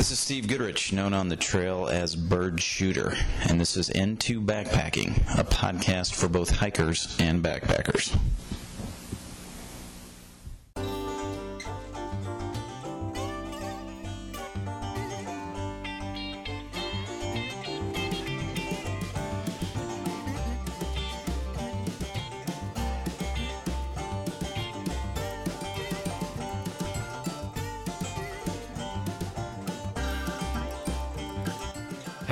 This 0.00 0.12
is 0.12 0.18
Steve 0.18 0.48
Goodrich, 0.48 0.94
known 0.94 1.12
on 1.12 1.28
the 1.28 1.36
trail 1.36 1.86
as 1.86 2.16
Bird 2.16 2.62
Shooter, 2.62 3.14
and 3.46 3.60
this 3.60 3.76
is 3.76 3.90
Into 3.90 4.40
Backpacking, 4.40 5.14
a 5.38 5.44
podcast 5.44 6.14
for 6.14 6.26
both 6.26 6.48
hikers 6.48 7.14
and 7.20 7.44
backpackers. 7.44 8.18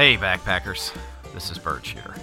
Hey, 0.08 0.16
backpackers. 0.16 0.96
This 1.34 1.50
is 1.50 1.58
Bird 1.58 1.84
Shooter. 1.84 2.14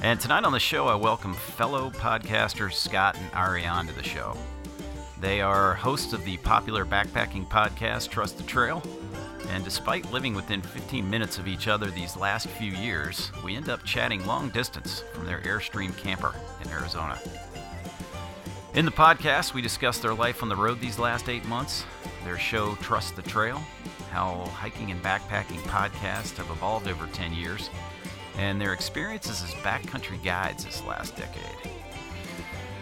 And 0.00 0.20
tonight 0.20 0.44
on 0.44 0.52
the 0.52 0.60
show, 0.60 0.86
I 0.86 0.94
welcome 0.94 1.34
fellow 1.34 1.90
podcasters 1.90 2.74
Scott 2.74 3.16
and 3.18 3.34
Ariane 3.34 3.88
to 3.88 3.92
the 3.92 4.04
show. 4.04 4.36
They 5.20 5.40
are 5.40 5.74
hosts 5.74 6.12
of 6.12 6.24
the 6.24 6.36
popular 6.36 6.84
backpacking 6.84 7.48
podcast 7.48 8.10
Trust 8.10 8.36
the 8.36 8.44
Trail. 8.44 8.84
And 9.48 9.64
despite 9.64 10.12
living 10.12 10.32
within 10.32 10.62
15 10.62 11.10
minutes 11.10 11.38
of 11.38 11.48
each 11.48 11.66
other 11.66 11.90
these 11.90 12.16
last 12.16 12.46
few 12.46 12.70
years, 12.70 13.32
we 13.44 13.56
end 13.56 13.68
up 13.68 13.82
chatting 13.82 14.24
long 14.24 14.50
distance 14.50 15.02
from 15.12 15.26
their 15.26 15.40
Airstream 15.40 15.96
camper 15.96 16.36
in 16.62 16.70
Arizona. 16.70 17.18
In 18.74 18.84
the 18.84 18.92
podcast, 18.92 19.54
we 19.54 19.60
discuss 19.60 19.98
their 19.98 20.14
life 20.14 20.40
on 20.40 20.48
the 20.48 20.54
road 20.54 20.80
these 20.80 21.00
last 21.00 21.28
eight 21.28 21.44
months, 21.46 21.84
their 22.24 22.38
show 22.38 22.76
Trust 22.76 23.16
the 23.16 23.22
Trail, 23.22 23.60
how 24.10 24.44
hiking 24.54 24.90
and 24.90 25.02
backpacking 25.02 25.60
podcasts 25.62 26.36
have 26.36 26.50
evolved 26.50 26.88
over 26.88 27.06
10 27.06 27.32
years, 27.32 27.70
and 28.36 28.60
their 28.60 28.72
experiences 28.72 29.42
as 29.42 29.50
backcountry 29.62 30.22
guides 30.22 30.64
this 30.64 30.84
last 30.84 31.16
decade. 31.16 31.72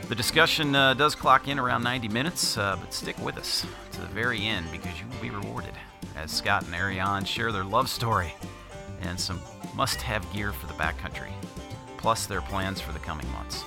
The 0.09 0.15
discussion 0.15 0.75
uh, 0.75 0.95
does 0.95 1.15
clock 1.15 1.49
in 1.49 1.59
around 1.59 1.83
90 1.83 2.09
minutes, 2.09 2.57
uh, 2.57 2.77
but 2.81 2.95
stick 2.95 3.19
with 3.19 3.39
us 3.39 3.67
to 3.93 4.01
the 4.01 4.07
very 4.09 4.45
end 4.47 4.67
because 4.71 4.99
you 5.01 5.07
will 5.09 5.23
be 5.23 5.31
rewarded 5.31 5.75
as 6.17 6.31
Scott 6.31 6.65
and 6.65 6.75
Ariane 6.75 7.25
share 7.25 7.53
their 7.53 7.65
love 7.65 7.89
story 7.89 8.33
and 9.03 9.19
some 9.19 9.41
must 9.75 10.01
have 10.03 10.31
gear 10.33 10.53
for 10.53 10.67
the 10.67 10.73
backcountry, 10.75 11.33
plus 11.97 12.27
their 12.27 12.41
plans 12.41 12.81
for 12.81 12.93
the 12.93 12.99
coming 12.99 13.31
months. 13.33 13.65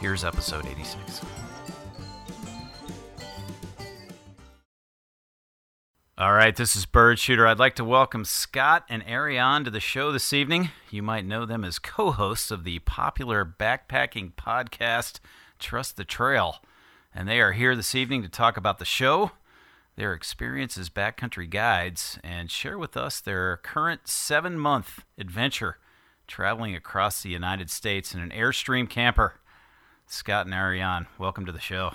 Here's 0.00 0.24
episode 0.24 0.66
86. 0.66 1.20
All 6.18 6.34
right, 6.34 6.54
this 6.54 6.76
is 6.76 6.84
Bird 6.84 7.18
Shooter. 7.18 7.46
I'd 7.46 7.58
like 7.58 7.74
to 7.76 7.84
welcome 7.84 8.26
Scott 8.26 8.84
and 8.90 9.02
Ariane 9.08 9.64
to 9.64 9.70
the 9.70 9.80
show 9.80 10.12
this 10.12 10.34
evening. 10.34 10.68
You 10.90 11.02
might 11.02 11.24
know 11.24 11.46
them 11.46 11.64
as 11.64 11.78
co 11.78 12.10
hosts 12.10 12.50
of 12.50 12.64
the 12.64 12.80
popular 12.80 13.46
backpacking 13.46 14.34
podcast, 14.34 15.20
Trust 15.58 15.96
the 15.96 16.04
Trail. 16.04 16.56
And 17.14 17.26
they 17.26 17.40
are 17.40 17.52
here 17.52 17.74
this 17.74 17.94
evening 17.94 18.20
to 18.22 18.28
talk 18.28 18.58
about 18.58 18.78
the 18.78 18.84
show, 18.84 19.30
their 19.96 20.12
experience 20.12 20.76
as 20.76 20.90
backcountry 20.90 21.48
guides, 21.48 22.18
and 22.22 22.50
share 22.50 22.76
with 22.76 22.94
us 22.94 23.18
their 23.18 23.56
current 23.56 24.06
seven 24.06 24.58
month 24.58 25.06
adventure 25.16 25.78
traveling 26.26 26.76
across 26.76 27.22
the 27.22 27.30
United 27.30 27.70
States 27.70 28.14
in 28.14 28.20
an 28.20 28.30
Airstream 28.36 28.86
camper. 28.86 29.40
Scott 30.06 30.44
and 30.44 30.54
Ariane, 30.54 31.06
welcome 31.16 31.46
to 31.46 31.52
the 31.52 31.58
show. 31.58 31.92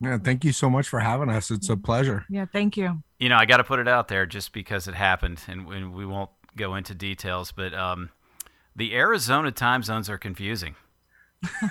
Yeah, 0.00 0.18
thank 0.18 0.44
you 0.44 0.52
so 0.52 0.68
much 0.68 0.88
for 0.88 1.00
having 1.00 1.30
us. 1.30 1.50
It's 1.50 1.68
a 1.68 1.76
pleasure. 1.76 2.24
Yeah, 2.28 2.44
thank 2.44 2.76
you. 2.76 3.02
You 3.18 3.28
know, 3.30 3.36
I 3.36 3.46
got 3.46 3.58
to 3.58 3.64
put 3.64 3.78
it 3.78 3.88
out 3.88 4.08
there 4.08 4.26
just 4.26 4.52
because 4.52 4.88
it 4.88 4.94
happened, 4.94 5.40
and, 5.48 5.66
and 5.68 5.94
we 5.94 6.04
won't 6.04 6.30
go 6.54 6.74
into 6.74 6.94
details, 6.94 7.52
but 7.52 7.72
um, 7.72 8.10
the 8.74 8.94
Arizona 8.94 9.50
time 9.52 9.82
zones 9.82 10.10
are 10.10 10.18
confusing. 10.18 10.76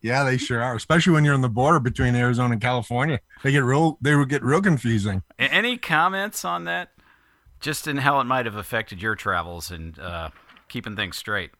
yeah, 0.00 0.24
they 0.24 0.36
sure 0.36 0.62
are, 0.62 0.74
especially 0.74 1.12
when 1.12 1.24
you're 1.24 1.34
on 1.34 1.40
the 1.40 1.48
border 1.48 1.80
between 1.80 2.14
Arizona 2.14 2.52
and 2.52 2.60
California. 2.60 3.20
They 3.42 3.52
get 3.52 3.64
real. 3.64 3.98
They 4.00 4.14
would 4.14 4.28
get 4.28 4.42
real 4.42 4.62
confusing. 4.62 5.22
Any 5.38 5.76
comments 5.78 6.44
on 6.44 6.64
that? 6.64 6.90
Just 7.60 7.88
in 7.88 7.98
how 7.98 8.20
it 8.20 8.24
might 8.24 8.46
have 8.46 8.54
affected 8.54 9.02
your 9.02 9.16
travels 9.16 9.70
and 9.70 9.98
uh, 9.98 10.30
keeping 10.68 10.94
things 10.94 11.16
straight. 11.16 11.50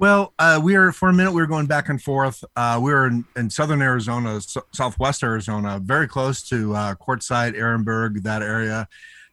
Well, 0.00 0.32
uh, 0.38 0.58
we 0.64 0.78
were 0.78 0.92
for 0.92 1.10
a 1.10 1.12
minute. 1.12 1.32
We 1.32 1.42
were 1.42 1.46
going 1.46 1.66
back 1.66 1.90
and 1.90 2.02
forth. 2.02 2.42
Uh, 2.56 2.80
we 2.82 2.90
were 2.90 3.06
in, 3.06 3.22
in 3.36 3.50
southern 3.50 3.82
Arizona, 3.82 4.40
southwest 4.72 5.22
Arizona, 5.22 5.78
very 5.78 6.08
close 6.08 6.40
to 6.48 6.74
uh, 6.74 6.94
Quartzsite, 6.94 7.54
Ehrenberg, 7.54 8.22
that 8.22 8.40
area. 8.40 8.88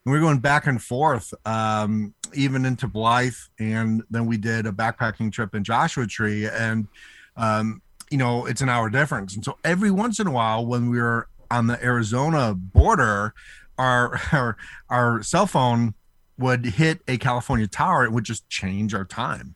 And 0.06 0.12
we 0.12 0.20
were 0.20 0.26
going 0.26 0.40
back 0.40 0.68
and 0.68 0.84
forth, 0.84 1.34
um, 1.46 2.14
even 2.34 2.66
into 2.66 2.86
Blythe, 2.86 3.32
and 3.58 4.04
then 4.10 4.26
we 4.26 4.36
did 4.36 4.66
a 4.66 4.74
backpacking 4.74 5.32
trip 5.32 5.56
in 5.56 5.64
Joshua 5.64 6.06
Tree, 6.06 6.50
and 6.50 6.90
um, 7.38 7.82
you 8.12 8.18
know 8.18 8.46
it's 8.46 8.60
an 8.60 8.68
hour 8.68 8.90
difference. 8.90 9.36
And 9.36 9.46
so 9.46 9.58
every 9.64 9.90
once 9.90 10.20
in 10.20 10.28
a 10.28 10.32
while, 10.32 10.66
when 10.66 10.90
we 10.90 11.00
were 11.00 11.30
on 11.50 11.68
the 11.68 11.82
Arizona 11.82 12.54
border, 12.54 13.34
our 13.78 14.20
our, 14.34 14.58
our 14.90 15.24
cell 15.24 15.48
phone 15.48 15.94
would 16.38 16.66
hit 16.66 17.00
a 17.08 17.18
California 17.18 17.68
tower. 17.68 18.04
It 18.04 18.12
would 18.12 18.26
just 18.26 18.50
change 18.50 18.94
our 18.94 19.06
time. 19.06 19.56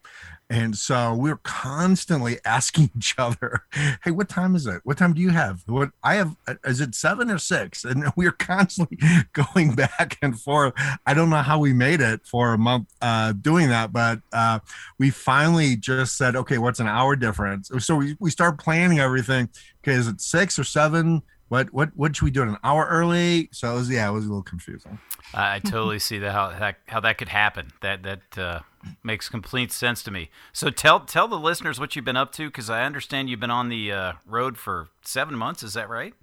And 0.52 0.78
so 0.78 1.16
we 1.16 1.30
were 1.30 1.40
constantly 1.44 2.38
asking 2.44 2.92
each 2.98 3.16
other, 3.18 3.64
"Hey, 4.04 4.12
what 4.12 4.28
time 4.28 4.54
is 4.54 4.68
it? 4.68 4.82
What 4.84 4.98
time 4.98 5.14
do 5.14 5.22
you 5.22 5.30
have? 5.30 5.64
What 5.66 5.92
I 6.04 6.16
have? 6.16 6.36
Is 6.66 6.82
it 6.82 6.94
seven 6.94 7.32
or 7.32 7.38
six? 7.38 7.86
And 7.86 8.12
we 8.18 8.26
were 8.28 8.34
constantly 8.34 8.98
going 9.34 9.76
back 9.76 10.18
and 10.22 10.38
forth. 10.38 10.74
I 11.06 11.14
don't 11.14 11.30
know 11.30 11.38
how 11.38 11.58
we 11.58 11.72
made 11.72 12.02
it 12.02 12.28
for 12.28 12.54
a 12.54 12.58
month 12.58 12.90
uh, 13.02 13.32
doing 13.32 13.70
that, 13.70 13.94
but 13.94 14.20
uh, 14.34 14.60
we 15.00 15.10
finally 15.10 15.78
just 15.78 16.18
said, 16.18 16.36
"Okay, 16.36 16.58
what's 16.58 16.82
an 16.82 16.88
hour 16.88 17.16
difference?" 17.16 17.72
So 17.80 17.96
we 17.96 18.18
we 18.20 18.30
start 18.30 18.60
planning 18.60 19.00
everything. 19.00 19.48
Okay, 19.84 19.94
is 19.94 20.10
it 20.10 20.20
six 20.20 20.60
or 20.60 20.66
seven? 20.66 21.22
What 21.48 21.72
what 21.74 21.92
what 21.96 22.14
should 22.14 22.26
we 22.26 22.32
do 22.32 22.44
an 22.44 22.58
hour 22.62 22.86
early? 22.90 23.48
So 23.54 23.72
it 23.72 23.76
was 23.76 23.90
yeah, 23.90 24.10
it 24.10 24.12
was 24.12 24.26
a 24.26 24.28
little 24.28 24.44
confusing. 24.44 25.00
I, 25.34 25.56
I 25.56 25.60
totally 25.60 26.00
see 26.00 26.20
that 26.20 26.34
how 26.34 26.50
that 26.50 26.76
how 26.88 27.00
that 27.00 27.18
could 27.18 27.30
happen. 27.30 27.72
That 27.80 28.04
that 28.04 28.38
uh, 28.38 28.60
makes 29.04 29.30
complete 29.30 29.72
sense 29.72 30.04
to 30.04 30.12
me. 30.12 30.30
So 30.54 30.70
tell 30.70 31.02
tell 31.02 31.28
the 31.28 31.40
listeners 31.40 31.80
what 31.80 31.96
you've 31.96 32.06
been 32.06 32.18
up 32.18 32.32
to 32.34 32.48
because 32.48 32.70
I 32.70 32.84
understand 32.84 33.30
you've 33.30 33.40
been 33.40 33.52
on 33.52 33.70
the 33.70 33.92
uh, 33.92 34.14
road 34.26 34.58
for 34.58 34.90
seven 35.04 35.38
months. 35.38 35.64
Is 35.64 35.74
that 35.74 35.90
right? 35.90 36.14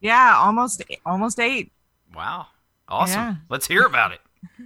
Yeah, 0.00 0.36
almost 0.36 0.82
almost 1.04 1.40
eight. 1.40 1.72
Wow, 2.14 2.46
awesome. 2.88 3.20
Yeah. 3.20 3.34
Let's 3.48 3.66
hear 3.66 3.84
about 3.84 4.12
it. 4.12 4.20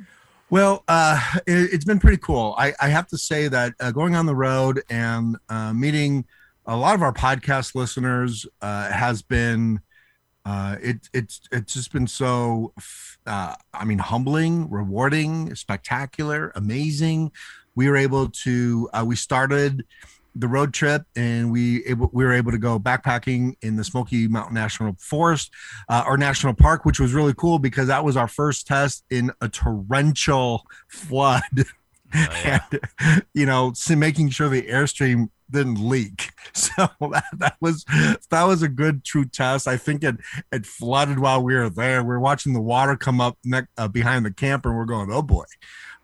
Well, 0.52 0.84
uh, 0.86 1.18
it, 1.46 1.72
has 1.72 1.86
been 1.86 1.98
pretty 1.98 2.18
cool. 2.18 2.54
I, 2.58 2.74
I 2.78 2.90
have 2.90 3.06
to 3.06 3.16
say 3.16 3.48
that 3.48 3.72
uh, 3.80 3.90
going 3.90 4.14
on 4.14 4.26
the 4.26 4.34
road 4.34 4.82
and 4.90 5.38
uh, 5.48 5.72
meeting 5.72 6.26
a 6.66 6.76
lot 6.76 6.94
of 6.94 7.00
our 7.00 7.14
podcast 7.14 7.74
listeners 7.74 8.44
uh, 8.60 8.92
has 8.92 9.22
been 9.22 9.80
uh, 10.44 10.76
it 10.82 11.08
it's 11.12 11.40
it's 11.52 11.74
just 11.74 11.92
been 11.92 12.06
so 12.06 12.72
uh, 13.26 13.54
I 13.72 13.84
mean 13.84 13.98
humbling, 13.98 14.68
rewarding, 14.70 15.54
spectacular, 15.54 16.52
amazing. 16.54 17.32
We 17.74 17.88
were 17.88 17.96
able 17.96 18.28
to 18.28 18.88
uh, 18.92 19.04
we 19.06 19.16
started 19.16 19.84
the 20.34 20.48
road 20.48 20.72
trip 20.72 21.02
and 21.14 21.52
we 21.52 21.84
able 21.84 22.10
we 22.12 22.24
were 22.24 22.32
able 22.32 22.52
to 22.52 22.58
go 22.58 22.78
backpacking 22.78 23.54
in 23.62 23.76
the 23.76 23.84
Smoky 23.84 24.28
Mountain 24.28 24.54
National 24.54 24.96
Forest 24.98 25.50
uh, 25.88 26.04
or 26.06 26.16
National 26.16 26.54
Park, 26.54 26.84
which 26.84 26.98
was 26.98 27.12
really 27.12 27.34
cool 27.34 27.58
because 27.58 27.88
that 27.88 28.04
was 28.04 28.16
our 28.16 28.28
first 28.28 28.66
test 28.66 29.04
in 29.10 29.30
a 29.40 29.48
torrential 29.48 30.66
flood. 30.88 31.42
Oh, 32.14 32.28
yeah. 32.44 32.60
and 32.72 33.24
you 33.32 33.46
know, 33.46 33.72
so 33.74 33.96
making 33.96 34.30
sure 34.30 34.48
the 34.48 34.62
airstream 34.62 35.28
didn't 35.52 35.86
leak. 35.86 36.30
So 36.54 36.88
that, 37.00 37.24
that 37.38 37.56
was 37.60 37.84
that 38.30 38.44
was 38.44 38.62
a 38.62 38.68
good 38.68 39.04
true 39.04 39.24
test. 39.24 39.66
I 39.66 39.76
think 39.76 40.04
it 40.04 40.16
it 40.52 40.66
flooded 40.66 41.18
while 41.18 41.42
we 41.42 41.54
were 41.54 41.70
there. 41.70 42.02
We 42.02 42.14
are 42.14 42.20
watching 42.20 42.52
the 42.52 42.60
water 42.60 42.94
come 42.96 43.20
up 43.20 43.38
uh, 43.78 43.88
behind 43.88 44.26
the 44.26 44.32
camper, 44.32 44.68
and 44.68 44.78
we're 44.78 44.84
going, 44.84 45.10
oh 45.10 45.22
boy. 45.22 45.44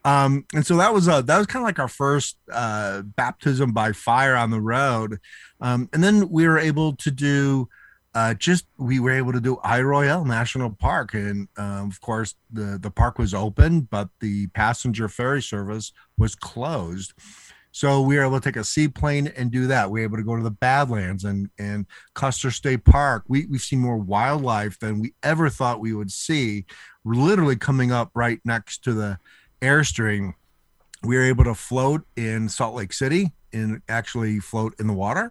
Um, 0.05 0.47
and 0.55 0.67
so 0.67 0.77
that 0.77 0.95
was 0.95 1.07
uh, 1.07 1.21
that 1.23 1.37
was 1.37 1.47
kind 1.47 1.63
of 1.63 1.67
like 1.67 1.79
our 1.79 1.89
first 1.89 2.39
uh, 2.51 3.03
baptism 3.03 3.73
by 3.73 3.93
fire 3.93 4.37
on 4.37 4.51
the 4.51 4.61
road. 4.61 5.19
Um, 5.61 5.89
and 5.93 6.03
then 6.03 6.29
we 6.31 6.47
were 6.47 6.59
able 6.59 6.97
to 6.97 7.11
do 7.11 7.69
uh, 8.15 8.35
just 8.35 8.67
we 8.79 9.01
were 9.01 9.11
able 9.11 9.33
to 9.33 9.41
do 9.41 9.61
Royale 9.65 10.25
National 10.25 10.71
Park, 10.71 11.15
and 11.15 11.47
um, 11.57 11.89
of 11.89 12.01
course 12.01 12.35
the 12.51 12.79
the 12.81 12.91
park 12.91 13.19
was 13.19 13.35
open, 13.35 13.83
but 13.83 14.09
the 14.21 14.47
passenger 14.49 15.09
ferry 15.09 15.43
service 15.43 15.93
was 16.17 16.35
closed. 16.35 17.13
So 17.79 18.01
we 18.01 18.17
were 18.17 18.25
able 18.25 18.41
to 18.41 18.45
take 18.45 18.57
a 18.57 18.65
seaplane 18.65 19.29
and 19.37 19.53
do 19.53 19.69
that. 19.69 19.89
We 19.89 20.01
were 20.01 20.05
able 20.07 20.17
to 20.17 20.25
go 20.25 20.35
to 20.35 20.43
the 20.43 20.51
Badlands 20.51 21.23
and 21.23 21.49
and 21.61 21.87
Custer 22.13 22.51
State 22.51 22.85
Park. 22.85 23.23
We 23.29 23.47
we've 23.47 23.61
seen 23.61 23.79
more 23.79 23.97
wildlife 23.97 24.81
than 24.81 24.99
we 24.99 25.15
ever 25.23 25.49
thought 25.49 25.79
we 25.79 25.95
would 25.95 26.11
see. 26.11 26.65
We're 27.05 27.15
literally 27.15 27.55
coming 27.55 27.93
up 27.93 28.11
right 28.15 28.41
next 28.45 28.83
to 28.83 28.95
the 28.95 29.21
airstream. 29.63 30.35
We 31.05 31.17
were 31.19 31.23
able 31.23 31.45
to 31.45 31.55
float 31.55 32.03
in 32.17 32.49
Salt 32.49 32.75
Lake 32.75 32.93
City 32.93 33.31
and 33.53 33.81
actually 33.89 34.41
float 34.41 34.75
in 34.81 34.89
the 34.89 34.93
water. 34.93 35.31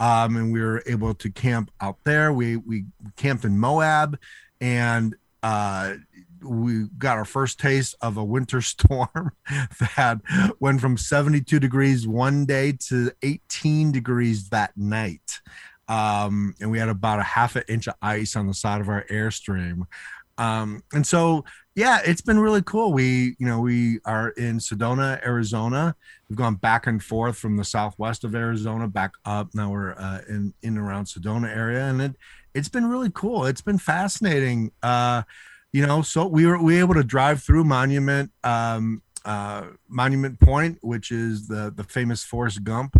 Um, 0.00 0.34
and 0.34 0.52
we 0.52 0.62
were 0.62 0.82
able 0.86 1.14
to 1.14 1.30
camp 1.30 1.70
out 1.80 1.98
there. 2.02 2.32
We 2.32 2.56
we 2.56 2.86
camped 3.14 3.44
in 3.44 3.56
Moab, 3.56 4.18
and 4.60 5.14
uh, 5.44 5.94
we 6.44 6.86
got 6.98 7.16
our 7.16 7.24
first 7.24 7.58
taste 7.58 7.94
of 8.00 8.16
a 8.16 8.24
winter 8.24 8.60
storm 8.60 9.32
that 9.96 10.20
went 10.60 10.80
from 10.80 10.96
72 10.96 11.58
degrees 11.58 12.06
one 12.06 12.44
day 12.46 12.72
to 12.88 13.12
18 13.22 13.92
degrees 13.92 14.48
that 14.50 14.76
night. 14.76 15.40
Um, 15.88 16.54
and 16.60 16.70
we 16.70 16.78
had 16.78 16.88
about 16.88 17.18
a 17.18 17.24
half 17.24 17.56
an 17.56 17.64
inch 17.68 17.86
of 17.88 17.94
ice 18.00 18.36
on 18.36 18.46
the 18.46 18.54
side 18.54 18.80
of 18.80 18.88
our 18.88 19.04
airstream. 19.10 19.86
Um, 20.38 20.82
and 20.92 21.06
so, 21.06 21.44
yeah, 21.74 22.00
it's 22.04 22.20
been 22.20 22.38
really 22.38 22.62
cool. 22.62 22.92
We, 22.92 23.36
you 23.38 23.46
know, 23.46 23.60
we 23.60 24.00
are 24.04 24.30
in 24.30 24.58
Sedona, 24.58 25.24
Arizona. 25.24 25.94
We've 26.28 26.38
gone 26.38 26.56
back 26.56 26.86
and 26.86 27.02
forth 27.02 27.36
from 27.36 27.56
the 27.56 27.64
southwest 27.64 28.24
of 28.24 28.34
Arizona 28.34 28.88
back 28.88 29.12
up. 29.24 29.54
Now 29.54 29.70
we're 29.70 29.92
uh, 29.92 30.20
in 30.28 30.54
in 30.62 30.78
around 30.78 31.06
Sedona 31.06 31.54
area, 31.54 31.84
and 31.84 32.00
it 32.00 32.16
it's 32.54 32.68
been 32.68 32.86
really 32.86 33.10
cool. 33.12 33.44
It's 33.46 33.60
been 33.60 33.78
fascinating. 33.78 34.70
Uh, 34.82 35.22
you 35.74 35.84
know, 35.84 36.02
so 36.02 36.28
we 36.28 36.46
were 36.46 36.62
we 36.62 36.74
were 36.74 36.78
able 36.78 36.94
to 36.94 37.02
drive 37.02 37.42
through 37.42 37.64
Monument 37.64 38.30
um, 38.44 39.02
uh, 39.24 39.64
Monument 39.88 40.38
Point, 40.38 40.78
which 40.82 41.10
is 41.10 41.48
the 41.48 41.72
the 41.74 41.82
famous 41.82 42.22
Forrest 42.22 42.62
Gump 42.62 42.96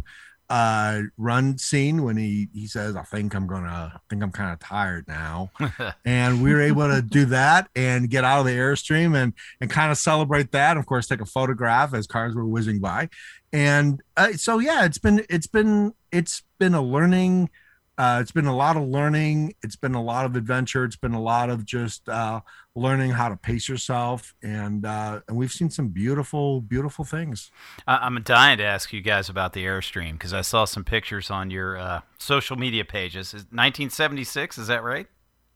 uh 0.51 1.01
run 1.17 1.57
scene 1.57 2.03
when 2.03 2.19
he 2.19 2.49
he 2.53 2.67
says 2.67 2.97
i 2.97 3.03
think 3.03 3.35
i'm 3.35 3.47
gonna 3.47 3.91
i 3.95 3.99
think 4.11 4.23
i'm 4.23 4.31
kind 4.31 4.53
of 4.53 4.59
tired 4.59 5.07
now. 5.09 5.51
And 6.05 6.43
we 6.43 6.53
were 6.53 6.61
able 6.61 6.87
to 6.87 7.01
do 7.01 7.25
that 7.27 7.71
and 7.75 8.11
get 8.11 8.25
out 8.25 8.41
of 8.41 8.47
the 8.47 8.53
airstream 8.53 9.17
and 9.17 9.33
and 9.63 9.71
kind 9.71 9.91
of 9.91 9.97
celebrate 9.97 10.53
that. 10.53 10.77
Of 10.77 10.85
course 10.85 11.07
take 11.07 11.23
a 11.23 11.27
photograph 11.27 11.95
as 11.95 12.07
cars 12.07 12.35
were 12.35 12.45
whizzing 12.45 12.79
by. 12.79 13.09
And 13.55 14.03
uh, 14.19 14.35
so 14.35 14.59
yeah 14.59 14.85
it's 14.85 14.99
been 14.99 15.25
it's 15.31 15.47
been 15.47 15.95
it's 16.13 16.43
been 16.59 16.75
a 16.75 16.83
learning 16.83 17.49
uh, 17.97 18.19
it's 18.21 18.33
been 18.33 18.47
a 18.47 18.57
lot 18.57 18.77
of 18.77 18.83
learning. 18.89 19.55
It's 19.63 19.77
been 19.77 19.95
a 19.95 20.03
lot 20.03 20.25
of 20.25 20.35
adventure. 20.35 20.85
It's 20.85 20.97
been 20.97 21.15
a 21.15 21.23
lot 21.23 21.49
of 21.49 21.65
just 21.65 22.09
uh, 22.09 22.41
learning 22.75 23.11
how 23.11 23.29
to 23.29 23.37
pace 23.37 23.69
yourself, 23.69 24.35
and 24.43 24.85
uh, 24.85 25.21
and 25.29 25.37
we've 25.37 25.53
seen 25.53 25.71
some 25.71 25.89
beautiful, 25.89 26.61
beautiful 26.61 27.05
things. 27.05 27.53
I'm 27.87 28.21
dying 28.23 28.59
to 28.59 28.65
ask 28.65 28.93
you 28.93 29.01
guys 29.01 29.29
about 29.29 29.53
the 29.53 29.65
Airstream 29.65 30.13
because 30.13 30.33
I 30.33 30.41
saw 30.41 30.65
some 30.65 30.83
pictures 30.83 31.31
on 31.31 31.51
your 31.51 31.79
uh, 31.79 32.01
social 32.19 32.57
media 32.57 32.85
pages. 32.85 33.29
Is 33.29 33.43
1976? 33.45 34.59
Is 34.59 34.67
that 34.67 34.83
right? 34.83 35.07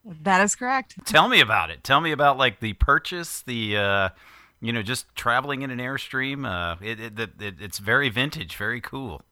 That 0.04 0.40
is 0.40 0.54
correct. 0.54 0.94
Tell 1.06 1.28
me 1.28 1.40
about 1.40 1.70
it. 1.70 1.82
Tell 1.82 2.00
me 2.00 2.12
about 2.12 2.38
like 2.38 2.60
the 2.60 2.74
purchase, 2.74 3.42
the 3.42 3.76
uh, 3.76 4.08
you 4.60 4.72
know, 4.72 4.82
just 4.82 5.12
traveling 5.16 5.62
in 5.62 5.72
an 5.72 5.78
Airstream. 5.78 6.46
Uh, 6.46 6.76
it, 6.80 7.00
it, 7.00 7.18
it, 7.40 7.54
it's 7.60 7.78
very 7.78 8.08
vintage, 8.10 8.54
very 8.56 8.80
cool. 8.80 9.22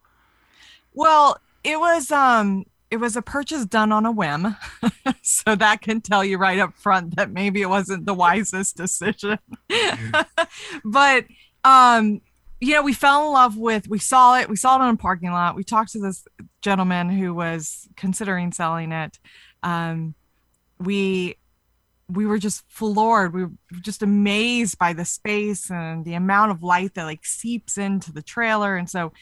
Well, 0.92 1.38
it 1.62 1.78
was 1.78 2.10
um 2.10 2.64
it 2.96 3.00
was 3.00 3.14
a 3.14 3.20
purchase 3.20 3.66
done 3.66 3.92
on 3.92 4.06
a 4.06 4.10
whim. 4.10 4.56
so 5.22 5.54
that 5.54 5.82
can 5.82 6.00
tell 6.00 6.24
you 6.24 6.38
right 6.38 6.58
up 6.58 6.74
front 6.74 7.14
that 7.16 7.30
maybe 7.30 7.60
it 7.60 7.68
wasn't 7.68 8.06
the 8.06 8.14
wisest 8.14 8.74
decision. 8.74 9.38
but 10.84 11.26
um 11.62 12.22
you 12.58 12.72
know, 12.72 12.82
we 12.82 12.94
fell 12.94 13.26
in 13.26 13.32
love 13.34 13.58
with 13.58 13.86
we 13.86 13.98
saw 13.98 14.38
it, 14.38 14.48
we 14.48 14.56
saw 14.56 14.80
it 14.80 14.88
in 14.88 14.94
a 14.94 14.96
parking 14.96 15.30
lot. 15.30 15.56
We 15.56 15.62
talked 15.62 15.92
to 15.92 15.98
this 15.98 16.26
gentleman 16.62 17.10
who 17.10 17.34
was 17.34 17.86
considering 17.96 18.50
selling 18.50 18.92
it. 18.92 19.18
Um 19.62 20.14
we 20.78 21.36
we 22.08 22.24
were 22.24 22.38
just 22.38 22.64
floored. 22.68 23.34
We 23.34 23.44
were 23.44 23.50
just 23.82 24.02
amazed 24.02 24.78
by 24.78 24.94
the 24.94 25.04
space 25.04 25.70
and 25.70 26.02
the 26.02 26.14
amount 26.14 26.52
of 26.52 26.62
light 26.62 26.94
that 26.94 27.04
like 27.04 27.26
seeps 27.26 27.76
into 27.76 28.10
the 28.10 28.22
trailer. 28.22 28.74
And 28.76 28.88
so 28.88 29.12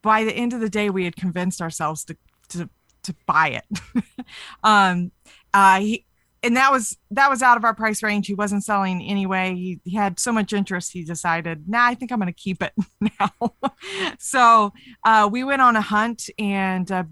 by 0.00 0.24
the 0.24 0.32
end 0.32 0.54
of 0.54 0.60
the 0.60 0.70
day, 0.70 0.88
we 0.88 1.04
had 1.04 1.16
convinced 1.16 1.60
ourselves 1.60 2.02
to 2.04 2.16
to 2.48 2.70
to 3.08 3.16
buy 3.26 3.60
it. 3.60 4.24
um, 4.62 5.10
uh, 5.52 5.80
he, 5.80 6.04
and 6.42 6.56
that 6.56 6.70
was 6.70 6.96
that 7.10 7.28
was 7.28 7.42
out 7.42 7.56
of 7.56 7.64
our 7.64 7.74
price 7.74 8.02
range. 8.02 8.26
He 8.26 8.34
wasn't 8.34 8.64
selling 8.64 9.02
anyway. 9.02 9.54
He, 9.54 9.80
he 9.84 9.96
had 9.96 10.20
so 10.20 10.32
much 10.32 10.52
interest, 10.52 10.92
he 10.92 11.02
decided, 11.02 11.68
nah, 11.68 11.86
I 11.86 11.94
think 11.94 12.12
I'm 12.12 12.18
going 12.18 12.32
to 12.32 12.32
keep 12.32 12.62
it 12.62 12.72
now. 13.20 13.54
so 14.18 14.72
uh, 15.04 15.28
we 15.30 15.44
went 15.44 15.62
on 15.62 15.76
a 15.76 15.80
hunt, 15.80 16.28
and 16.38 16.90
uh, 16.92 17.04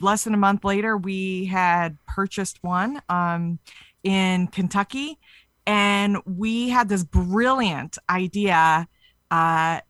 less 0.00 0.24
than 0.24 0.34
a 0.34 0.38
month 0.38 0.64
later, 0.64 0.96
we 0.96 1.46
had 1.46 1.96
purchased 2.06 2.62
one 2.62 3.00
um, 3.08 3.58
in 4.02 4.48
Kentucky, 4.48 5.18
and 5.66 6.18
we 6.26 6.68
had 6.68 6.88
this 6.88 7.02
brilliant 7.02 7.96
idea 8.10 8.86
uh, 9.30 9.80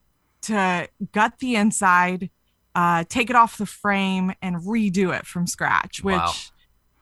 to 0.42 0.88
gut 1.12 1.34
the 1.40 1.56
inside 1.56 2.30
uh, 2.76 3.02
take 3.08 3.30
it 3.30 3.36
off 3.36 3.56
the 3.58 3.66
frame 3.66 4.32
and 4.42 4.56
redo 4.56 5.16
it 5.18 5.26
from 5.26 5.46
scratch, 5.46 6.04
which 6.04 6.14
Wow. 6.16 6.32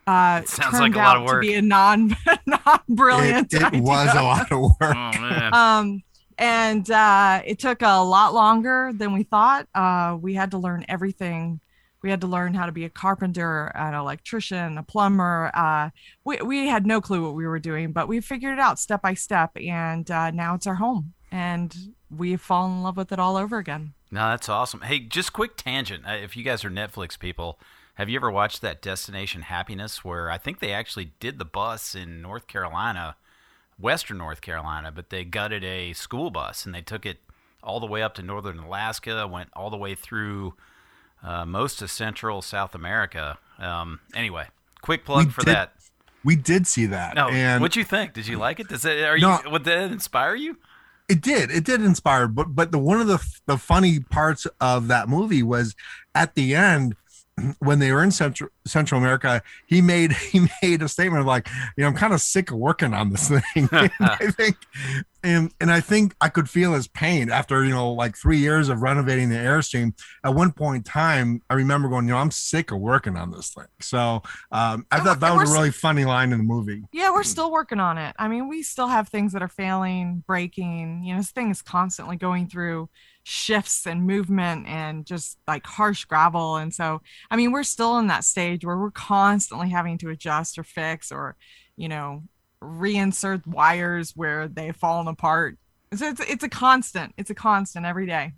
uh, 0.06 0.42
Sounds 0.44 0.70
turned 0.78 0.94
like 0.94 0.94
a 0.94 0.98
lot 0.98 1.06
out 1.08 1.16
of 1.18 1.22
work. 1.24 1.42
to 1.42 1.48
be 1.48 1.54
a 1.54 1.62
non 1.62 2.16
non 2.46 2.78
brilliant. 2.88 3.52
It, 3.52 3.62
it 3.74 3.82
was 3.82 4.14
a 4.14 4.22
lot 4.22 4.50
of 4.52 4.60
work. 4.60 4.74
Oh. 4.80 5.50
Um, 5.52 6.02
and 6.38 6.90
uh, 6.90 7.42
it 7.44 7.58
took 7.58 7.82
a 7.82 8.02
lot 8.02 8.34
longer 8.34 8.92
than 8.94 9.12
we 9.12 9.22
thought. 9.24 9.66
Uh, 9.74 10.16
we 10.20 10.34
had 10.34 10.50
to 10.52 10.58
learn 10.58 10.84
everything. 10.88 11.60
We 12.02 12.10
had 12.10 12.20
to 12.20 12.26
learn 12.26 12.52
how 12.54 12.66
to 12.66 12.72
be 12.72 12.84
a 12.84 12.90
carpenter, 12.90 13.72
an 13.74 13.94
electrician, 13.94 14.76
a 14.78 14.82
plumber. 14.82 15.50
Uh, 15.54 15.90
we, 16.24 16.36
we 16.38 16.68
had 16.68 16.86
no 16.86 17.00
clue 17.00 17.22
what 17.24 17.34
we 17.34 17.46
were 17.46 17.58
doing, 17.58 17.92
but 17.92 18.08
we 18.08 18.20
figured 18.20 18.52
it 18.52 18.58
out 18.60 18.78
step 18.78 19.00
by 19.00 19.14
step. 19.14 19.52
And 19.56 20.10
uh, 20.10 20.30
now 20.32 20.54
it's 20.54 20.66
our 20.66 20.74
home. 20.74 21.14
And 21.32 21.74
we've 22.16 22.40
fallen 22.40 22.72
in 22.72 22.82
love 22.82 22.96
with 22.96 23.12
it 23.12 23.18
all 23.18 23.36
over 23.36 23.58
again. 23.58 23.92
No, 24.10 24.28
that's 24.30 24.48
awesome. 24.48 24.82
Hey, 24.82 25.00
just 25.00 25.32
quick 25.32 25.56
tangent. 25.56 26.04
Uh, 26.06 26.12
If 26.12 26.36
you 26.36 26.44
guys 26.44 26.64
are 26.64 26.70
Netflix 26.70 27.18
people, 27.18 27.58
have 27.94 28.08
you 28.08 28.16
ever 28.16 28.30
watched 28.30 28.60
that 28.62 28.80
Destination 28.82 29.42
Happiness 29.42 30.04
where 30.04 30.30
I 30.30 30.38
think 30.38 30.60
they 30.60 30.72
actually 30.72 31.12
did 31.20 31.38
the 31.38 31.44
bus 31.44 31.94
in 31.94 32.22
North 32.22 32.46
Carolina, 32.46 33.16
Western 33.78 34.18
North 34.18 34.40
Carolina, 34.40 34.92
but 34.92 35.10
they 35.10 35.24
gutted 35.24 35.64
a 35.64 35.92
school 35.94 36.30
bus 36.30 36.64
and 36.64 36.74
they 36.74 36.82
took 36.82 37.04
it 37.04 37.18
all 37.62 37.80
the 37.80 37.86
way 37.86 38.02
up 38.02 38.14
to 38.14 38.22
northern 38.22 38.58
Alaska, 38.58 39.26
went 39.26 39.48
all 39.54 39.70
the 39.70 39.76
way 39.76 39.94
through 39.94 40.54
uh, 41.22 41.44
most 41.46 41.80
of 41.82 41.90
Central 41.90 42.42
South 42.42 42.74
America. 42.74 43.38
Um, 43.58 44.00
anyway, 44.14 44.46
quick 44.82 45.04
plug 45.04 45.26
We 45.26 45.32
for 45.32 45.40
did- 45.44 45.54
that. 45.54 45.72
We 46.22 46.36
did 46.36 46.66
see 46.66 46.86
that, 46.86 47.14
No, 47.16 47.28
and 47.28 47.60
what'd 47.60 47.76
you 47.76 47.84
think? 47.84 48.14
Did 48.14 48.26
you 48.26 48.38
like 48.38 48.58
it? 48.58 48.68
Does 48.68 48.86
it? 48.86 49.04
Are 49.04 49.18
No. 49.18 49.40
you? 49.44 49.50
Would 49.50 49.64
that 49.64 49.92
inspire 49.92 50.34
you? 50.34 50.56
It 51.08 51.20
did. 51.20 51.50
It 51.50 51.64
did 51.64 51.82
inspire. 51.82 52.28
But 52.28 52.54
but 52.54 52.72
the 52.72 52.78
one 52.78 53.00
of 53.00 53.06
the 53.06 53.24
the 53.46 53.58
funny 53.58 54.00
parts 54.00 54.46
of 54.60 54.88
that 54.88 55.08
movie 55.08 55.42
was 55.42 55.74
at 56.14 56.34
the 56.34 56.54
end 56.54 56.96
when 57.58 57.78
they 57.78 57.92
were 57.92 58.02
in 58.02 58.10
Central 58.10 58.50
Central 58.66 59.00
America. 59.00 59.42
He 59.66 59.80
made 59.80 60.12
he 60.32 60.48
made 60.62 60.82
a 60.82 60.88
statement 60.88 61.20
of 61.20 61.26
like, 61.26 61.48
you 61.76 61.82
know, 61.82 61.88
I'm 61.88 61.94
kind 61.94 62.14
of 62.14 62.20
sick 62.20 62.50
of 62.50 62.58
working 62.58 62.94
on 62.94 63.10
this 63.10 63.28
thing. 63.28 63.68
I 63.72 64.30
think, 64.30 64.56
and 65.24 65.52
and 65.60 65.72
I 65.72 65.80
think 65.80 66.14
I 66.20 66.28
could 66.28 66.48
feel 66.48 66.74
his 66.74 66.86
pain 66.86 67.30
after 67.30 67.64
you 67.64 67.70
know 67.72 67.92
like 67.92 68.16
three 68.16 68.38
years 68.38 68.68
of 68.68 68.82
renovating 68.82 69.30
the 69.30 69.36
airstream. 69.36 69.92
At 70.24 70.34
one 70.34 70.52
point 70.52 70.76
in 70.76 70.82
time, 70.84 71.42
I 71.50 71.54
remember 71.54 71.88
going, 71.88 72.06
you 72.06 72.12
know, 72.12 72.18
I'm 72.18 72.30
sick 72.30 72.70
of 72.70 72.78
working 72.78 73.16
on 73.16 73.30
this 73.30 73.52
thing. 73.52 73.66
So 73.80 74.22
um, 74.52 74.86
I 74.92 74.98
And 74.98 75.04
thought 75.04 75.20
that 75.20 75.34
was 75.34 75.50
a 75.50 75.54
really 75.54 75.70
funny 75.72 76.04
line 76.04 76.32
in 76.32 76.38
the 76.38 76.44
movie. 76.44 76.82
Yeah, 76.92 77.10
we're 77.12 77.22
still 77.24 77.50
working 77.50 77.80
on 77.80 77.98
it. 77.98 78.14
I 78.18 78.28
mean, 78.28 78.48
we 78.48 78.62
still 78.62 78.88
have 78.88 79.08
things 79.08 79.32
that 79.32 79.42
are 79.42 79.48
failing, 79.48 80.22
breaking. 80.26 81.02
You 81.04 81.14
know, 81.14 81.20
this 81.20 81.32
thing 81.32 81.50
is 81.50 81.62
constantly 81.62 82.16
going 82.16 82.48
through 82.48 82.88
shifts 83.24 83.86
and 83.86 84.06
movement 84.06 84.66
and 84.66 85.06
just 85.06 85.38
like 85.48 85.66
harsh 85.66 86.04
gravel. 86.04 86.56
And 86.56 86.72
so, 86.74 87.00
I 87.30 87.36
mean, 87.36 87.52
we're 87.52 87.62
still 87.62 87.98
in 87.98 88.08
that 88.08 88.24
stage 88.24 88.64
where 88.64 88.76
we're 88.76 88.90
constantly 88.90 89.70
having 89.70 89.98
to 89.98 90.10
adjust 90.10 90.58
or 90.58 90.62
fix 90.64 91.10
or, 91.10 91.36
you 91.76 91.88
know, 91.88 92.22
reinsert 92.64 93.46
wires 93.46 94.12
where 94.16 94.48
they've 94.48 94.74
fallen 94.76 95.06
apart. 95.08 95.58
So 95.94 96.08
it's 96.08 96.20
it's 96.20 96.42
a 96.42 96.48
constant. 96.48 97.14
It's 97.16 97.30
a 97.30 97.34
constant 97.34 97.86
every 97.86 98.06
day. 98.06 98.32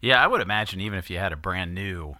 Yeah, 0.00 0.22
I 0.22 0.26
would 0.26 0.40
imagine 0.40 0.80
even 0.80 0.98
if 0.98 1.08
you 1.10 1.18
had 1.18 1.32
a 1.32 1.36
brand 1.36 1.74
new, 1.74 2.14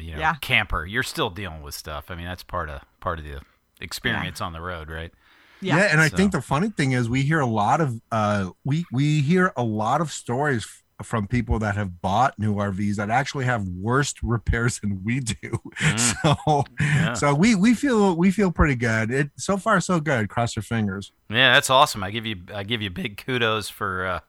you 0.00 0.12
know, 0.12 0.18
Yeah. 0.18 0.34
camper, 0.40 0.84
you're 0.86 1.02
still 1.02 1.30
dealing 1.30 1.62
with 1.62 1.74
stuff. 1.74 2.10
I 2.10 2.14
mean, 2.14 2.24
that's 2.26 2.42
part 2.42 2.68
of 2.70 2.80
part 3.00 3.18
of 3.18 3.24
the 3.24 3.40
experience 3.80 4.40
on 4.40 4.52
the 4.52 4.60
road, 4.60 4.88
right? 4.90 5.12
Yeah, 5.60 5.76
Yeah. 5.76 5.82
and 5.92 6.00
I 6.00 6.08
think 6.08 6.32
the 6.32 6.40
funny 6.42 6.70
thing 6.70 6.92
is 6.92 7.08
we 7.08 7.22
hear 7.22 7.40
a 7.40 7.46
lot 7.46 7.80
of 7.80 8.00
uh 8.10 8.50
we 8.64 8.84
we 8.92 9.20
hear 9.20 9.52
a 9.56 9.62
lot 9.62 10.00
of 10.00 10.10
stories 10.10 10.64
f- 10.64 10.82
from 11.02 11.26
people 11.26 11.58
that 11.58 11.74
have 11.76 12.00
bought 12.00 12.38
new 12.38 12.54
RVs 12.54 12.96
that 12.96 13.10
actually 13.10 13.44
have 13.44 13.66
worse 13.68 14.14
repairs 14.22 14.78
than 14.80 15.02
we 15.04 15.20
do. 15.20 15.34
Mm. 15.80 16.36
So 16.46 16.64
Yeah. 16.80 17.12
so 17.14 17.34
we 17.34 17.54
we 17.54 17.74
feel 17.74 18.16
we 18.16 18.30
feel 18.30 18.50
pretty 18.50 18.74
good. 18.76 19.10
It 19.10 19.30
so 19.36 19.56
far 19.56 19.80
so 19.80 20.00
good. 20.00 20.28
Cross 20.28 20.56
your 20.56 20.62
fingers. 20.62 21.12
Yeah, 21.28 21.52
that's 21.52 21.68
awesome. 21.70 22.02
I 22.02 22.10
give 22.10 22.24
you 22.26 22.36
I 22.54 22.62
give 22.62 22.80
you 22.82 22.90
big 22.90 23.16
kudos 23.18 23.68
for 23.68 24.06
uh, 24.06 24.20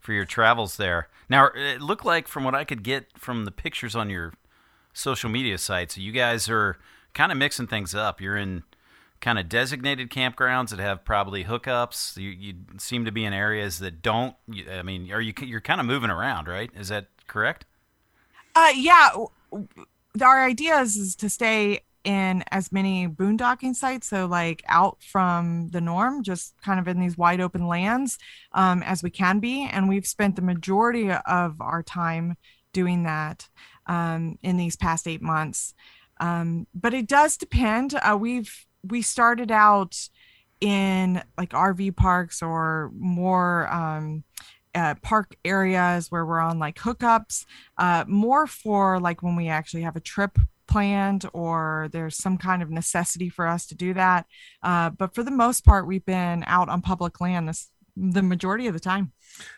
for 0.00 0.12
your 0.12 0.24
travels 0.24 0.76
there. 0.76 1.08
Now, 1.28 1.50
it 1.54 1.80
looked 1.80 2.04
like 2.04 2.28
from 2.28 2.44
what 2.44 2.54
I 2.54 2.64
could 2.64 2.82
get 2.84 3.06
from 3.18 3.44
the 3.44 3.50
pictures 3.50 3.96
on 3.96 4.10
your 4.10 4.32
social 4.92 5.28
media 5.28 5.58
sites, 5.58 5.98
you 5.98 6.12
guys 6.12 6.48
are 6.48 6.78
kind 7.14 7.30
of 7.32 7.38
mixing 7.38 7.66
things 7.66 7.94
up. 7.94 8.20
You're 8.20 8.36
in 8.36 8.62
kind 9.20 9.38
of 9.38 9.48
designated 9.48 10.10
campgrounds 10.10 10.70
that 10.70 10.78
have 10.78 11.04
probably 11.04 11.44
hookups. 11.44 12.16
You, 12.16 12.30
you 12.30 12.54
seem 12.78 13.04
to 13.04 13.12
be 13.12 13.24
in 13.24 13.32
areas 13.32 13.78
that 13.80 14.02
don't. 14.02 14.34
I 14.70 14.82
mean, 14.82 15.10
are 15.12 15.20
you 15.20 15.32
you're 15.40 15.60
kind 15.60 15.80
of 15.80 15.86
moving 15.86 16.10
around, 16.10 16.48
right? 16.48 16.70
Is 16.76 16.88
that 16.88 17.08
correct? 17.26 17.64
Uh, 18.54 18.72
yeah. 18.74 19.10
Our 20.20 20.44
idea 20.44 20.80
is, 20.80 20.96
is 20.96 21.16
to 21.16 21.28
stay 21.28 21.80
in 22.04 22.44
as 22.52 22.70
many 22.70 23.08
boondocking 23.08 23.74
sites, 23.74 24.06
so 24.06 24.26
like 24.26 24.62
out 24.68 24.96
from 25.02 25.68
the 25.70 25.80
norm, 25.80 26.22
just 26.22 26.54
kind 26.62 26.78
of 26.78 26.86
in 26.86 27.00
these 27.00 27.18
wide 27.18 27.40
open 27.40 27.66
lands 27.66 28.16
um, 28.52 28.82
as 28.84 29.02
we 29.02 29.10
can 29.10 29.40
be. 29.40 29.68
And 29.70 29.88
we've 29.88 30.06
spent 30.06 30.36
the 30.36 30.42
majority 30.42 31.10
of 31.10 31.60
our 31.60 31.82
time 31.82 32.36
doing 32.72 33.02
that 33.02 33.48
um, 33.86 34.38
in 34.42 34.56
these 34.56 34.76
past 34.76 35.08
eight 35.08 35.20
months. 35.20 35.74
Um, 36.20 36.66
but 36.74 36.94
it 36.94 37.08
does 37.08 37.36
depend. 37.36 37.94
Uh, 37.94 38.16
we've 38.18 38.66
we 38.88 39.02
started 39.02 39.50
out 39.50 40.08
in 40.60 41.22
like 41.36 41.50
RV 41.50 41.96
parks 41.96 42.42
or 42.42 42.90
more 42.98 43.68
um, 43.72 44.24
uh, 44.74 44.94
park 45.02 45.36
areas 45.44 46.10
where 46.10 46.24
we're 46.24 46.40
on 46.40 46.58
like 46.58 46.76
hookups, 46.76 47.44
uh, 47.78 48.04
more 48.06 48.46
for 48.46 49.00
like 49.00 49.22
when 49.22 49.36
we 49.36 49.48
actually 49.48 49.82
have 49.82 49.96
a 49.96 50.00
trip 50.00 50.38
planned 50.66 51.24
or 51.32 51.88
there's 51.92 52.16
some 52.16 52.36
kind 52.36 52.62
of 52.62 52.70
necessity 52.70 53.28
for 53.28 53.46
us 53.46 53.66
to 53.66 53.74
do 53.74 53.94
that. 53.94 54.26
Uh, 54.62 54.90
but 54.90 55.14
for 55.14 55.22
the 55.22 55.30
most 55.30 55.64
part, 55.64 55.86
we've 55.86 56.04
been 56.04 56.44
out 56.46 56.68
on 56.68 56.82
public 56.82 57.20
land 57.20 57.48
this 57.48 57.70
the 57.96 58.22
majority 58.22 58.66
of 58.66 58.74
the 58.74 58.80
time. 58.80 59.12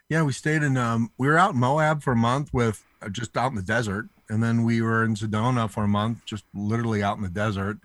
Yeah, 0.09 0.23
we 0.23 0.33
stayed 0.33 0.63
in 0.63 0.77
um 0.77 1.11
we 1.19 1.27
were 1.27 1.37
out 1.37 1.55
in 1.55 1.61
Moab 1.61 2.03
for 2.03 2.13
a 2.13 2.17
month 2.17 2.55
with 2.55 2.85
uh, 3.03 3.09
just 3.09 3.37
out 3.37 3.51
in 3.51 3.57
the 3.57 3.63
desert, 3.63 4.09
and 4.29 4.43
then 4.43 4.65
we 4.65 4.81
were 4.81 5.05
in 5.05 5.15
Sedona 5.15 5.69
for 5.69 5.85
a 5.85 5.89
month, 5.89 6.25
just 6.25 6.45
literally 6.55 7.03
out 7.03 7.17
in 7.17 7.23
the 7.23 7.29
desert. 7.29 7.79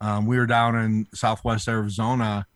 Um, 0.00 0.26
we 0.26 0.38
were 0.38 0.46
down 0.46 0.76
in 0.76 1.06
Southwest 1.14 1.68
Arizona 1.68 2.46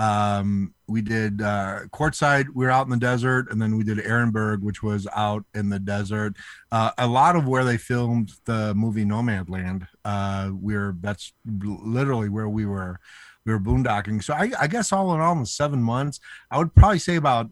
um, 0.00 0.74
we 0.86 1.02
did 1.02 1.42
uh, 1.42 1.80
Quartzsite, 1.92 2.46
we 2.54 2.64
were 2.64 2.70
out 2.70 2.86
in 2.86 2.90
the 2.90 2.96
desert, 2.96 3.50
and 3.50 3.60
then 3.60 3.76
we 3.76 3.84
did 3.84 3.98
Ehrenberg, 3.98 4.62
which 4.62 4.82
was 4.82 5.06
out 5.14 5.44
in 5.54 5.68
the 5.68 5.78
desert. 5.78 6.36
Uh, 6.72 6.90
a 6.96 7.06
lot 7.06 7.36
of 7.36 7.46
where 7.46 7.64
they 7.64 7.76
filmed 7.76 8.32
the 8.46 8.74
movie 8.74 9.04
Nomadland, 9.04 9.86
uh, 10.04 10.50
we're 10.52 10.96
that's 11.00 11.32
literally 11.44 12.30
where 12.30 12.48
we 12.48 12.64
were 12.64 12.98
we 13.44 13.52
were 13.52 13.60
boondocking. 13.60 14.22
So 14.22 14.32
I, 14.32 14.50
I 14.58 14.66
guess 14.68 14.92
all 14.92 15.14
in 15.14 15.20
all, 15.20 15.38
in 15.38 15.44
seven 15.44 15.82
months, 15.82 16.18
I 16.50 16.58
would 16.58 16.74
probably 16.74 16.98
say 16.98 17.16
about 17.16 17.50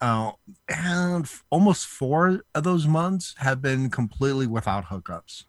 uh, 0.00 0.32
and 0.68 1.30
almost 1.50 1.86
four 1.86 2.44
of 2.54 2.64
those 2.64 2.86
months 2.86 3.34
have 3.38 3.60
been 3.60 3.90
completely 3.90 4.46
without 4.46 4.86
hookups. 4.86 5.44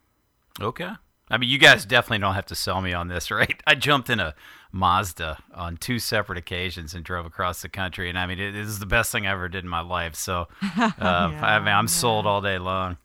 Okay. 0.59 0.91
I 1.31 1.37
mean, 1.37 1.49
you 1.49 1.57
guys 1.57 1.85
definitely 1.85 2.19
don't 2.19 2.35
have 2.35 2.45
to 2.47 2.55
sell 2.55 2.81
me 2.81 2.93
on 2.93 3.07
this, 3.07 3.31
right? 3.31 3.61
I 3.65 3.75
jumped 3.75 4.09
in 4.09 4.19
a 4.19 4.35
Mazda 4.71 5.37
on 5.53 5.77
two 5.77 5.99
separate 5.99 6.37
occasions 6.37 6.93
and 6.93 7.03
drove 7.03 7.25
across 7.25 7.61
the 7.61 7.69
country, 7.69 8.09
and 8.09 8.19
I 8.19 8.25
mean, 8.27 8.39
it, 8.39 8.55
is 8.55 8.79
the 8.79 8.85
best 8.85 9.11
thing 9.11 9.25
I 9.25 9.31
ever 9.31 9.49
did 9.49 9.63
in 9.63 9.69
my 9.69 9.81
life. 9.81 10.15
So, 10.15 10.47
uh, 10.61 10.91
yeah, 10.99 11.39
I 11.41 11.59
mean, 11.59 11.69
I'm 11.69 11.85
yeah. 11.85 11.87
sold 11.87 12.27
all 12.27 12.41
day 12.41 12.57
long. 12.57 12.97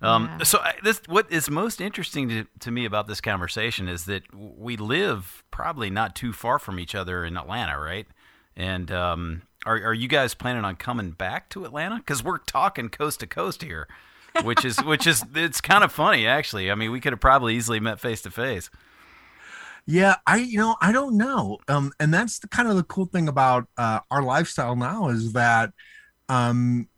Um, 0.00 0.24
yeah. 0.24 0.44
So, 0.44 0.58
I, 0.58 0.74
this 0.82 1.00
what 1.06 1.30
is 1.30 1.48
most 1.48 1.80
interesting 1.80 2.28
to, 2.28 2.46
to 2.60 2.70
me 2.70 2.84
about 2.84 3.06
this 3.06 3.20
conversation 3.20 3.88
is 3.88 4.04
that 4.06 4.22
we 4.34 4.76
live 4.76 5.44
probably 5.50 5.90
not 5.90 6.14
too 6.16 6.32
far 6.32 6.58
from 6.58 6.78
each 6.78 6.94
other 6.94 7.24
in 7.24 7.36
Atlanta, 7.36 7.78
right? 7.78 8.06
And 8.56 8.90
um, 8.90 9.42
are 9.64 9.80
are 9.82 9.94
you 9.94 10.08
guys 10.08 10.34
planning 10.34 10.64
on 10.64 10.76
coming 10.76 11.12
back 11.12 11.48
to 11.50 11.64
Atlanta? 11.64 11.96
Because 11.96 12.22
we're 12.24 12.38
talking 12.38 12.88
coast 12.88 13.20
to 13.20 13.26
coast 13.26 13.62
here 13.62 13.86
which 14.42 14.64
is 14.64 14.82
which 14.84 15.06
is 15.06 15.24
it's 15.34 15.60
kind 15.60 15.84
of 15.84 15.92
funny 15.92 16.26
actually. 16.26 16.70
I 16.70 16.74
mean, 16.74 16.90
we 16.90 17.00
could 17.00 17.12
have 17.12 17.20
probably 17.20 17.56
easily 17.56 17.80
met 17.80 18.00
face 18.00 18.22
to 18.22 18.30
face. 18.30 18.70
Yeah, 19.86 20.16
I 20.26 20.36
you 20.36 20.58
know 20.58 20.76
I 20.80 20.92
don't 20.92 21.16
know, 21.16 21.58
um, 21.68 21.92
and 21.98 22.14
that's 22.14 22.38
the 22.38 22.48
kind 22.48 22.68
of 22.68 22.76
the 22.76 22.84
cool 22.84 23.06
thing 23.06 23.28
about 23.28 23.66
uh, 23.76 24.00
our 24.10 24.22
lifestyle 24.22 24.76
now 24.76 25.08
is 25.08 25.32
that 25.32 25.72
um, 26.28 26.88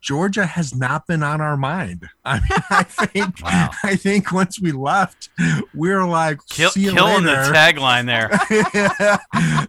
Georgia 0.00 0.46
has 0.46 0.74
not 0.74 1.06
been 1.06 1.22
on 1.22 1.40
our 1.40 1.56
mind. 1.56 2.08
I 2.24 2.34
mean, 2.34 2.60
I 2.70 2.82
think 2.84 3.42
wow. 3.42 3.70
I 3.82 3.96
think 3.96 4.32
once 4.32 4.60
we 4.60 4.72
left, 4.72 5.30
we 5.74 5.90
are 5.90 6.06
like 6.06 6.38
Kill, 6.48 6.70
killing 6.70 7.24
later. 7.24 7.44
the 7.44 7.52
tagline 7.52 8.06
there. 8.06 8.30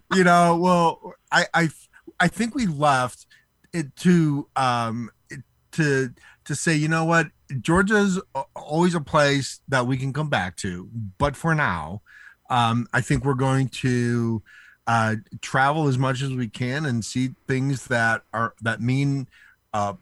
you 0.14 0.24
know, 0.24 0.56
well, 0.56 1.14
I 1.30 1.46
I 1.54 1.68
I 2.20 2.28
think 2.28 2.54
we 2.54 2.66
left 2.66 3.26
it 3.72 3.94
to 3.96 4.46
um 4.54 5.10
to 5.72 6.12
to 6.44 6.54
say, 6.54 6.74
you 6.74 6.88
know 6.88 7.04
what, 7.04 7.28
Georgia's 7.60 8.20
always 8.54 8.94
a 8.94 9.00
place 9.00 9.60
that 9.68 9.86
we 9.86 9.96
can 9.96 10.12
come 10.12 10.28
back 10.28 10.56
to. 10.56 10.88
But 11.18 11.36
for 11.36 11.54
now, 11.54 12.02
um, 12.50 12.86
I 12.92 13.00
think 13.00 13.24
we're 13.24 13.34
going 13.34 13.68
to 13.68 14.42
uh, 14.86 15.16
travel 15.40 15.88
as 15.88 15.98
much 15.98 16.22
as 16.22 16.30
we 16.30 16.48
can 16.48 16.86
and 16.86 17.04
see 17.04 17.30
things 17.46 17.86
that 17.86 18.22
are 18.32 18.54
that 18.62 18.80
mean 18.80 19.28
uh, 19.72 19.94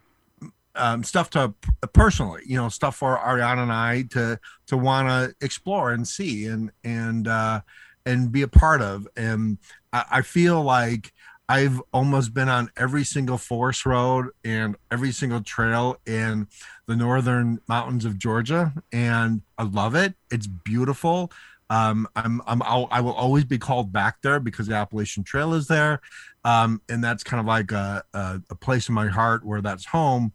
um, 0.75 1.05
stuff 1.05 1.31
to 1.31 1.55
personally, 1.93 2.43
you 2.47 2.57
know, 2.57 2.69
stuff 2.69 2.97
for 2.97 3.19
Ariana 3.19 3.63
and 3.63 3.73
I 3.73 4.03
to 4.11 4.39
to 4.67 4.77
want 4.77 5.09
to 5.09 5.45
explore 5.45 5.93
and 5.93 6.07
see 6.07 6.47
and 6.47 6.71
and 6.85 7.29
uh, 7.29 7.61
and 8.07 8.33
be 8.33 8.43
a 8.43 8.49
part 8.49 8.83
of. 8.83 9.07
And 9.17 9.59
I, 9.93 10.05
I 10.11 10.23
feel 10.23 10.63
like 10.63 11.13
I've 11.51 11.83
almost 11.93 12.33
been 12.33 12.49
on 12.49 12.71
every 12.77 13.03
single 13.03 13.37
forest 13.37 13.85
road 13.85 14.27
and 14.45 14.77
every 14.93 15.11
single 15.11 15.41
trail 15.41 15.97
in 16.07 16.47
the 16.87 16.95
northern 16.95 17.61
mountains 17.67 18.05
of 18.05 18.21
Georgia, 18.21 18.73
and 18.93 19.43
I 19.59 19.65
love 19.65 19.97
it. 19.97 20.15
It's 20.31 20.47
beautiful. 20.47 21.33
Um, 21.69 22.07
I'm, 22.15 22.41
I'm, 22.47 22.63
I'll, 22.63 22.87
I 22.93 23.01
will 23.01 23.15
always 23.15 23.45
be 23.45 23.59
called 23.59 23.93
back 23.93 24.23
there 24.23 24.39
because 24.39 24.69
the 24.69 24.77
Appalachian 24.77 25.25
Trail 25.25 25.53
is 25.55 25.67
there, 25.67 26.01
um, 26.45 26.83
and 26.89 27.03
that's 27.03 27.25
kind 27.25 27.41
of 27.41 27.47
like 27.47 27.73
a, 27.73 28.05
a, 28.15 28.41
a 28.49 28.55
place 28.55 28.89
in 28.89 28.95
my 28.95 29.09
heart 29.09 29.45
where 29.45 29.61
that's 29.61 29.87
home. 29.87 30.33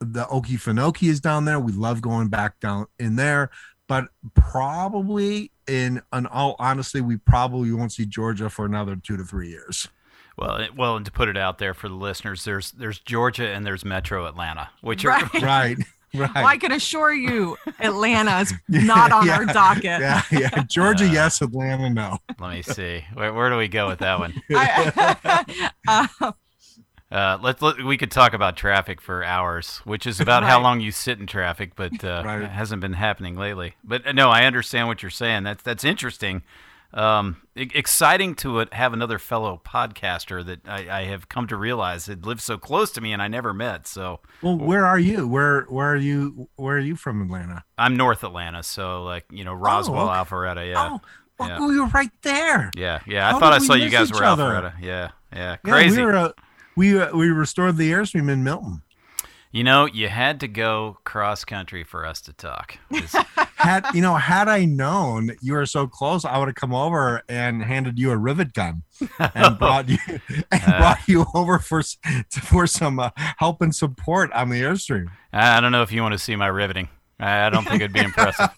The 0.00 0.24
Okefenokee 0.24 1.08
is 1.08 1.20
down 1.20 1.46
there. 1.46 1.60
We 1.60 1.72
love 1.72 2.02
going 2.02 2.28
back 2.28 2.60
down 2.60 2.88
in 2.98 3.16
there, 3.16 3.48
but 3.88 4.08
probably 4.34 5.50
in, 5.66 6.02
in 6.12 6.26
all 6.26 6.56
honesty, 6.58 7.00
we 7.00 7.16
probably 7.16 7.72
won't 7.72 7.92
see 7.92 8.04
Georgia 8.04 8.50
for 8.50 8.66
another 8.66 8.96
two 8.96 9.16
to 9.16 9.24
three 9.24 9.48
years. 9.48 9.88
Well, 10.36 10.66
well, 10.76 10.96
and 10.96 11.04
to 11.06 11.12
put 11.12 11.28
it 11.28 11.36
out 11.36 11.58
there 11.58 11.74
for 11.74 11.88
the 11.88 11.94
listeners, 11.94 12.44
there's 12.44 12.72
there's 12.72 12.98
Georgia 12.98 13.48
and 13.48 13.66
there's 13.66 13.84
Metro 13.84 14.26
Atlanta, 14.26 14.70
which 14.80 15.04
right. 15.04 15.22
are 15.34 15.40
right. 15.40 15.78
Right. 16.14 16.30
Well, 16.34 16.46
I 16.46 16.58
can 16.58 16.72
assure 16.72 17.14
you, 17.14 17.56
Atlanta 17.80 18.40
is 18.40 18.52
not 18.68 19.12
on 19.12 19.26
yeah, 19.26 19.36
our 19.36 19.46
docket. 19.46 19.84
Yeah, 19.84 20.22
yeah. 20.30 20.62
Georgia, 20.64 21.06
uh, 21.06 21.10
yes. 21.10 21.40
Atlanta, 21.40 21.88
no. 21.88 22.18
Let 22.38 22.50
me 22.50 22.60
see. 22.60 23.02
Where, 23.14 23.32
where 23.32 23.48
do 23.48 23.56
we 23.56 23.68
go 23.68 23.88
with 23.88 24.00
that 24.00 24.18
one? 24.18 24.34
Uh, 25.88 26.32
uh, 27.10 27.38
let, 27.42 27.60
let, 27.60 27.82
we 27.82 27.98
could 27.98 28.10
talk 28.10 28.32
about 28.32 28.56
traffic 28.56 29.00
for 29.00 29.22
hours, 29.22 29.78
which 29.84 30.06
is 30.06 30.18
about 30.18 30.42
right. 30.42 30.48
how 30.48 30.60
long 30.60 30.80
you 30.80 30.90
sit 30.90 31.18
in 31.18 31.26
traffic, 31.26 31.72
but 31.76 32.02
uh, 32.02 32.22
right. 32.24 32.42
it 32.42 32.50
hasn't 32.50 32.80
been 32.80 32.94
happening 32.94 33.36
lately. 33.36 33.74
But 33.84 34.06
uh, 34.06 34.12
no, 34.12 34.30
I 34.30 34.44
understand 34.44 34.88
what 34.88 35.02
you're 35.02 35.10
saying. 35.10 35.42
That's 35.42 35.62
that's 35.62 35.84
interesting 35.84 36.42
um, 36.94 37.36
exciting 37.56 38.34
to 38.36 38.66
have 38.72 38.92
another 38.92 39.18
fellow 39.18 39.60
podcaster 39.64 40.44
that 40.44 40.68
I, 40.68 41.00
I, 41.00 41.04
have 41.04 41.28
come 41.28 41.46
to 41.46 41.56
realize 41.56 42.06
had 42.06 42.26
lived 42.26 42.42
so 42.42 42.58
close 42.58 42.92
to 42.92 43.00
me 43.00 43.12
and 43.12 43.22
I 43.22 43.28
never 43.28 43.54
met. 43.54 43.86
So, 43.86 44.20
well, 44.42 44.58
where 44.58 44.84
are 44.84 44.98
you? 44.98 45.26
Where 45.26 45.62
where 45.62 45.92
are 45.92 45.96
you? 45.96 46.48
Where 46.56 46.76
are 46.76 46.80
you 46.80 46.96
from, 46.96 47.22
Atlanta? 47.22 47.64
I'm 47.78 47.96
North 47.96 48.24
Atlanta, 48.24 48.62
so 48.62 49.04
like 49.04 49.24
you 49.30 49.44
know 49.44 49.54
Roswell, 49.54 50.08
oh, 50.08 50.10
okay. 50.10 50.18
Alpharetta. 50.18 50.70
Yeah. 50.70 50.88
Oh, 50.92 51.00
well, 51.38 51.48
yeah. 51.48 51.74
you're 51.74 51.86
right 51.88 52.10
there. 52.22 52.70
Yeah, 52.76 53.00
yeah. 53.06 53.34
I 53.34 53.38
thought 53.38 53.54
I 53.54 53.58
saw 53.58 53.74
you 53.74 53.88
guys 53.88 54.12
were 54.12 54.20
Alpharetta. 54.20 54.74
Yeah, 54.80 55.10
yeah. 55.32 55.56
Crazy. 55.56 55.96
Yeah, 55.96 56.06
we, 56.06 56.12
were, 56.12 56.16
uh, 56.16 56.32
we 56.76 57.00
uh, 57.00 57.16
we 57.16 57.28
restored 57.28 57.78
the 57.78 57.90
airstream 57.90 58.30
in 58.30 58.44
Milton. 58.44 58.82
You 59.52 59.64
know, 59.64 59.84
you 59.84 60.08
had 60.08 60.40
to 60.40 60.48
go 60.48 60.96
cross 61.04 61.44
country 61.44 61.84
for 61.84 62.06
us 62.06 62.22
to 62.22 62.32
talk. 62.32 62.78
had 63.56 63.84
you 63.92 64.00
know, 64.00 64.14
had 64.14 64.48
I 64.48 64.64
known 64.64 65.32
you 65.42 65.52
were 65.52 65.66
so 65.66 65.86
close, 65.86 66.24
I 66.24 66.38
would 66.38 66.48
have 66.48 66.54
come 66.54 66.72
over 66.72 67.22
and 67.28 67.62
handed 67.62 67.98
you 67.98 68.12
a 68.12 68.16
rivet 68.16 68.54
gun 68.54 68.82
and 69.18 69.58
brought 69.58 69.90
you 69.90 69.98
and 70.50 70.62
uh, 70.66 70.78
brought 70.78 71.06
you 71.06 71.26
over 71.34 71.58
for 71.58 71.82
for 72.30 72.66
some 72.66 72.98
uh, 72.98 73.10
help 73.36 73.60
and 73.60 73.74
support 73.74 74.32
on 74.32 74.48
the 74.48 74.62
airstream. 74.62 75.08
I 75.34 75.60
don't 75.60 75.70
know 75.70 75.82
if 75.82 75.92
you 75.92 76.00
want 76.00 76.12
to 76.12 76.18
see 76.18 76.34
my 76.34 76.46
riveting. 76.46 76.88
I 77.20 77.50
don't 77.50 77.64
think 77.64 77.82
it'd 77.82 77.92
be 77.92 78.00
impressive. 78.00 78.48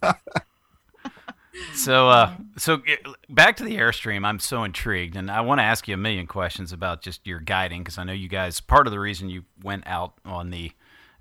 so 1.75 2.09
uh, 2.09 2.33
so 2.57 2.81
back 3.29 3.57
to 3.57 3.65
the 3.65 3.77
airstream 3.77 4.27
i'm 4.27 4.41
so 4.41 4.65
intrigued 4.65 5.15
and 5.15 5.31
i 5.31 5.41
want 5.41 5.61
to 5.61 5.63
ask 5.63 5.87
you 5.87 5.95
a 5.95 5.97
million 5.97 6.27
questions 6.27 6.73
about 6.73 7.01
just 7.01 7.25
your 7.27 7.39
guiding 7.39 7.83
because 7.83 7.97
i 7.97 8.03
know 8.03 8.13
you 8.13 8.29
guys 8.29 8.61
part 8.61 8.89
of 8.89 8.91
the 8.91 8.99
reason 8.99 9.29
you 9.29 9.45
went 9.63 9.87
out 9.87 10.15
on 10.25 10.51
the 10.51 10.73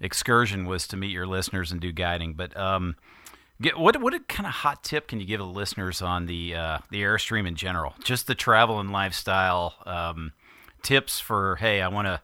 excursion 0.04 0.66
was 0.66 0.88
to 0.90 0.98
meet 0.98 1.12
your 1.12 1.26
listeners 1.26 1.72
and 1.72 1.80
do 1.80 1.92
guiding. 1.92 2.34
But 2.34 2.56
um, 2.58 2.96
get, 3.62 3.80
what 3.80 4.00
what 4.02 4.28
kind 4.28 4.46
of 4.46 4.54
hot 4.54 4.84
tip 4.84 5.08
can 5.08 5.20
you 5.20 5.26
give 5.26 5.40
the 5.40 5.46
listeners 5.46 6.02
on 6.02 6.26
the 6.26 6.54
uh, 6.56 6.78
the 6.92 7.02
airstream 7.02 7.48
in 7.48 7.56
general? 7.56 7.96
Just 8.04 8.28
the 8.28 8.36
travel 8.36 8.80
and 8.80 8.92
lifestyle 8.92 9.76
um, 9.86 10.34
tips 10.84 11.20
for 11.20 11.56
hey, 11.56 11.82
I 11.82 11.88
want 11.88 12.08
to 12.08 12.22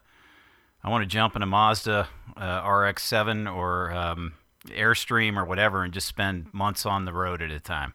I 0.83 0.89
want 0.89 1.03
to 1.03 1.07
jump 1.07 1.35
in 1.35 1.41
a 1.41 1.45
Mazda 1.45 2.07
uh, 2.37 2.69
RX-7 2.69 3.53
or 3.53 3.91
um, 3.91 4.33
Airstream 4.67 5.37
or 5.37 5.45
whatever, 5.45 5.83
and 5.83 5.93
just 5.93 6.07
spend 6.07 6.53
months 6.53 6.85
on 6.85 7.05
the 7.05 7.13
road 7.13 7.41
at 7.41 7.51
a 7.51 7.59
time. 7.59 7.93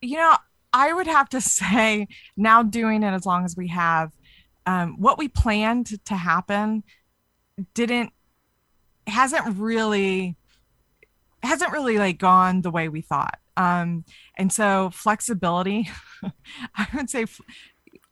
You 0.00 0.18
know, 0.18 0.36
I 0.72 0.92
would 0.92 1.06
have 1.06 1.28
to 1.30 1.40
say 1.40 2.06
now 2.36 2.62
doing 2.62 3.02
it 3.02 3.12
as 3.12 3.26
long 3.26 3.44
as 3.44 3.56
we 3.56 3.68
have, 3.68 4.12
um, 4.66 4.96
what 4.98 5.18
we 5.18 5.28
planned 5.28 6.04
to 6.04 6.14
happen 6.14 6.84
didn't 7.74 8.12
hasn't 9.06 9.56
really 9.56 10.36
hasn't 11.42 11.72
really 11.72 11.98
like 11.98 12.18
gone 12.18 12.62
the 12.62 12.70
way 12.70 12.88
we 12.88 13.00
thought. 13.00 13.38
Um, 13.56 14.04
and 14.38 14.52
so 14.52 14.90
flexibility, 14.92 15.90
I 16.76 16.86
would 16.94 17.10
say 17.10 17.26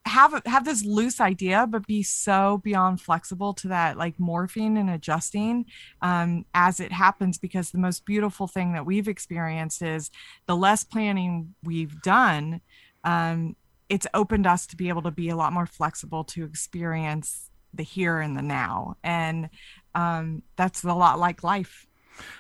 have 0.06 0.42
have 0.47 0.64
this 0.64 0.82
loose 0.85 1.20
idea 1.20 1.66
but 1.68 1.87
be 1.87 2.02
so 2.02 2.61
beyond 2.64 3.00
flexible 3.00 3.52
to 3.52 3.68
that 3.68 3.99
like 3.99 4.16
morphing 4.16 4.78
and 4.78 4.88
adjusting 4.88 5.66
um, 6.00 6.44
as 6.54 6.80
it 6.80 6.90
happens 6.90 7.38
because 7.38 7.70
the 7.70 7.78
most 7.78 8.06
beautiful 8.06 8.47
thing 8.47 8.73
that 8.73 8.87
we've 8.87 9.09
experienced 9.09 9.82
is 9.82 10.11
the 10.47 10.56
less 10.56 10.85
planning 10.85 11.54
we've 11.62 12.00
done 12.00 12.62
um, 13.04 13.54
it's 13.90 14.06
opened 14.14 14.47
us 14.47 14.66
to 14.68 14.76
be 14.76 14.88
able 14.88 15.02
to 15.02 15.11
be 15.11 15.28
a 15.28 15.37
lot 15.37 15.52
more 15.52 15.66
flexible 15.66 16.25
to 16.25 16.44
experience 16.44 17.50
the 17.75 17.82
here 17.82 18.20
and 18.20 18.37
the 18.37 18.42
now. 18.42 18.97
And 19.02 19.50
um, 19.94 20.42
that's 20.56 20.85
a 20.85 20.94
lot 20.94 21.18
like 21.18 21.42
life 21.42 21.87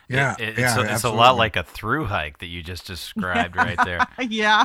yeah, 0.08 0.34
it, 0.38 0.50
it, 0.50 0.58
yeah, 0.58 0.66
it's, 0.66 0.76
a, 0.76 0.94
it's 0.94 1.04
a 1.04 1.10
lot 1.10 1.36
like 1.36 1.56
a 1.56 1.62
through 1.62 2.06
hike 2.06 2.38
that 2.38 2.46
you 2.46 2.62
just 2.62 2.86
described 2.86 3.56
right 3.56 3.78
there. 3.84 4.00
yeah, 4.18 4.64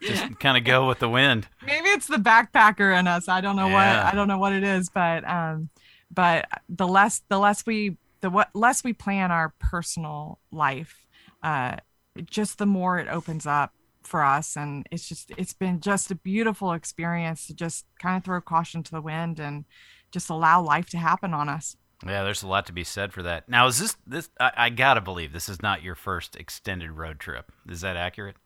just 0.00 0.38
kind 0.40 0.56
of 0.56 0.64
go 0.64 0.88
with 0.88 1.00
the 1.00 1.08
wind. 1.08 1.48
Maybe 1.64 1.88
it's 1.88 2.06
the 2.06 2.16
backpacker 2.16 2.98
in 2.98 3.06
us. 3.06 3.28
I 3.28 3.40
don't 3.40 3.56
know 3.56 3.68
yeah. 3.68 4.04
what 4.04 4.12
I 4.12 4.16
don't 4.16 4.28
know 4.28 4.38
what 4.38 4.52
it 4.52 4.64
is, 4.64 4.88
but 4.88 5.28
um, 5.28 5.68
but 6.10 6.46
the 6.68 6.88
less 6.88 7.22
the 7.28 7.38
less 7.38 7.66
we 7.66 7.96
the 8.22 8.30
what 8.30 8.48
less 8.54 8.82
we 8.82 8.92
plan 8.92 9.30
our 9.30 9.52
personal 9.58 10.38
life, 10.50 11.06
uh, 11.42 11.76
just 12.24 12.58
the 12.58 12.66
more 12.66 12.98
it 12.98 13.08
opens 13.08 13.46
up 13.46 13.74
for 14.02 14.24
us, 14.24 14.56
and 14.56 14.86
it's 14.90 15.06
just 15.06 15.30
it's 15.36 15.52
been 15.52 15.80
just 15.80 16.10
a 16.10 16.14
beautiful 16.14 16.72
experience 16.72 17.46
to 17.48 17.54
just 17.54 17.84
kind 18.00 18.16
of 18.16 18.24
throw 18.24 18.40
caution 18.40 18.82
to 18.82 18.92
the 18.92 19.02
wind 19.02 19.38
and 19.38 19.66
just 20.10 20.30
allow 20.30 20.62
life 20.62 20.88
to 20.90 20.96
happen 20.96 21.34
on 21.34 21.50
us. 21.50 21.76
Yeah, 22.04 22.24
there's 22.24 22.42
a 22.42 22.48
lot 22.48 22.66
to 22.66 22.72
be 22.72 22.84
said 22.84 23.12
for 23.12 23.22
that. 23.22 23.48
Now, 23.48 23.66
is 23.66 23.78
this 23.78 23.96
this? 24.06 24.28
I, 24.38 24.52
I 24.56 24.70
gotta 24.70 25.00
believe 25.00 25.32
this 25.32 25.48
is 25.48 25.62
not 25.62 25.82
your 25.82 25.94
first 25.94 26.36
extended 26.36 26.92
road 26.92 27.18
trip. 27.18 27.50
Is 27.68 27.80
that 27.80 27.96
accurate? 27.96 28.36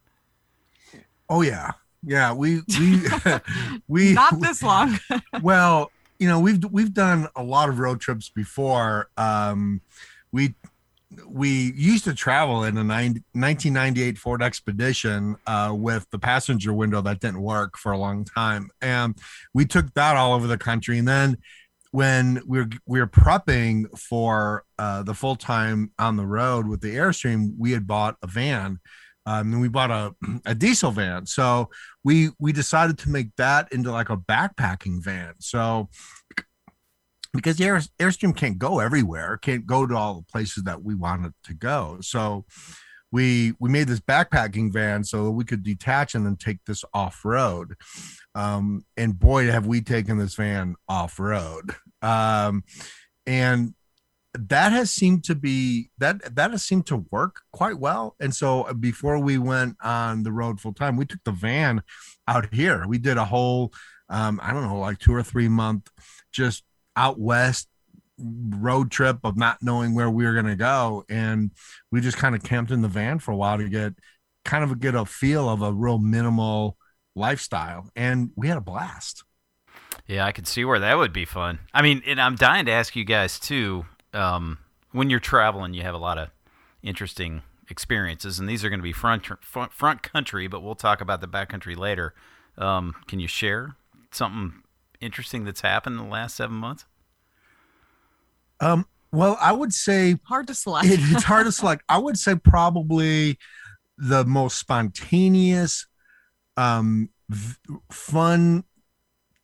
Oh 1.28 1.42
yeah, 1.42 1.72
yeah. 2.04 2.32
We 2.32 2.60
we 2.78 3.02
we 3.88 4.12
not 4.12 4.40
this 4.40 4.62
long. 4.62 4.98
well, 5.42 5.90
you 6.18 6.28
know, 6.28 6.38
we've 6.38 6.62
we've 6.70 6.94
done 6.94 7.26
a 7.34 7.42
lot 7.42 7.68
of 7.68 7.80
road 7.80 8.00
trips 8.00 8.28
before. 8.28 9.08
Um, 9.16 9.80
we 10.30 10.54
we 11.26 11.72
used 11.74 12.04
to 12.04 12.14
travel 12.14 12.62
in 12.62 12.78
a 12.78 12.84
90, 12.84 13.24
1998 13.32 14.16
Ford 14.16 14.42
Expedition 14.44 15.36
uh, 15.48 15.74
with 15.76 16.08
the 16.10 16.20
passenger 16.20 16.72
window 16.72 17.00
that 17.00 17.18
didn't 17.18 17.42
work 17.42 17.76
for 17.76 17.90
a 17.90 17.98
long 17.98 18.24
time, 18.24 18.70
and 18.80 19.18
we 19.54 19.64
took 19.64 19.92
that 19.94 20.16
all 20.16 20.34
over 20.34 20.46
the 20.46 20.58
country. 20.58 20.98
And 20.98 21.08
then 21.08 21.36
when 21.92 22.40
we 22.46 22.60
are 22.60 22.68
we 22.86 23.00
are 23.00 23.06
prepping 23.06 23.86
for 23.98 24.64
uh, 24.78 25.02
the 25.02 25.14
full 25.14 25.36
time 25.36 25.90
on 25.98 26.16
the 26.16 26.26
road 26.26 26.68
with 26.68 26.80
the 26.80 26.94
Airstream, 26.94 27.52
we 27.58 27.72
had 27.72 27.86
bought 27.86 28.16
a 28.22 28.26
van. 28.26 28.78
Um, 29.26 29.52
and 29.52 29.60
we 29.60 29.68
bought 29.68 29.90
a, 29.90 30.14
a 30.46 30.54
diesel 30.54 30.90
van. 30.90 31.26
So 31.26 31.68
we 32.04 32.30
we 32.38 32.52
decided 32.52 32.98
to 32.98 33.10
make 33.10 33.34
that 33.36 33.72
into 33.72 33.92
like 33.92 34.10
a 34.10 34.16
backpacking 34.16 35.02
van. 35.04 35.34
So 35.40 35.88
because 37.32 37.56
the 37.56 37.64
Air, 37.64 37.80
Airstream 37.98 38.36
can't 38.36 38.58
go 38.58 38.80
everywhere, 38.80 39.38
can't 39.38 39.66
go 39.66 39.86
to 39.86 39.96
all 39.96 40.14
the 40.14 40.32
places 40.32 40.64
that 40.64 40.82
we 40.82 40.94
wanted 40.94 41.32
to 41.44 41.54
go. 41.54 41.98
So 42.00 42.44
we 43.12 43.54
we 43.58 43.68
made 43.68 43.88
this 43.88 44.00
backpacking 44.00 44.72
van 44.72 45.04
so 45.04 45.30
we 45.30 45.44
could 45.44 45.62
detach 45.62 46.14
and 46.14 46.24
then 46.24 46.36
take 46.36 46.64
this 46.66 46.84
off 46.94 47.24
road. 47.24 47.74
Um, 48.34 48.84
and 48.96 49.18
boy, 49.18 49.50
have 49.50 49.66
we 49.66 49.80
taken 49.80 50.18
this 50.18 50.34
van 50.34 50.76
off 50.88 51.18
road. 51.18 51.74
Um, 52.02 52.64
and 53.26 53.74
that 54.34 54.72
has 54.72 54.90
seemed 54.90 55.24
to 55.24 55.34
be 55.34 55.90
that 55.98 56.36
that 56.36 56.52
has 56.52 56.62
seemed 56.62 56.86
to 56.86 57.04
work 57.10 57.42
quite 57.52 57.78
well. 57.78 58.14
And 58.20 58.34
so 58.34 58.62
uh, 58.62 58.72
before 58.72 59.18
we 59.18 59.38
went 59.38 59.76
on 59.82 60.22
the 60.22 60.32
road 60.32 60.60
full 60.60 60.72
time, 60.72 60.96
we 60.96 61.04
took 61.04 61.24
the 61.24 61.32
van 61.32 61.82
out 62.28 62.54
here. 62.54 62.86
We 62.86 62.98
did 62.98 63.16
a 63.16 63.24
whole 63.24 63.72
um, 64.08 64.40
I 64.42 64.52
don't 64.52 64.64
know, 64.64 64.78
like 64.78 64.98
two 64.98 65.14
or 65.14 65.22
three 65.22 65.48
month 65.48 65.88
just 66.32 66.64
out 66.96 67.18
west 67.18 67.68
road 68.18 68.90
trip 68.90 69.18
of 69.24 69.36
not 69.36 69.58
knowing 69.62 69.94
where 69.94 70.10
we 70.10 70.24
were 70.24 70.34
going 70.34 70.44
to 70.44 70.56
go 70.56 71.04
and 71.08 71.50
we 71.90 72.00
just 72.00 72.18
kind 72.18 72.34
of 72.34 72.42
camped 72.42 72.70
in 72.70 72.82
the 72.82 72.88
van 72.88 73.18
for 73.18 73.32
a 73.32 73.36
while 73.36 73.56
to 73.56 73.68
get 73.68 73.94
kind 74.44 74.62
of 74.62 74.78
get 74.78 74.94
a 74.94 75.06
feel 75.06 75.48
of 75.48 75.62
a 75.62 75.72
real 75.72 75.98
minimal 75.98 76.76
lifestyle, 77.14 77.90
and 77.96 78.30
we 78.36 78.48
had 78.48 78.56
a 78.56 78.62
blast. 78.62 79.24
Yeah, 80.06 80.24
I 80.24 80.32
could 80.32 80.46
see 80.46 80.64
where 80.64 80.78
that 80.78 80.98
would 80.98 81.12
be 81.12 81.24
fun. 81.24 81.60
I 81.72 81.82
mean, 81.82 82.02
and 82.06 82.20
I'm 82.20 82.36
dying 82.36 82.66
to 82.66 82.72
ask 82.72 82.96
you 82.96 83.04
guys 83.04 83.38
too. 83.38 83.86
Um, 84.12 84.58
when 84.92 85.10
you're 85.10 85.20
traveling, 85.20 85.74
you 85.74 85.82
have 85.82 85.94
a 85.94 85.98
lot 85.98 86.18
of 86.18 86.30
interesting 86.82 87.42
experiences, 87.68 88.38
and 88.38 88.48
these 88.48 88.64
are 88.64 88.68
going 88.68 88.80
to 88.80 88.84
be 88.84 88.92
front 88.92 89.26
front, 89.42 89.72
front 89.72 90.02
country, 90.02 90.48
but 90.48 90.62
we'll 90.62 90.74
talk 90.74 91.00
about 91.00 91.20
the 91.20 91.28
backcountry 91.28 91.76
later. 91.76 92.14
Um, 92.58 92.94
can 93.06 93.20
you 93.20 93.28
share 93.28 93.76
something 94.10 94.62
interesting 95.00 95.44
that's 95.44 95.60
happened 95.60 95.98
in 95.98 96.04
the 96.04 96.10
last 96.10 96.36
seven 96.36 96.56
months? 96.56 96.84
Um, 98.60 98.86
well, 99.12 99.38
I 99.40 99.52
would 99.52 99.72
say 99.72 100.16
hard 100.24 100.46
to 100.48 100.54
select. 100.54 100.86
it, 100.86 101.00
it's 101.02 101.24
hard 101.24 101.46
to 101.46 101.52
select. 101.52 101.82
I 101.88 101.98
would 101.98 102.18
say 102.18 102.34
probably 102.36 103.38
the 103.96 104.24
most 104.24 104.58
spontaneous 104.58 105.86
um, 106.60 107.08
v- 107.30 107.56
fun, 107.90 108.64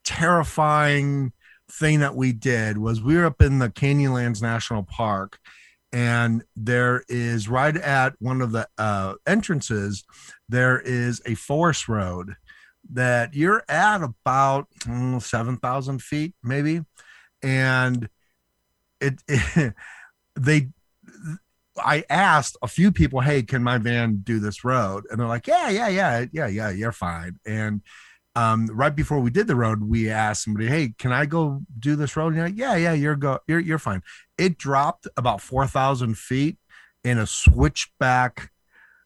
terrifying 0.05 1.33
thing 1.71 2.01
that 2.01 2.15
we 2.15 2.33
did 2.33 2.77
was 2.77 3.03
we 3.03 3.17
were 3.17 3.25
up 3.25 3.41
in 3.41 3.59
the 3.59 3.71
Canyonlands 3.71 4.43
National 4.43 4.83
Park, 4.83 5.39
and 5.93 6.45
there 6.55 7.05
is 7.09 7.49
right 7.49 7.77
at 7.77 8.15
one 8.19 8.43
of 8.43 8.53
the 8.53 8.69
uh, 8.77 9.15
entrances, 9.27 10.05
there 10.49 10.79
is 10.79 11.23
a 11.25 11.35
forest 11.35 11.89
road 11.89 12.35
that 12.93 13.33
you're 13.33 13.65
at 13.67 14.03
about 14.03 14.69
mm, 14.81 15.21
7,000 15.21 16.03
feet, 16.03 16.35
maybe. 16.43 16.83
And 17.43 18.11
it, 19.01 19.23
it 19.27 19.75
they 20.39 20.69
I 21.83 22.05
asked 22.11 22.57
a 22.63 22.69
few 22.69 22.93
people, 22.93 23.21
"Hey, 23.21 23.43
can 23.43 23.63
my 23.63 23.79
van 23.79 24.21
do 24.23 24.39
this 24.39 24.65
road?" 24.65 25.05
And 25.11 25.21
they're 25.21 25.27
like, 25.27 25.47
"Yeah, 25.47 25.69
yeah, 25.69 25.89
yeah, 25.89 26.27
yeah, 26.33 26.47
yeah, 26.47 26.71
you're 26.71 26.93
fine." 26.93 27.39
And 27.47 27.83
um, 28.35 28.67
right 28.67 28.95
before 28.95 29.21
we 29.21 29.31
did 29.31 29.47
the 29.47 29.57
road, 29.57 29.83
we 29.83 30.11
asked 30.11 30.45
somebody, 30.45 30.67
"Hey, 30.69 30.95
can 30.99 31.13
I 31.13 31.27
go 31.27 31.63
do 31.79 31.97
this 31.97 32.17
road?" 32.17 32.29
And 32.29 32.37
you're 32.37 32.47
like, 32.47 32.59
"Yeah, 32.59 32.77
yeah, 32.77 32.93
you're 32.93 33.17
go, 33.17 33.41
you're 33.47 33.61
you're 33.61 33.79
fine." 33.79 34.03
It 34.39 34.59
dropped 34.59 35.09
about 35.17 35.41
four 35.41 35.67
thousand 35.67 36.19
feet 36.19 36.59
in 37.03 37.19
a 37.19 37.27
switchback 37.27 38.51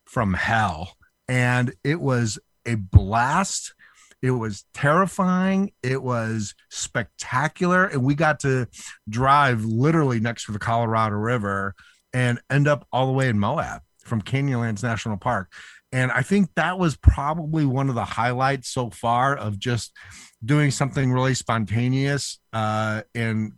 from 0.05 0.35
hell, 0.35 0.97
and 1.29 1.73
it 1.85 2.01
was 2.01 2.39
a 2.67 2.75
blast. 2.75 3.75
It 4.23 4.33
was 4.33 4.65
terrifying. 4.75 5.73
It 5.83 6.03
was 6.03 6.55
spectacular, 6.69 7.87
and 7.87 8.05
we 8.05 8.15
got 8.15 8.41
to 8.41 8.67
drive 9.09 9.65
literally 9.65 10.21
next 10.21 10.47
to 10.47 10.53
the 10.53 10.59
Colorado 10.59 11.17
River 11.17 11.75
and 12.13 12.41
end 12.51 12.69
up 12.69 12.87
all 12.93 13.07
the 13.07 13.13
way 13.13 13.29
in 13.29 13.39
Moab 13.39 13.83
from 14.05 14.23
Canyonlands 14.23 14.83
National 14.83 15.17
Park. 15.17 15.53
And 15.93 16.13
I 16.13 16.23
think 16.23 16.51
that 16.55 16.79
was 16.79 16.97
probably 16.97 17.65
one 17.65 17.89
of 17.89 17.95
the 17.95 18.05
highlights 18.05 18.69
so 18.69 18.91
far 18.91 19.37
of 19.37 19.59
just 19.59 19.93
doing 20.45 20.71
something 20.71 21.13
really 21.13 21.35
spontaneous 21.35 22.39
uh, 22.53 23.03
and 23.15 23.53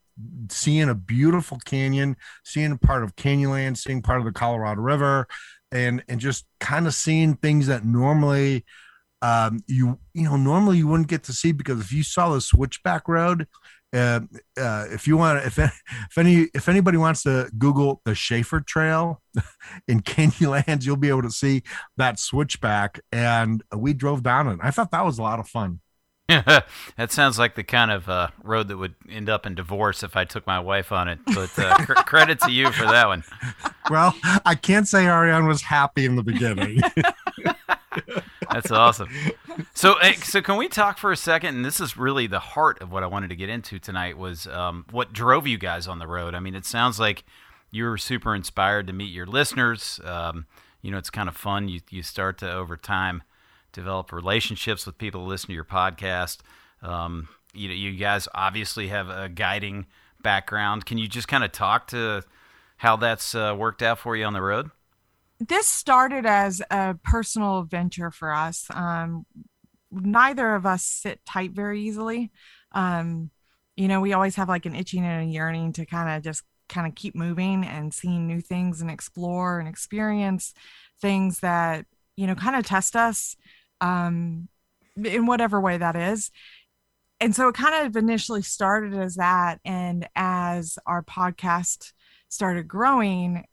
seeing 0.50 0.88
a 0.88 0.94
beautiful 0.94 1.58
canyon, 1.64 2.16
seeing 2.44 2.78
part 2.78 3.02
of 3.02 3.16
Canyonland, 3.16 3.76
seeing 3.76 4.02
part 4.02 4.18
of 4.18 4.24
the 4.24 4.32
Colorado 4.32 4.80
River, 4.80 5.26
and 5.70 6.02
and 6.08 6.20
just 6.20 6.46
kind 6.60 6.86
of 6.86 6.94
seeing 6.94 7.34
things 7.34 7.66
that 7.66 7.84
normally 7.84 8.64
um, 9.20 9.60
you 9.66 9.98
you 10.14 10.24
know 10.24 10.36
normally 10.36 10.78
you 10.78 10.88
wouldn't 10.88 11.08
get 11.08 11.24
to 11.24 11.32
see 11.32 11.52
because 11.52 11.80
if 11.80 11.92
you 11.92 12.02
saw 12.02 12.32
the 12.32 12.40
switchback 12.40 13.08
road 13.08 13.46
uh, 13.92 14.20
uh, 14.58 14.86
if 14.90 15.06
you 15.06 15.16
want, 15.16 15.44
if 15.44 15.58
if 15.58 16.18
any 16.18 16.48
if 16.54 16.68
anybody 16.68 16.96
wants 16.96 17.22
to 17.24 17.50
Google 17.58 18.00
the 18.04 18.14
Shafer 18.14 18.60
Trail 18.60 19.20
in 19.88 20.00
Canyonlands, 20.00 20.84
you'll 20.84 20.96
be 20.96 21.08
able 21.08 21.22
to 21.22 21.30
see 21.30 21.62
that 21.96 22.18
switchback. 22.18 23.00
And 23.10 23.62
we 23.76 23.92
drove 23.92 24.22
down 24.22 24.48
it. 24.48 24.58
I 24.62 24.70
thought 24.70 24.90
that 24.92 25.04
was 25.04 25.18
a 25.18 25.22
lot 25.22 25.40
of 25.40 25.48
fun. 25.48 25.80
that 26.28 27.10
sounds 27.10 27.38
like 27.38 27.56
the 27.56 27.64
kind 27.64 27.90
of 27.90 28.08
uh, 28.08 28.28
road 28.42 28.68
that 28.68 28.78
would 28.78 28.94
end 29.10 29.28
up 29.28 29.44
in 29.44 29.54
divorce 29.54 30.02
if 30.02 30.16
I 30.16 30.24
took 30.24 30.46
my 30.46 30.60
wife 30.60 30.90
on 30.90 31.08
it. 31.08 31.18
But 31.26 31.58
uh, 31.58 31.76
cr- 31.84 31.92
credit 31.92 32.40
to 32.40 32.50
you 32.50 32.70
for 32.70 32.84
that 32.84 33.06
one. 33.06 33.24
Well, 33.90 34.14
I 34.46 34.54
can't 34.54 34.88
say 34.88 35.06
Ariane 35.06 35.46
was 35.46 35.60
happy 35.60 36.06
in 36.06 36.16
the 36.16 36.22
beginning. 36.22 36.80
That's 38.52 38.70
awesome. 38.70 39.08
So, 39.74 39.96
so 40.22 40.40
can 40.40 40.56
we 40.56 40.68
talk 40.68 40.98
for 40.98 41.12
a 41.12 41.16
second? 41.16 41.56
And 41.56 41.64
this 41.64 41.80
is 41.80 41.96
really 41.96 42.26
the 42.26 42.38
heart 42.38 42.80
of 42.80 42.90
what 42.90 43.02
I 43.02 43.06
wanted 43.06 43.28
to 43.30 43.36
get 43.36 43.48
into 43.48 43.78
tonight 43.78 44.16
was 44.16 44.46
um, 44.46 44.86
what 44.90 45.12
drove 45.12 45.46
you 45.46 45.58
guys 45.58 45.86
on 45.86 45.98
the 45.98 46.06
road. 46.06 46.34
I 46.34 46.40
mean, 46.40 46.54
it 46.54 46.64
sounds 46.64 46.98
like 46.98 47.24
you 47.70 47.84
were 47.84 47.98
super 47.98 48.34
inspired 48.34 48.86
to 48.86 48.92
meet 48.92 49.12
your 49.12 49.26
listeners. 49.26 50.00
Um, 50.04 50.46
you 50.80 50.90
know, 50.90 50.98
it's 50.98 51.10
kind 51.10 51.28
of 51.28 51.36
fun. 51.36 51.68
You 51.68 51.80
you 51.90 52.02
start 52.02 52.38
to 52.38 52.52
over 52.52 52.76
time 52.76 53.22
develop 53.72 54.12
relationships 54.12 54.86
with 54.86 54.98
people 54.98 55.22
who 55.22 55.28
listen 55.28 55.48
to 55.48 55.54
your 55.54 55.64
podcast. 55.64 56.38
Um, 56.82 57.28
you 57.54 57.68
know, 57.68 57.74
you 57.74 57.92
guys 57.92 58.28
obviously 58.34 58.88
have 58.88 59.08
a 59.08 59.28
guiding 59.28 59.86
background. 60.22 60.86
Can 60.86 60.98
you 60.98 61.08
just 61.08 61.28
kind 61.28 61.44
of 61.44 61.52
talk 61.52 61.86
to 61.88 62.22
how 62.78 62.96
that's 62.96 63.34
uh, 63.34 63.54
worked 63.56 63.82
out 63.82 63.98
for 63.98 64.16
you 64.16 64.24
on 64.24 64.32
the 64.32 64.42
road? 64.42 64.70
This 65.48 65.66
started 65.66 66.26
as 66.26 66.62
a 66.70 66.94
personal 67.02 67.62
venture 67.62 68.10
for 68.10 68.32
us. 68.32 68.66
Um, 68.70 69.26
neither 69.90 70.54
of 70.54 70.66
us 70.66 70.84
sit 70.84 71.24
tight 71.24 71.52
very 71.52 71.82
easily. 71.82 72.30
Um, 72.72 73.30
you 73.76 73.88
know, 73.88 74.00
we 74.00 74.12
always 74.12 74.36
have 74.36 74.48
like 74.48 74.66
an 74.66 74.74
itching 74.74 75.04
and 75.04 75.28
a 75.28 75.32
yearning 75.32 75.72
to 75.74 75.86
kind 75.86 76.16
of 76.16 76.22
just 76.22 76.42
kind 76.68 76.86
of 76.86 76.94
keep 76.94 77.14
moving 77.14 77.64
and 77.64 77.92
seeing 77.92 78.26
new 78.26 78.40
things 78.40 78.80
and 78.80 78.90
explore 78.90 79.58
and 79.58 79.68
experience 79.68 80.54
things 81.00 81.40
that, 81.40 81.86
you 82.16 82.26
know, 82.26 82.34
kind 82.34 82.56
of 82.56 82.64
test 82.64 82.96
us 82.96 83.36
um, 83.80 84.48
in 85.02 85.26
whatever 85.26 85.60
way 85.60 85.76
that 85.76 85.96
is. 85.96 86.30
And 87.20 87.34
so 87.34 87.48
it 87.48 87.54
kind 87.54 87.86
of 87.86 87.96
initially 87.96 88.42
started 88.42 88.94
as 88.94 89.14
that. 89.14 89.60
And 89.64 90.08
as 90.16 90.78
our 90.86 91.02
podcast 91.02 91.92
started 92.28 92.66
growing, 92.66 93.44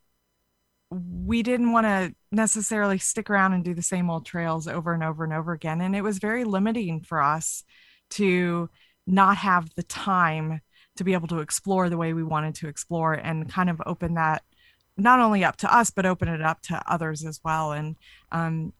we 0.91 1.43
didn't 1.43 1.71
want 1.71 1.85
to 1.85 2.15
necessarily 2.31 2.97
stick 2.97 3.29
around 3.29 3.53
and 3.53 3.63
do 3.63 3.73
the 3.73 3.81
same 3.81 4.09
old 4.09 4.25
trails 4.25 4.67
over 4.67 4.93
and 4.93 5.03
over 5.03 5.23
and 5.23 5.33
over 5.33 5.53
again. 5.53 5.81
And 5.81 5.95
it 5.95 6.01
was 6.01 6.17
very 6.17 6.43
limiting 6.43 7.01
for 7.01 7.21
us 7.21 7.63
to 8.11 8.69
not 9.05 9.37
have 9.37 9.73
the 9.75 9.83
time 9.83 10.61
to 10.95 11.03
be 11.03 11.13
able 11.13 11.27
to 11.27 11.39
explore 11.39 11.89
the 11.89 11.97
way 11.97 12.13
we 12.13 12.23
wanted 12.23 12.55
to 12.55 12.67
explore 12.67 13.13
and 13.13 13.49
kind 13.49 13.69
of 13.69 13.81
open 13.85 14.15
that 14.15 14.43
not 14.97 15.19
only 15.19 15.43
up 15.43 15.55
to 15.57 15.73
us, 15.73 15.91
but 15.91 16.05
open 16.05 16.27
it 16.27 16.41
up 16.41 16.61
to 16.63 16.81
others 16.91 17.23
as 17.23 17.39
well. 17.43 17.71
And 17.71 17.95
um, 18.31 18.73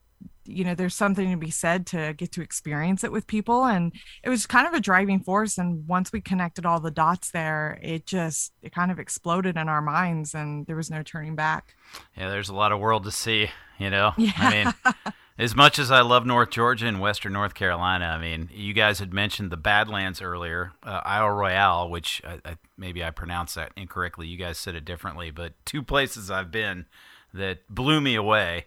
you 0.50 0.64
know 0.64 0.76
there's 0.76 0.96
something 0.96 1.32
to 1.32 1.38
be 1.38 1.52
said 1.52 1.86
to 1.86 2.14
get 2.14 2.32
to 2.32 2.42
experience 2.42 3.04
it 3.04 3.12
with 3.12 3.28
people 3.28 3.66
and 3.66 3.94
it 4.24 4.30
was 4.30 4.46
kind 4.46 4.68
of 4.68 4.74
a 4.74 4.80
driving 4.80 5.20
force 5.20 5.58
and 5.58 5.88
once 5.88 6.12
we 6.12 6.20
connected 6.20 6.66
all 6.66 6.80
the 6.80 6.92
dots 6.92 7.32
there 7.32 7.80
it 7.82 8.06
just 8.06 8.52
it 8.62 8.74
kind 8.74 8.92
of 8.92 9.00
exploded 9.00 9.58
in 9.58 9.70
our 9.70 9.82
minds 9.82 10.34
and 10.34 10.66
there 10.68 10.76
was 10.76 10.90
no 10.90 11.04
turning 11.04 11.36
back. 11.36 11.76
Yeah 12.18 12.30
there's 12.30 12.50
a 12.50 12.56
lot 12.56 12.72
of 12.72 12.80
world 12.80 13.04
to 13.04 13.12
see 13.12 13.50
you 13.78 13.90
know? 13.90 14.14
Yeah. 14.18 14.32
i 14.38 14.52
mean 14.52 14.96
as 15.38 15.56
much 15.56 15.80
as 15.80 15.92
i 15.92 16.02
love 16.02 16.26
north 16.26 16.50
georgia 16.50 16.88
and 16.88 17.00
western 17.00 17.34
north 17.34 17.54
carolina 17.54 18.06
i 18.06 18.20
mean 18.20 18.50
you 18.52 18.74
guys 18.74 19.00
had 19.00 19.14
mentioned 19.14 19.52
the 19.52 19.58
badlands 19.58 20.22
earlier 20.22 20.74
uh, 20.84 21.02
isle 21.06 21.30
royale 21.30 21.90
which 21.90 22.22
I, 22.26 22.40
I, 22.44 22.58
maybe 22.78 23.04
i 23.04 23.12
pronounced 23.12 23.56
that 23.56 23.72
incorrectly. 23.78 24.28
You 24.28 24.38
guys 24.38 24.58
said 24.58 24.76
it 24.76 24.86
differently 24.86 25.32
but 25.32 25.54
two 25.66 25.82
places 25.82 26.30
i've 26.30 26.52
been 26.52 26.86
that 27.34 27.60
blew 27.70 28.02
me 28.02 28.16
away 28.16 28.66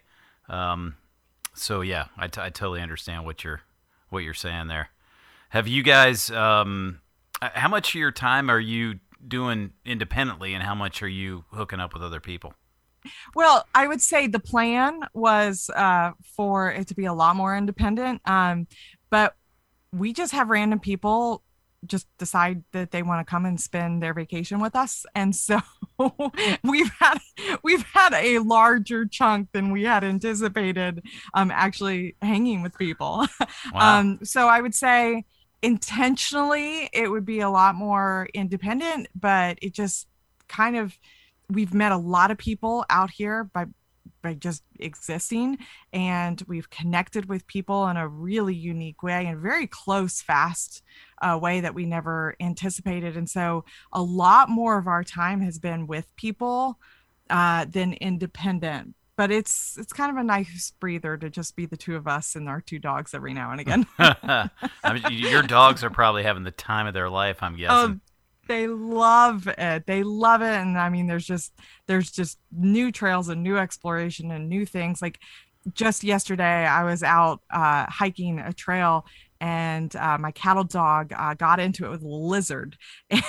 um, 0.49 0.95
so 1.53 1.81
yeah, 1.81 2.07
I, 2.17 2.27
t- 2.27 2.41
I 2.41 2.49
totally 2.49 2.81
understand 2.81 3.25
what 3.25 3.43
you're 3.43 3.61
what 4.09 4.19
you're 4.19 4.33
saying 4.33 4.67
there. 4.67 4.89
Have 5.49 5.67
you 5.67 5.83
guys? 5.83 6.29
Um, 6.31 7.01
how 7.41 7.67
much 7.67 7.89
of 7.89 7.95
your 7.95 8.11
time 8.11 8.49
are 8.49 8.59
you 8.59 8.99
doing 9.27 9.71
independently, 9.85 10.53
and 10.53 10.63
how 10.63 10.75
much 10.75 11.01
are 11.03 11.07
you 11.07 11.45
hooking 11.51 11.79
up 11.79 11.93
with 11.93 12.03
other 12.03 12.19
people? 12.19 12.53
Well, 13.35 13.65
I 13.75 13.87
would 13.87 14.01
say 14.01 14.27
the 14.27 14.39
plan 14.39 15.01
was 15.13 15.69
uh, 15.75 16.11
for 16.23 16.71
it 16.71 16.87
to 16.87 16.95
be 16.95 17.05
a 17.05 17.13
lot 17.13 17.35
more 17.35 17.55
independent, 17.55 18.21
um, 18.25 18.67
but 19.09 19.35
we 19.91 20.13
just 20.13 20.33
have 20.33 20.49
random 20.49 20.79
people 20.79 21.43
just 21.85 22.07
decide 22.17 22.63
that 22.71 22.91
they 22.91 23.03
want 23.03 23.25
to 23.25 23.29
come 23.29 23.45
and 23.45 23.59
spend 23.59 24.01
their 24.01 24.13
vacation 24.13 24.59
with 24.59 24.75
us 24.75 25.05
and 25.15 25.35
so 25.35 25.59
we've 26.63 26.91
had 26.99 27.17
we've 27.63 27.83
had 27.83 28.13
a 28.13 28.39
larger 28.39 29.05
chunk 29.05 29.49
than 29.51 29.71
we 29.71 29.83
had 29.83 30.03
anticipated 30.03 31.03
um 31.33 31.51
actually 31.51 32.15
hanging 32.21 32.61
with 32.61 32.77
people 32.77 33.25
wow. 33.73 33.99
um 33.99 34.19
so 34.23 34.47
i 34.47 34.61
would 34.61 34.75
say 34.75 35.23
intentionally 35.61 36.89
it 36.93 37.09
would 37.09 37.25
be 37.25 37.39
a 37.39 37.49
lot 37.49 37.75
more 37.75 38.27
independent 38.33 39.07
but 39.15 39.57
it 39.61 39.73
just 39.73 40.07
kind 40.47 40.75
of 40.75 40.97
we've 41.49 41.73
met 41.73 41.91
a 41.91 41.97
lot 41.97 42.31
of 42.31 42.37
people 42.37 42.85
out 42.89 43.09
here 43.09 43.45
by 43.53 43.65
by 44.23 44.33
just 44.33 44.63
existing 44.79 45.59
and 45.91 46.41
we've 46.47 46.69
connected 46.71 47.29
with 47.29 47.45
people 47.45 47.87
in 47.87 47.97
a 47.97 48.07
really 48.07 48.55
unique 48.55 49.03
way 49.03 49.27
and 49.27 49.39
very 49.39 49.67
close 49.67 50.21
fast 50.21 50.81
uh, 51.21 51.37
way 51.39 51.61
that 51.61 51.75
we 51.75 51.85
never 51.85 52.35
anticipated 52.39 53.15
and 53.15 53.29
so 53.29 53.63
a 53.91 54.01
lot 54.01 54.49
more 54.49 54.79
of 54.79 54.87
our 54.87 55.03
time 55.03 55.41
has 55.41 55.59
been 55.59 55.85
with 55.85 56.15
people 56.15 56.79
uh, 57.29 57.65
than 57.65 57.93
independent 57.93 58.95
but 59.15 59.31
it's 59.31 59.77
it's 59.77 59.93
kind 59.93 60.09
of 60.09 60.17
a 60.17 60.23
nice 60.23 60.71
breather 60.79 61.17
to 61.17 61.29
just 61.29 61.55
be 61.55 61.65
the 61.65 61.77
two 61.77 61.95
of 61.95 62.07
us 62.07 62.35
and 62.35 62.49
our 62.49 62.61
two 62.61 62.79
dogs 62.79 63.13
every 63.13 63.33
now 63.33 63.51
and 63.51 63.61
again. 63.61 63.85
I 63.99 64.49
mean, 64.91 65.03
your 65.09 65.43
dogs 65.43 65.83
are 65.83 65.89
probably 65.89 66.23
having 66.23 66.43
the 66.43 66.51
time 66.51 66.87
of 66.87 66.93
their 66.93 67.09
life. 67.09 67.37
I'm 67.41 67.55
guessing. 67.57 68.01
Oh, 68.01 68.12
they 68.47 68.67
love 68.67 69.47
it 69.47 69.85
they 69.85 70.03
love 70.03 70.41
it 70.41 70.53
and 70.53 70.77
i 70.77 70.89
mean 70.89 71.07
there's 71.07 71.25
just 71.25 71.53
there's 71.87 72.11
just 72.11 72.39
new 72.51 72.91
trails 72.91 73.29
and 73.29 73.41
new 73.41 73.57
exploration 73.57 74.31
and 74.31 74.49
new 74.49 74.65
things 74.65 75.01
like 75.01 75.19
just 75.73 76.03
yesterday 76.03 76.65
i 76.65 76.83
was 76.83 77.03
out 77.03 77.39
uh, 77.51 77.85
hiking 77.89 78.39
a 78.39 78.51
trail 78.51 79.05
and 79.43 79.93
uh, 79.97 80.17
my 80.17 80.31
cattle 80.31 80.63
dog 80.63 81.11
uh, 81.13 81.33
got 81.33 81.59
into 81.59 81.85
it 81.85 81.89
with 81.89 82.01
a 82.01 82.07
lizard. 82.07 82.77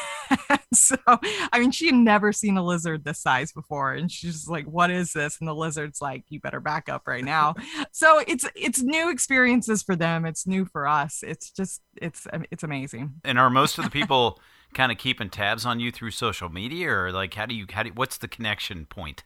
And 0.48 0.61
so, 0.72 0.96
I 1.07 1.59
mean, 1.59 1.70
she 1.70 1.87
had 1.87 1.94
never 1.94 2.33
seen 2.33 2.57
a 2.57 2.64
lizard 2.64 3.05
this 3.05 3.20
size 3.20 3.53
before, 3.53 3.92
and 3.92 4.11
she's 4.11 4.48
like, 4.48 4.64
"What 4.64 4.90
is 4.90 5.12
this?" 5.12 5.37
And 5.38 5.46
the 5.46 5.55
lizard's 5.55 6.00
like, 6.00 6.24
"You 6.29 6.40
better 6.40 6.61
back 6.61 6.88
up 6.88 7.07
right 7.07 7.22
now." 7.24 7.55
so 7.92 8.20
it's 8.27 8.48
it's 8.57 8.83
new 8.83 9.11
experiences 9.11 9.83
for 9.83 9.94
them. 9.94 10.24
It's 10.24 10.46
new 10.46 10.64
for 10.64 10.88
us. 10.88 11.22
It's 11.22 11.50
just 11.50 11.83
it's 12.00 12.27
it's 12.50 12.62
amazing. 12.62 13.20
And 13.22 13.38
are 13.38 13.50
most 13.50 13.79
of 13.79 13.85
the 13.85 13.90
people 13.90 14.40
kind 14.74 14.92
of 14.92 14.98
keeping 14.98 15.30
tabs 15.30 15.64
on 15.64 15.80
you 15.80 15.90
through 15.90 16.10
social 16.10 16.48
media, 16.48 16.90
or 16.90 17.12
like 17.12 17.34
how 17.34 17.46
do 17.46 17.54
you 17.54 17.66
how 17.70 17.82
do 17.82 17.90
what's 17.94 18.18
the 18.18 18.28
connection 18.28 18.87
point, 18.87 19.24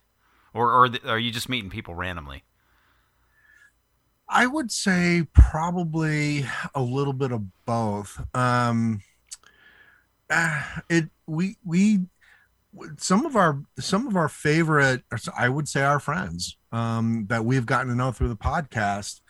or 0.55 0.73
or 0.73 0.89
the, 0.89 1.09
are 1.09 1.19
you 1.19 1.31
just 1.31 1.49
meeting 1.49 1.71
people 1.71 1.95
randomly? 1.95 2.45
I 4.29 4.47
would 4.47 4.71
say 4.71 5.27
probably 5.33 6.45
a 6.75 6.83
little 6.83 7.15
bit 7.15 7.33
of 7.33 7.65
both. 7.65 8.23
Um, 8.35 9.01
uh, 10.31 10.63
it 10.91 11.09
we 11.27 11.57
we 11.65 12.01
some 12.99 13.25
of 13.25 13.37
our 13.37 13.63
some 13.79 14.07
of 14.07 14.17
our 14.17 14.29
favorite 14.29 15.03
I 15.37 15.49
would 15.49 15.69
say 15.69 15.83
our 15.83 16.01
friends 16.01 16.57
um, 16.73 17.27
that 17.29 17.45
we've 17.45 17.67
gotten 17.67 17.89
to 17.89 17.95
know 17.95 18.13
through 18.13 18.29
the 18.29 18.37
podcast. 18.37 19.21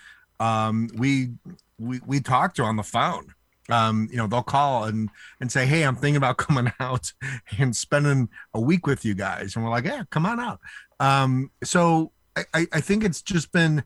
Um, 0.40 0.88
we 0.94 1.31
we 1.78 2.00
we 2.04 2.20
talk 2.20 2.54
to 2.54 2.64
on 2.64 2.76
the 2.76 2.83
phone 2.83 3.35
um, 3.68 4.09
you 4.11 4.16
know, 4.16 4.26
they'll 4.26 4.42
call 4.42 4.85
and 4.85 5.11
and 5.40 5.50
say, 5.50 5.66
"Hey, 5.66 5.83
I'm 5.83 5.96
thinking 5.96 6.16
about 6.16 6.37
coming 6.38 6.72
out 6.81 7.12
and 7.59 7.74
spending 7.74 8.28
a 8.54 8.61
week 8.61 8.87
with 8.87 9.04
you 9.04 9.14
guys," 9.14 9.57
and 9.57 9.64
we're 9.64 9.70
like, 9.70 9.85
"Yeah, 9.85 10.02
come 10.11 10.26
on 10.26 10.40
out." 10.40 10.61
Um, 11.00 11.50
so 11.62 12.12
I, 12.54 12.66
I 12.72 12.81
think 12.81 13.04
it's 13.04 13.22
just 13.22 13.52
been, 13.52 13.85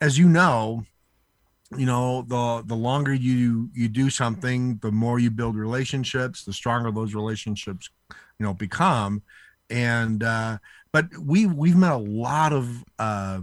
as 0.00 0.18
you 0.18 0.28
know, 0.28 0.84
you 1.76 1.86
know, 1.86 2.22
the 2.22 2.62
the 2.66 2.74
longer 2.74 3.14
you 3.14 3.70
you 3.74 3.88
do 3.88 4.10
something, 4.10 4.78
the 4.82 4.90
more 4.90 5.18
you 5.18 5.30
build 5.30 5.56
relationships, 5.56 6.44
the 6.44 6.52
stronger 6.52 6.90
those 6.90 7.14
relationships, 7.14 7.90
you 8.38 8.46
know, 8.46 8.54
become. 8.54 9.22
And 9.68 10.22
uh, 10.24 10.58
but 10.92 11.06
we 11.18 11.46
we've 11.46 11.76
met 11.76 11.92
a 11.92 11.96
lot 11.96 12.52
of 12.52 12.84
uh, 12.98 13.40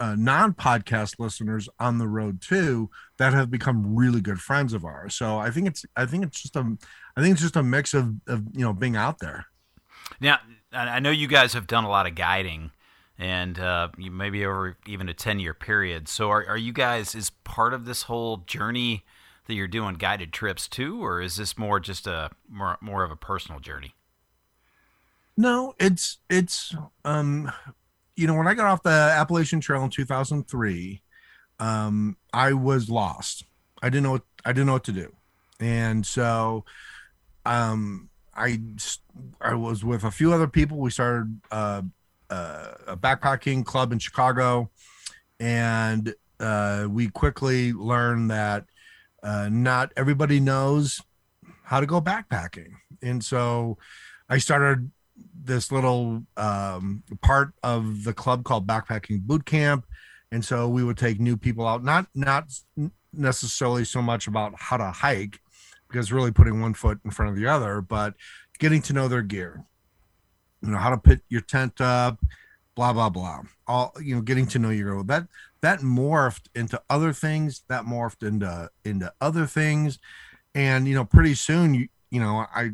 uh, 0.00 0.14
non-podcast 0.16 1.18
listeners 1.18 1.68
on 1.78 1.98
the 1.98 2.08
road 2.08 2.40
too 2.40 2.90
that 3.16 3.32
have 3.32 3.50
become 3.50 3.96
really 3.96 4.20
good 4.20 4.40
friends 4.40 4.72
of 4.72 4.84
ours. 4.84 5.14
So 5.14 5.38
I 5.38 5.50
think 5.50 5.66
it's 5.66 5.84
I 5.96 6.06
think 6.06 6.24
it's 6.24 6.40
just 6.40 6.56
a 6.56 6.76
I 7.16 7.22
think 7.22 7.32
it's 7.32 7.42
just 7.42 7.56
a 7.56 7.62
mix 7.62 7.94
of, 7.94 8.14
of 8.26 8.44
you 8.52 8.64
know 8.64 8.72
being 8.72 8.96
out 8.96 9.18
there. 9.18 9.46
Now 10.20 10.38
I 10.72 11.00
know 11.00 11.10
you 11.10 11.28
guys 11.28 11.54
have 11.54 11.66
done 11.66 11.84
a 11.84 11.88
lot 11.88 12.06
of 12.06 12.14
guiding 12.14 12.70
and 13.18 13.58
uh, 13.58 13.88
maybe 13.96 14.44
over 14.44 14.76
even 14.86 15.08
a 15.08 15.14
10 15.14 15.40
year 15.40 15.54
period. 15.54 16.08
So 16.08 16.30
are, 16.30 16.46
are 16.46 16.56
you 16.56 16.72
guys 16.72 17.14
is 17.14 17.30
part 17.30 17.74
of 17.74 17.84
this 17.84 18.02
whole 18.02 18.38
journey 18.38 19.04
that 19.46 19.54
you're 19.54 19.66
doing 19.66 19.94
guided 19.94 20.32
trips 20.32 20.68
too, 20.68 21.02
or 21.04 21.20
is 21.20 21.36
this 21.36 21.58
more 21.58 21.80
just 21.80 22.06
a 22.06 22.30
more 22.48 22.78
more 22.80 23.02
of 23.02 23.10
a 23.10 23.16
personal 23.16 23.60
journey? 23.60 23.94
No, 25.36 25.74
it's 25.80 26.18
it's 26.28 26.74
um 27.04 27.50
you 28.18 28.26
know, 28.26 28.34
when 28.34 28.48
I 28.48 28.54
got 28.54 28.66
off 28.66 28.82
the 28.82 28.90
Appalachian 28.90 29.60
Trail 29.60 29.84
in 29.84 29.90
2003, 29.90 31.00
um, 31.60 32.16
I 32.32 32.52
was 32.52 32.90
lost. 32.90 33.44
I 33.80 33.88
didn't 33.90 34.02
know 34.02 34.10
what 34.10 34.24
I 34.44 34.52
didn't 34.52 34.66
know 34.66 34.72
what 34.72 34.84
to 34.84 34.92
do, 34.92 35.12
and 35.60 36.04
so 36.04 36.64
um, 37.46 38.10
I 38.34 38.60
I 39.40 39.54
was 39.54 39.84
with 39.84 40.02
a 40.02 40.10
few 40.10 40.32
other 40.32 40.48
people. 40.48 40.78
We 40.78 40.90
started 40.90 41.40
uh, 41.52 41.82
uh, 42.28 42.72
a 42.88 42.96
backpacking 42.96 43.64
club 43.64 43.92
in 43.92 44.00
Chicago, 44.00 44.68
and 45.38 46.12
uh, 46.40 46.88
we 46.90 47.10
quickly 47.10 47.72
learned 47.72 48.32
that 48.32 48.64
uh, 49.22 49.48
not 49.48 49.92
everybody 49.96 50.40
knows 50.40 51.00
how 51.62 51.78
to 51.78 51.86
go 51.86 52.00
backpacking, 52.00 52.72
and 53.00 53.24
so 53.24 53.78
I 54.28 54.38
started 54.38 54.90
this 55.44 55.72
little 55.72 56.22
um, 56.36 57.02
part 57.22 57.52
of 57.62 58.04
the 58.04 58.12
club 58.12 58.44
called 58.44 58.66
Backpacking 58.66 59.22
Boot 59.22 59.44
Camp, 59.44 59.86
and 60.30 60.44
so 60.44 60.68
we 60.68 60.84
would 60.84 60.98
take 60.98 61.20
new 61.20 61.36
people 61.36 61.66
out. 61.66 61.82
Not 61.82 62.06
not 62.14 62.52
necessarily 63.12 63.84
so 63.84 64.02
much 64.02 64.26
about 64.26 64.54
how 64.56 64.76
to 64.76 64.90
hike, 64.90 65.40
because 65.88 66.12
really 66.12 66.32
putting 66.32 66.60
one 66.60 66.74
foot 66.74 67.00
in 67.04 67.10
front 67.10 67.30
of 67.30 67.36
the 67.36 67.46
other, 67.46 67.80
but 67.80 68.14
getting 68.58 68.82
to 68.82 68.92
know 68.92 69.08
their 69.08 69.22
gear. 69.22 69.64
You 70.62 70.70
know 70.70 70.78
how 70.78 70.90
to 70.90 70.98
put 70.98 71.22
your 71.28 71.40
tent 71.40 71.80
up, 71.80 72.18
blah 72.74 72.92
blah 72.92 73.08
blah. 73.08 73.42
All 73.66 73.92
you 74.00 74.14
know, 74.14 74.20
getting 74.20 74.46
to 74.48 74.58
know 74.58 74.70
your 74.70 74.90
girl. 74.90 75.04
That 75.04 75.28
that 75.62 75.80
morphed 75.80 76.48
into 76.54 76.80
other 76.90 77.12
things. 77.12 77.64
That 77.68 77.84
morphed 77.84 78.26
into 78.26 78.70
into 78.84 79.12
other 79.20 79.46
things, 79.46 79.98
and 80.54 80.86
you 80.86 80.94
know, 80.94 81.04
pretty 81.04 81.34
soon 81.34 81.74
you 81.74 81.88
you 82.10 82.20
know 82.20 82.46
I 82.54 82.72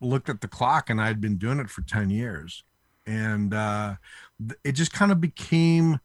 looked 0.00 0.28
at 0.28 0.40
the 0.40 0.48
clock 0.48 0.90
and 0.90 1.00
I'd 1.00 1.20
been 1.20 1.38
doing 1.38 1.60
it 1.60 1.70
for 1.70 1.82
ten 1.82 2.10
years, 2.10 2.64
and 3.06 3.52
uh, 3.54 3.94
it 4.64 4.72
just 4.72 4.92
kind 4.92 5.12
of 5.12 5.20
became 5.20 6.00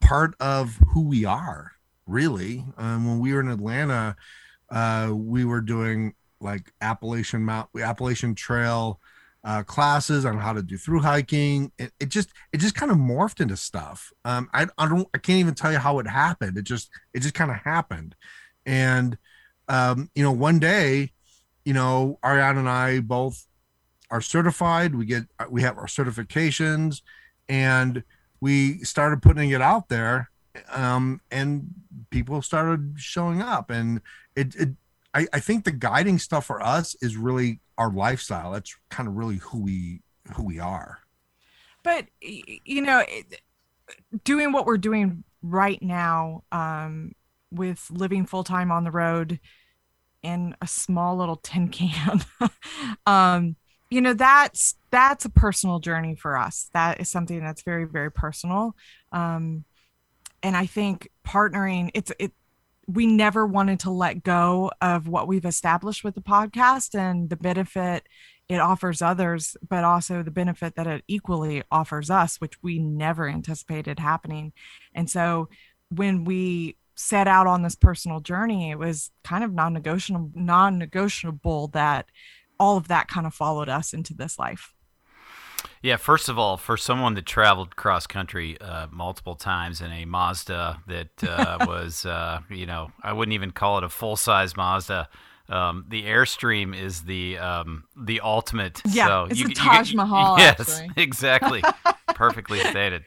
part 0.00 0.34
of 0.40 0.78
who 0.92 1.02
we 1.02 1.24
are. 1.24 1.72
Really, 2.06 2.64
um, 2.76 3.06
when 3.06 3.18
we 3.18 3.32
were 3.32 3.40
in 3.40 3.48
Atlanta, 3.48 4.14
uh, 4.70 5.10
we 5.14 5.44
were 5.44 5.62
doing 5.62 6.14
like 6.40 6.72
Appalachian 6.80 7.42
Mount 7.42 7.70
Appalachian 7.80 8.34
Trail 8.34 9.00
uh, 9.44 9.62
classes 9.62 10.24
on 10.24 10.38
how 10.38 10.52
to 10.52 10.62
do 10.62 10.76
through 10.76 11.00
hiking. 11.00 11.72
It, 11.78 11.92
it 11.98 12.08
just 12.10 12.30
it 12.52 12.58
just 12.58 12.74
kind 12.74 12.92
of 12.92 12.98
morphed 12.98 13.40
into 13.40 13.56
stuff. 13.56 14.12
Um, 14.24 14.48
I, 14.52 14.66
I 14.78 14.88
don't 14.88 15.08
I 15.14 15.18
can't 15.18 15.40
even 15.40 15.54
tell 15.54 15.72
you 15.72 15.78
how 15.78 15.98
it 15.98 16.06
happened. 16.06 16.56
It 16.56 16.64
just 16.64 16.90
it 17.12 17.20
just 17.20 17.34
kind 17.34 17.50
of 17.50 17.56
happened, 17.58 18.14
and 18.64 19.18
um, 19.68 20.10
you 20.14 20.22
know 20.22 20.32
one 20.32 20.58
day, 20.58 21.12
you 21.64 21.72
know 21.72 22.18
Ariane 22.24 22.58
and 22.58 22.68
I 22.68 23.00
both 23.00 23.46
are 24.10 24.20
certified. 24.20 24.94
We 24.94 25.06
get 25.06 25.24
we 25.50 25.62
have 25.62 25.78
our 25.78 25.86
certifications, 25.86 27.02
and 27.48 28.04
we 28.40 28.78
started 28.78 29.22
putting 29.22 29.50
it 29.50 29.62
out 29.62 29.88
there, 29.88 30.30
um, 30.70 31.20
and 31.30 31.66
people 32.10 32.42
started 32.42 32.94
showing 32.96 33.42
up, 33.42 33.70
and 33.70 34.00
it, 34.36 34.54
it 34.56 34.68
I, 35.14 35.26
I 35.32 35.40
think 35.40 35.64
the 35.64 35.72
guiding 35.72 36.18
stuff 36.18 36.46
for 36.46 36.62
us 36.62 36.96
is 37.00 37.16
really 37.16 37.60
our 37.78 37.90
lifestyle. 37.90 38.52
That's 38.52 38.76
kind 38.90 39.08
of 39.08 39.14
really 39.14 39.36
who 39.36 39.60
we 39.60 40.02
who 40.34 40.44
we 40.44 40.58
are. 40.58 40.98
But 41.82 42.06
you 42.20 42.82
know, 42.82 43.04
doing 44.24 44.52
what 44.52 44.66
we're 44.66 44.78
doing 44.78 45.24
right 45.42 45.80
now 45.82 46.44
um, 46.52 47.12
with 47.50 47.86
living 47.90 48.26
full 48.26 48.44
time 48.44 48.72
on 48.72 48.84
the 48.84 48.90
road 48.90 49.38
in 50.24 50.56
a 50.60 50.66
small 50.66 51.16
little 51.16 51.36
tin 51.36 51.68
can, 51.68 52.24
um, 53.06 53.56
you 53.90 54.00
know, 54.00 54.14
that's 54.14 54.74
that's 54.90 55.24
a 55.24 55.30
personal 55.30 55.78
journey 55.78 56.16
for 56.16 56.36
us. 56.36 56.70
That 56.72 57.00
is 57.00 57.10
something 57.10 57.40
that's 57.40 57.62
very 57.62 57.84
very 57.84 58.10
personal. 58.10 58.74
Um, 59.12 59.64
and 60.42 60.56
I 60.56 60.66
think 60.66 61.10
partnering 61.26 61.90
it's 61.94 62.12
it 62.18 62.32
we 62.86 63.06
never 63.06 63.46
wanted 63.46 63.80
to 63.80 63.90
let 63.90 64.22
go 64.22 64.70
of 64.80 65.08
what 65.08 65.26
we've 65.26 65.44
established 65.44 66.04
with 66.04 66.14
the 66.14 66.20
podcast 66.20 66.98
and 66.98 67.30
the 67.30 67.36
benefit 67.36 68.06
it 68.48 68.58
offers 68.58 69.00
others, 69.00 69.56
but 69.66 69.84
also 69.84 70.22
the 70.22 70.30
benefit 70.30 70.74
that 70.76 70.86
it 70.86 71.02
equally 71.08 71.62
offers 71.70 72.10
us, 72.10 72.40
which 72.40 72.62
we 72.62 72.78
never 72.78 73.26
anticipated 73.26 73.98
happening. 73.98 74.52
And 74.94 75.08
so 75.08 75.48
when 75.88 76.24
we 76.24 76.76
set 76.94 77.26
out 77.26 77.46
on 77.46 77.62
this 77.62 77.74
personal 77.74 78.20
journey, 78.20 78.70
it 78.70 78.78
was 78.78 79.10
kind 79.22 79.44
of 79.44 79.52
non-negotiable, 79.52 80.30
non-negotiable 80.34 81.68
that 81.68 82.06
all 82.58 82.76
of 82.76 82.88
that 82.88 83.08
kind 83.08 83.26
of 83.26 83.34
followed 83.34 83.68
us 83.68 83.92
into 83.92 84.14
this 84.14 84.38
life. 84.38 84.72
Yeah, 85.82 85.96
first 85.96 86.28
of 86.28 86.38
all, 86.38 86.56
for 86.56 86.76
someone 86.76 87.14
that 87.14 87.26
traveled 87.26 87.76
cross 87.76 88.06
country 88.06 88.58
uh, 88.60 88.86
multiple 88.90 89.34
times 89.34 89.80
in 89.80 89.92
a 89.92 90.04
Mazda 90.06 90.80
that 90.86 91.22
uh, 91.22 91.58
was, 91.68 92.06
uh, 92.06 92.40
you 92.48 92.66
know, 92.66 92.90
I 93.02 93.12
wouldn't 93.12 93.34
even 93.34 93.50
call 93.50 93.78
it 93.78 93.84
a 93.84 93.88
full 93.88 94.16
size 94.16 94.56
Mazda. 94.56 95.08
Um, 95.48 95.84
the 95.88 96.04
Airstream 96.04 96.74
is 96.74 97.02
the 97.02 97.36
um, 97.36 97.84
the 97.96 98.20
ultimate. 98.20 98.80
Yeah, 98.86 99.06
so 99.08 99.24
it's 99.30 99.40
you, 99.40 99.48
a 99.48 99.50
Taj 99.50 99.90
you, 99.90 99.98
Mahal. 99.98 100.38
Yes, 100.38 100.80
actually. 100.80 101.02
exactly. 101.02 101.62
Perfectly 102.14 102.60
stated. 102.60 103.04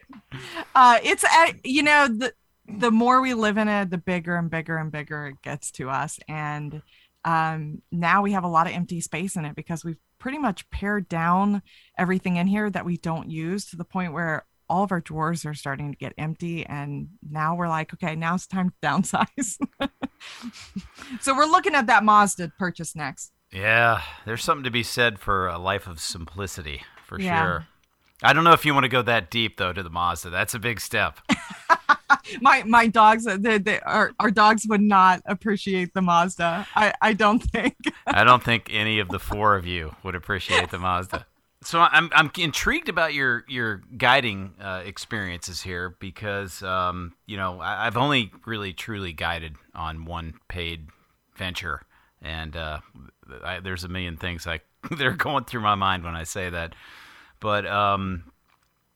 Uh, 0.74 0.98
it's 1.02 1.24
you 1.64 1.82
know 1.82 2.06
the 2.06 2.32
the 2.68 2.90
more 2.90 3.20
we 3.20 3.34
live 3.34 3.56
in 3.58 3.68
it, 3.68 3.90
the 3.90 3.98
bigger 3.98 4.36
and 4.36 4.50
bigger 4.50 4.76
and 4.76 4.92
bigger 4.92 5.28
it 5.28 5.42
gets 5.42 5.70
to 5.72 5.90
us, 5.90 6.18
and 6.28 6.82
um, 7.24 7.82
now 7.90 8.22
we 8.22 8.32
have 8.32 8.44
a 8.44 8.48
lot 8.48 8.66
of 8.66 8.72
empty 8.72 9.00
space 9.00 9.36
in 9.36 9.44
it 9.44 9.56
because 9.56 9.84
we've 9.84 9.98
pretty 10.18 10.38
much 10.38 10.68
pared 10.70 11.08
down 11.08 11.62
everything 11.96 12.36
in 12.36 12.46
here 12.46 12.70
that 12.70 12.84
we 12.84 12.96
don't 12.96 13.30
use 13.30 13.66
to 13.66 13.76
the 13.76 13.84
point 13.84 14.12
where 14.12 14.44
all 14.68 14.84
of 14.84 14.92
our 14.92 15.00
drawers 15.00 15.44
are 15.46 15.54
starting 15.54 15.92
to 15.92 15.98
get 15.98 16.12
empty. 16.18 16.64
And 16.66 17.08
now 17.28 17.54
we're 17.54 17.68
like 17.68 17.92
okay 17.94 18.14
now 18.14 18.34
it's 18.34 18.46
time 18.46 18.70
to 18.70 18.88
downsize. 18.88 19.56
So 21.20 21.32
we're 21.36 21.46
looking 21.46 21.76
at 21.76 21.86
that 21.86 22.02
mazda 22.02 22.52
purchase 22.58 22.96
next. 22.96 23.30
Yeah 23.52 24.02
there's 24.26 24.42
something 24.42 24.64
to 24.64 24.70
be 24.70 24.82
said 24.82 25.20
for 25.20 25.46
a 25.46 25.58
life 25.58 25.86
of 25.86 26.00
simplicity 26.00 26.82
for 27.04 27.20
yeah. 27.20 27.44
sure. 27.44 27.66
I 28.20 28.32
don't 28.32 28.42
know 28.42 28.52
if 28.52 28.66
you 28.66 28.74
want 28.74 28.82
to 28.82 28.88
go 28.88 29.02
that 29.02 29.30
deep 29.30 29.58
though 29.58 29.72
to 29.72 29.82
the 29.82 29.90
mazda. 29.90 30.30
That's 30.30 30.54
a 30.54 30.58
big 30.58 30.80
step 30.80 31.20
my 32.40 32.62
my 32.64 32.86
dogs 32.86 33.24
they, 33.24 33.58
they, 33.58 33.80
our, 33.80 34.12
our 34.18 34.30
dogs 34.30 34.66
would 34.68 34.80
not 34.80 35.22
appreciate 35.26 35.94
the 35.94 36.02
mazda. 36.02 36.66
I 36.74 36.92
i 37.00 37.12
don't 37.12 37.40
think. 37.40 37.76
I 38.06 38.24
don't 38.24 38.42
think 38.42 38.68
any 38.72 38.98
of 38.98 39.08
the 39.08 39.18
four 39.18 39.56
of 39.56 39.66
you 39.66 39.94
would 40.02 40.14
appreciate 40.14 40.70
the 40.70 40.78
mazda. 40.78 41.26
So 41.62 41.80
i'm 41.80 42.08
i'm 42.12 42.30
intrigued 42.38 42.88
about 42.88 43.14
your 43.14 43.44
your 43.48 43.82
guiding 43.96 44.54
uh, 44.60 44.82
experiences 44.84 45.62
here 45.62 45.96
because 45.98 46.62
um, 46.62 47.14
you 47.26 47.36
know 47.36 47.60
I, 47.60 47.84
have 47.84 47.96
only 47.96 48.32
really 48.46 48.72
truly 48.72 49.12
guided 49.12 49.56
on 49.74 50.04
one 50.04 50.34
paid 50.48 50.88
venture. 51.38 51.82
And 52.20 52.56
uh, 52.56 52.80
I, 53.42 53.60
there's 53.60 53.84
a 53.84 53.88
million 53.88 54.16
things 54.16 54.44
like 54.44 54.64
they're 54.98 55.12
going 55.12 55.44
through 55.44 55.60
my 55.62 55.76
mind 55.76 56.04
when 56.04 56.14
i 56.14 56.24
say 56.24 56.50
that. 56.50 56.74
But 57.40 57.66
um, 57.66 58.24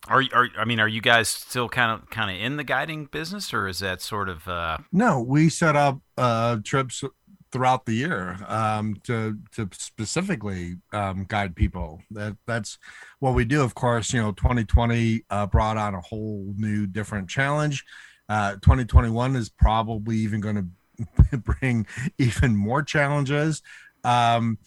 are, 0.09 0.23
are 0.33 0.49
I 0.59 0.65
mean, 0.65 0.81
are 0.81 0.88
you 0.88 1.01
guys 1.01 1.29
still 1.29 1.69
kind 1.69 1.93
of 1.93 2.11
kind 2.11 2.31
of 2.31 2.43
in 2.43 2.57
the 2.57 2.65
guiding 2.65 3.07
business, 3.07 3.55
or 3.55 3.69
is 3.69 3.79
that 3.81 4.01
sort 4.01 4.29
of? 4.29 4.47
Uh... 4.49 4.79
No, 4.93 5.21
we 5.21 5.49
set 5.49 5.77
up 5.77 6.01
uh, 6.19 6.59
trips 6.65 7.05
throughout 7.53 7.85
the 7.85 7.93
year 7.93 8.38
um, 8.49 8.97
to 9.05 9.38
to 9.53 9.69
specifically 9.73 10.77
um, 10.93 11.25
guide 11.29 11.55
people. 11.55 12.03
That 12.11 12.37
that's 12.47 12.79
what 13.21 13.35
we 13.35 13.45
do. 13.45 13.62
Of 13.62 13.75
course, 13.75 14.12
you 14.12 14.21
know, 14.21 14.33
2020 14.33 15.23
uh, 15.31 15.47
brought 15.47 15.77
on 15.77 15.95
a 15.95 16.01
whole 16.01 16.53
new 16.57 16.87
different 16.87 17.29
challenge. 17.29 17.85
Uh, 18.29 18.55
2021 18.55 19.37
is 19.37 19.51
probably 19.51 20.17
even 20.17 20.41
going 20.41 20.73
to 21.31 21.38
bring 21.38 21.87
even 22.19 22.57
more 22.57 22.83
challenges. 22.83 23.62
Um, 24.03 24.59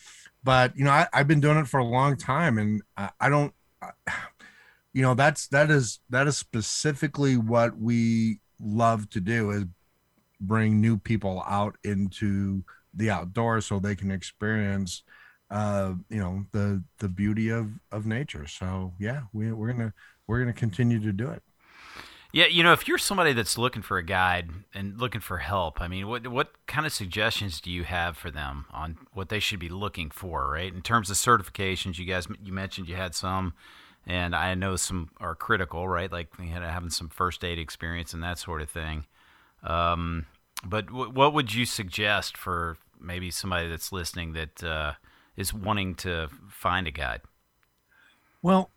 but 0.44 0.78
you 0.78 0.86
know, 0.86 0.92
I, 0.92 1.08
have 1.12 1.28
been 1.28 1.42
doing 1.42 1.58
it 1.58 1.68
for 1.68 1.80
a 1.80 1.86
long 1.86 2.16
time, 2.16 2.58
and 2.58 2.82
I, 2.96 3.10
I 3.20 3.30
don't 3.30 3.54
you 4.96 5.02
know 5.02 5.14
that's 5.14 5.48
that 5.50 5.70
is 5.70 6.00
that 6.10 6.26
is 6.26 6.38
specifically 6.38 7.36
what 7.36 7.78
we 7.78 8.40
love 8.62 9.10
to 9.10 9.20
do 9.20 9.52
is 9.52 9.66
bring 10.40 10.80
new 10.80 10.98
people 10.98 11.44
out 11.46 11.76
into 11.84 12.64
the 12.94 13.10
outdoors 13.10 13.66
so 13.66 13.78
they 13.78 13.94
can 13.96 14.10
experience 14.10 15.04
uh 15.52 15.92
you 16.10 16.18
know 16.18 16.46
the 16.54 16.82
the 17.00 17.10
beauty 17.10 17.50
of 17.50 17.70
of 17.92 18.06
nature. 18.06 18.48
So 18.48 18.94
yeah 18.98 19.24
we, 19.34 19.52
we're 19.52 19.74
gonna 19.74 19.94
we're 20.28 20.40
gonna 20.40 20.54
continue 20.54 21.02
to 21.02 21.12
do 21.12 21.30
it. 21.30 21.44
Yeah, 22.32 22.48
you 22.48 22.64
know, 22.64 22.74
if 22.74 22.88
you're 22.88 22.98
somebody 22.98 23.32
that's 23.32 23.58
looking 23.58 23.82
for 23.82 23.98
a 23.98 24.04
guide 24.04 24.50
and 24.74 25.00
looking 25.00 25.22
for 25.22 25.38
help, 25.38 25.80
I 25.82 25.90
mean, 25.90 26.08
what 26.08 26.28
what 26.28 26.54
kind 26.68 26.86
of 26.86 26.94
suggestions 26.94 27.60
do 27.60 27.70
you 27.70 27.84
have 27.84 28.18
for 28.18 28.32
them 28.32 28.66
on 28.72 28.98
what 29.12 29.28
they 29.28 29.40
should 29.40 29.60
be 29.60 29.70
looking 29.70 30.10
for, 30.10 30.50
right? 30.50 30.74
In 30.74 30.82
terms 30.82 31.10
of 31.10 31.18
certifications, 31.18 31.98
you 31.98 32.06
guys 32.06 32.28
you 32.42 32.54
mentioned 32.54 32.88
you 32.88 32.96
had 32.96 33.14
some 33.14 33.54
and 34.08 34.36
I 34.36 34.54
know 34.54 34.76
some 34.76 35.10
are 35.20 35.36
critical, 35.36 35.88
right? 35.88 36.12
Like 36.12 36.38
having 36.40 36.90
some 36.90 37.10
first 37.10 37.44
aid 37.44 37.60
experience 37.60 38.14
and 38.14 38.24
that 38.24 38.38
sort 38.38 38.62
of 38.62 38.70
thing. 38.70 39.06
Um, 39.64 40.28
but 40.64 40.88
w- 40.88 41.12
what 41.12 41.34
would 41.34 41.54
you 41.54 41.66
suggest 41.66 42.38
for 42.38 42.78
maybe 43.00 43.32
somebody 43.32 43.68
that's 43.68 43.92
listening 43.92 44.34
that 44.34 44.64
uh, 44.64 44.94
is 45.36 45.54
wanting 45.54 45.96
to 45.96 46.30
find 46.50 46.88
a 46.88 46.92
guide? 46.92 47.22
Well, 48.42 48.70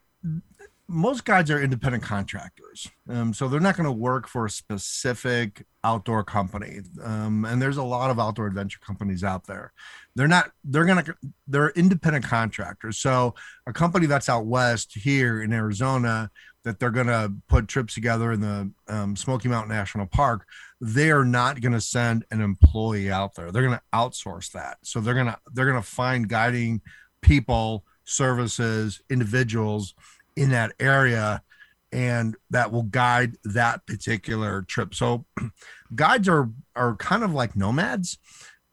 most 0.89 1.27
guides 1.27 1.51
are 1.51 1.63
independent 1.63 2.03
contractors, 2.03 2.91
um, 3.11 3.35
so 3.35 3.47
they're 3.47 3.61
not 3.61 3.77
going 3.77 3.85
to 3.85 3.93
work 3.93 4.27
for 4.27 4.47
a 4.47 4.51
specific 4.51 5.67
outdoor 5.85 6.25
company. 6.25 6.81
Um, 7.03 7.45
and 7.45 7.61
there's 7.61 7.77
a 7.77 7.83
lot 7.83 8.11
of 8.11 8.19
outdoor 8.19 8.47
adventure 8.47 8.79
companies 8.85 9.23
out 9.23 9.47
there. 9.47 9.73
They're 10.15 10.29
not. 10.29 10.51
They're 10.65 10.87
gonna. 10.87 11.05
They're 11.47 11.71
independent 11.71 12.25
contractors. 12.25 12.99
So 12.99 13.35
a 13.67 13.73
company 13.73 14.07
that's 14.07 14.31
out 14.31 14.47
west 14.47 14.95
here 14.95 15.43
in 15.43 15.53
Arizona 15.53 16.31
that 16.65 16.81
they're 16.81 16.91
gonna 16.91 17.35
put 17.49 17.69
trips 17.69 17.95
together 17.95 18.33
in 18.33 18.41
the 18.41 18.71
um, 18.89 19.15
Smoky 19.15 19.49
Mountain 19.49 19.75
National 19.75 20.07
Park. 20.07 20.47
They 20.81 21.11
are 21.11 21.25
not 21.25 21.61
gonna 21.61 21.81
send 21.83 22.25
an 22.31 22.41
employee 22.41 23.11
out 23.11 23.35
there. 23.35 23.53
They're 23.53 23.63
gonna 23.63 23.83
outsource 23.95 24.53
that. 24.53 24.79
So 24.83 25.01
they're 25.01 25.15
gonna 25.15 25.39
they're 25.53 25.67
gonna 25.67 25.83
find 25.83 26.29
guiding 26.29 26.81
people, 27.21 27.85
services, 28.05 29.03
individuals 29.11 29.95
in 30.39 30.51
that 30.51 30.73
area 30.79 31.43
and 31.91 32.37
that 32.51 32.71
will 32.71 32.83
guide 32.83 33.37
that 33.45 33.87
particular 33.87 34.63
trip 34.63 34.95
so 34.95 35.25
guides 35.95 36.29
are 36.29 36.51
are 36.77 36.97
kind 36.97 37.23
of 37.23 37.33
like 37.33 37.57
nomads 37.57 38.19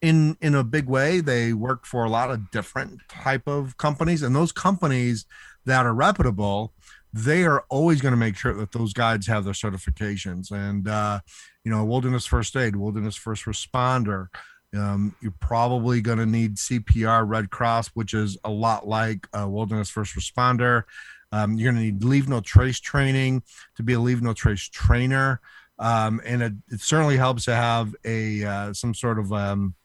in 0.02 0.38
in 0.42 0.54
a 0.54 0.64
big 0.64 0.88
way 0.88 1.22
they 1.22 1.54
work 1.54 1.86
for 1.86 2.04
a 2.04 2.10
lot 2.10 2.30
of 2.30 2.52
different 2.52 3.00
type 3.10 3.48
of 3.48 3.78
companies 3.78 4.22
and 4.22 4.36
those 4.36 4.52
companies 4.52 5.26
that 5.66 5.86
are 5.86 5.94
reputable 5.94 6.74
they 7.16 7.46
are 7.46 7.64
always 7.70 8.02
going 8.02 8.12
to 8.12 8.18
make 8.18 8.36
sure 8.36 8.54
that 8.54 8.74
those 8.74 8.92
guides 8.92 9.26
have 9.28 9.46
their 9.46 9.54
certifications. 9.54 10.52
And 10.52 10.86
uh, 10.86 11.22
you 11.64 11.72
know, 11.72 11.86
wilderness 11.86 12.26
first 12.26 12.58
aid, 12.58 12.76
wilderness 12.76 13.16
first 13.16 13.46
responder. 13.46 14.28
Um, 14.76 15.16
you're 15.22 15.34
probably 15.40 16.02
going 16.02 16.18
to 16.18 16.26
need 16.26 16.58
CPR, 16.58 17.26
Red 17.26 17.50
Cross, 17.50 17.92
which 17.94 18.14
is 18.14 18.38
a 18.44 18.50
lot 18.50 18.86
like 18.86 19.28
wilderness 19.34 19.90
first 19.90 20.14
responder. 20.16 20.84
Um, 21.36 21.58
you're 21.58 21.70
going 21.70 21.84
to 21.84 21.92
need 21.92 22.04
leave 22.04 22.30
no 22.30 22.40
trace 22.40 22.80
training 22.80 23.44
to 23.76 23.84
be 23.84 23.92
a 23.92 24.00
leave 24.00 24.22
no 24.22 24.32
trace 24.32 24.70
trainer, 24.70 25.42
um, 25.80 26.22
and 26.26 26.42
it, 26.42 26.54
it, 26.72 26.80
certainly 26.80 27.18
helps 27.18 27.44
to 27.46 27.56
have 27.56 27.94
a 28.06 28.46
uh, 28.46 28.74
some 28.74 28.94
sort 28.94 29.20
of 29.20 29.34
um, 29.34 29.76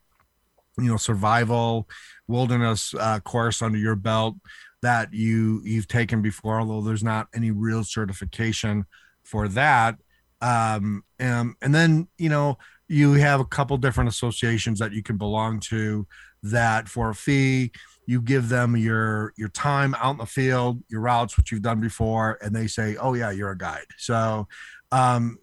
you 0.78 0.88
know 0.88 0.96
survival 0.96 1.88
wilderness 2.28 2.94
uh, 2.94 3.18
course 3.18 3.62
under 3.62 3.78
your 3.78 3.96
belt 3.96 4.36
that 4.82 5.12
you 5.12 5.60
you've 5.64 5.88
taken 5.88 6.22
before 6.22 6.60
although 6.60 6.80
there's 6.82 7.02
not 7.02 7.26
any 7.34 7.50
real 7.50 7.82
certification 7.82 8.86
for 9.24 9.48
that. 9.48 9.96
Um, 10.40 11.02
and, 11.18 11.54
and 11.60 11.74
then 11.74 12.06
you 12.16 12.28
know 12.28 12.58
you 12.86 13.14
have 13.14 13.40
a 13.40 13.44
couple 13.44 13.76
different 13.76 14.08
associations 14.08 14.78
that 14.78 14.92
you 14.92 15.02
can 15.02 15.16
belong 15.16 15.58
to 15.60 16.06
that 16.44 16.88
for 16.88 17.10
a 17.10 17.14
fee 17.14 17.72
you 18.10 18.20
give 18.20 18.48
them 18.48 18.76
your 18.76 19.32
your 19.36 19.48
time 19.50 19.94
out 20.00 20.10
in 20.10 20.16
the 20.16 20.26
field 20.26 20.82
your 20.88 21.00
routes 21.00 21.38
what 21.38 21.52
you've 21.52 21.62
done 21.62 21.80
before 21.80 22.38
and 22.42 22.56
they 22.56 22.66
say 22.66 22.96
oh 22.96 23.14
yeah 23.14 23.30
you're 23.30 23.52
a 23.52 23.56
guide. 23.56 23.86
So 23.98 24.48
um 24.90 25.38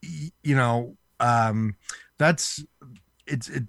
you 0.00 0.56
know 0.56 0.96
um 1.20 1.76
that's 2.16 2.64
it's 3.26 3.50
it 3.50 3.64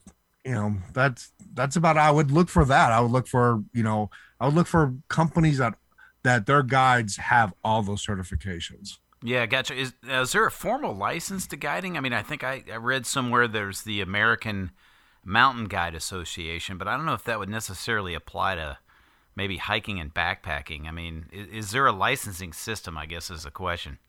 you 0.45 0.54
know 0.54 0.78
that's 0.93 1.34
that's 1.54 1.75
about 1.75 1.97
i 1.97 2.10
would 2.10 2.32
look 2.32 2.47
for 2.47 2.63
that. 2.63 2.93
I 2.93 3.02
would 3.02 3.12
look 3.12 3.28
for 3.28 3.62
you 3.73 3.84
know 3.84 4.10
i 4.39 4.45
would 4.45 4.56
look 4.56 4.67
for 4.67 4.93
companies 5.10 5.58
that 5.58 5.73
that 6.23 6.45
their 6.45 6.63
guides 6.63 7.17
have 7.17 7.54
all 7.65 7.82
those 7.82 8.06
certifications. 8.06 8.99
Yeah 9.21 9.47
gotcha. 9.47 9.75
Is, 9.75 9.93
is 10.08 10.32
there 10.32 10.45
a 10.45 10.52
formal 10.52 10.95
license 10.95 11.45
to 11.47 11.58
guiding? 11.58 11.97
I 11.97 11.99
mean 11.99 12.13
i 12.13 12.21
think 12.21 12.45
I, 12.45 12.63
I 12.71 12.78
read 12.78 13.06
somewhere 13.06 13.49
there's 13.49 13.82
the 13.82 13.99
american 13.99 14.71
mountain 15.23 15.65
guide 15.65 15.95
association 15.95 16.77
but 16.77 16.88
i 16.88 16.95
don't 16.95 17.05
know 17.05 17.13
if 17.13 17.23
that 17.23 17.39
would 17.39 17.49
necessarily 17.49 18.13
apply 18.13 18.55
to 18.55 18.77
maybe 19.36 19.58
hiking 19.58 19.99
and 19.99 20.13
backpacking 20.13 20.88
i 20.88 20.91
mean 20.91 21.25
is, 21.32 21.47
is 21.47 21.71
there 21.71 21.86
a 21.86 21.91
licensing 21.91 22.53
system 22.53 22.97
i 22.97 23.05
guess 23.05 23.29
is 23.29 23.43
the 23.43 23.51
question 23.51 23.99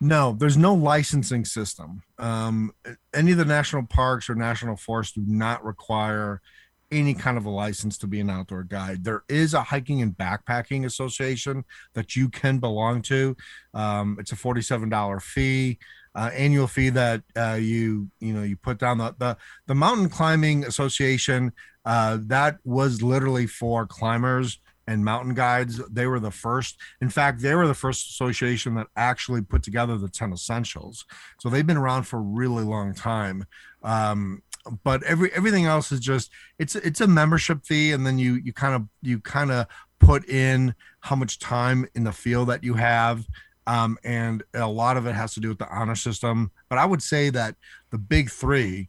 no, 0.00 0.36
there's 0.38 0.56
no 0.56 0.74
licensing 0.74 1.44
system. 1.44 2.02
Um, 2.18 2.72
any 3.14 3.32
of 3.32 3.38
the 3.38 3.44
national 3.44 3.86
parks 3.86 4.28
or 4.28 4.34
national 4.34 4.76
forests 4.76 5.14
do 5.14 5.22
not 5.26 5.64
require 5.64 6.42
any 6.90 7.14
kind 7.14 7.36
of 7.36 7.46
a 7.46 7.50
license 7.50 7.98
to 7.98 8.06
be 8.06 8.20
an 8.20 8.30
outdoor 8.30 8.64
guide. 8.64 9.04
There 9.04 9.24
is 9.28 9.54
a 9.54 9.62
hiking 9.62 10.02
and 10.02 10.16
backpacking 10.16 10.84
association 10.84 11.64
that 11.94 12.16
you 12.16 12.28
can 12.28 12.58
belong 12.58 13.02
to. 13.02 13.36
Um, 13.72 14.16
it's 14.20 14.32
a 14.32 14.36
forty-seven 14.36 14.88
dollar 14.88 15.20
fee, 15.20 15.78
uh, 16.14 16.30
annual 16.34 16.66
fee 16.66 16.90
that 16.90 17.22
uh, 17.36 17.58
you 17.60 18.08
you 18.20 18.32
know 18.32 18.42
you 18.42 18.56
put 18.56 18.78
down 18.78 18.98
the 18.98 19.14
the, 19.18 19.36
the 19.66 19.74
mountain 19.74 20.08
climbing 20.08 20.64
association. 20.64 21.52
Uh, 21.84 22.18
that 22.22 22.58
was 22.64 23.02
literally 23.02 23.46
for 23.46 23.86
climbers 23.86 24.58
and 24.86 25.04
mountain 25.04 25.34
guides. 25.34 25.80
They 25.90 26.06
were 26.06 26.20
the 26.20 26.30
first. 26.30 26.78
In 27.00 27.08
fact, 27.08 27.40
they 27.40 27.54
were 27.54 27.66
the 27.66 27.74
first 27.74 28.10
association 28.10 28.74
that 28.76 28.86
actually 28.96 29.42
put 29.42 29.62
together 29.62 29.96
the 29.98 30.08
10 30.08 30.32
essentials. 30.32 31.04
So 31.38 31.48
they've 31.48 31.66
been 31.66 31.76
around 31.76 32.04
for 32.04 32.18
a 32.18 32.22
really 32.22 32.64
long 32.64 32.94
time. 32.94 33.44
Um, 33.82 34.42
but 34.82 35.02
every 35.02 35.30
everything 35.32 35.66
else 35.66 35.92
is 35.92 36.00
just 36.00 36.30
it's 36.58 36.74
it's 36.74 37.02
a 37.02 37.06
membership 37.06 37.66
fee 37.66 37.92
and 37.92 38.06
then 38.06 38.18
you 38.18 38.34
you 38.36 38.52
kind 38.52 38.74
of 38.74 38.88
you 39.02 39.20
kind 39.20 39.50
of 39.50 39.66
put 39.98 40.26
in 40.28 40.74
how 41.00 41.16
much 41.16 41.38
time 41.38 41.86
in 41.94 42.04
the 42.04 42.12
field 42.12 42.48
that 42.48 42.64
you 42.64 42.74
have 42.74 43.26
um, 43.66 43.98
and 44.04 44.42
a 44.54 44.66
lot 44.66 44.96
of 44.96 45.06
it 45.06 45.14
has 45.14 45.34
to 45.34 45.40
do 45.40 45.48
with 45.48 45.58
the 45.58 45.68
honor 45.68 45.96
system 45.96 46.50
but 46.68 46.78
i 46.78 46.84
would 46.84 47.02
say 47.02 47.30
that 47.30 47.54
the 47.90 47.98
big 47.98 48.30
three 48.30 48.88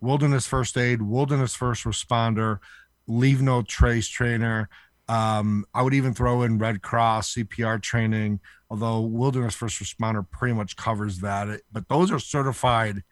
wilderness 0.00 0.46
first 0.46 0.76
aid 0.76 1.02
wilderness 1.02 1.54
first 1.54 1.84
responder 1.84 2.58
leave 3.06 3.42
no 3.42 3.62
trace 3.62 4.08
trainer 4.08 4.68
um, 5.08 5.66
I 5.74 5.82
would 5.82 5.94
even 5.94 6.14
throw 6.14 6.42
in 6.42 6.58
Red 6.58 6.82
Cross 6.82 7.34
CPR 7.34 7.82
training, 7.82 8.40
although 8.70 9.00
Wilderness 9.00 9.54
First 9.54 9.82
Responder 9.82 10.28
pretty 10.28 10.54
much 10.54 10.76
covers 10.76 11.18
that. 11.18 11.60
But 11.70 11.88
those 11.88 12.10
are 12.10 12.18
certified; 12.18 13.02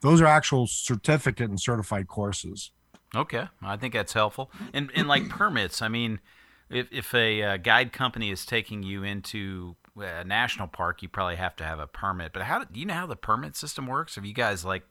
those 0.00 0.20
are 0.20 0.26
actual 0.26 0.66
certificate 0.66 1.50
and 1.50 1.60
certified 1.60 2.06
courses. 2.06 2.70
Okay, 3.14 3.48
I 3.62 3.76
think 3.76 3.94
that's 3.94 4.12
helpful. 4.12 4.50
And 4.72 4.90
and 4.94 5.08
like 5.08 5.28
permits, 5.28 5.82
I 5.82 5.88
mean, 5.88 6.20
if 6.70 6.86
if 6.90 7.12
a 7.14 7.42
uh, 7.42 7.56
guide 7.58 7.92
company 7.92 8.30
is 8.30 8.46
taking 8.46 8.82
you 8.82 9.02
into 9.02 9.76
a 9.96 10.24
national 10.24 10.68
park, 10.68 11.02
you 11.02 11.08
probably 11.08 11.36
have 11.36 11.56
to 11.56 11.64
have 11.64 11.78
a 11.78 11.86
permit. 11.86 12.32
But 12.32 12.42
how 12.42 12.64
do 12.64 12.78
you 12.78 12.86
know 12.86 12.94
how 12.94 13.06
the 13.06 13.16
permit 13.16 13.56
system 13.56 13.86
works? 13.86 14.16
Have 14.16 14.24
you 14.24 14.34
guys 14.34 14.64
like 14.64 14.82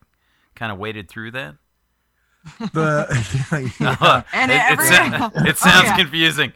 kind 0.54 0.72
of 0.72 0.78
waded 0.78 1.08
through 1.08 1.32
that? 1.32 1.56
the 2.72 3.74
yeah. 3.80 4.22
and 4.32 4.50
it, 4.50 4.60
every, 4.60 4.86
it, 4.86 5.48
it 5.48 5.58
sounds 5.58 5.86
oh, 5.86 5.90
yeah. 5.90 5.96
confusing. 5.96 6.52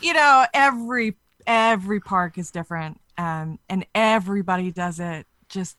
You 0.00 0.12
know, 0.12 0.46
every 0.52 1.16
every 1.46 2.00
park 2.00 2.38
is 2.38 2.50
different, 2.50 3.00
um, 3.18 3.58
and 3.68 3.86
everybody 3.94 4.70
does 4.70 5.00
it. 5.00 5.26
Just 5.48 5.76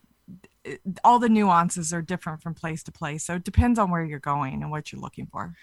all 1.03 1.19
the 1.19 1.29
nuances 1.29 1.93
are 1.93 2.01
different 2.01 2.41
from 2.41 2.55
place 2.55 2.81
to 2.83 2.91
place, 2.91 3.23
so 3.23 3.35
it 3.35 3.43
depends 3.43 3.77
on 3.77 3.91
where 3.91 4.03
you're 4.03 4.19
going 4.19 4.61
and 4.61 4.71
what 4.71 4.91
you're 4.91 5.01
looking 5.01 5.27
for. 5.27 5.53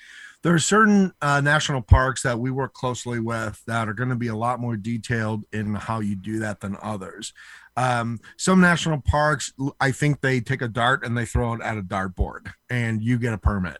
There 0.42 0.54
are 0.54 0.58
certain 0.58 1.12
uh, 1.22 1.40
national 1.40 1.82
parks 1.82 2.22
that 2.22 2.38
we 2.38 2.50
work 2.50 2.74
closely 2.74 3.20
with 3.20 3.62
that 3.66 3.88
are 3.88 3.94
going 3.94 4.08
to 4.08 4.16
be 4.16 4.26
a 4.26 4.36
lot 4.36 4.58
more 4.58 4.76
detailed 4.76 5.44
in 5.52 5.74
how 5.74 6.00
you 6.00 6.16
do 6.16 6.40
that 6.40 6.60
than 6.60 6.76
others. 6.82 7.32
Um, 7.76 8.20
some 8.36 8.60
national 8.60 9.00
parks, 9.00 9.52
I 9.80 9.92
think 9.92 10.20
they 10.20 10.40
take 10.40 10.60
a 10.60 10.68
dart 10.68 11.04
and 11.04 11.16
they 11.16 11.24
throw 11.24 11.54
it 11.54 11.60
at 11.62 11.78
a 11.78 11.82
dartboard, 11.82 12.52
and 12.68 13.00
you 13.00 13.18
get 13.18 13.32
a 13.32 13.38
permit. 13.38 13.78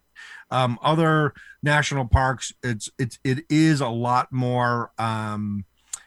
Um, 0.51 0.79
other 0.83 1.35
national 1.62 2.07
parks, 2.07 2.53
it's 2.62 2.90
it's 2.98 3.18
it 3.25 3.44
is 3.51 3.81
a 3.81 3.88
lot 3.88 4.33
more. 4.33 4.92
Um, 4.98 5.64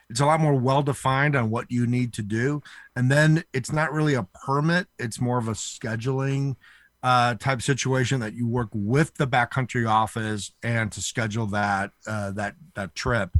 it's 0.08 0.20
a 0.20 0.26
lot 0.26 0.40
more 0.40 0.54
well 0.54 0.82
defined 0.82 1.34
on 1.34 1.50
what 1.50 1.70
you 1.70 1.86
need 1.86 2.12
to 2.14 2.22
do, 2.22 2.62
and 2.94 3.10
then 3.10 3.44
it's 3.52 3.72
not 3.72 3.92
really 3.92 4.14
a 4.14 4.22
permit; 4.22 4.86
it's 4.98 5.20
more 5.20 5.38
of 5.38 5.48
a 5.48 5.52
scheduling 5.52 6.56
uh, 7.06 7.34
type 7.36 7.62
situation 7.62 8.18
that 8.18 8.34
you 8.34 8.48
work 8.48 8.68
with 8.72 9.14
the 9.14 9.28
backcountry 9.28 9.88
office 9.88 10.50
and 10.64 10.90
to 10.90 11.00
schedule 11.00 11.46
that 11.46 11.92
uh, 12.08 12.32
that 12.32 12.56
that 12.74 12.96
trip. 12.96 13.30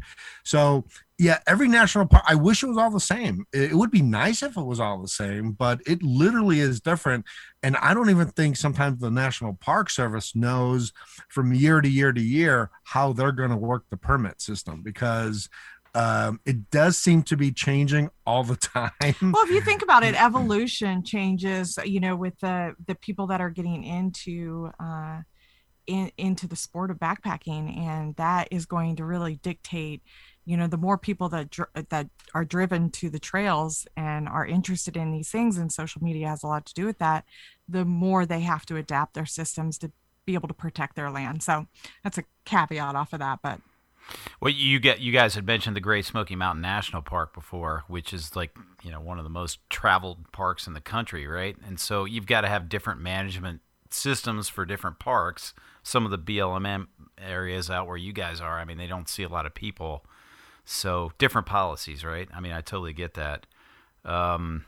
So 0.44 0.84
yeah, 1.18 1.40
every 1.48 1.66
national 1.66 2.06
park. 2.06 2.22
I 2.28 2.36
wish 2.36 2.62
it 2.62 2.68
was 2.68 2.78
all 2.78 2.92
the 2.92 3.00
same. 3.00 3.44
It, 3.52 3.72
it 3.72 3.74
would 3.74 3.90
be 3.90 4.02
nice 4.02 4.44
if 4.44 4.56
it 4.56 4.62
was 4.62 4.78
all 4.78 5.02
the 5.02 5.08
same, 5.08 5.50
but 5.50 5.80
it 5.84 6.00
literally 6.00 6.60
is 6.60 6.80
different. 6.80 7.24
And 7.64 7.76
I 7.78 7.92
don't 7.92 8.08
even 8.08 8.28
think 8.28 8.56
sometimes 8.56 9.00
the 9.00 9.10
National 9.10 9.54
Park 9.54 9.90
Service 9.90 10.36
knows 10.36 10.92
from 11.28 11.52
year 11.52 11.80
to 11.80 11.88
year 11.88 12.12
to 12.12 12.22
year 12.22 12.70
how 12.84 13.12
they're 13.12 13.32
going 13.32 13.50
to 13.50 13.56
work 13.56 13.86
the 13.90 13.96
permit 13.96 14.40
system 14.40 14.82
because 14.84 15.48
um, 15.96 16.40
it 16.44 16.70
does 16.70 16.98
seem 16.98 17.22
to 17.22 17.38
be 17.38 17.50
changing 17.50 18.10
all 18.26 18.44
the 18.44 18.56
time. 18.74 18.92
Well, 19.00 19.44
if 19.44 19.50
you 19.50 19.62
think 19.62 19.82
about 19.82 20.04
it, 20.04 20.14
evolution 20.22 21.02
changes. 21.02 21.78
You 21.84 22.00
know, 22.00 22.14
with 22.14 22.38
the 22.40 22.74
the 22.86 22.94
people 22.94 23.26
that 23.28 23.40
are 23.40 23.50
getting 23.50 23.82
into 23.82 24.70
uh, 24.78 25.22
in, 25.86 26.12
into 26.18 26.46
the 26.46 26.54
sport 26.54 26.90
of 26.90 26.98
backpacking, 26.98 27.78
and 27.78 28.14
that 28.16 28.48
is 28.50 28.66
going 28.66 28.96
to 28.96 29.04
really 29.06 29.36
dictate. 29.36 30.02
You 30.44 30.58
know, 30.58 30.66
the 30.66 30.76
more 30.76 30.98
people 30.98 31.30
that 31.30 31.50
dr- 31.50 31.88
that 31.88 32.08
are 32.34 32.44
driven 32.44 32.90
to 32.90 33.08
the 33.08 33.18
trails 33.18 33.86
and 33.96 34.28
are 34.28 34.46
interested 34.46 34.98
in 34.98 35.12
these 35.12 35.30
things, 35.30 35.56
and 35.56 35.72
social 35.72 36.02
media 36.02 36.28
has 36.28 36.42
a 36.42 36.46
lot 36.46 36.66
to 36.66 36.74
do 36.74 36.84
with 36.84 36.98
that. 36.98 37.24
The 37.68 37.86
more 37.86 38.26
they 38.26 38.40
have 38.40 38.66
to 38.66 38.76
adapt 38.76 39.14
their 39.14 39.26
systems 39.26 39.78
to 39.78 39.90
be 40.26 40.34
able 40.34 40.48
to 40.48 40.54
protect 40.54 40.94
their 40.94 41.10
land. 41.10 41.42
So 41.42 41.66
that's 42.04 42.18
a 42.18 42.24
caveat 42.44 42.94
off 42.94 43.14
of 43.14 43.20
that, 43.20 43.38
but 43.42 43.60
well, 44.40 44.52
you 44.52 44.78
get 44.78 45.00
you 45.00 45.12
guys 45.12 45.34
had 45.34 45.46
mentioned 45.46 45.76
the 45.76 45.80
Great 45.80 46.04
Smoky 46.04 46.36
Mountain 46.36 46.62
National 46.62 47.02
Park 47.02 47.34
before, 47.34 47.84
which 47.88 48.12
is 48.12 48.36
like 48.36 48.56
you 48.82 48.90
know 48.90 49.00
one 49.00 49.18
of 49.18 49.24
the 49.24 49.30
most 49.30 49.58
traveled 49.70 50.30
parks 50.32 50.66
in 50.66 50.72
the 50.72 50.80
country, 50.80 51.26
right? 51.26 51.56
And 51.66 51.78
so 51.80 52.04
you've 52.04 52.26
got 52.26 52.42
to 52.42 52.48
have 52.48 52.68
different 52.68 53.00
management 53.00 53.60
systems 53.90 54.48
for 54.48 54.64
different 54.64 54.98
parks. 54.98 55.54
Some 55.82 56.04
of 56.04 56.10
the 56.10 56.18
BLM 56.18 56.86
areas 57.18 57.70
out 57.70 57.86
where 57.86 57.96
you 57.96 58.12
guys 58.12 58.40
are, 58.40 58.58
I 58.58 58.64
mean, 58.64 58.78
they 58.78 58.86
don't 58.86 59.08
see 59.08 59.22
a 59.22 59.28
lot 59.28 59.46
of 59.46 59.54
people, 59.54 60.04
so 60.64 61.12
different 61.18 61.46
policies, 61.46 62.04
right? 62.04 62.28
I 62.34 62.40
mean, 62.40 62.52
I 62.52 62.60
totally 62.60 62.92
get 62.92 63.14
that. 63.14 63.46
Um, 64.04 64.64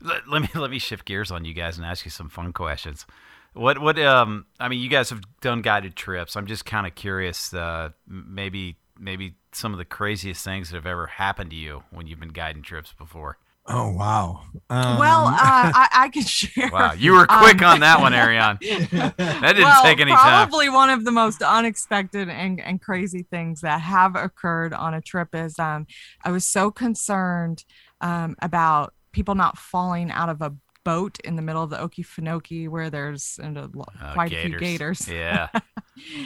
let, 0.00 0.28
let 0.28 0.42
me 0.42 0.48
let 0.54 0.70
me 0.70 0.78
shift 0.78 1.04
gears 1.04 1.30
on 1.30 1.44
you 1.44 1.54
guys 1.54 1.76
and 1.76 1.86
ask 1.86 2.04
you 2.04 2.10
some 2.10 2.28
fun 2.28 2.52
questions. 2.52 3.06
What 3.54 3.78
what 3.78 3.98
um 3.98 4.46
I 4.58 4.68
mean 4.68 4.80
you 4.80 4.88
guys 4.88 5.10
have 5.10 5.20
done 5.40 5.62
guided 5.62 5.96
trips. 5.96 6.36
I'm 6.36 6.46
just 6.46 6.64
kind 6.64 6.86
of 6.86 6.94
curious 6.94 7.52
uh 7.52 7.90
maybe 8.06 8.76
maybe 8.98 9.34
some 9.52 9.72
of 9.72 9.78
the 9.78 9.84
craziest 9.84 10.44
things 10.44 10.70
that 10.70 10.76
have 10.76 10.86
ever 10.86 11.06
happened 11.06 11.50
to 11.50 11.56
you 11.56 11.82
when 11.90 12.06
you've 12.06 12.20
been 12.20 12.30
guiding 12.30 12.62
trips 12.62 12.92
before. 12.92 13.38
Oh 13.66 13.92
wow. 13.92 14.40
well, 14.68 15.26
Um, 15.28 15.34
uh, 15.34 15.38
I, 15.38 15.88
I 15.92 16.08
can 16.08 16.24
share. 16.24 16.68
Wow, 16.72 16.94
you 16.94 17.12
were 17.12 17.26
quick 17.26 17.62
Um, 17.62 17.74
on 17.74 17.80
that 17.80 18.00
one, 18.00 18.12
Ariane. 18.12 18.58
That 18.90 19.14
didn't 19.54 19.62
well, 19.62 19.82
take 19.84 20.00
any 20.00 20.10
time. 20.10 20.20
probably 20.20 20.68
one 20.68 20.90
of 20.90 21.04
the 21.04 21.12
most 21.12 21.42
unexpected 21.42 22.28
and, 22.28 22.60
and 22.60 22.80
crazy 22.82 23.22
things 23.30 23.60
that 23.60 23.80
have 23.80 24.16
occurred 24.16 24.72
on 24.74 24.94
a 24.94 25.00
trip 25.00 25.28
is 25.32 25.60
um, 25.60 25.86
I 26.24 26.32
was 26.32 26.44
so 26.44 26.72
concerned 26.72 27.64
um, 28.00 28.34
about 28.42 28.94
people 29.12 29.36
not 29.36 29.56
falling 29.58 30.10
out 30.10 30.28
of 30.28 30.40
a 30.42 30.52
boat 30.84 31.18
in 31.20 31.36
the 31.36 31.42
middle 31.42 31.62
of 31.62 31.70
the 31.70 31.76
Okefenokee 31.76 32.68
where 32.68 32.90
there's 32.90 33.38
and 33.42 33.56
a 33.58 33.70
lo- 33.72 33.84
Uh, 34.00 34.12
quite 34.14 34.32
a 34.32 34.42
few 34.46 34.58
gators. 34.58 35.08
Yeah. 35.08 35.48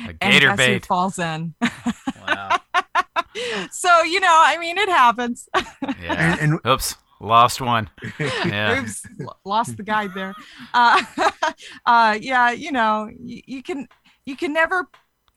A 0.08 0.12
gator 0.12 0.48
guess 0.48 0.50
who 0.50 0.56
bait. 0.56 0.86
falls 0.86 1.18
in. 1.18 1.54
Wow. 2.26 2.56
so 3.70 4.02
you 4.02 4.20
know, 4.20 4.42
I 4.46 4.56
mean, 4.58 4.78
it 4.78 4.88
happens. 4.88 5.48
Yeah. 5.54 6.36
and, 6.38 6.40
and 6.40 6.60
Oops. 6.66 6.96
Lost 7.18 7.60
one. 7.62 7.88
Yeah. 8.20 8.78
Oops, 8.80 9.06
lost 9.44 9.76
the 9.78 9.82
guide 9.82 10.10
there. 10.14 10.34
Uh, 10.74 11.02
uh, 11.86 12.18
yeah, 12.20 12.50
you 12.50 12.70
know, 12.70 13.10
you, 13.18 13.40
you 13.46 13.62
can 13.62 13.88
you 14.26 14.36
can 14.36 14.52
never 14.52 14.88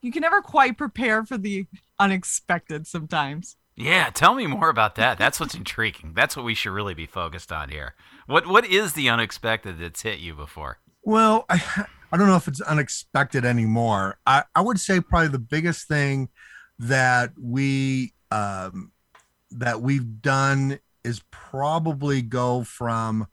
you 0.02 0.12
can 0.12 0.22
never 0.22 0.42
quite 0.42 0.78
prepare 0.78 1.26
for 1.26 1.38
the 1.38 1.66
unexpected 1.98 2.86
sometimes. 2.86 3.56
Yeah, 3.76 4.10
tell 4.10 4.34
me 4.36 4.46
more 4.46 4.68
about 4.70 4.96
that. 4.96 5.18
That's 5.18 5.40
what's 5.40 5.56
intriguing. 5.56 6.12
That's 6.14 6.36
what 6.36 6.44
we 6.46 6.54
should 6.54 6.72
really 6.72 6.94
be 6.94 7.06
focused 7.06 7.50
on 7.52 7.70
here. 7.70 7.96
What 8.30 8.46
what 8.46 8.64
is 8.64 8.94
the 8.94 9.10
unexpected 9.10 9.80
that's 9.80 10.04
hit 10.04 10.20
you 10.20 10.36
before? 10.36 10.78
Well, 11.02 11.46
I, 11.50 11.88
I 12.12 12.18
don't 12.18 12.28
know 12.28 12.36
if 12.36 12.48
it's 12.48 12.62
unexpected 12.62 13.44
anymore. 13.44 14.20
I, 14.24 14.44
I 14.54 14.62
would 14.62 14.80
say 14.80 15.02
probably 15.02 15.30
the 15.30 15.40
biggest 15.40 15.88
thing 15.88 16.30
that 16.78 17.32
we 17.42 18.14
um, 18.30 18.92
that 19.50 19.82
we've 19.82 20.22
done 20.22 20.80
is 21.04 21.24
probably 21.32 22.22
go 22.22 22.64
from 22.64 23.26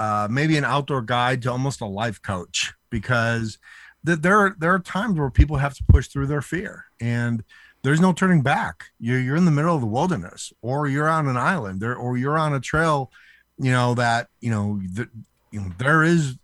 uh, 0.00 0.26
maybe 0.28 0.56
an 0.56 0.64
outdoor 0.64 1.02
guide 1.02 1.42
to 1.42 1.52
almost 1.52 1.80
a 1.80 1.86
life 1.86 2.20
coach 2.20 2.72
because 2.90 3.58
th- 4.04 4.18
there 4.18 4.36
are 4.36 4.56
there 4.58 4.74
are 4.74 4.80
times 4.80 5.20
where 5.20 5.30
people 5.30 5.58
have 5.58 5.74
to 5.74 5.84
push 5.84 6.08
through 6.08 6.26
their 6.26 6.42
fear 6.42 6.86
and 7.00 7.44
there's 7.84 8.00
no 8.00 8.12
turning 8.12 8.42
back. 8.42 8.86
You're 8.98 9.20
you're 9.20 9.36
in 9.36 9.44
the 9.44 9.52
middle 9.52 9.76
of 9.76 9.82
the 9.82 9.86
wilderness 9.86 10.52
or 10.62 10.88
you're 10.88 11.08
on 11.08 11.28
an 11.28 11.36
island 11.36 11.80
there 11.80 11.94
or 11.94 12.16
you're 12.16 12.38
on 12.38 12.52
a 12.52 12.58
trail, 12.58 13.12
you 13.58 13.70
know 13.70 13.94
that 13.94 14.28
you 14.40 14.50
know 14.50 14.80
the, 14.92 15.08
you 15.50 15.60
know 15.60 15.70
there 15.78 16.02
is 16.02 16.36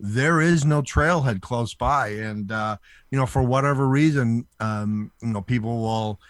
there 0.00 0.40
is 0.40 0.64
no 0.64 0.82
trailhead 0.82 1.40
close 1.40 1.74
by. 1.74 2.08
And 2.08 2.50
uh 2.50 2.76
you 3.10 3.18
know 3.18 3.26
for 3.26 3.42
whatever 3.42 3.86
reason 3.86 4.46
um 4.60 5.12
you 5.22 5.28
know 5.28 5.42
people 5.42 5.80
will 5.80 6.20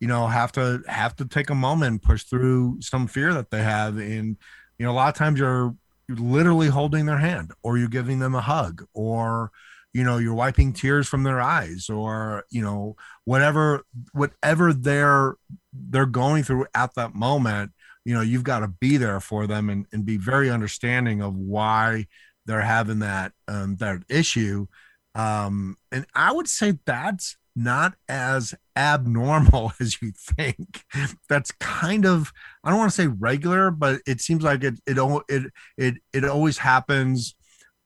you 0.00 0.08
know 0.08 0.26
have 0.26 0.52
to 0.52 0.82
have 0.86 1.16
to 1.16 1.24
take 1.24 1.50
a 1.50 1.54
moment 1.54 1.90
and 1.90 2.02
push 2.02 2.24
through 2.24 2.78
some 2.80 3.06
fear 3.06 3.34
that 3.34 3.50
they 3.50 3.62
have. 3.62 3.96
And 3.98 4.36
you 4.78 4.86
know 4.86 4.92
a 4.92 4.94
lot 4.94 5.08
of 5.08 5.14
times 5.14 5.40
you're 5.40 5.74
you're 6.08 6.18
literally 6.18 6.68
holding 6.68 7.06
their 7.06 7.18
hand 7.18 7.52
or 7.62 7.76
you're 7.76 7.88
giving 7.88 8.18
them 8.18 8.34
a 8.34 8.40
hug 8.40 8.86
or 8.94 9.50
you 9.92 10.04
know 10.04 10.18
you're 10.18 10.34
wiping 10.34 10.72
tears 10.72 11.08
from 11.08 11.22
their 11.22 11.40
eyes 11.40 11.88
or 11.90 12.44
you 12.50 12.62
know 12.62 12.96
whatever 13.24 13.84
whatever 14.12 14.72
they're 14.72 15.34
they're 15.72 16.06
going 16.06 16.42
through 16.42 16.66
at 16.74 16.94
that 16.94 17.14
moment 17.14 17.72
you 18.04 18.14
know 18.14 18.20
you've 18.20 18.44
got 18.44 18.60
to 18.60 18.68
be 18.68 18.96
there 18.96 19.20
for 19.20 19.46
them 19.46 19.68
and, 19.70 19.86
and 19.92 20.04
be 20.04 20.16
very 20.16 20.50
understanding 20.50 21.20
of 21.22 21.34
why 21.34 22.06
they're 22.46 22.60
having 22.62 23.00
that 23.00 23.32
um 23.46 23.76
that 23.76 24.02
issue. 24.08 24.66
Um 25.14 25.76
and 25.92 26.06
i 26.14 26.32
would 26.32 26.48
say 26.48 26.78
that's 26.84 27.36
not 27.56 27.94
as 28.08 28.54
abnormal 28.76 29.72
as 29.80 30.00
you 30.00 30.12
think. 30.16 30.84
That's 31.28 31.50
kind 31.52 32.06
of 32.06 32.32
i 32.64 32.70
don't 32.70 32.78
want 32.78 32.90
to 32.92 33.02
say 33.02 33.08
regular 33.08 33.70
but 33.70 34.00
it 34.06 34.20
seems 34.20 34.42
like 34.42 34.64
it 34.64 34.74
it 34.86 34.98
it 35.28 35.52
it, 35.76 35.94
it 36.12 36.24
always 36.24 36.58
happens. 36.58 37.34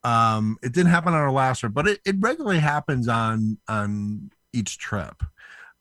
Um 0.03 0.57
it 0.61 0.73
didn't 0.73 0.91
happen 0.91 1.13
on 1.13 1.19
our 1.19 1.31
last 1.31 1.59
trip 1.59 1.73
but 1.73 1.87
it, 1.87 1.99
it 2.05 2.15
regularly 2.19 2.59
happens 2.59 3.07
on 3.07 3.57
on 3.67 4.31
each 4.53 4.77
trip 4.77 5.23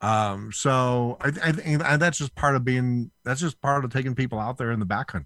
um 0.02 0.52
so 0.52 1.16
i, 1.20 1.28
I 1.28 1.52
think 1.52 1.80
that's 1.80 2.18
just 2.18 2.34
part 2.34 2.56
of 2.56 2.64
being 2.64 3.10
that's 3.24 3.40
just 3.40 3.60
part 3.60 3.84
of 3.84 3.92
taking 3.92 4.14
people 4.14 4.38
out 4.38 4.58
there 4.58 4.70
in 4.70 4.80
the 4.80 4.86
backcountry 4.86 5.24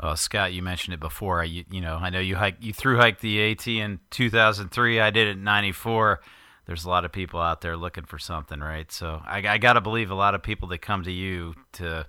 Oh, 0.00 0.16
Scott, 0.16 0.52
you 0.52 0.60
mentioned 0.62 0.94
it 0.94 1.00
before. 1.00 1.44
You, 1.44 1.64
you 1.70 1.80
know, 1.80 1.96
I 1.96 2.10
know 2.10 2.18
you 2.18 2.34
hike, 2.34 2.56
you 2.60 2.72
through 2.72 2.96
hiked 2.96 3.20
the 3.20 3.52
AT 3.52 3.66
in 3.68 4.00
2003. 4.10 5.00
I 5.00 5.10
did 5.10 5.28
it 5.28 5.36
in 5.36 5.44
'94. 5.44 6.20
There's 6.66 6.84
a 6.84 6.88
lot 6.88 7.04
of 7.04 7.12
people 7.12 7.40
out 7.40 7.60
there 7.60 7.76
looking 7.76 8.04
for 8.04 8.18
something, 8.18 8.58
right? 8.58 8.90
So 8.90 9.22
I, 9.24 9.46
I 9.46 9.58
got 9.58 9.74
to 9.74 9.80
believe 9.80 10.10
a 10.10 10.14
lot 10.14 10.34
of 10.34 10.42
people 10.42 10.66
that 10.68 10.78
come 10.78 11.02
to 11.04 11.12
you 11.12 11.54
to, 11.74 12.06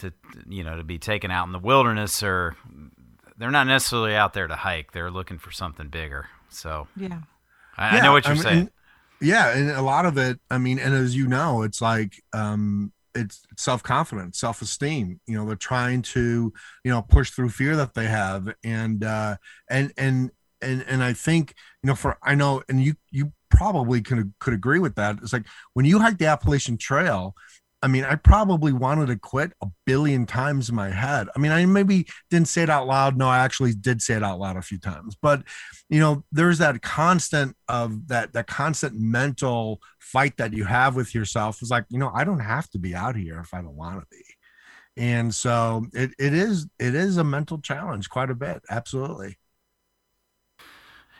to, 0.00 0.12
you 0.48 0.62
know, 0.62 0.76
to 0.76 0.84
be 0.84 0.98
taken 0.98 1.30
out 1.30 1.46
in 1.46 1.52
the 1.52 1.58
wilderness, 1.58 2.22
or 2.22 2.56
they're 3.38 3.50
not 3.50 3.66
necessarily 3.66 4.14
out 4.14 4.34
there 4.34 4.46
to 4.46 4.54
hike. 4.54 4.92
They're 4.92 5.10
looking 5.10 5.38
for 5.38 5.50
something 5.50 5.88
bigger. 5.88 6.28
So 6.50 6.88
Yeah. 6.94 7.20
I, 7.76 7.98
I 7.98 8.00
know 8.02 8.12
what 8.12 8.26
you're 8.26 8.34
mean, 8.34 8.42
saying. 8.42 8.70
Yeah, 9.20 9.56
and 9.56 9.70
a 9.70 9.82
lot 9.82 10.06
of 10.06 10.16
it, 10.18 10.38
I 10.50 10.58
mean, 10.58 10.78
and 10.78 10.94
as 10.94 11.16
you 11.16 11.26
know, 11.26 11.62
it's 11.62 11.80
like 11.80 12.22
um 12.32 12.92
it's 13.14 13.46
self-confidence, 13.56 14.38
self-esteem. 14.38 15.20
You 15.26 15.36
know, 15.36 15.46
they're 15.46 15.56
trying 15.56 16.02
to, 16.02 16.52
you 16.84 16.90
know, 16.90 17.02
push 17.02 17.30
through 17.30 17.48
fear 17.48 17.74
that 17.76 17.94
they 17.94 18.06
have. 18.06 18.54
And 18.64 19.02
uh 19.04 19.36
and 19.68 19.92
and 19.96 20.30
and 20.62 20.84
and 20.88 21.02
I 21.02 21.12
think, 21.12 21.54
you 21.82 21.88
know, 21.88 21.94
for 21.94 22.18
I 22.22 22.34
know 22.34 22.62
and 22.68 22.82
you 22.82 22.94
you 23.10 23.32
probably 23.50 24.02
could 24.02 24.32
could 24.40 24.54
agree 24.54 24.78
with 24.78 24.94
that. 24.96 25.18
It's 25.22 25.32
like 25.32 25.46
when 25.74 25.86
you 25.86 25.98
hike 25.98 26.18
the 26.18 26.26
Appalachian 26.26 26.78
Trail, 26.78 27.34
I 27.80 27.86
mean, 27.86 28.04
I 28.04 28.16
probably 28.16 28.72
wanted 28.72 29.06
to 29.06 29.16
quit 29.16 29.52
a 29.62 29.68
billion 29.86 30.26
times 30.26 30.68
in 30.68 30.74
my 30.74 30.90
head. 30.90 31.28
I 31.34 31.38
mean, 31.38 31.52
I 31.52 31.64
maybe 31.64 32.06
didn't 32.28 32.48
say 32.48 32.62
it 32.62 32.70
out 32.70 32.88
loud. 32.88 33.16
No, 33.16 33.28
I 33.28 33.38
actually 33.38 33.72
did 33.72 34.02
say 34.02 34.14
it 34.14 34.24
out 34.24 34.40
loud 34.40 34.56
a 34.56 34.62
few 34.62 34.78
times. 34.78 35.16
But 35.20 35.44
you 35.88 36.00
know, 36.00 36.24
there's 36.32 36.58
that 36.58 36.82
constant 36.82 37.56
of 37.68 38.08
that 38.08 38.32
that 38.32 38.48
constant 38.48 38.98
mental 38.98 39.80
fight 40.00 40.36
that 40.38 40.52
you 40.52 40.64
have 40.64 40.96
with 40.96 41.14
yourself. 41.14 41.62
Is 41.62 41.70
like, 41.70 41.84
you 41.88 41.98
know, 41.98 42.10
I 42.12 42.24
don't 42.24 42.40
have 42.40 42.68
to 42.70 42.78
be 42.78 42.94
out 42.96 43.14
here 43.14 43.38
if 43.38 43.54
I 43.54 43.62
don't 43.62 43.76
want 43.76 44.00
to 44.00 44.06
be. 44.10 44.24
And 44.96 45.32
so 45.32 45.86
it, 45.92 46.10
it 46.18 46.34
is 46.34 46.66
it 46.80 46.96
is 46.96 47.16
a 47.16 47.24
mental 47.24 47.60
challenge 47.60 48.10
quite 48.10 48.30
a 48.30 48.34
bit. 48.34 48.62
Absolutely. 48.68 49.38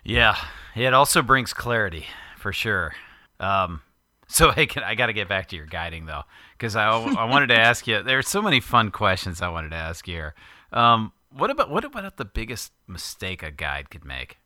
Yeah, 0.05 0.37
it 0.75 0.93
also 0.93 1.23
brings 1.23 1.53
clarity 1.53 2.07
for 2.37 2.53
sure. 2.53 2.95
Um, 3.39 3.83
so 4.31 4.51
hey, 4.51 4.67
can, 4.67 4.83
I 4.83 4.95
got 4.95 5.07
to 5.07 5.13
get 5.13 5.29
back 5.29 5.49
to 5.49 5.57
your 5.57 5.67
guiding 5.67 6.07
though, 6.07 6.23
because 6.53 6.77
I, 6.77 6.89
I 6.89 7.25
wanted 7.25 7.49
to 7.49 7.59
ask 7.59 7.87
you. 7.87 8.03
There 8.03 8.19
are 8.19 8.23
so 8.23 8.43
many 8.43 8.61
fun 8.61 8.91
questions 8.91 9.43
I 9.43 9.49
wanted 9.49 9.71
to 9.71 9.77
ask 9.77 10.07
you 10.07 10.15
here. 10.15 10.35
Um, 10.73 11.13
what 11.31 11.51
about 11.51 11.71
what 11.71 11.85
about 11.85 12.17
the 12.17 12.25
biggest 12.25 12.73
mistake 12.87 13.43
a 13.43 13.51
guide 13.51 13.91
could 13.91 14.05
make? 14.05 14.39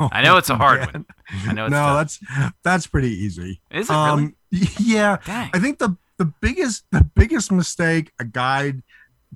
I 0.00 0.22
know 0.22 0.36
it's 0.36 0.50
a 0.50 0.56
hard 0.56 0.80
Man. 0.80 0.88
one. 0.92 1.06
I 1.46 1.52
know 1.52 1.66
it's 1.66 1.72
no, 1.72 1.78
tough. 1.78 1.96
that's 1.96 2.54
that's 2.62 2.86
pretty 2.86 3.10
easy. 3.10 3.60
Is 3.70 3.88
it 3.88 3.92
really? 3.92 4.34
Yeah, 4.78 5.18
Dang. 5.24 5.50
I 5.52 5.58
think 5.58 5.78
the 5.78 5.96
the 6.16 6.24
biggest 6.24 6.84
the 6.90 7.08
biggest 7.14 7.52
mistake 7.52 8.12
a 8.18 8.24
guide 8.24 8.82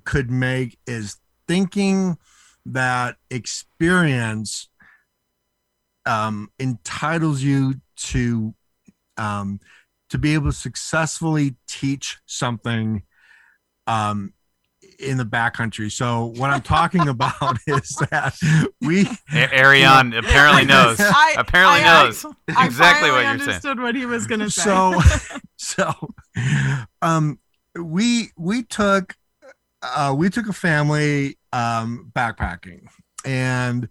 could 0.05 0.31
make 0.31 0.77
is 0.85 1.17
thinking 1.47 2.17
that 2.65 3.17
experience 3.29 4.69
um, 6.05 6.49
entitles 6.59 7.41
you 7.41 7.75
to 7.97 8.53
um, 9.17 9.59
to 10.09 10.17
be 10.17 10.33
able 10.33 10.47
to 10.47 10.51
successfully 10.57 11.55
teach 11.67 12.17
something 12.25 13.03
um, 13.85 14.33
in 14.97 15.17
the 15.17 15.25
backcountry. 15.25 15.91
So 15.91 16.25
what 16.37 16.49
I'm 16.49 16.61
talking 16.61 17.07
about 17.09 17.57
is 17.67 17.89
that 18.09 18.35
we 18.81 19.07
A- 19.33 19.59
Ariane 19.59 20.13
apparently 20.13 20.65
knows. 20.73 20.97
I- 20.99 21.35
apparently 21.37 21.81
I- 21.81 21.83
I- 22.01 22.03
knows 22.05 22.25
I 22.55 22.65
exactly 22.65 23.11
what 23.11 23.17
you're 23.25 23.37
saying. 23.37 23.41
understood 23.41 23.79
what 23.79 23.95
he 23.95 24.05
was 24.05 24.25
going 24.27 24.39
to 24.39 24.49
say. 24.49 24.61
so 24.63 25.01
so 25.57 25.93
um 27.01 27.39
we 27.75 28.29
we 28.37 28.63
took 28.63 29.15
uh 29.83 30.13
we 30.17 30.29
took 30.29 30.47
a 30.47 30.53
family 30.53 31.37
um 31.53 32.11
backpacking 32.15 32.87
and 33.25 33.89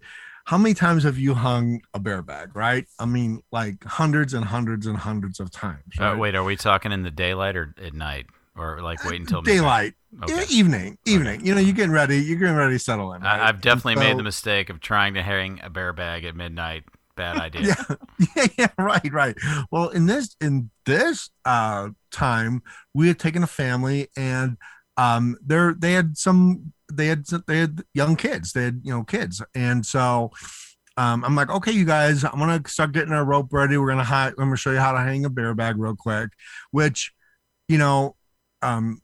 how 0.49 0.57
many 0.57 0.73
times 0.73 1.03
have 1.05 1.19
you 1.19 1.35
hung 1.35 1.79
a 1.93 1.99
bear 1.99 2.23
bag 2.23 2.57
right? 2.57 2.87
I 2.99 3.05
mean 3.05 3.43
like 3.53 3.85
hundreds 3.85 4.33
and 4.33 4.45
hundreds 4.47 4.87
and 4.87 4.97
hundreds 4.97 5.41
of 5.41 5.51
times 5.51 5.83
Uh, 5.99 6.17
wait, 6.19 6.35
are 6.35 6.43
we 6.43 6.57
talking 6.57 6.91
in 6.91 7.03
the 7.03 7.11
daylight 7.11 7.55
or 7.55 7.75
at 7.83 7.93
night, 7.93 8.27
or 8.57 8.81
like 8.81 9.05
wait 9.05 9.21
until 9.21 9.43
daylight. 9.43 9.93
Okay. 10.23 10.45
evening 10.51 10.97
evening. 11.05 11.45
You 11.45 11.55
know 11.55 11.61
you're 11.61 11.75
getting 11.75 11.93
ready 11.93 12.17
you're 12.19 12.39
getting 12.39 12.57
ready 12.57 12.77
to 12.77 12.79
settle 12.79 13.13
in 13.13 13.21
right? 13.21 13.41
I, 13.41 13.49
I've 13.49 13.61
definitely 13.61 13.93
And 13.95 14.01
made 14.01 14.17
the 14.19 14.23
mistake 14.23 14.71
of 14.71 14.81
trying 14.81 15.13
to 15.15 15.23
hang 15.23 15.61
a 15.63 15.69
bear 15.69 15.93
bag 15.93 16.25
at 16.25 16.35
midnight. 16.35 16.85
Bad 17.15 17.37
idea. 17.47 17.77
yeah. 17.79 17.97
Yeah 18.37 18.47
yeah 18.59 18.69
right 18.79 19.13
right. 19.13 19.37
Well 19.71 19.89
in 19.91 20.07
this 20.07 20.35
in 20.41 20.71
this 20.87 21.29
uh 21.45 21.91
time 22.11 22.63
we 22.95 23.09
had 23.09 23.19
taken 23.19 23.43
a 23.43 23.47
family 23.47 24.09
and 24.17 24.57
um 24.97 25.37
there 25.45 25.75
they 25.79 25.93
had 25.93 26.17
some 26.17 26.73
they 26.93 27.07
had 27.07 27.25
they 27.47 27.59
had 27.59 27.83
young 27.95 28.17
kids 28.17 28.53
they 28.53 28.65
had 28.65 28.81
you 28.83 28.93
know 28.93 29.05
kids 29.05 29.43
and 29.55 29.85
so 29.85 30.31
um 30.97 31.25
i'm 31.25 31.35
like 31.35 31.51
okay 31.51 31.73
you 31.73 31.85
guys 31.85 32.25
i'm 32.25 32.39
gonna 32.39 32.61
start 32.67 32.93
getting 32.93 33.13
our 33.13 33.25
rope 33.25 33.53
ready 33.53 33.77
we're 33.77 33.89
gonna 33.89 34.07
i'm 34.11 34.35
gonna 34.37 34.57
show 34.57 34.73
you 34.73 34.79
how 34.79 34.93
to 34.93 34.99
hang 34.99 35.25
a 35.25 35.31
bear 35.31 35.55
bag 35.55 35.77
real 35.79 35.97
quick 35.97 36.31
which 36.71 37.13
you 37.69 37.79
know 37.79 38.17
um 38.63 39.01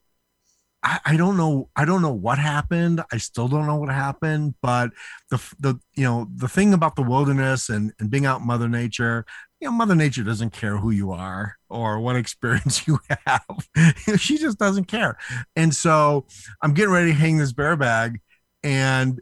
I, 0.85 1.01
I 1.07 1.16
don't 1.16 1.39
know. 1.39 1.70
I 1.74 1.87
don't 1.87 2.03
know 2.03 2.12
what 2.12 2.39
happened. 2.39 3.03
I 3.11 3.16
still 3.16 3.49
don't 3.49 3.66
know 3.66 3.76
what 3.76 3.89
happened. 3.89 4.55
But 4.61 4.91
the 5.30 5.43
the 5.59 5.80
you 5.95 6.05
know 6.05 6.28
the 6.37 6.47
thing 6.47 6.74
about 6.74 6.95
the 6.95 7.03
wilderness 7.03 7.70
and 7.70 7.93
and 7.99 8.11
being 8.11 8.26
out 8.26 8.43
Mother 8.43 8.68
Nature, 8.68 9.24
you 9.65 9.71
know, 9.71 9.77
Mother 9.77 9.95
Nature 9.95 10.25
doesn't 10.25 10.53
care 10.53 10.77
who 10.77 10.91
you 10.91 11.11
are 11.11 11.57
or 11.71 11.99
what 11.99 12.17
experience 12.25 12.87
you 12.87 12.99
have. 13.27 13.69
she 14.19 14.37
just 14.37 14.59
doesn't 14.59 14.85
care. 14.85 15.17
And 15.57 15.75
so 15.75 16.27
I'm 16.61 16.75
getting 16.75 16.93
ready 16.93 17.12
to 17.12 17.17
hang 17.17 17.39
this 17.39 17.55
bear 17.55 17.75
bag, 17.75 18.21
and 18.62 19.21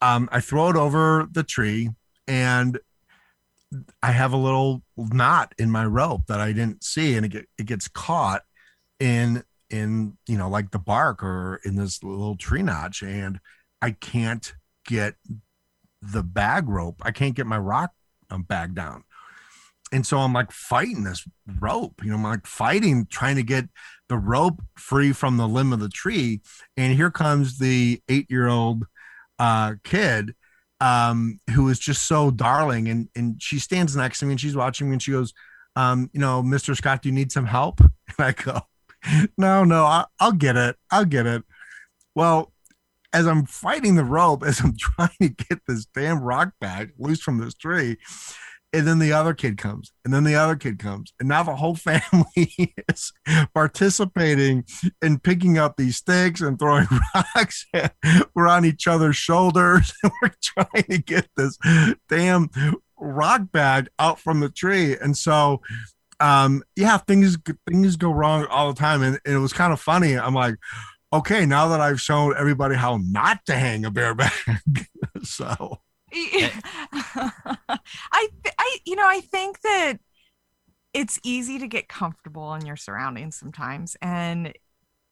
um, 0.00 0.28
I 0.32 0.40
throw 0.40 0.70
it 0.70 0.76
over 0.76 1.28
the 1.30 1.42
tree, 1.42 1.90
and 2.26 2.78
I 4.02 4.12
have 4.12 4.32
a 4.32 4.38
little 4.38 4.82
knot 4.96 5.54
in 5.58 5.70
my 5.70 5.84
rope 5.84 6.28
that 6.28 6.40
I 6.40 6.52
didn't 6.52 6.82
see, 6.82 7.14
and 7.16 7.26
it, 7.26 7.28
get, 7.28 7.46
it 7.58 7.66
gets 7.66 7.88
caught 7.88 8.42
in 8.98 9.44
in 9.68 10.16
you 10.26 10.38
know 10.38 10.48
like 10.48 10.70
the 10.70 10.78
bark 10.78 11.22
or 11.22 11.60
in 11.62 11.76
this 11.76 12.02
little 12.02 12.36
tree 12.36 12.62
notch, 12.62 13.02
and 13.02 13.38
I 13.82 13.90
can't 13.90 14.50
get 14.86 15.16
the 16.00 16.22
bag 16.22 16.70
rope. 16.70 17.02
I 17.02 17.10
can't 17.10 17.34
get 17.34 17.46
my 17.46 17.58
rock 17.58 17.90
um, 18.30 18.44
bag 18.44 18.74
down, 18.74 19.04
and 19.92 20.06
so 20.06 20.18
I'm 20.18 20.32
like 20.32 20.52
fighting 20.52 21.04
this 21.04 21.26
rope. 21.60 22.00
You 22.02 22.10
know, 22.10 22.16
I'm 22.16 22.22
like 22.22 22.46
fighting, 22.46 23.06
trying 23.10 23.36
to 23.36 23.42
get 23.42 23.66
the 24.08 24.18
rope 24.18 24.60
free 24.76 25.12
from 25.12 25.36
the 25.36 25.48
limb 25.48 25.72
of 25.72 25.80
the 25.80 25.88
tree, 25.88 26.40
and 26.76 26.94
here 26.94 27.10
comes 27.10 27.58
the 27.58 28.02
eight 28.08 28.26
year 28.30 28.48
old 28.48 28.86
uh, 29.38 29.74
kid 29.84 30.34
um, 30.80 31.40
who 31.54 31.68
is 31.68 31.78
just 31.78 32.06
so 32.06 32.30
darling. 32.30 32.88
And, 32.88 33.08
and 33.16 33.42
she 33.42 33.58
stands 33.58 33.96
next 33.96 34.20
to 34.20 34.26
me 34.26 34.32
and 34.32 34.40
she's 34.40 34.56
watching 34.56 34.88
me 34.88 34.94
and 34.94 35.02
she 35.02 35.12
goes, 35.12 35.32
um, 35.76 36.10
you 36.12 36.20
know, 36.20 36.42
Mr. 36.42 36.76
Scott, 36.76 37.02
do 37.02 37.08
you 37.08 37.14
need 37.14 37.32
some 37.32 37.46
help? 37.46 37.80
And 38.18 38.26
I 38.26 38.32
go, 38.32 38.62
no, 39.36 39.64
no, 39.64 39.84
I, 39.84 40.06
I'll 40.18 40.32
get 40.32 40.56
it. 40.56 40.76
I'll 40.90 41.04
get 41.04 41.26
it. 41.26 41.44
Well, 42.14 42.54
as 43.12 43.26
I'm 43.26 43.44
fighting 43.44 43.96
the 43.96 44.04
rope, 44.04 44.42
as 44.46 44.60
I'm 44.60 44.74
trying 44.78 45.10
to 45.20 45.28
get 45.28 45.60
this 45.68 45.84
damn 45.84 46.20
rock 46.20 46.52
bag 46.58 46.92
loose 46.98 47.20
from 47.20 47.38
this 47.38 47.54
tree, 47.54 47.98
and 48.72 48.86
then 48.86 48.98
the 48.98 49.12
other 49.12 49.32
kid 49.32 49.56
comes 49.56 49.92
and 50.04 50.12
then 50.12 50.24
the 50.24 50.34
other 50.34 50.56
kid 50.56 50.78
comes 50.78 51.12
and 51.18 51.28
now 51.28 51.42
the 51.42 51.56
whole 51.56 51.74
family 51.76 52.74
is 52.88 53.12
participating 53.54 54.64
in 55.02 55.18
picking 55.18 55.58
up 55.58 55.76
these 55.76 55.96
sticks 55.96 56.40
and 56.40 56.58
throwing 56.58 56.86
rocks 57.14 57.66
we're 58.34 58.48
on 58.48 58.64
each 58.64 58.86
other's 58.86 59.16
shoulders. 59.16 59.92
And 60.02 60.12
we're 60.22 60.32
trying 60.42 60.84
to 60.84 60.98
get 60.98 61.28
this 61.36 61.58
damn 62.08 62.50
rock 62.98 63.50
bag 63.52 63.88
out 63.98 64.18
from 64.18 64.40
the 64.40 64.48
tree. 64.48 64.96
And 64.96 65.16
so 65.16 65.60
um 66.20 66.64
yeah 66.74 66.98
things 66.98 67.38
things 67.68 67.96
go 67.96 68.10
wrong 68.10 68.44
all 68.46 68.72
the 68.72 68.78
time. 68.78 69.02
And, 69.02 69.18
and 69.24 69.34
it 69.34 69.38
was 69.38 69.52
kind 69.52 69.72
of 69.72 69.80
funny. 69.80 70.18
I'm 70.18 70.34
like 70.34 70.56
okay 71.10 71.46
now 71.46 71.68
that 71.68 71.80
i've 71.80 71.98
shown 71.98 72.34
everybody 72.36 72.74
how 72.74 73.00
not 73.02 73.42
to 73.46 73.54
hang 73.54 73.84
a 73.84 73.90
bear 73.90 74.14
bag. 74.14 74.30
So 75.22 75.80
I, 78.12 78.28
I, 78.58 78.78
you 78.84 78.96
know, 78.96 79.06
I 79.06 79.20
think 79.20 79.60
that 79.62 79.94
it's 80.94 81.20
easy 81.22 81.58
to 81.58 81.68
get 81.68 81.88
comfortable 81.88 82.54
in 82.54 82.66
your 82.66 82.76
surroundings 82.76 83.36
sometimes, 83.36 83.96
and 84.02 84.52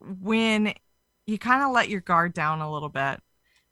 when 0.01 0.75
you 1.27 1.39
kind 1.39 1.63
of 1.63 1.73
let 1.73 1.89
your 1.89 2.01
guard 2.01 2.35
down 2.35 2.61
a 2.61 2.73
little 2.73 2.89
bit, 2.89 3.21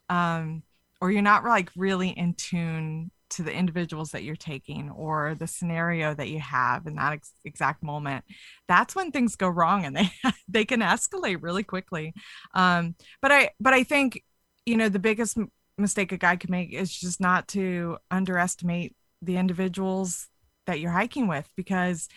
um, 0.09 0.63
or 1.01 1.11
you're 1.11 1.23
not 1.23 1.45
like 1.45 1.71
really 1.77 2.11
in 2.11 2.35
tune 2.35 3.11
to 3.31 3.43
the 3.43 3.53
individuals 3.53 4.11
that 4.11 4.23
you're 4.23 4.37
taking 4.37 4.91
or 4.91 5.35
the 5.35 5.47
scenario 5.47 6.15
that 6.15 6.29
you 6.29 6.39
have 6.39 6.87
in 6.87 6.95
that 6.95 7.15
ex- 7.15 7.33
exact 7.45 7.83
moment 7.83 8.25
that's 8.69 8.95
when 8.95 9.11
things 9.11 9.35
go 9.35 9.49
wrong 9.49 9.85
and 9.85 9.97
they 9.97 10.11
they 10.49 10.65
can 10.65 10.81
escalate 10.81 11.43
really 11.43 11.65
quickly. 11.65 12.15
Um, 12.55 12.95
but 13.21 13.33
i 13.33 13.51
but 13.61 13.75
i 13.75 13.83
think 13.83 14.23
you 14.67 14.77
know 14.77 14.89
the 14.89 14.99
biggest 14.99 15.37
mistake 15.79 16.13
a 16.13 16.17
guy 16.17 16.37
could 16.37 16.51
make 16.51 16.73
is 16.73 16.97
just 16.97 17.21
not 17.21 17.49
to 17.49 17.97
underestimate 18.11 18.95
the 19.23 19.37
individuals 19.37 20.29
that 20.67 20.81
you're 20.81 20.91
hiking 20.91 21.27
with 21.27 21.49
because 21.57 22.09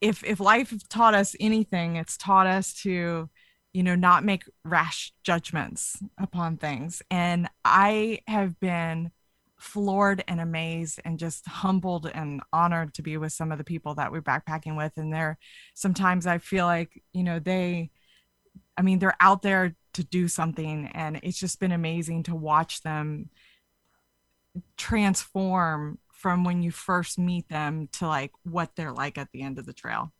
if 0.00 0.22
if 0.24 0.40
life 0.40 0.72
taught 0.88 1.14
us 1.14 1.34
anything 1.40 1.96
it's 1.96 2.16
taught 2.16 2.46
us 2.46 2.72
to 2.72 3.28
you 3.72 3.82
know 3.82 3.94
not 3.94 4.24
make 4.24 4.44
rash 4.64 5.12
judgments 5.22 5.98
upon 6.18 6.56
things. 6.56 7.02
And 7.10 7.48
i 7.64 8.20
have 8.26 8.58
been 8.60 9.10
floored 9.58 10.24
and 10.26 10.40
amazed 10.40 11.00
and 11.04 11.18
just 11.18 11.46
humbled 11.46 12.10
and 12.12 12.42
honored 12.52 12.92
to 12.94 13.02
be 13.02 13.16
with 13.16 13.32
some 13.32 13.52
of 13.52 13.58
the 13.58 13.64
people 13.64 13.94
that 13.94 14.10
we're 14.10 14.20
backpacking 14.20 14.76
with. 14.76 14.92
And 14.96 15.12
they're 15.12 15.38
sometimes 15.74 16.26
i 16.26 16.38
feel 16.38 16.66
like 16.66 17.02
you 17.12 17.22
know 17.22 17.38
they 17.38 17.90
i 18.76 18.82
mean 18.82 18.98
they're 18.98 19.16
out 19.20 19.42
there 19.42 19.74
to 19.94 20.04
do 20.04 20.28
something 20.28 20.90
and 20.94 21.20
it's 21.22 21.38
just 21.38 21.60
been 21.60 21.72
amazing 21.72 22.22
to 22.22 22.34
watch 22.34 22.82
them 22.82 23.28
transform 24.76 25.98
from 26.12 26.44
when 26.44 26.62
you 26.62 26.70
first 26.70 27.18
meet 27.18 27.48
them 27.48 27.88
to 27.92 28.06
like 28.06 28.32
what 28.44 28.70
they're 28.76 28.92
like 28.92 29.18
at 29.18 29.28
the 29.32 29.42
end 29.42 29.58
of 29.58 29.66
the 29.66 29.72
trail 29.72 30.12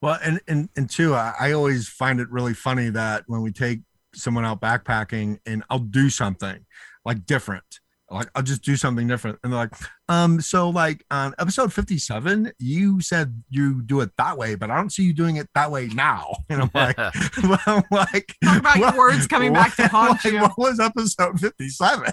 well 0.00 0.18
and 0.22 0.40
and, 0.48 0.68
and 0.76 0.90
two 0.90 1.14
I, 1.14 1.34
I 1.38 1.52
always 1.52 1.88
find 1.88 2.20
it 2.20 2.30
really 2.30 2.54
funny 2.54 2.90
that 2.90 3.24
when 3.26 3.42
we 3.42 3.52
take 3.52 3.80
someone 4.14 4.44
out 4.44 4.60
backpacking 4.60 5.38
and 5.46 5.62
i'll 5.70 5.78
do 5.78 6.10
something 6.10 6.66
like 7.04 7.24
different 7.26 7.80
like 8.10 8.28
I'll 8.34 8.42
just 8.42 8.62
do 8.62 8.76
something 8.76 9.06
different. 9.06 9.38
And 9.42 9.52
they're 9.52 9.60
like, 9.60 9.74
um, 10.10 10.40
so 10.40 10.68
like 10.68 11.04
on 11.12 11.36
episode 11.38 11.72
57, 11.72 12.52
you 12.58 13.00
said 13.00 13.44
you 13.48 13.80
do 13.80 14.00
it 14.00 14.10
that 14.18 14.36
way, 14.36 14.56
but 14.56 14.68
I 14.68 14.76
don't 14.76 14.90
see 14.90 15.04
you 15.04 15.12
doing 15.12 15.36
it 15.36 15.48
that 15.54 15.70
way 15.70 15.86
now. 15.86 16.34
And 16.50 16.62
I'm 16.62 16.70
like, 16.74 16.98
well, 17.44 17.84
like 17.92 18.34
talk 18.42 18.58
about 18.58 18.76
your 18.78 18.98
words 18.98 19.28
coming 19.28 19.52
what, 19.52 19.66
back 19.66 19.76
to 19.76 19.86
haunt 19.86 20.24
like, 20.24 20.34
you. 20.34 20.40
What 20.40 20.58
was 20.58 20.80
episode 20.80 21.38
57? 21.38 22.12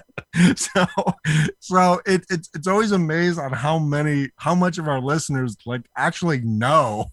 so 0.54 0.86
so 1.58 2.00
it, 2.06 2.24
it's 2.30 2.48
it's 2.54 2.68
always 2.68 2.92
amazed 2.92 3.40
on 3.40 3.52
how 3.52 3.80
many 3.80 4.30
how 4.36 4.54
much 4.54 4.78
of 4.78 4.86
our 4.86 5.00
listeners 5.00 5.56
like 5.66 5.82
actually 5.96 6.40
know 6.42 7.06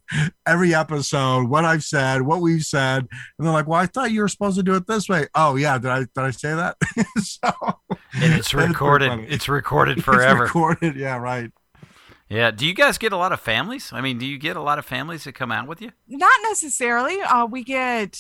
every 0.45 0.75
episode, 0.75 1.49
what 1.49 1.65
I've 1.65 1.83
said, 1.83 2.21
what 2.21 2.41
we've 2.41 2.61
said. 2.61 3.07
And 3.39 3.47
they're 3.47 3.53
like, 3.53 3.67
Well, 3.67 3.79
I 3.79 3.88
thought 3.88 4.11
you 4.11 4.21
were 4.21 4.27
supposed 4.27 4.57
to 4.57 4.63
do 4.63 4.75
it 4.75 4.86
this 4.86 5.09
way. 5.09 5.25
Oh 5.33 5.55
yeah, 5.55 5.79
did 5.79 5.89
I 5.89 5.99
did 6.01 6.09
I 6.17 6.29
say 6.29 6.53
that? 6.53 6.77
so 7.17 7.51
and 8.21 8.33
it's 8.33 8.53
recorded. 8.53 9.25
It's 9.27 9.49
recorded 9.49 10.03
forever. 10.03 10.43
It's 10.43 10.53
recorded. 10.53 10.74
Yeah, 10.95 11.17
right. 11.17 11.51
Yeah. 12.30 12.51
Do 12.51 12.65
you 12.65 12.73
guys 12.73 12.97
get 12.97 13.13
a 13.13 13.17
lot 13.17 13.32
of 13.32 13.39
families? 13.39 13.91
I 13.93 14.01
mean, 14.01 14.17
do 14.17 14.26
you 14.26 14.38
get 14.38 14.55
a 14.55 14.61
lot 14.61 14.80
of 14.80 14.86
families 14.86 15.26
that 15.26 15.34
come 15.34 15.51
out 15.51 15.67
with 15.67 15.82
you? 15.82 15.91
Not 16.07 16.39
necessarily. 16.49 17.21
Uh, 17.21 17.45
we 17.45 17.63
get 17.63 18.19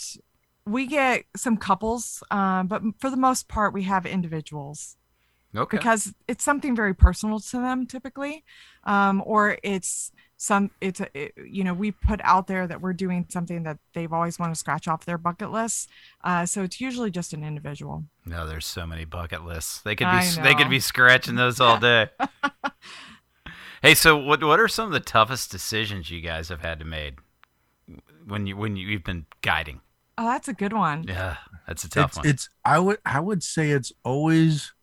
we 0.65 0.87
get 0.87 1.25
some 1.35 1.57
couples, 1.57 2.23
um, 2.31 2.67
but 2.67 2.81
for 2.99 3.09
the 3.09 3.17
most 3.17 3.47
part, 3.47 3.73
we 3.73 3.83
have 3.83 4.05
individuals. 4.05 4.97
Okay. 5.55 5.77
Because 5.77 6.13
it's 6.27 6.43
something 6.43 6.75
very 6.75 6.93
personal 6.93 7.39
to 7.39 7.57
them, 7.57 7.85
typically, 7.85 8.43
um, 8.83 9.23
or 9.25 9.57
it's 9.63 10.11
some 10.37 10.69
it's 10.81 10.99
a, 10.99 11.07
it, 11.17 11.33
you 11.47 11.63
know 11.63 11.73
we 11.73 11.91
put 11.91 12.19
out 12.23 12.47
there 12.47 12.67
that 12.67 12.81
we're 12.81 12.93
doing 12.93 13.25
something 13.29 13.63
that 13.63 13.77
they've 13.93 14.11
always 14.11 14.37
wanted 14.37 14.53
to 14.53 14.59
scratch 14.59 14.87
off 14.87 15.05
their 15.05 15.17
bucket 15.17 15.51
list 15.51 15.89
uh, 16.23 16.45
so 16.45 16.63
it's 16.63 16.81
usually 16.81 17.09
just 17.11 17.33
an 17.33 17.43
individual. 17.43 18.03
No 18.25 18.45
there's 18.47 18.65
so 18.65 18.85
many 18.85 19.05
bucket 19.05 19.45
lists. 19.45 19.81
They 19.81 19.95
could 19.95 20.07
be 20.11 20.41
they 20.41 20.55
could 20.55 20.69
be 20.69 20.79
scratching 20.79 21.35
those 21.35 21.59
all 21.59 21.79
day. 21.79 22.09
Hey 23.81 23.93
so 23.93 24.17
what 24.17 24.43
what 24.43 24.59
are 24.59 24.67
some 24.67 24.87
of 24.87 24.93
the 24.93 24.99
toughest 24.99 25.51
decisions 25.51 26.09
you 26.09 26.19
guys 26.19 26.49
have 26.49 26.61
had 26.61 26.79
to 26.79 26.85
make 26.85 27.19
when 28.25 28.47
you 28.47 28.57
when 28.57 28.75
you, 28.75 28.87
you've 28.87 29.03
been 29.03 29.27
guiding? 29.43 29.81
Oh 30.17 30.25
that's 30.25 30.47
a 30.47 30.53
good 30.53 30.73
one. 30.73 31.05
Yeah 31.07 31.35
that's 31.67 31.83
a 31.83 31.89
tough 31.89 32.11
it's, 32.11 32.17
one. 32.17 32.27
it's 32.27 32.49
i 32.63 32.79
would 32.79 32.97
i 33.05 33.19
would 33.19 33.43
say 33.43 33.71
it's 33.71 33.91
always 34.03 34.73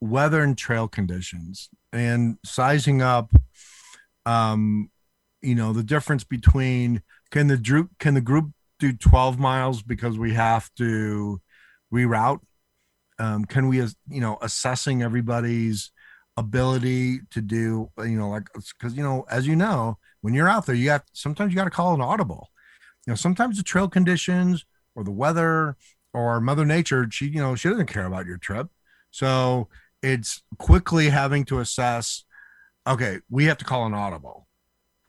weather 0.00 0.42
and 0.42 0.56
trail 0.56 0.88
conditions 0.88 1.68
and 1.92 2.38
sizing 2.44 3.02
up 3.02 3.32
um, 4.26 4.90
you 5.42 5.54
know, 5.54 5.72
the 5.72 5.82
difference 5.82 6.24
between 6.24 7.02
can 7.30 7.46
the 7.46 7.56
group 7.56 7.90
can 7.98 8.14
the 8.14 8.20
group 8.20 8.50
do 8.78 8.92
12 8.92 9.38
miles 9.38 9.82
because 9.82 10.18
we 10.18 10.34
have 10.34 10.70
to 10.76 11.40
reroute? 11.92 12.40
Um, 13.18 13.44
can 13.44 13.68
we, 13.68 13.78
you 13.78 14.20
know, 14.20 14.38
assessing 14.40 15.02
everybody's 15.02 15.90
ability 16.36 17.20
to 17.30 17.42
do, 17.42 17.90
you 17.98 18.18
know, 18.18 18.30
like 18.30 18.48
because 18.54 18.96
you 18.96 19.02
know, 19.02 19.26
as 19.30 19.46
you 19.46 19.56
know, 19.56 19.98
when 20.22 20.34
you're 20.34 20.48
out 20.48 20.66
there, 20.66 20.74
you 20.74 20.90
have 20.90 21.04
sometimes 21.12 21.52
you 21.52 21.56
got 21.56 21.64
to 21.64 21.70
call 21.70 21.94
an 21.94 22.00
audible. 22.00 22.48
You 23.06 23.12
know, 23.12 23.16
sometimes 23.16 23.56
the 23.56 23.62
trail 23.62 23.88
conditions 23.88 24.64
or 24.94 25.04
the 25.04 25.10
weather 25.10 25.76
or 26.12 26.40
Mother 26.40 26.64
Nature, 26.64 27.08
she, 27.10 27.26
you 27.26 27.40
know, 27.40 27.54
she 27.54 27.68
doesn't 27.68 27.86
care 27.86 28.06
about 28.06 28.26
your 28.26 28.38
trip. 28.38 28.68
So 29.10 29.68
it's 30.02 30.42
quickly 30.58 31.08
having 31.08 31.44
to 31.46 31.60
assess 31.60 32.24
okay, 32.90 33.20
we 33.30 33.44
have 33.46 33.58
to 33.58 33.64
call 33.64 33.86
an 33.86 33.94
audible. 33.94 34.46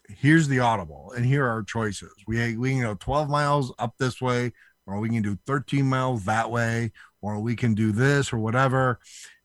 Here's 0.08 0.48
the 0.48 0.60
audible, 0.60 1.14
and 1.16 1.26
here 1.26 1.46
are 1.46 1.50
our 1.50 1.64
choices. 1.64 2.14
We 2.28 2.58
we 2.58 2.72
can 2.72 2.82
go 2.82 2.96
12 2.96 3.30
miles 3.30 3.74
up 3.80 3.96
this 3.98 4.22
way, 4.22 4.52
or 4.86 5.00
we 5.00 5.10
can 5.10 5.22
do 5.22 5.38
13 5.48 5.86
miles 5.86 6.26
that 6.26 6.52
way, 6.52 6.92
or 7.22 7.40
we 7.40 7.56
can 7.56 7.74
do 7.74 7.92
this 7.92 8.34
or 8.34 8.38
whatever. 8.38 9.00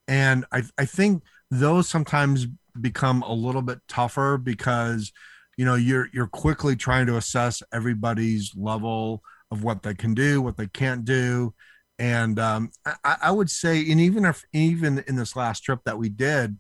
And 0.09 0.45
I 0.53 0.65
I 0.77 0.85
think 0.85 1.23
those 1.51 1.89
sometimes 1.89 2.47
become 2.81 3.23
a 3.23 3.33
little 3.33 3.63
bit 3.63 3.79
tougher 3.89 4.39
because 4.39 5.13
you 5.57 5.65
know 5.65 5.77
you're 5.77 6.09
you're 6.13 6.27
quickly 6.27 6.77
trying 6.77 7.07
to 7.07 7.17
assess 7.17 7.63
everybody's 7.73 8.53
level 8.57 9.23
of 9.53 9.63
what 9.63 9.83
they 9.83 9.95
can 9.95 10.15
do, 10.15 10.43
what 10.43 10.57
they 10.57 10.67
can't 10.67 11.05
do. 11.05 11.55
And 11.99 12.39
um, 12.39 12.71
I, 13.05 13.17
I 13.23 13.31
would 13.31 13.49
say, 13.49 13.79
and 13.91 14.01
even 14.01 14.25
if 14.25 14.45
even 14.53 15.05
in 15.07 15.17
this 15.17 15.37
last 15.37 15.61
trip 15.61 15.81
that 15.85 15.97
we 15.97 16.09
did, 16.09 16.59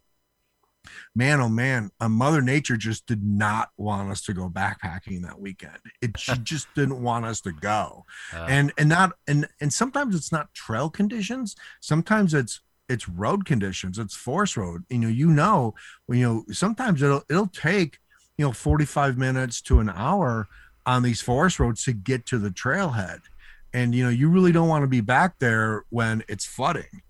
man, 1.14 1.40
oh 1.40 1.48
man, 1.48 1.90
uh, 2.00 2.08
Mother 2.08 2.42
Nature 2.42 2.76
just 2.76 3.06
did 3.06 3.22
not 3.22 3.70
want 3.76 4.10
us 4.10 4.22
to 4.22 4.32
go 4.32 4.48
backpacking 4.48 5.22
that 5.22 5.40
weekend. 5.40 5.78
It 6.00 6.18
she 6.18 6.36
just 6.42 6.68
didn't 6.74 7.02
want 7.02 7.24
us 7.24 7.40
to 7.42 7.52
go, 7.52 8.04
Uh, 8.34 8.46
and 8.48 8.72
and 8.78 8.88
not 8.88 9.12
and 9.26 9.46
and 9.60 9.72
sometimes 9.72 10.14
it's 10.14 10.32
not 10.32 10.52
trail 10.54 10.90
conditions. 10.90 11.56
Sometimes 11.80 12.34
it's 12.34 12.60
it's 12.88 13.08
road 13.08 13.44
conditions. 13.44 13.98
It's 13.98 14.14
forest 14.14 14.56
road. 14.56 14.84
You 14.88 14.98
know, 14.98 15.08
you 15.08 15.28
know, 15.28 15.74
you 16.08 16.22
know. 16.22 16.44
Sometimes 16.52 17.02
it'll 17.02 17.22
it'll 17.28 17.48
take 17.48 17.98
you 18.38 18.44
know 18.44 18.52
45 18.52 19.16
minutes 19.16 19.60
to 19.62 19.80
an 19.80 19.90
hour 19.90 20.48
on 20.84 21.02
these 21.02 21.20
forest 21.20 21.58
roads 21.58 21.84
to 21.84 21.92
get 21.92 22.26
to 22.26 22.38
the 22.38 22.50
trailhead 22.50 23.20
and 23.72 23.94
you 23.94 24.04
know 24.04 24.10
you 24.10 24.28
really 24.28 24.52
don't 24.52 24.68
want 24.68 24.82
to 24.82 24.88
be 24.88 25.00
back 25.00 25.38
there 25.38 25.84
when 25.90 26.22
it's 26.28 26.44
flooding 26.44 27.02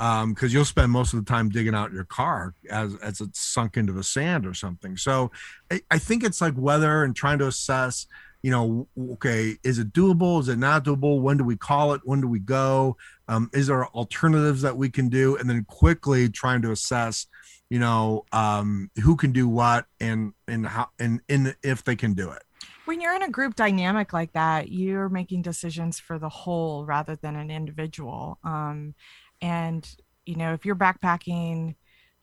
um 0.00 0.32
because 0.32 0.52
you'll 0.52 0.64
spend 0.64 0.92
most 0.92 1.12
of 1.12 1.24
the 1.24 1.28
time 1.28 1.48
digging 1.48 1.74
out 1.74 1.92
your 1.92 2.04
car 2.04 2.54
as 2.70 2.94
as 2.96 3.20
it's 3.20 3.40
sunk 3.40 3.76
into 3.76 3.92
the 3.92 4.04
sand 4.04 4.46
or 4.46 4.54
something. 4.54 4.96
So 4.96 5.30
I, 5.70 5.80
I 5.90 5.98
think 5.98 6.24
it's 6.24 6.40
like 6.40 6.54
weather 6.56 7.04
and 7.04 7.14
trying 7.14 7.38
to 7.38 7.46
assess 7.46 8.06
you 8.42 8.50
know 8.50 8.88
okay 9.14 9.56
is 9.64 9.78
it 9.78 9.92
doable? 9.92 10.40
Is 10.40 10.48
it 10.48 10.58
not 10.58 10.84
doable? 10.84 11.20
When 11.20 11.36
do 11.36 11.44
we 11.44 11.56
call 11.56 11.94
it? 11.94 12.02
When 12.04 12.20
do 12.20 12.28
we 12.28 12.38
go? 12.38 12.96
Um, 13.26 13.50
is 13.52 13.66
there 13.66 13.86
alternatives 13.88 14.62
that 14.62 14.76
we 14.76 14.88
can 14.88 15.08
do? 15.08 15.36
And 15.36 15.50
then 15.50 15.64
quickly 15.64 16.28
trying 16.28 16.62
to 16.62 16.70
assess 16.70 17.26
you 17.70 17.78
know 17.78 18.24
um, 18.32 18.90
who 19.02 19.16
can 19.16 19.32
do 19.32 19.48
what 19.48 19.86
and 20.00 20.32
and 20.46 20.66
how 20.66 20.90
and, 20.98 21.20
and 21.28 21.56
if 21.62 21.84
they 21.84 21.96
can 21.96 22.14
do 22.14 22.30
it. 22.30 22.42
When 22.84 23.02
you're 23.02 23.14
in 23.14 23.22
a 23.22 23.28
group 23.28 23.54
dynamic 23.54 24.14
like 24.14 24.32
that 24.32 24.70
you're 24.70 25.10
making 25.10 25.42
decisions 25.42 25.98
for 25.98 26.18
the 26.18 26.30
whole 26.30 26.86
rather 26.86 27.16
than 27.16 27.36
an 27.36 27.50
individual. 27.50 28.38
Um, 28.42 28.94
and 29.40 29.88
you 30.26 30.36
know 30.36 30.52
if 30.52 30.64
you're 30.64 30.76
backpacking 30.76 31.74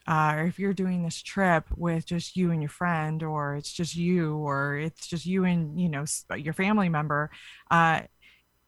uh, 0.08 0.36
or 0.38 0.46
if 0.46 0.60
you're 0.60 0.74
doing 0.74 1.04
this 1.04 1.22
trip 1.22 1.66
with 1.76 2.06
just 2.06 2.36
you 2.36 2.52
and 2.52 2.62
your 2.62 2.70
friend 2.70 3.24
or 3.24 3.56
it's 3.56 3.74
just 3.74 3.96
you 3.96 4.36
or 4.38 4.78
it's 4.78 5.08
just 5.08 5.26
you 5.26 5.46
and 5.46 5.80
you 5.80 5.90
know 5.90 6.06
your 6.36 6.54
family 6.54 6.90
member 6.90 7.32
uh, 7.72 8.02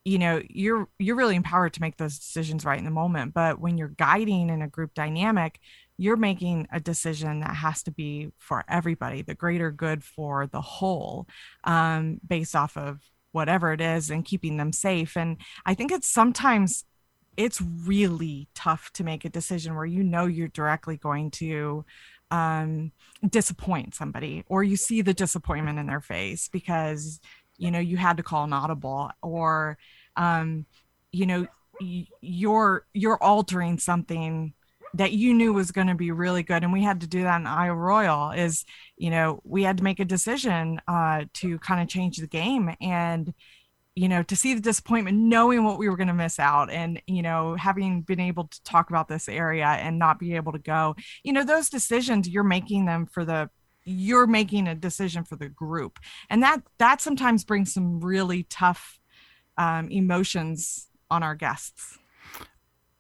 you 0.08 0.18
know 0.18 0.42
you're 0.50 0.88
you're 1.00 1.18
really 1.18 1.36
empowered 1.36 1.74
to 1.74 1.82
make 1.82 1.98
those 1.98 2.18
decisions 2.18 2.64
right 2.64 2.80
in 2.80 2.86
the 2.86 2.92
moment. 2.92 3.34
But 3.34 3.60
when 3.60 3.78
you're 3.78 3.90
guiding 3.90 4.50
in 4.50 4.62
a 4.62 4.68
group 4.68 4.94
dynamic 4.94 5.60
you're 5.98 6.16
making 6.16 6.68
a 6.72 6.80
decision 6.80 7.40
that 7.40 7.56
has 7.56 7.82
to 7.84 7.92
be 7.92 8.32
for 8.38 8.64
everybody 8.70 9.22
the 9.22 9.34
greater 9.34 9.72
good 9.72 10.04
for 10.04 10.48
the 10.48 10.62
whole 10.62 11.28
um, 11.64 12.22
based 12.26 12.56
off 12.56 12.78
of 12.78 13.00
whatever 13.32 13.74
it 13.74 13.82
is 13.82 14.10
and 14.10 14.24
keeping 14.24 14.58
them 14.58 14.72
safe. 14.72 15.18
And 15.18 15.38
i 15.66 15.74
think 15.74 15.92
it's 15.92 16.08
sometimes 16.08 16.86
it's 17.38 17.62
really 17.62 18.48
tough 18.56 18.92
to 18.94 19.04
make 19.04 19.24
a 19.24 19.30
decision 19.30 19.76
where 19.76 19.86
you 19.86 20.04
know 20.04 20.26
you're 20.26 20.48
directly 20.50 20.98
going 20.98 21.32
to 21.32 21.86
um, 22.32 22.92
disappoint 23.30 23.96
somebody 23.96 24.44
or 24.48 24.64
you 24.64 24.76
see 24.76 25.02
the 25.02 25.14
disappointment 25.14 25.80
in 25.80 25.88
their 25.88 26.02
face 26.02 26.50
because 26.50 27.22
you 27.58 27.72
know 27.72 27.80
you 27.80 27.96
had 27.96 28.18
to 28.18 28.24
call 28.24 28.44
an 28.44 28.54
audible 28.54 29.10
or 29.22 29.78
um, 30.18 30.66
you 31.12 31.26
know 31.26 31.48
y- 31.80 32.08
you're 32.22 32.86
you're 32.94 33.22
altering 33.24 33.78
something 33.80 34.54
that 34.94 35.12
you 35.12 35.34
knew 35.34 35.54
was 35.54 35.72
going 35.72 35.88
to 35.88 35.96
be 35.96 36.12
really 36.12 36.44
good. 36.44 36.64
And 36.64 36.72
we 36.72 36.82
had 36.82 37.02
to 37.02 37.08
do 37.08 37.24
that 37.24 37.42
in 37.42 37.48
Isle 37.48 37.76
Royal 37.76 38.32
is 38.32 38.66
you 38.98 39.10
know 39.10 39.40
we 39.44 39.64
had 39.64 39.78
to 39.78 39.84
make 39.84 40.00
a 40.00 40.06
decision 40.06 40.82
uh, 40.88 41.26
to 41.36 41.60
kind 41.60 41.82
of 41.82 41.88
change 41.88 42.18
the 42.18 42.28
game. 42.28 42.76
And 42.82 43.34
you 43.98 44.08
know 44.08 44.22
to 44.22 44.36
see 44.36 44.54
the 44.54 44.62
disappointment 44.62 45.18
knowing 45.18 45.64
what 45.64 45.80
we 45.80 45.90
were 45.90 45.98
going 45.98 46.08
to 46.08 46.14
miss 46.14 46.40
out 46.40 46.70
and 46.70 47.02
you 47.08 47.24
know 47.24 47.56
having 47.56 48.02
been 48.02 48.20
able 48.20 48.46
to 48.46 48.64
talk 48.64 48.90
about 48.90 49.08
this 49.08 49.28
area 49.28 49.66
and 49.66 49.98
not 49.98 50.20
be 50.20 50.36
able 50.36 50.52
to 50.52 50.60
go 50.60 50.96
you 51.24 51.34
know 51.34 51.44
those 51.44 51.68
decisions 51.70 52.30
you're 52.30 52.44
making 52.44 52.86
them 52.86 53.08
for 53.08 53.26
the 53.26 53.50
you're 53.86 54.28
making 54.28 54.68
a 54.68 54.76
decision 54.76 55.24
for 55.24 55.36
the 55.36 55.50
group 55.50 55.98
and 56.30 56.44
that 56.44 56.62
that 56.78 57.02
sometimes 57.02 57.44
brings 57.44 57.74
some 57.74 58.00
really 58.00 58.44
tough 58.44 59.00
um, 59.58 59.90
emotions 59.90 60.88
on 61.10 61.24
our 61.24 61.36
guests 61.36 61.98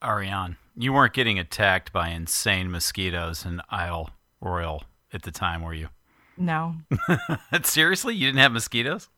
Ariane, 0.04 0.58
you 0.76 0.94
weren't 0.94 1.14
getting 1.14 1.40
attacked 1.40 1.92
by 1.92 2.10
insane 2.10 2.70
mosquitoes 2.70 3.46
in 3.46 3.62
Isle 3.72 4.12
Royal 4.40 4.84
at 5.12 5.24
the 5.24 5.32
time, 5.32 5.62
were 5.64 5.74
you? 5.74 5.90
no 6.38 6.76
Seriously, 7.64 8.16
you 8.16 8.28
didn't 8.28 8.40
have 8.40 8.52
mosquitoes? 8.52 9.10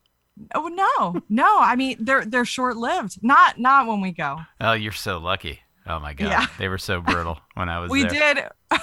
Oh 0.56 0.68
no 0.68 1.22
no 1.30 1.58
i 1.60 1.76
mean 1.76 1.98
they're 2.00 2.26
they're 2.26 2.46
short-lived 2.46 3.18
not 3.22 3.60
not 3.60 3.88
when 3.88 4.02
we 4.02 4.12
go 4.12 4.38
Oh, 4.62 4.74
you're 4.74 4.92
so 4.92 5.18
lucky. 5.20 5.62
Oh 5.88 6.00
my 6.00 6.14
god, 6.14 6.30
Yeah. 6.30 6.46
they 6.60 6.68
were 6.68 6.78
so 6.78 7.02
brutal 7.02 7.40
when 7.56 7.68
I 7.68 7.80
was 7.80 7.90
we 7.90 8.04
there. 8.04 8.34
did 8.36 8.44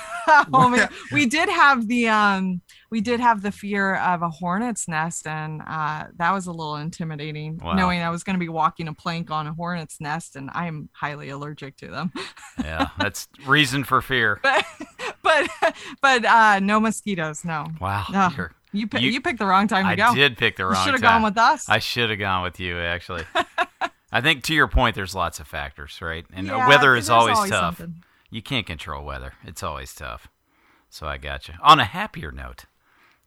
oh 0.53 0.69
my 0.69 0.77
God. 0.79 0.89
we 1.13 1.27
did 1.27 1.49
have 1.49 1.87
the 1.87 2.09
um 2.09 2.61
we 2.91 3.01
did 3.01 3.21
have 3.21 3.43
the 3.43 3.53
fear 3.53 3.95
of 3.97 4.23
a 4.23 4.29
hornet's 4.29 4.89
nest 4.89 5.27
and 5.27 5.63
uh 5.69 6.05
that 6.17 6.33
was 6.33 6.47
a 6.49 6.51
little 6.53 6.77
intimidating 6.77 7.59
Wow. 7.63 7.75
knowing 7.75 8.01
i 8.01 8.11
was 8.11 8.25
going 8.25 8.35
to 8.35 8.41
be 8.41 8.49
walking 8.49 8.89
a 8.89 8.93
plank 8.95 9.31
on 9.31 9.47
a 9.47 9.53
hornet's 9.55 10.01
nest 10.01 10.35
and 10.35 10.51
i'm 10.53 10.89
highly 10.95 11.29
allergic 11.29 11.77
to 11.77 11.89
them 11.89 12.13
yeah, 12.59 12.89
that's 12.99 13.29
reason 13.47 13.85
for 13.85 14.03
fear. 14.03 14.41
but 14.43 14.65
but 15.23 15.49
but 16.03 16.25
uh 16.25 16.59
no 16.59 16.81
mosquitoes 16.81 17.45
no 17.45 17.67
Wow, 17.81 18.07
No. 18.11 18.31
you're- 18.37 18.51
you, 18.77 18.89
You- 18.95 19.11
you 19.11 19.21
picked 19.21 19.39
the 19.39 19.47
wrong 19.47 19.67
time 19.69 19.85
to 19.85 19.91
I 19.91 19.97
go 19.97 20.05
I 20.11 20.15
did 20.15 20.37
pick 20.37 20.57
the 20.57 20.63
you 20.65 20.69
wrong 20.71 20.85
should 20.85 20.93
have 20.95 21.03
gone 21.03 21.23
with 21.23 21.37
us 21.39 21.69
I 21.69 21.79
should 21.79 22.11
have 22.11 22.19
gone 22.19 22.43
with 22.43 22.59
you 22.61 22.79
actually. 22.79 23.25
I 24.13 24.21
think 24.21 24.45
to 24.45 24.55
your 24.55 24.69
point, 24.69 24.95
there's 24.95 25.15
lots 25.15 25.41
of 25.41 25.49
factors, 25.49 25.99
right? 26.01 26.25
And 26.33 26.47
Yeah, 26.47 26.69
weather 26.69 26.95
is 26.95 27.09
there's 27.09 27.11
always, 27.11 27.51
tough. 27.51 27.79
something. 27.79 28.03
You 28.31 28.41
can't 28.41 28.65
control 28.67 29.05
weather. 29.05 29.33
It's 29.45 29.63
always 29.63 29.95
tough. 29.95 30.29
So 30.89 31.07
I 31.09 31.19
got 31.19 31.49
you. 31.49 31.55
On 31.61 31.81
a 31.81 31.85
happier 31.85 32.31
note, 32.31 32.65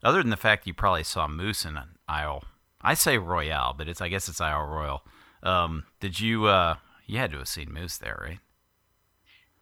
other 0.03 0.21
than 0.21 0.29
the 0.29 0.37
fact 0.37 0.65
you 0.65 0.73
probably 0.73 1.03
saw 1.03 1.27
moose 1.27 1.65
in 1.65 1.75
an 1.77 1.97
Isle, 2.07 2.43
I 2.81 2.93
say 2.93 3.17
Royale, 3.17 3.75
but 3.77 3.87
it's 3.89 4.01
I 4.01 4.07
guess 4.07 4.29
it's 4.29 4.39
Isle 4.41 4.65
Royal. 4.65 5.03
Um, 5.43 5.83
did 5.99 6.19
you? 6.21 6.45
uh 6.47 6.75
You 7.05 7.17
had 7.19 7.31
to 7.31 7.39
have 7.39 7.47
seen 7.49 7.71
moose 7.73 7.97
there, 7.97 8.17
right? 8.23 8.39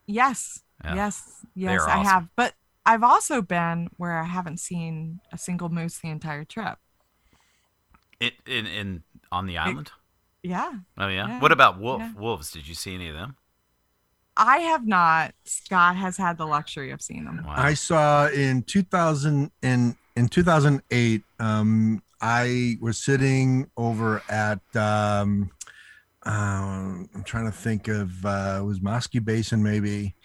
Yes. 0.06 0.62
Yeah. 0.84 0.96
Yes. 0.96 1.46
Yes, 1.56 1.82
I 1.82 1.92
awesome. 1.94 2.04
have. 2.06 2.28
But 2.36 2.54
I've 2.88 3.04
also 3.04 3.42
been 3.42 3.90
where 3.98 4.18
I 4.18 4.24
haven't 4.24 4.62
seen 4.62 5.20
a 5.34 5.38
single 5.38 5.68
moose 5.68 6.00
the 6.00 6.10
entire 6.10 6.46
trip. 6.46 6.78
It 8.22 8.34
in 8.48 8.66
in 8.66 9.04
on 9.32 9.46
the 9.46 9.58
island. 9.58 9.92
Yeah. 10.42 10.72
Oh 10.98 11.08
yeah. 11.08 11.28
yeah, 11.28 11.40
What 11.42 11.52
about 11.52 11.80
wolf 11.80 12.00
yeah. 12.00 12.14
wolves? 12.18 12.50
Did 12.50 12.66
you 12.66 12.74
see 12.74 12.96
any 12.96 13.10
of 13.10 13.16
them? 13.16 13.36
I 14.38 14.60
have 14.60 14.88
not. 14.88 15.34
Scott 15.44 15.98
has 15.98 16.16
had 16.16 16.38
the 16.38 16.46
luxury 16.46 16.92
of 16.92 17.02
seeing 17.02 17.26
them. 17.26 17.44
Wow. 17.46 17.56
I 17.58 17.74
saw 17.74 18.28
in 18.30 18.64
2000 18.64 19.52
in 19.62 19.98
in 20.16 20.30
2008. 20.30 21.24
Um, 21.40 22.02
I 22.22 22.78
was 22.80 22.98
sitting 22.98 23.70
over 23.76 24.24
at. 24.30 24.62
Um, 24.76 25.52
um, 26.24 27.10
I'm 27.16 27.24
trying 27.24 27.46
to 27.46 27.52
think 27.52 27.88
of 27.88 28.26
uh, 28.26 28.60
it 28.62 28.66
was 28.66 28.82
Moskey 28.82 29.20
Basin 29.20 29.64
maybe, 29.64 30.16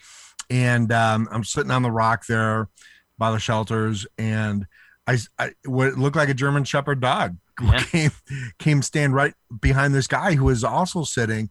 and 0.49 0.91
um, 0.91 1.27
I'm 1.31 1.43
sitting 1.43 1.71
on 1.71 1.83
the 1.83 1.91
rock 1.91 2.25
there 2.27 2.69
by 3.17 3.31
the 3.31 3.39
shelters, 3.39 4.05
and 4.17 4.65
I, 5.07 5.17
I 5.37 5.51
what 5.65 5.97
looked 5.97 6.15
like 6.15 6.29
a 6.29 6.33
German 6.33 6.63
Shepherd 6.63 6.99
dog 6.99 7.37
Yeah. 7.61 7.79
came 7.83 8.11
came 8.59 8.81
stand 8.81 9.13
right 9.13 9.33
behind 9.61 9.93
this 9.93 10.07
guy 10.07 10.35
who 10.35 10.45
was 10.45 10.63
also 10.63 11.03
sitting, 11.03 11.49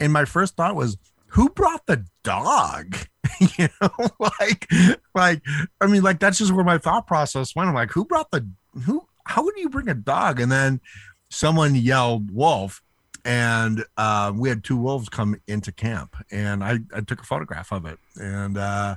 and 0.00 0.12
my 0.12 0.24
first 0.24 0.56
thought 0.56 0.74
was, 0.76 0.96
who 1.28 1.48
brought 1.50 1.86
the 1.86 2.04
dog? 2.24 2.96
you 3.58 3.68
know, 3.80 3.90
like 4.18 4.66
like 5.14 5.42
I 5.80 5.86
mean, 5.86 6.02
like 6.02 6.20
that's 6.20 6.38
just 6.38 6.52
where 6.52 6.64
my 6.64 6.78
thought 6.78 7.06
process 7.06 7.54
went. 7.54 7.68
I'm 7.68 7.74
like, 7.74 7.90
who 7.90 8.04
brought 8.04 8.30
the 8.30 8.48
who? 8.84 9.06
How 9.24 9.44
would 9.44 9.56
you 9.56 9.68
bring 9.68 9.88
a 9.88 9.94
dog? 9.94 10.40
And 10.40 10.50
then 10.50 10.80
someone 11.30 11.74
yelled 11.74 12.30
wolf, 12.30 12.82
and 13.24 13.84
uh, 13.96 14.32
we 14.34 14.48
had 14.48 14.64
two 14.64 14.76
wolves 14.76 15.08
come 15.08 15.40
into 15.46 15.72
camp, 15.72 16.16
and 16.30 16.62
I 16.64 16.78
I 16.94 17.00
took 17.00 17.20
a 17.20 17.24
photograph 17.24 17.72
of 17.72 17.86
it, 17.86 17.98
and 18.16 18.56
uh, 18.58 18.96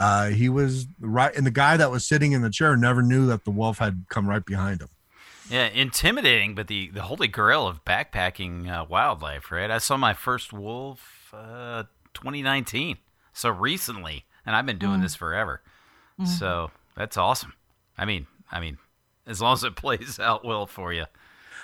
uh, 0.00 0.28
he 0.28 0.48
was 0.48 0.86
right, 1.00 1.34
and 1.36 1.46
the 1.46 1.50
guy 1.50 1.76
that 1.76 1.90
was 1.90 2.06
sitting 2.06 2.32
in 2.32 2.42
the 2.42 2.50
chair 2.50 2.76
never 2.76 3.02
knew 3.02 3.26
that 3.26 3.44
the 3.44 3.50
wolf 3.50 3.78
had 3.78 4.04
come 4.08 4.28
right 4.28 4.44
behind 4.44 4.80
him. 4.80 4.88
Yeah, 5.50 5.68
intimidating, 5.68 6.54
but 6.54 6.66
the, 6.68 6.88
the 6.90 7.02
holy 7.02 7.26
grail 7.26 7.66
of 7.66 7.82
backpacking 7.84 8.68
uh, 8.70 8.84
wildlife, 8.86 9.50
right? 9.50 9.70
I 9.70 9.78
saw 9.78 9.96
my 9.96 10.12
first 10.12 10.52
wolf 10.52 11.32
uh, 11.32 11.84
2019, 12.12 12.98
so 13.32 13.48
recently, 13.48 14.26
and 14.44 14.54
I've 14.54 14.66
been 14.66 14.76
doing 14.78 15.00
Mm. 15.00 15.02
this 15.04 15.14
forever. 15.14 15.62
Mhm. 16.20 16.26
So 16.26 16.70
that's 16.94 17.16
awesome. 17.16 17.54
I 17.96 18.04
mean, 18.04 18.26
I 18.52 18.60
mean, 18.60 18.76
as 19.26 19.40
long 19.40 19.54
as 19.54 19.64
it 19.64 19.74
plays 19.84 20.18
out 20.20 20.44
well 20.44 20.66
for 20.66 20.92
you. 20.92 21.06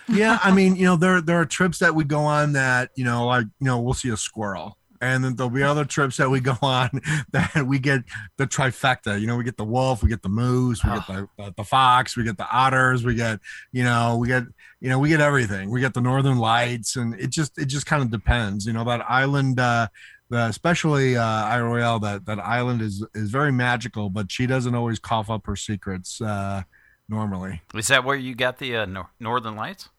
Yeah 0.09 0.38
i 0.42 0.52
mean 0.52 0.76
you 0.76 0.84
know 0.84 0.96
there 0.96 1.20
there 1.20 1.40
are 1.40 1.46
trips 1.46 1.78
that 1.78 1.94
we 1.94 2.05
go 2.05 2.20
on 2.20 2.52
that 2.52 2.90
you 2.96 3.05
know 3.05 3.26
like 3.26 3.44
you 3.61 3.66
know 3.66 3.80
we'll 3.80 3.94
see 3.94 4.11
a 4.11 4.16
squirrel 4.16 4.76
and 5.05 5.22
then 5.22 5.36
there'll 5.36 5.50
be 5.50 5.62
other 5.62 5.84
trips 5.84 6.16
that 6.16 6.30
we 6.30 6.40
go 6.40 6.57
on 6.62 6.88
that 7.32 7.66
we 7.66 7.78
get 7.78 8.05
the 8.38 8.46
trifecta. 8.46 9.20
You 9.20 9.26
know, 9.26 9.36
we 9.36 9.44
get 9.44 9.57
the 9.57 9.64
wolf, 9.64 10.02
we 10.02 10.09
get 10.09 10.22
the 10.22 10.28
moose, 10.30 10.82
we 10.82 10.90
get 10.90 11.07
the, 11.07 11.28
the, 11.36 11.55
the 11.59 11.64
fox, 11.64 12.16
we 12.16 12.24
get 12.24 12.38
the 12.38 12.48
otters, 12.48 13.05
we 13.05 13.14
get 13.14 13.40
you 13.70 13.84
know, 13.84 14.16
we 14.16 14.28
get 14.28 14.44
you 14.80 14.88
know, 14.88 14.98
we 14.98 15.09
get 15.09 15.20
everything. 15.20 15.70
We 15.70 15.80
get 15.80 15.94
the 15.94 16.00
northern 16.00 16.38
lights, 16.38 16.96
and 16.96 17.14
it 17.20 17.30
just 17.30 17.59
it 17.59 17.66
just 17.66 17.86
kind 17.86 18.02
of 18.02 18.11
depends. 18.11 18.66
You 18.66 18.72
know, 18.72 18.84
that 18.84 19.09
island. 19.11 19.61
uh 19.61 19.88
the, 20.30 20.46
especially 20.46 21.16
uh, 21.16 21.98
that 21.98 22.22
that 22.24 22.38
island 22.38 22.80
is 22.80 23.05
is 23.14 23.30
very 23.30 23.52
magical, 23.52 24.09
but 24.09 24.32
she 24.32 24.46
doesn't 24.46 24.74
always 24.74 24.98
cough 24.98 25.28
up 25.28 25.44
her 25.44 25.55
secrets 25.55 26.18
uh, 26.20 26.62
normally. 27.11 27.61
Is 27.74 27.88
that 27.88 28.05
where 28.05 28.16
you 28.16 28.34
got 28.34 28.59
the 28.59 28.74
uh, 28.74 28.86
nor- 28.86 29.11
Northern 29.20 29.55
Lights? 29.55 29.90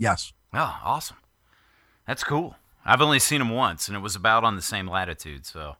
Yes. 0.00 0.32
Oh, 0.54 0.80
awesome. 0.82 1.18
That's 2.06 2.24
cool. 2.24 2.56
I've 2.84 3.02
only 3.02 3.18
seen 3.18 3.38
them 3.38 3.50
once, 3.50 3.86
and 3.86 3.96
it 3.96 4.00
was 4.00 4.16
about 4.16 4.42
on 4.42 4.56
the 4.56 4.62
same 4.62 4.88
latitude. 4.88 5.44
So, 5.46 5.76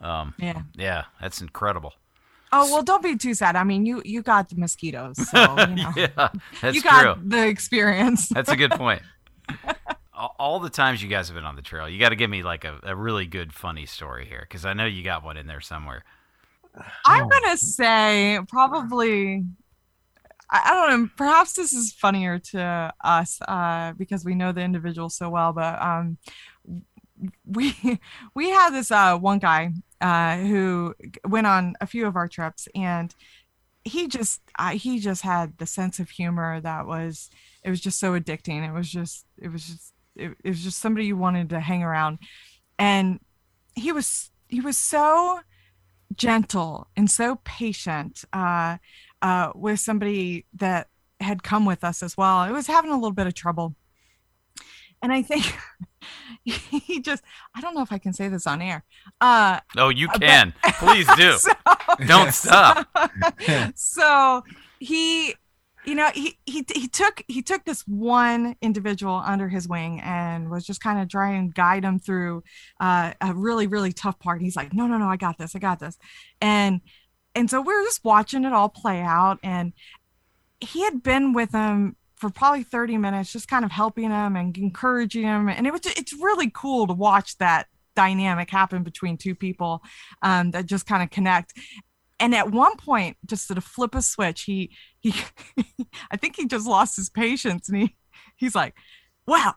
um, 0.00 0.32
Yeah. 0.38 0.62
yeah, 0.74 1.04
that's 1.20 1.40
incredible. 1.42 1.92
Oh 2.52 2.72
well, 2.72 2.82
don't 2.84 3.02
be 3.02 3.16
too 3.16 3.34
sad. 3.34 3.56
I 3.56 3.64
mean, 3.64 3.84
you 3.84 4.00
you 4.04 4.22
got 4.22 4.48
the 4.48 4.56
mosquitoes, 4.56 5.16
so 5.28 5.40
you 5.66 5.74
know 5.82 5.92
yeah, 5.96 6.28
that's 6.62 6.76
you 6.76 6.80
got 6.82 7.02
true. 7.16 7.22
the 7.26 7.46
experience. 7.48 8.28
That's 8.34 8.48
a 8.48 8.56
good 8.56 8.70
point. 8.70 9.02
all, 10.14 10.36
all 10.38 10.60
the 10.60 10.70
times 10.70 11.02
you 11.02 11.08
guys 11.08 11.26
have 11.28 11.34
been 11.34 11.44
on 11.44 11.56
the 11.56 11.62
trail, 11.62 11.88
you 11.88 11.98
got 11.98 12.10
to 12.10 12.16
give 12.16 12.30
me 12.30 12.44
like 12.44 12.64
a, 12.64 12.78
a 12.84 12.94
really 12.94 13.26
good, 13.26 13.52
funny 13.52 13.84
story 13.84 14.26
here, 14.26 14.40
because 14.48 14.64
I 14.64 14.74
know 14.74 14.86
you 14.86 15.02
got 15.02 15.24
one 15.24 15.36
in 15.36 15.48
there 15.48 15.60
somewhere. 15.60 16.04
I'm 17.04 17.28
gonna 17.28 17.56
say 17.56 18.38
probably. 18.48 19.44
I, 20.50 20.88
don't 20.88 21.00
know. 21.00 21.10
Perhaps 21.16 21.54
this 21.54 21.72
is 21.72 21.92
funnier 21.92 22.38
to 22.38 22.92
us 23.02 23.40
uh, 23.48 23.92
because 23.94 24.24
we 24.24 24.34
know 24.34 24.52
the 24.52 24.62
individual 24.62 25.08
so 25.08 25.28
well. 25.28 25.52
But 25.52 25.80
um, 25.82 26.18
we 27.44 27.74
we 28.34 28.50
had 28.50 28.70
this 28.70 28.90
uh, 28.90 29.16
one 29.18 29.38
guy 29.38 29.72
uh, 30.00 30.36
who 30.38 30.94
went 31.26 31.46
on 31.46 31.74
a 31.80 31.86
few 31.86 32.06
of 32.06 32.16
our 32.16 32.28
trips, 32.28 32.68
and 32.74 33.14
he 33.84 34.08
just 34.08 34.40
uh, 34.58 34.70
he 34.70 34.98
just 34.98 35.22
had 35.22 35.58
the 35.58 35.66
sense 35.66 35.98
of 35.98 36.10
humor 36.10 36.60
that 36.60 36.86
was 36.86 37.30
it 37.64 37.70
was 37.70 37.80
just 37.80 37.98
so 37.98 38.18
addicting. 38.18 38.66
It 38.66 38.72
was 38.72 38.90
just 38.90 39.26
it 39.38 39.48
was 39.48 39.66
just 39.66 39.92
it, 40.14 40.36
it 40.44 40.48
was 40.48 40.62
just 40.62 40.78
somebody 40.78 41.06
you 41.06 41.16
wanted 41.16 41.50
to 41.50 41.60
hang 41.60 41.82
around, 41.82 42.18
and 42.78 43.20
he 43.74 43.92
was 43.92 44.30
he 44.48 44.60
was 44.60 44.76
so 44.76 45.40
gentle 46.14 46.88
and 46.96 47.10
so 47.10 47.40
patient 47.44 48.24
uh, 48.32 48.76
uh, 49.22 49.52
with 49.54 49.80
somebody 49.80 50.46
that 50.54 50.88
had 51.20 51.42
come 51.42 51.64
with 51.64 51.82
us 51.84 52.02
as 52.02 52.16
well. 52.16 52.44
It 52.44 52.52
was 52.52 52.66
having 52.66 52.90
a 52.90 52.94
little 52.94 53.12
bit 53.12 53.26
of 53.26 53.34
trouble. 53.34 53.74
And 55.02 55.12
I 55.12 55.22
think 55.22 55.54
he 56.44 57.00
just, 57.00 57.22
I 57.54 57.60
don't 57.60 57.74
know 57.74 57.82
if 57.82 57.92
I 57.92 57.98
can 57.98 58.12
say 58.12 58.28
this 58.28 58.46
on 58.46 58.62
air. 58.62 58.84
Uh, 59.20 59.60
Oh, 59.76 59.88
you 59.88 60.08
but- 60.08 60.20
can. 60.20 60.54
Please 60.78 61.06
do. 61.16 61.32
so, 61.38 61.50
Don't 62.06 62.32
stop. 62.32 62.86
so 63.74 64.42
he 64.78 65.34
you 65.86 65.94
know 65.94 66.10
he, 66.14 66.36
he 66.46 66.66
he 66.74 66.88
took 66.88 67.22
he 67.28 67.40
took 67.42 67.64
this 67.64 67.82
one 67.86 68.56
individual 68.60 69.22
under 69.24 69.48
his 69.48 69.68
wing 69.68 70.00
and 70.02 70.50
was 70.50 70.66
just 70.66 70.80
kind 70.82 71.00
of 71.00 71.08
trying 71.08 71.48
to 71.48 71.54
guide 71.54 71.84
him 71.84 71.98
through 72.00 72.42
uh, 72.80 73.12
a 73.20 73.32
really 73.32 73.68
really 73.68 73.92
tough 73.92 74.18
part 74.18 74.42
he's 74.42 74.56
like 74.56 74.74
no 74.74 74.86
no 74.88 74.98
no 74.98 75.06
i 75.06 75.16
got 75.16 75.38
this 75.38 75.54
i 75.54 75.60
got 75.60 75.78
this 75.78 75.96
and 76.42 76.80
and 77.36 77.50
so 77.50 77.60
we 77.60 77.74
were 77.74 77.84
just 77.84 78.02
watching 78.02 78.44
it 78.44 78.52
all 78.52 78.70
play 78.70 79.00
out 79.00 79.38
and 79.42 79.74
he 80.58 80.82
had 80.84 81.02
been 81.02 81.34
with 81.34 81.52
him 81.52 81.96
for 82.16 82.30
probably 82.30 82.62
30 82.62 82.96
minutes 82.96 83.30
just 83.30 83.46
kind 83.46 83.62
of 83.62 83.70
helping 83.70 84.10
him 84.10 84.36
and 84.36 84.56
encouraging 84.56 85.24
him. 85.24 85.50
And 85.50 85.66
it 85.66 85.72
was 85.72 85.82
it's 85.84 86.14
really 86.14 86.50
cool 86.52 86.86
to 86.86 86.94
watch 86.94 87.36
that 87.38 87.66
dynamic 87.94 88.50
happen 88.50 88.82
between 88.82 89.18
two 89.18 89.34
people 89.34 89.82
um, 90.22 90.50
that 90.52 90.64
just 90.64 90.86
kind 90.86 91.02
of 91.02 91.10
connect. 91.10 91.52
And 92.18 92.34
at 92.34 92.50
one 92.50 92.76
point 92.78 93.18
just 93.26 93.48
to 93.48 93.60
flip 93.60 93.94
a 93.94 94.00
switch 94.00 94.44
he 94.44 94.70
he 95.00 95.12
i 96.10 96.16
think 96.16 96.36
he 96.36 96.46
just 96.46 96.66
lost 96.66 96.96
his 96.96 97.10
patience 97.10 97.68
and 97.68 97.76
he 97.76 97.96
he's 98.36 98.54
like 98.54 98.74
wow 99.26 99.52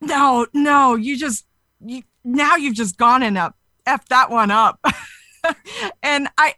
no 0.00 0.48
no 0.52 0.96
you 0.96 1.16
just 1.16 1.46
you 1.78 2.02
now 2.24 2.56
you've 2.56 2.74
just 2.74 2.96
gone 2.96 3.22
and 3.22 3.38
up 3.38 3.54
f 3.86 4.04
that 4.08 4.28
one 4.28 4.50
up. 4.50 4.80
And 6.02 6.28
i 6.36 6.54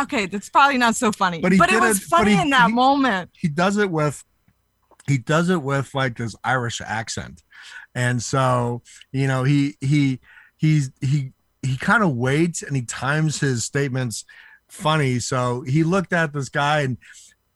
okay 0.00 0.26
that's 0.26 0.48
probably 0.48 0.78
not 0.78 0.94
so 0.96 1.10
funny 1.12 1.40
But 1.40 1.52
but, 1.58 1.70
he 1.70 1.76
it 1.76 1.80
was 1.80 1.98
it- 2.02 2.04
funny 2.08 2.34
he- 2.34 2.42
in 2.42 2.50
that 2.50 2.68
he- 2.68 2.72
moment 2.74 3.30
he 3.32 3.48
does 3.48 3.76
it 3.76 3.90
with 3.90 4.22
he 5.06 5.18
does 5.18 5.50
it 5.50 5.62
with 5.62 5.94
like 5.94 6.16
this 6.16 6.34
Irish 6.42 6.80
accent. 6.84 7.44
And 7.94 8.20
so, 8.20 8.82
you 9.12 9.28
know, 9.28 9.44
he 9.44 9.76
he 9.80 10.18
he's 10.56 10.90
he 11.00 11.30
he 11.62 11.76
kind 11.76 12.02
of 12.02 12.16
waits 12.16 12.60
and 12.64 12.74
he 12.74 12.82
times 12.82 13.38
his 13.38 13.62
statements 13.62 14.24
funny. 14.68 15.20
So 15.20 15.60
he 15.62 15.84
looked 15.84 16.12
at 16.12 16.32
this 16.32 16.48
guy 16.48 16.80
and 16.80 16.98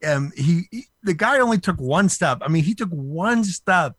um 0.06 0.30
he, 0.36 0.68
he 0.70 0.84
the 1.02 1.12
guy 1.12 1.40
only 1.40 1.58
took 1.58 1.80
one 1.80 2.08
step. 2.08 2.38
I 2.42 2.46
mean, 2.46 2.62
he 2.62 2.72
took 2.72 2.90
one 2.90 3.42
step 3.42 3.96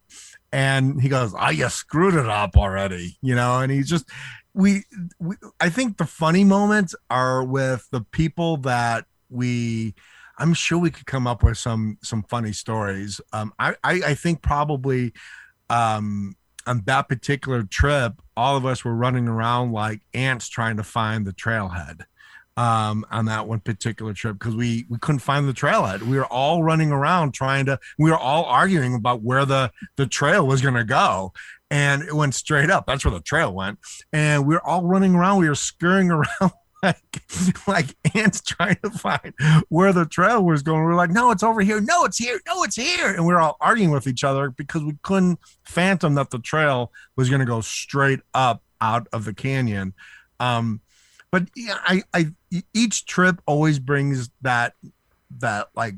and 0.53 1.01
he 1.01 1.09
goes, 1.09 1.33
"Oh, 1.37 1.49
you 1.49 1.67
screwed 1.67 2.13
it 2.13 2.27
up 2.29 2.55
already," 2.55 3.17
you 3.21 3.35
know. 3.35 3.59
And 3.59 3.69
he's 3.69 3.89
just, 3.89 4.05
we, 4.53 4.83
we, 5.19 5.35
I 5.59 5.69
think 5.69 5.97
the 5.97 6.05
funny 6.05 6.43
moments 6.43 6.95
are 7.09 7.43
with 7.43 7.87
the 7.91 8.01
people 8.01 8.57
that 8.57 9.05
we. 9.29 9.95
I'm 10.37 10.53
sure 10.53 10.79
we 10.79 10.89
could 10.89 11.05
come 11.05 11.27
up 11.27 11.43
with 11.43 11.57
some 11.57 11.97
some 12.01 12.23
funny 12.23 12.53
stories. 12.53 13.21
Um, 13.31 13.53
I, 13.59 13.75
I 13.83 14.01
I 14.07 14.15
think 14.15 14.41
probably, 14.41 15.13
um, 15.69 16.35
on 16.65 16.81
that 16.85 17.09
particular 17.09 17.63
trip, 17.63 18.13
all 18.35 18.57
of 18.57 18.65
us 18.65 18.83
were 18.83 18.95
running 18.95 19.27
around 19.27 19.71
like 19.71 20.01
ants 20.13 20.49
trying 20.49 20.77
to 20.77 20.83
find 20.83 21.25
the 21.25 21.33
trailhead 21.33 22.05
um, 22.57 23.05
on 23.09 23.25
that 23.25 23.47
one 23.47 23.59
particular 23.59 24.13
trip 24.13 24.37
because 24.37 24.55
we 24.55 24.85
we 24.89 24.97
couldn't 24.99 25.19
find 25.19 25.47
the 25.47 25.53
trailhead. 25.53 26.01
We 26.01 26.17
were 26.17 26.25
all 26.25 26.63
running 26.63 26.91
around 26.91 27.33
trying 27.33 27.65
to. 27.65 27.79
We 27.97 28.11
were 28.11 28.17
all 28.17 28.45
arguing 28.45 28.93
about 28.93 29.21
where 29.21 29.45
the 29.45 29.71
the 29.95 30.07
trail 30.07 30.45
was 30.45 30.61
going 30.61 30.75
to 30.75 30.83
go, 30.83 31.33
and 31.71 32.03
it 32.03 32.13
went 32.13 32.35
straight 32.35 32.69
up. 32.69 32.85
That's 32.85 33.03
where 33.03 33.13
the 33.13 33.21
trail 33.21 33.51
went, 33.53 33.79
and 34.13 34.45
we 34.45 34.53
were 34.53 34.67
all 34.67 34.83
running 34.83 35.15
around. 35.15 35.39
We 35.39 35.49
were 35.49 35.55
scurrying 35.55 36.11
around. 36.11 36.51
Like, 36.83 37.21
like 37.67 37.95
ants 38.15 38.41
trying 38.41 38.77
to 38.83 38.89
find 38.89 39.35
where 39.69 39.93
the 39.93 40.07
trail 40.07 40.43
was 40.43 40.63
going. 40.63 40.81
We're 40.81 40.95
like, 40.95 41.11
no, 41.11 41.29
it's 41.29 41.43
over 41.43 41.61
here. 41.61 41.79
No, 41.79 42.05
it's 42.05 42.17
here. 42.17 42.41
No, 42.47 42.63
it's 42.63 42.75
here. 42.75 43.13
And 43.13 43.23
we're 43.23 43.37
all 43.37 43.55
arguing 43.61 43.91
with 43.91 44.07
each 44.07 44.23
other 44.23 44.49
because 44.49 44.83
we 44.83 44.97
couldn't 45.03 45.37
phantom 45.63 46.15
that 46.15 46.31
the 46.31 46.39
trail 46.39 46.91
was 47.15 47.29
going 47.29 47.39
to 47.39 47.45
go 47.45 47.61
straight 47.61 48.21
up 48.33 48.63
out 48.81 49.07
of 49.13 49.25
the 49.25 49.33
canyon. 49.35 49.93
Um, 50.39 50.81
but 51.31 51.49
yeah, 51.55 51.77
I, 51.83 52.01
I, 52.15 52.31
each 52.73 53.05
trip 53.05 53.43
always 53.45 53.77
brings 53.77 54.31
that, 54.41 54.73
that 55.37 55.67
like 55.75 55.93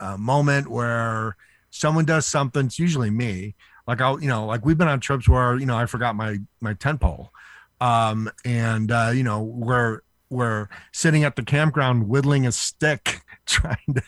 uh, 0.00 0.16
moment 0.16 0.66
where 0.66 1.36
someone 1.70 2.04
does 2.04 2.26
something. 2.26 2.66
It's 2.66 2.80
usually 2.80 3.10
me. 3.10 3.54
Like 3.86 4.00
I'll, 4.00 4.20
you 4.22 4.28
know, 4.28 4.46
like 4.46 4.64
we've 4.64 4.78
been 4.78 4.88
on 4.88 5.00
trips 5.00 5.28
where 5.28 5.56
you 5.58 5.66
know 5.66 5.76
I 5.76 5.86
forgot 5.86 6.16
my 6.16 6.38
my 6.60 6.74
tent 6.74 7.00
pole, 7.00 7.32
um, 7.80 8.30
and 8.44 8.90
uh, 8.90 9.10
you 9.14 9.22
know 9.22 9.42
we're 9.42 10.00
we're 10.30 10.68
sitting 10.92 11.24
at 11.24 11.36
the 11.36 11.42
campground 11.42 12.08
whittling 12.08 12.46
a 12.46 12.52
stick, 12.52 13.20
trying 13.46 13.76
to 13.94 14.02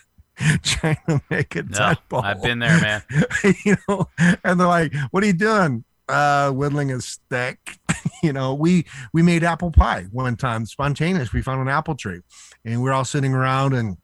trying 0.62 0.98
to 1.08 1.20
make 1.30 1.56
a 1.56 1.62
No, 1.62 1.78
tent 1.78 1.98
pole. 2.08 2.22
I've 2.22 2.42
been 2.42 2.58
there, 2.58 2.80
man. 2.80 3.02
you 3.64 3.76
know, 3.88 4.08
and 4.44 4.58
they're 4.58 4.66
like, 4.66 4.94
"What 5.10 5.22
are 5.22 5.26
you 5.26 5.32
doing?" 5.32 5.84
Uh, 6.08 6.52
whittling 6.52 6.92
a 6.92 7.00
stick. 7.00 7.78
you 8.22 8.32
know, 8.32 8.54
we 8.54 8.86
we 9.12 9.22
made 9.22 9.44
apple 9.44 9.70
pie 9.70 10.06
one 10.12 10.36
time, 10.36 10.64
spontaneous. 10.64 11.32
We 11.32 11.42
found 11.42 11.60
an 11.60 11.68
apple 11.68 11.96
tree, 11.96 12.20
and 12.64 12.82
we 12.82 12.88
are 12.88 12.92
all 12.92 13.04
sitting 13.04 13.34
around 13.34 13.74
and 13.74 13.96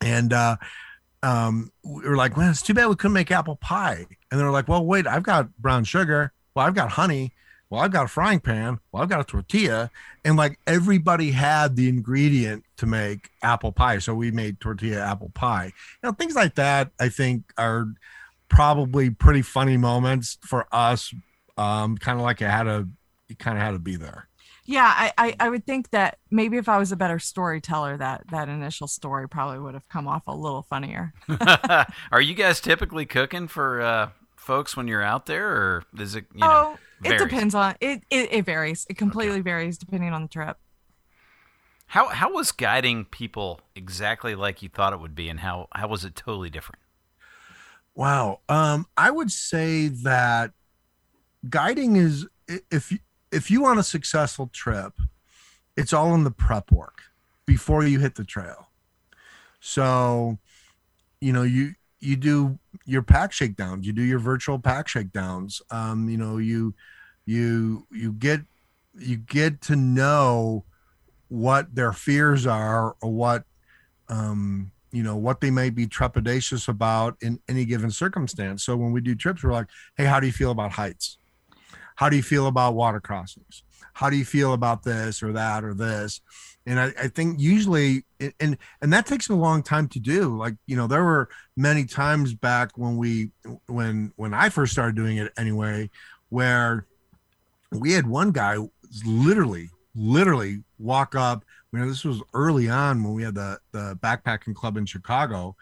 and 0.00 0.32
uh, 0.32 0.56
um, 1.22 1.70
we 1.84 2.08
were 2.08 2.16
like, 2.16 2.36
"Man, 2.36 2.50
it's 2.50 2.62
too 2.62 2.74
bad 2.74 2.88
we 2.88 2.96
couldn't 2.96 3.12
make 3.12 3.30
apple 3.30 3.56
pie." 3.56 4.06
And 4.30 4.40
they 4.40 4.44
were 4.44 4.50
like, 4.50 4.68
"Well, 4.68 4.84
wait, 4.84 5.06
I've 5.06 5.22
got 5.22 5.56
brown 5.58 5.84
sugar. 5.84 6.32
Well, 6.54 6.66
I've 6.66 6.74
got 6.74 6.92
honey. 6.92 7.32
Well, 7.68 7.80
I've 7.82 7.92
got 7.92 8.06
a 8.06 8.08
frying 8.08 8.40
pan. 8.40 8.80
Well, 8.90 9.02
I've 9.02 9.08
got 9.08 9.20
a 9.20 9.24
tortilla." 9.24 9.90
And 10.24 10.36
like 10.36 10.58
everybody 10.66 11.30
had 11.32 11.76
the 11.76 11.88
ingredient 11.88 12.64
to 12.78 12.86
make 12.86 13.30
apple 13.42 13.72
pie, 13.72 13.98
so 13.98 14.14
we 14.14 14.30
made 14.30 14.60
tortilla 14.60 15.00
apple 15.00 15.30
pie. 15.34 15.66
You 16.02 16.08
know, 16.08 16.12
things 16.12 16.34
like 16.34 16.54
that. 16.56 16.90
I 16.98 17.08
think 17.08 17.44
are 17.58 17.86
probably 18.48 19.10
pretty 19.10 19.42
funny 19.42 19.76
moments 19.76 20.38
for 20.42 20.66
us. 20.72 21.14
Um, 21.56 21.98
kind 21.98 22.18
of 22.18 22.24
like 22.24 22.40
it 22.40 22.48
had 22.48 22.64
to, 22.64 22.88
it 23.28 23.38
kind 23.38 23.58
of 23.58 23.62
had 23.62 23.72
to 23.72 23.78
be 23.78 23.96
there. 23.96 24.29
Yeah 24.70 24.92
I, 24.96 25.12
I 25.18 25.36
i 25.40 25.48
would 25.48 25.66
think 25.66 25.90
that 25.90 26.18
maybe 26.30 26.56
if 26.56 26.68
i 26.68 26.78
was 26.78 26.92
a 26.92 26.96
better 26.96 27.18
storyteller 27.18 27.96
that 27.96 28.24
that 28.30 28.48
initial 28.48 28.86
story 28.86 29.28
probably 29.28 29.58
would 29.58 29.74
have 29.74 29.88
come 29.88 30.06
off 30.06 30.26
a 30.26 30.34
little 30.34 30.62
funnier 30.62 31.12
Are 32.12 32.20
you 32.20 32.34
guys 32.34 32.60
typically 32.60 33.06
cooking 33.06 33.48
for 33.48 33.80
uh, 33.80 34.10
folks 34.36 34.76
when 34.76 34.88
you're 34.88 35.02
out 35.02 35.26
there, 35.26 35.48
or 35.48 35.84
is 35.98 36.14
it? 36.14 36.26
You 36.34 36.40
know, 36.40 36.76
oh 36.76 36.78
it 37.04 37.18
depends 37.18 37.54
on 37.54 37.74
it, 37.80 38.02
it 38.10 38.32
it 38.32 38.44
varies 38.44 38.86
it 38.90 38.96
completely 38.96 39.40
varies 39.40 39.78
depending 39.78 40.12
on 40.12 40.22
the 40.22 40.28
trip 40.28 40.56
How 41.86 42.08
how 42.08 42.32
was 42.32 42.52
guiding 42.52 43.04
people 43.06 43.60
exactly 43.74 44.34
like 44.34 44.62
you 44.62 44.68
thought 44.68 44.92
it 44.92 45.00
would 45.00 45.14
be, 45.14 45.28
and 45.28 45.40
how 45.40 45.68
how 45.72 45.88
was 45.88 46.04
it 46.04 46.14
totally 46.14 46.50
different? 46.50 46.80
Wow. 47.94 48.40
Um, 48.48 48.86
I 48.96 49.10
would 49.10 49.30
say 49.30 49.88
that 49.88 50.52
guiding 51.48 51.96
is 51.96 52.26
if 52.70 52.92
if 53.32 53.50
you 53.50 53.62
want 53.62 53.78
a 53.78 53.84
successful 53.84 54.48
trip, 54.52 54.94
it's 55.76 55.92
all 55.92 56.14
in 56.14 56.24
the 56.24 56.30
prep 56.30 56.70
work 56.70 57.02
before 57.46 57.84
you 57.84 58.00
hit 58.00 58.16
the 58.16 58.24
trail. 58.24 58.68
So, 59.60 60.38
you 61.20 61.32
know, 61.32 61.42
you 61.42 61.74
you 62.00 62.16
do 62.16 62.58
your 62.86 63.02
pack 63.02 63.32
shakedowns, 63.32 63.86
you 63.86 63.92
do 63.92 64.02
your 64.02 64.18
virtual 64.18 64.58
pack 64.58 64.88
shakedowns. 64.88 65.60
Um, 65.70 66.08
you 66.08 66.16
know, 66.16 66.38
you 66.38 66.74
you 67.26 67.86
you 67.90 68.12
get 68.12 68.40
you 68.98 69.16
get 69.16 69.60
to 69.62 69.76
know 69.76 70.64
what 71.28 71.74
their 71.74 71.92
fears 71.92 72.46
are 72.46 72.96
or 73.00 73.10
what 73.10 73.44
um 74.08 74.72
you 74.90 75.02
know 75.02 75.16
what 75.16 75.40
they 75.40 75.50
may 75.50 75.70
be 75.70 75.86
trepidatious 75.86 76.68
about 76.68 77.16
in 77.22 77.38
any 77.48 77.64
given 77.64 77.90
circumstance 77.90 78.64
so 78.64 78.76
when 78.76 78.90
we 78.90 79.00
do 79.00 79.14
trips 79.14 79.44
we're 79.44 79.52
like 79.52 79.68
hey 79.96 80.04
how 80.04 80.18
do 80.18 80.26
you 80.26 80.32
feel 80.32 80.50
about 80.50 80.72
heights 80.72 81.18
how 82.00 82.08
do 82.08 82.16
you 82.16 82.22
feel 82.22 82.46
about 82.46 82.74
water 82.74 82.98
crossings? 82.98 83.62
How 83.92 84.08
do 84.08 84.16
you 84.16 84.24
feel 84.24 84.54
about 84.54 84.84
this 84.84 85.22
or 85.22 85.34
that 85.34 85.64
or 85.64 85.74
this? 85.74 86.22
And 86.64 86.80
I, 86.80 86.86
I, 86.98 87.08
think 87.08 87.38
usually 87.38 88.04
and 88.40 88.56
and 88.80 88.90
that 88.94 89.04
takes 89.04 89.28
a 89.28 89.34
long 89.34 89.62
time 89.62 89.86
to 89.88 90.00
do. 90.00 90.34
Like 90.34 90.54
you 90.66 90.76
know 90.76 90.86
there 90.86 91.04
were 91.04 91.28
many 91.58 91.84
times 91.84 92.32
back 92.32 92.70
when 92.78 92.96
we 92.96 93.32
when 93.66 94.14
when 94.16 94.32
i 94.32 94.48
first 94.48 94.72
started 94.72 94.96
doing 94.96 95.18
it 95.18 95.30
anyway 95.36 95.90
where 96.30 96.86
we 97.70 97.92
had 97.92 98.06
one 98.06 98.30
guy 98.30 98.56
literally 99.04 99.68
literally 99.94 100.62
walk 100.78 101.14
up 101.14 101.44
you 101.72 101.80
know 101.80 101.86
this 101.88 102.04
was 102.04 102.22
early 102.32 102.70
on 102.70 103.02
when 103.04 103.12
we 103.12 103.22
had 103.22 103.34
the 103.34 103.58
the 103.72 103.98
backpacking 104.02 104.54
club 104.54 104.76
in 104.76 104.86
chicago 104.86 105.54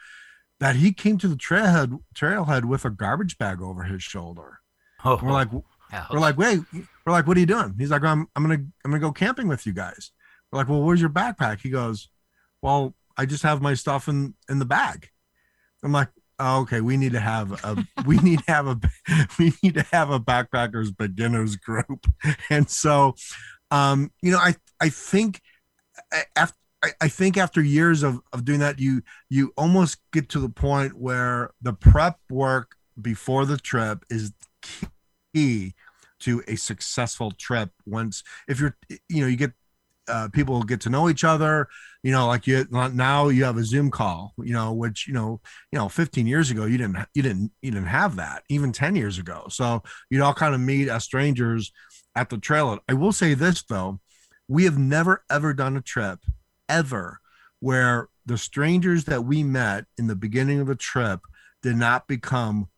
that 0.61 0.76
he 0.76 0.93
came 0.93 1.18
to 1.18 1.28
the 1.28 1.36
trailhead 1.36 2.01
trailhead 2.14 2.64
with 2.64 2.84
a 2.84 2.91
garbage 2.91 3.39
bag 3.39 3.61
over 3.61 3.84
his 3.84 4.03
shoulder. 4.03 4.61
Oh, 5.05 5.18
we're 5.22 5.32
like 5.32 5.49
we're 6.11 6.20
like 6.20 6.36
wait 6.36 6.61
we're 6.72 7.12
like 7.12 7.26
what 7.26 7.36
are 7.36 7.41
you 7.41 7.47
doing 7.47 7.74
he's 7.78 7.91
like 7.91 8.03
i'm 8.05 8.26
i'm 8.36 8.43
gonna 8.43 8.55
i'm 8.84 8.91
gonna 8.91 8.99
go 8.99 9.12
camping 9.12 9.49
with 9.49 9.66
you 9.66 9.72
guys 9.72 10.12
we're 10.51 10.59
like, 10.59 10.68
well, 10.68 10.82
where's 10.82 11.01
your 11.01 11.11
backpack? 11.11 11.61
He 11.61 11.70
goes, 11.70 12.09
well, 12.62 12.95
I 13.16 13.26
just 13.26 13.43
have 13.43 13.61
my 13.61 13.74
stuff 13.74 14.09
in 14.09 14.34
in 14.49 14.59
the 14.59 14.64
bag. 14.64 15.11
I'm 15.84 15.93
like, 15.93 16.09
oh, 16.39 16.62
okay, 16.62 16.80
we 16.80 16.97
need 16.97 17.12
to 17.12 17.20
have 17.20 17.53
a 17.64 17.86
we 18.07 18.18
need 18.18 18.41
to 18.41 18.53
have 18.53 18.66
a 18.66 18.80
we 19.39 19.53
need 19.62 19.74
to 19.74 19.86
have 19.93 20.11
a 20.11 20.20
backpackers 20.20 20.97
beginners 20.97 21.57
group. 21.57 22.07
And 22.51 22.68
so, 22.68 23.14
um, 23.70 24.11
you 24.22 24.30
know, 24.30 24.39
I 24.39 24.55
I 24.80 24.89
think 24.89 25.41
after 26.36 26.57
I, 27.01 27.09
think 27.09 27.36
after 27.36 27.61
years 27.61 28.05
of, 28.05 28.20
of 28.32 28.45
doing 28.45 28.61
that, 28.61 28.78
you 28.78 29.03
you 29.28 29.53
almost 29.57 29.99
get 30.12 30.28
to 30.30 30.41
the 30.41 30.49
point 30.49 30.95
where 30.95 31.51
the 31.61 31.72
prep 31.72 32.18
work 32.30 32.76
before 33.01 33.45
the 33.45 33.57
trip 33.57 34.05
is 34.09 34.32
key 35.35 35.74
to 36.20 36.43
a 36.49 36.57
successful 36.57 37.31
trip. 37.33 37.70
Once 37.87 38.22
if 38.49 38.61
you're 38.61 38.76
you 39.09 39.22
know 39.22 39.26
you 39.26 39.37
get 39.37 39.53
uh, 40.09 40.29
people 40.33 40.62
get 40.62 40.81
to 40.81 40.89
know 40.89 41.11
each 41.11 41.22
other 41.22 41.68
you 42.03 42.11
know 42.11 42.26
like 42.26 42.47
you 42.47 42.66
now 42.70 43.29
you 43.29 43.45
have 43.45 43.59
a 43.59 43.64
zoom 43.64 43.91
call 43.91 44.33
you 44.39 44.55
know 44.55 44.72
which 44.72 45.07
you 45.07 45.12
know 45.12 45.39
you 45.70 45.79
know 45.79 45.87
15 45.87 46.26
years 46.26 46.51
ago 46.51 46.64
you 46.64 46.79
didn't 46.79 46.97
you 47.12 47.22
didn't 47.22 47.53
you 47.61 47.70
didn't 47.70 47.89
have 47.89 48.16
that 48.16 48.43
even 48.49 48.72
10 48.72 48.97
years 48.97 49.18
ago. 49.18 49.47
So 49.51 49.83
you'd 50.11 50.22
all 50.22 50.35
kind 50.35 50.55
of 50.55 50.61
meet 50.61 50.89
as 50.89 51.05
strangers 51.05 51.72
at 52.16 52.31
the 52.31 52.39
trail 52.39 52.79
i 52.89 52.95
will 52.95 53.12
say 53.12 53.35
this 53.35 53.62
though. 53.62 54.01
We 54.49 54.64
have 54.64 54.79
never 54.79 55.24
ever 55.31 55.53
done 55.53 55.76
a 55.76 55.83
trip 55.83 56.20
ever 56.68 57.20
where 57.61 58.09
the 58.24 58.39
strangers 58.39 59.05
that 59.05 59.24
we 59.24 59.43
met 59.43 59.85
in 59.97 60.07
the 60.07 60.16
beginning 60.16 60.61
of 60.61 60.66
the 60.66 60.74
trip 60.74 61.20
did 61.62 61.76
not 61.76 62.07
become 62.07 62.68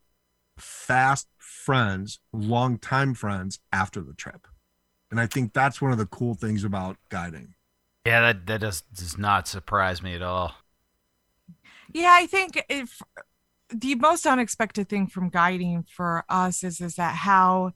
fast 0.56 1.28
friends 1.60 2.20
long 2.32 2.78
time 2.78 3.14
friends 3.14 3.60
after 3.72 4.00
the 4.00 4.14
trip 4.14 4.46
and 5.10 5.20
I 5.20 5.26
think 5.26 5.52
that's 5.52 5.82
one 5.82 5.92
of 5.92 5.98
the 5.98 6.06
cool 6.06 6.34
things 6.34 6.64
about 6.64 6.96
guiding. 7.08 7.54
Yeah, 8.06 8.20
that 8.20 8.46
that 8.46 8.60
does 8.60 8.82
does 8.94 9.18
not 9.18 9.48
surprise 9.48 10.02
me 10.02 10.14
at 10.14 10.22
all. 10.22 10.54
Yeah, 11.92 12.12
I 12.12 12.26
think 12.26 12.64
if 12.68 13.02
the 13.68 13.96
most 13.96 14.26
unexpected 14.26 14.88
thing 14.88 15.06
from 15.06 15.28
guiding 15.28 15.84
for 15.88 16.24
us 16.28 16.62
is 16.62 16.80
is 16.80 16.94
that 16.94 17.16
how 17.16 17.72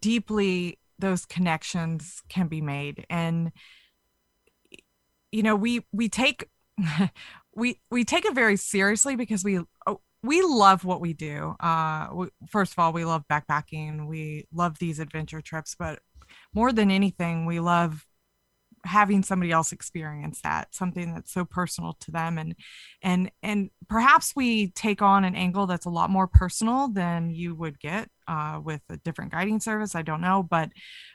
deeply 0.00 0.78
those 0.98 1.26
connections 1.26 2.22
can 2.28 2.46
be 2.48 2.60
made 2.60 3.04
and 3.10 3.50
you 5.32 5.42
know 5.42 5.56
we 5.56 5.84
we 5.90 6.08
take 6.08 6.48
we 7.54 7.80
we 7.90 8.04
take 8.04 8.24
it 8.24 8.34
very 8.34 8.56
seriously 8.56 9.16
because 9.16 9.42
we 9.42 9.60
oh, 9.86 10.00
we 10.22 10.42
love 10.42 10.84
what 10.84 11.00
we 11.00 11.12
do. 11.12 11.54
Uh 11.60 12.08
we, 12.12 12.28
first 12.48 12.72
of 12.72 12.78
all 12.78 12.92
we 12.92 13.04
love 13.04 13.24
backpacking. 13.30 14.06
We 14.06 14.46
love 14.52 14.78
these 14.78 14.98
adventure 14.98 15.40
trips 15.40 15.74
but 15.78 16.00
more 16.54 16.72
than 16.72 16.90
anything, 16.90 17.46
we 17.46 17.60
love 17.60 18.06
having 18.84 19.22
somebody 19.22 19.52
else 19.52 19.70
experience 19.70 20.40
that 20.42 20.74
something 20.74 21.14
that's 21.14 21.32
so 21.32 21.44
personal 21.44 21.96
to 22.00 22.10
them. 22.10 22.38
And 22.38 22.54
and 23.02 23.30
and 23.42 23.70
perhaps 23.88 24.34
we 24.34 24.68
take 24.72 25.02
on 25.02 25.24
an 25.24 25.34
angle 25.34 25.66
that's 25.66 25.86
a 25.86 25.90
lot 25.90 26.10
more 26.10 26.26
personal 26.26 26.88
than 26.88 27.30
you 27.30 27.54
would 27.54 27.78
get 27.78 28.08
uh, 28.26 28.60
with 28.62 28.82
a 28.88 28.96
different 28.98 29.32
guiding 29.32 29.60
service. 29.60 29.94
I 29.94 30.02
don't 30.02 30.20
know 30.20 30.42
but 30.42 30.70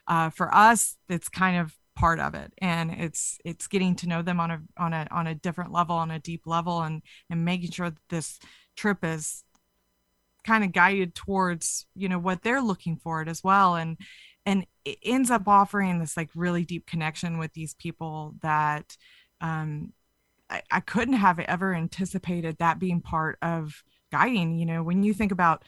uh, 0.08 0.30
for 0.30 0.54
us 0.54 0.98
it's 1.10 1.30
kind 1.30 1.58
of 1.58 1.74
part 1.98 2.20
of 2.20 2.36
it. 2.36 2.54
And 2.60 2.92
it's 2.92 3.38
it's 3.44 3.68
getting 3.68 3.96
to 3.98 4.08
know 4.08 4.22
them 4.22 4.40
on 4.40 4.52
a 4.52 4.60
on 4.78 4.94
a 4.94 5.08
on 5.12 5.28
a 5.28 5.36
different 5.36 5.72
level 5.72 5.96
on 5.96 6.12
a 6.12 6.20
deep 6.20 6.44
level 6.46 6.82
and 6.82 7.02
and 7.30 7.44
making 7.44 7.72
sure 7.72 7.90
that 7.90 8.00
this 8.10 8.40
trip 8.78 9.04
is 9.04 9.44
kind 10.46 10.64
of 10.64 10.72
guided 10.72 11.14
towards 11.14 11.86
you 11.94 12.08
know 12.08 12.20
what 12.20 12.42
they're 12.42 12.62
looking 12.62 12.96
for 12.96 13.22
it 13.22 13.28
as 13.28 13.44
well 13.44 13.76
and 13.76 13.98
and 14.46 14.66
it 14.86 14.98
ends 15.04 15.30
up 15.30 15.46
offering 15.46 16.00
this 16.00 16.16
like 16.16 16.30
really 16.34 16.64
deep 16.64 16.88
connection 16.88 17.38
with 17.38 17.52
these 17.52 17.74
people 17.74 18.34
that 18.42 18.96
um, 19.42 19.92
I, 20.50 20.62
I 20.72 20.80
couldn't 20.80 21.16
have 21.16 21.40
ever 21.40 21.76
anticipated 21.76 22.58
that 22.58 22.80
being 22.80 23.02
part 23.02 23.38
of 23.42 23.84
guiding. 24.10 24.58
You 24.58 24.66
know, 24.66 24.84
when 24.84 25.04
you 25.04 25.14
think 25.14 25.34
about 25.34 25.64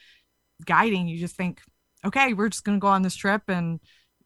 guiding, 0.66 1.10
you 1.10 1.20
just 1.20 1.36
think, 1.36 1.62
okay, 2.06 2.34
we're 2.34 2.48
just 2.48 2.64
going 2.64 2.78
to 2.78 2.82
go 2.82 2.88
on 2.88 3.02
this 3.02 3.16
trip 3.16 3.44
and 3.50 3.82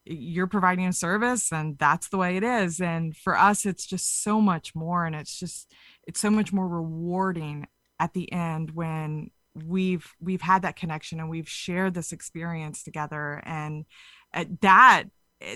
you're 0.05 0.47
providing 0.47 0.85
a 0.85 0.93
service 0.93 1.51
and 1.51 1.77
that's 1.79 2.09
the 2.09 2.17
way 2.17 2.37
it 2.37 2.43
is. 2.43 2.79
And 2.79 3.15
for 3.15 3.37
us, 3.37 3.65
it's 3.65 3.85
just 3.85 4.21
so 4.23 4.39
much 4.39 4.75
more. 4.75 5.05
And 5.05 5.15
it's 5.15 5.39
just, 5.39 5.71
it's 6.05 6.19
so 6.19 6.29
much 6.29 6.53
more 6.53 6.67
rewarding 6.67 7.67
at 7.99 8.13
the 8.13 8.31
end 8.31 8.71
when 8.71 9.31
we've 9.55 10.13
we've 10.19 10.41
had 10.41 10.63
that 10.63 10.75
connection 10.75 11.19
and 11.19 11.29
we've 11.29 11.49
shared 11.49 11.93
this 11.93 12.11
experience 12.11 12.83
together. 12.83 13.41
And 13.45 13.85
uh, 14.33 14.45
that 14.61 15.05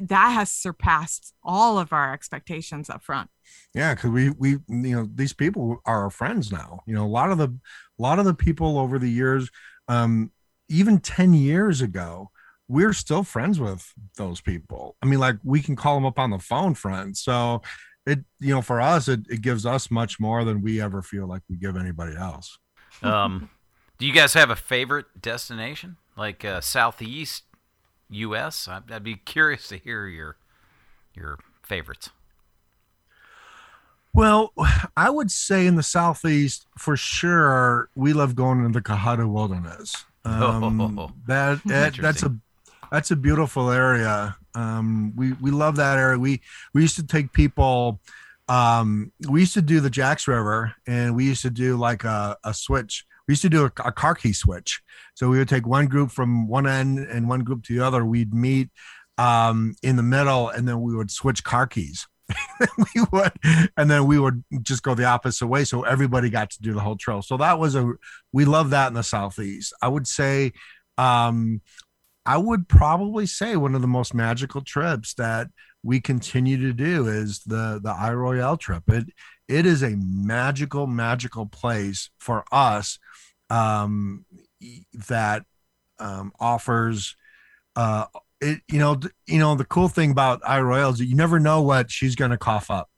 that 0.01 0.29
has 0.29 0.51
surpassed 0.51 1.33
all 1.43 1.79
of 1.79 1.93
our 1.93 2.13
expectations 2.13 2.89
up 2.89 3.03
front. 3.03 3.29
Yeah 3.73 3.95
because 3.95 4.11
we 4.11 4.29
we 4.31 4.51
you 4.67 4.95
know 4.95 5.09
these 5.13 5.33
people 5.33 5.81
are 5.85 6.03
our 6.03 6.09
friends 6.09 6.51
now. 6.51 6.81
You 6.85 6.95
know 6.95 7.05
a 7.05 7.07
lot 7.07 7.31
of 7.31 7.37
the 7.37 7.47
a 7.47 8.01
lot 8.01 8.19
of 8.19 8.25
the 8.25 8.33
people 8.33 8.77
over 8.77 8.99
the 8.99 9.09
years 9.09 9.49
um 9.87 10.31
even 10.69 10.99
10 10.99 11.33
years 11.33 11.81
ago 11.81 12.29
we're 12.67 12.93
still 12.93 13.23
friends 13.23 13.59
with 13.59 13.93
those 14.17 14.41
people. 14.41 14.97
I 15.01 15.05
mean 15.05 15.19
like 15.19 15.37
we 15.43 15.61
can 15.61 15.75
call 15.75 15.95
them 15.95 16.05
up 16.05 16.19
on 16.19 16.31
the 16.31 16.39
phone 16.39 16.73
friends. 16.73 17.21
So 17.21 17.61
it 18.07 18.19
you 18.39 18.53
know 18.53 18.61
for 18.61 18.81
us 18.81 19.07
it, 19.07 19.19
it 19.29 19.41
gives 19.41 19.65
us 19.65 19.91
much 19.91 20.19
more 20.19 20.43
than 20.43 20.61
we 20.61 20.81
ever 20.81 21.01
feel 21.01 21.27
like 21.27 21.41
we 21.49 21.57
give 21.57 21.77
anybody 21.77 22.15
else 22.15 22.57
um 23.03 23.49
do 23.99 24.07
you 24.07 24.13
guys 24.13 24.33
have 24.33 24.49
a 24.49 24.55
favorite 24.55 25.05
destination 25.21 25.97
like 26.15 26.43
uh, 26.43 26.59
southeast 26.59 27.43
U.S. 28.09 28.67
I'd, 28.67 28.91
I'd 28.91 29.03
be 29.03 29.15
curious 29.15 29.67
to 29.69 29.77
hear 29.77 30.07
your 30.07 30.37
your 31.13 31.37
favorites. 31.63 32.09
Well, 34.13 34.53
I 34.97 35.09
would 35.09 35.31
say 35.31 35.67
in 35.67 35.75
the 35.75 35.83
southeast 35.83 36.65
for 36.77 36.97
sure 36.97 37.89
we 37.95 38.13
love 38.13 38.35
going 38.35 38.63
into 38.63 38.79
the 38.79 38.83
Cohutta 38.83 39.31
Wilderness. 39.31 40.05
Um, 40.25 40.81
oh, 40.99 41.11
that, 41.27 41.63
that 41.65 41.95
that's 41.95 42.23
a 42.23 42.35
that's 42.91 43.11
a 43.11 43.15
beautiful 43.15 43.69
area. 43.69 44.35
Um, 44.57 45.13
we 45.15 45.33
we 45.33 45.51
love 45.51 45.75
that 45.77 45.97
area. 45.97 46.17
We 46.17 46.41
we 46.73 46.81
used 46.81 46.95
to 46.97 47.05
take 47.05 47.33
people. 47.33 48.01
Um, 48.49 49.11
we 49.29 49.41
used 49.41 49.53
to 49.55 49.61
do 49.61 49.79
the 49.79 49.89
Jacks 49.89 50.27
River, 50.27 50.73
and 50.87 51.15
we 51.15 51.25
used 51.25 51.41
to 51.41 51.49
do 51.49 51.77
like 51.77 52.03
a, 52.03 52.37
a 52.43 52.53
switch 52.53 53.05
we 53.27 53.33
used 53.33 53.41
to 53.41 53.49
do 53.49 53.65
a, 53.65 53.71
a 53.85 53.91
car 53.91 54.15
key 54.15 54.33
switch. 54.33 54.81
So 55.15 55.29
we 55.29 55.37
would 55.37 55.49
take 55.49 55.67
one 55.67 55.87
group 55.87 56.11
from 56.11 56.47
one 56.47 56.65
end 56.65 56.99
and 56.99 57.27
one 57.27 57.41
group 57.41 57.63
to 57.63 57.77
the 57.77 57.85
other. 57.85 58.05
We'd 58.05 58.33
meet 58.33 58.69
um, 59.17 59.75
in 59.83 59.95
the 59.95 60.03
middle, 60.03 60.49
and 60.49 60.67
then 60.67 60.81
we 60.81 60.95
would 60.95 61.11
switch 61.11 61.43
car 61.43 61.67
keys. 61.67 62.07
we 62.95 63.01
would, 63.11 63.31
and 63.77 63.89
then 63.89 64.05
we 64.05 64.19
would 64.19 64.43
just 64.61 64.83
go 64.83 64.95
the 64.95 65.05
opposite 65.05 65.47
way, 65.47 65.63
so 65.63 65.83
everybody 65.83 66.29
got 66.29 66.49
to 66.51 66.61
do 66.61 66.73
the 66.73 66.79
whole 66.79 66.97
trail. 66.97 67.21
So 67.21 67.37
that 67.37 67.59
was 67.59 67.75
a 67.75 67.93
we 68.33 68.45
love 68.45 68.71
that 68.71 68.87
in 68.87 68.93
the 68.93 69.03
southeast. 69.03 69.73
I 69.81 69.87
would 69.87 70.07
say, 70.07 70.51
um, 70.97 71.61
I 72.27 72.37
would 72.37 72.67
probably 72.67 73.25
say 73.25 73.55
one 73.55 73.73
of 73.73 73.81
the 73.81 73.87
most 73.87 74.13
magical 74.13 74.61
trips 74.61 75.13
that 75.13 75.47
we 75.81 76.01
continue 76.01 76.57
to 76.57 76.73
do 76.73 77.07
is 77.07 77.39
the 77.45 77.79
the 77.81 77.89
Isle 77.89 78.15
Royale 78.15 78.57
trip. 78.57 78.83
It 78.89 79.05
it 79.47 79.65
is 79.65 79.81
a 79.81 79.95
magical, 79.97 80.87
magical 80.87 81.45
place 81.45 82.09
for 82.19 82.43
us 82.51 82.99
um, 83.49 84.25
that 85.07 85.45
um, 85.99 86.33
offers 86.37 87.15
uh, 87.77 88.05
it 88.41 88.59
you 88.69 88.79
know 88.79 88.99
you 89.25 89.39
know 89.39 89.55
the 89.55 89.65
cool 89.65 89.87
thing 89.87 90.11
about 90.11 90.41
Isle 90.45 90.63
Royale 90.63 90.89
is 90.89 90.99
you 90.99 91.15
never 91.15 91.39
know 91.39 91.61
what 91.61 91.89
she's 91.89 92.15
going 92.15 92.31
to 92.31 92.37
cough 92.37 92.69
up. 92.69 92.89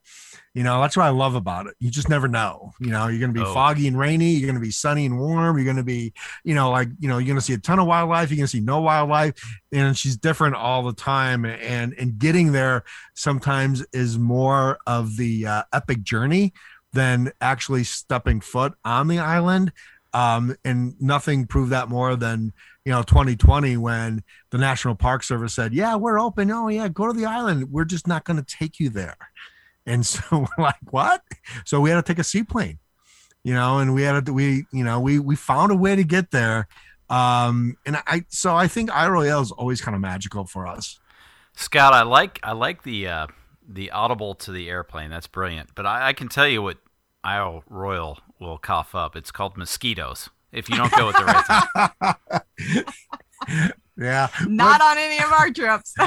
You 0.56 0.64
know, 0.64 0.82
that's 0.82 0.97
what 0.97 1.06
I 1.06 1.10
love 1.10 1.36
about 1.36 1.68
it. 1.68 1.76
You 1.80 1.91
just 1.91 2.10
never 2.10 2.28
know. 2.28 2.74
You 2.80 2.89
know, 2.89 3.08
you're 3.08 3.20
going 3.20 3.34
to 3.34 3.39
be 3.39 3.45
Oh. 3.45 3.54
foggy 3.54 3.88
and 3.88 3.97
rainy. 3.97 4.32
You're 4.32 4.47
going 4.47 4.60
to 4.60 4.66
be 4.66 4.72
sunny 4.72 5.06
and 5.06 5.20
warm. 5.20 5.58
You're 5.58 5.64
going 5.66 5.78
to 5.78 5.84
be, 5.84 6.12
you 6.43 6.56
know, 6.56 6.72
like, 6.72 6.89
you 7.00 7.08
know, 7.08 7.20
you're 7.20 7.28
going 7.28 7.38
to 7.38 7.41
see 7.45 7.54
a 7.54 7.60
ton 7.60 7.78
of 7.80 7.86
wildlife. 7.86 8.30
You're 8.32 8.38
going 8.38 8.47
to 8.47 8.52
see 8.58 8.60
no 8.60 8.82
wildlife. 8.82 9.36
And 9.72 9.95
she's 9.95 10.18
different 10.18 10.56
all 10.56 10.84
the 10.84 10.93
time. 10.93 11.45
And, 11.45 11.93
and 12.00 12.18
getting 12.18 12.52
there 12.52 12.84
sometimes 13.14 13.86
is 13.93 14.18
more 14.18 14.80
of 14.88 15.18
the 15.18 15.45
uh, 15.45 15.64
epic 15.72 16.02
journey 16.02 16.54
than 16.93 17.32
actually 17.39 17.84
stepping 17.84 18.41
foot 18.41 18.74
on 18.84 19.08
the 19.08 19.20
island. 19.20 19.72
Um, 20.14 20.56
and 20.66 21.00
nothing 21.00 21.45
proved 21.45 21.72
that 21.72 21.88
more 21.89 22.16
than, 22.16 22.52
you 22.84 22.91
know, 22.91 23.04
2020 23.04 23.78
when 23.78 24.24
the 24.50 24.58
National 24.58 24.95
Park 24.95 25.22
Service 25.22 25.54
said, 25.54 25.72
yeah, 25.76 25.95
we're 25.95 26.20
open. 26.20 26.50
Oh, 26.50 26.68
yeah, 26.70 26.88
go 26.88 27.06
to 27.06 27.14
the 27.14 27.26
island. 27.26 27.72
We're 27.72 27.86
just 27.86 28.08
not 28.08 28.24
going 28.24 28.43
to 28.43 28.56
take 28.58 28.80
you 28.80 28.89
there. 28.89 29.16
And 29.86 30.05
so 30.05 30.21
we're 30.32 30.63
like, 30.63 30.75
what? 30.91 31.21
So 31.65 31.82
we 31.82 31.89
had 31.89 31.95
to 31.97 32.13
take 32.13 32.19
a 32.19 32.23
seaplane, 32.23 32.80
you 33.43 33.53
know, 33.53 33.80
and 33.80 33.93
we 33.93 34.03
had 34.03 34.25
to, 34.25 34.34
we, 34.34 34.65
you 34.71 34.84
know, 34.84 34.99
we, 34.99 35.19
we 35.19 35.36
found 35.36 35.71
a 35.71 35.75
way 35.75 35.95
to 35.95 36.03
get 36.03 36.32
there. 36.32 36.67
Um, 37.09 37.75
and 37.86 37.97
I, 38.07 38.25
so 38.30 38.55
I 38.55 38.67
think 38.67 38.91
Isle 38.91 39.11
Royale 39.11 39.41
is 39.41 39.51
always 39.51 39.82
kind 39.82 39.95
of 39.95 40.01
magical 40.01 40.45
for 40.45 40.67
us. 40.67 40.99
Scott, 41.55 41.93
I 41.93 42.03
like 42.03 42.39
I 42.41 42.53
like 42.53 42.84
the 42.84 43.07
uh, 43.07 43.27
the 43.67 43.91
audible 43.91 44.36
to 44.36 44.51
the 44.51 44.69
airplane. 44.69 45.09
That's 45.09 45.27
brilliant. 45.27 45.75
But 45.75 45.86
I, 45.86 46.09
I 46.09 46.13
can 46.13 46.30
tell 46.30 46.47
you 46.47 46.61
what 46.61 46.77
Isle 47.23 47.63
Royal 47.67 48.19
will 48.39 48.57
cough 48.57 48.95
up. 48.95 49.15
It's 49.15 49.32
called 49.32 49.57
mosquitoes. 49.57 50.30
If 50.51 50.69
you 50.69 50.77
don't 50.77 50.91
go 50.93 51.09
at 51.09 51.15
the 51.17 51.25
right 51.25 52.86
time. 53.47 53.71
Yeah. 54.00 54.28
Not 54.47 54.82
on 54.82 54.97
any 54.97 55.18
of 55.18 55.32
our 55.32 55.52
trips. 55.52 55.93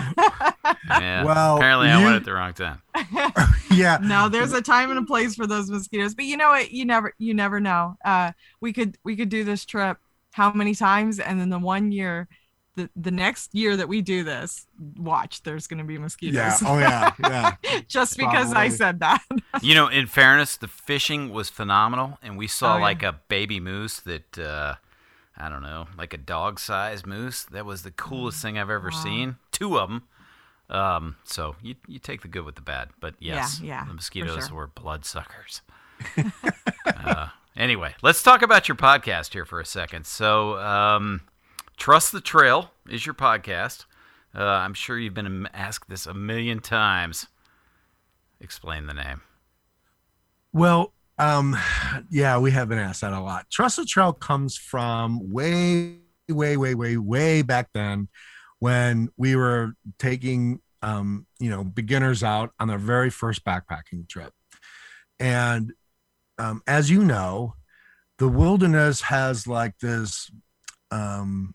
Yeah. 0.88 1.24
Well, 1.24 1.56
apparently 1.56 1.88
I 1.88 1.98
you- 1.98 2.04
went 2.04 2.16
at 2.16 2.24
the 2.24 2.32
wrong 2.32 2.52
time. 2.54 2.82
Yeah. 3.70 3.98
no, 4.02 4.28
there's 4.28 4.52
a 4.52 4.60
time 4.62 4.90
and 4.90 4.98
a 4.98 5.04
place 5.04 5.34
for 5.34 5.46
those 5.46 5.70
mosquitoes. 5.70 6.14
But 6.14 6.26
you 6.26 6.36
know 6.36 6.50
what? 6.50 6.70
You 6.72 6.84
never 6.84 7.14
you 7.18 7.32
never 7.34 7.60
know. 7.60 7.96
Uh 8.04 8.32
we 8.60 8.72
could 8.72 8.98
we 9.04 9.16
could 9.16 9.28
do 9.28 9.44
this 9.44 9.64
trip 9.64 9.98
how 10.32 10.52
many 10.52 10.74
times 10.74 11.18
and 11.18 11.40
then 11.40 11.50
the 11.50 11.58
one 11.58 11.92
year 11.92 12.28
the, 12.74 12.88
the 12.96 13.10
next 13.10 13.54
year 13.54 13.76
that 13.76 13.86
we 13.88 14.00
do 14.00 14.24
this, 14.24 14.66
watch, 14.96 15.42
there's 15.42 15.66
gonna 15.66 15.84
be 15.84 15.98
mosquitoes. 15.98 16.34
Yeah. 16.36 16.56
Oh 16.66 16.78
yeah. 16.78 17.12
Yeah. 17.20 17.80
Just 17.88 18.16
because 18.16 18.52
I 18.54 18.68
said 18.68 19.00
that. 19.00 19.22
You 19.62 19.74
know, 19.74 19.88
in 19.88 20.06
fairness, 20.06 20.56
the 20.56 20.68
fishing 20.68 21.30
was 21.30 21.48
phenomenal, 21.50 22.18
and 22.22 22.38
we 22.38 22.46
saw 22.46 22.74
Oh, 22.74 22.76
yeah. 22.78 22.82
like 22.82 23.02
a 23.02 23.20
baby 23.28 23.60
moose 23.60 24.00
that 24.00 24.38
uh, 24.38 24.74
I 25.36 25.48
don't 25.48 25.62
know, 25.62 25.86
like 25.96 26.12
a 26.12 26.18
dog-sized 26.18 27.06
moose. 27.06 27.44
That 27.44 27.64
was 27.64 27.82
the 27.82 27.90
coolest 27.90 28.42
thing 28.42 28.58
I've 28.58 28.70
ever 28.70 28.90
Wow. 28.90 29.02
seen. 29.02 29.36
Two 29.50 29.78
of 29.78 29.88
them. 29.88 30.02
Um, 30.70 31.16
so 31.24 31.56
you 31.62 31.74
you 31.86 31.98
take 31.98 32.22
the 32.22 32.28
good 32.28 32.44
with 32.44 32.54
the 32.54 32.62
bad, 32.62 32.90
but 33.00 33.14
yes, 33.18 33.60
yeah, 33.60 33.84
the 33.84 33.92
mosquitoes 33.94 34.48
sure. 34.48 34.56
were 34.56 34.66
bloodsuckers. 34.68 35.60
uh, 36.86 37.28
anyway, 37.56 37.94
let's 38.02 38.22
talk 38.22 38.42
about 38.42 38.68
your 38.68 38.76
podcast 38.76 39.32
here 39.34 39.44
for 39.44 39.60
a 39.60 39.66
second. 39.66 40.06
So, 40.06 40.58
um, 40.58 41.22
Trust 41.76 42.12
the 42.12 42.20
Trail 42.20 42.70
is 42.88 43.04
your 43.04 43.14
podcast. 43.14 43.84
Uh, 44.34 44.42
I'm 44.44 44.72
sure 44.72 44.98
you've 44.98 45.12
been 45.14 45.46
asked 45.52 45.90
this 45.90 46.06
a 46.06 46.14
million 46.14 46.60
times. 46.60 47.26
Explain 48.40 48.86
the 48.86 48.94
name. 48.94 49.20
Well, 50.52 50.92
um, 51.22 51.56
yeah, 52.10 52.36
we 52.38 52.50
have 52.50 52.68
been 52.68 52.78
asked 52.78 53.02
that 53.02 53.12
a 53.12 53.20
lot. 53.20 53.46
Trust 53.48 53.76
the 53.76 53.84
Trail 53.84 54.12
comes 54.12 54.56
from 54.56 55.30
way, 55.32 55.98
way, 56.28 56.56
way, 56.56 56.74
way, 56.74 56.96
way 56.96 57.42
back 57.42 57.68
then 57.72 58.08
when 58.58 59.08
we 59.16 59.36
were 59.36 59.74
taking, 60.00 60.60
um, 60.82 61.24
you 61.38 61.48
know, 61.48 61.62
beginners 61.62 62.24
out 62.24 62.50
on 62.58 62.66
their 62.66 62.78
very 62.78 63.08
first 63.08 63.44
backpacking 63.44 64.08
trip. 64.08 64.32
And 65.20 65.72
um, 66.38 66.60
as 66.66 66.90
you 66.90 67.04
know, 67.04 67.54
the 68.18 68.28
wilderness 68.28 69.02
has 69.02 69.46
like 69.46 69.78
this, 69.78 70.28
um, 70.90 71.54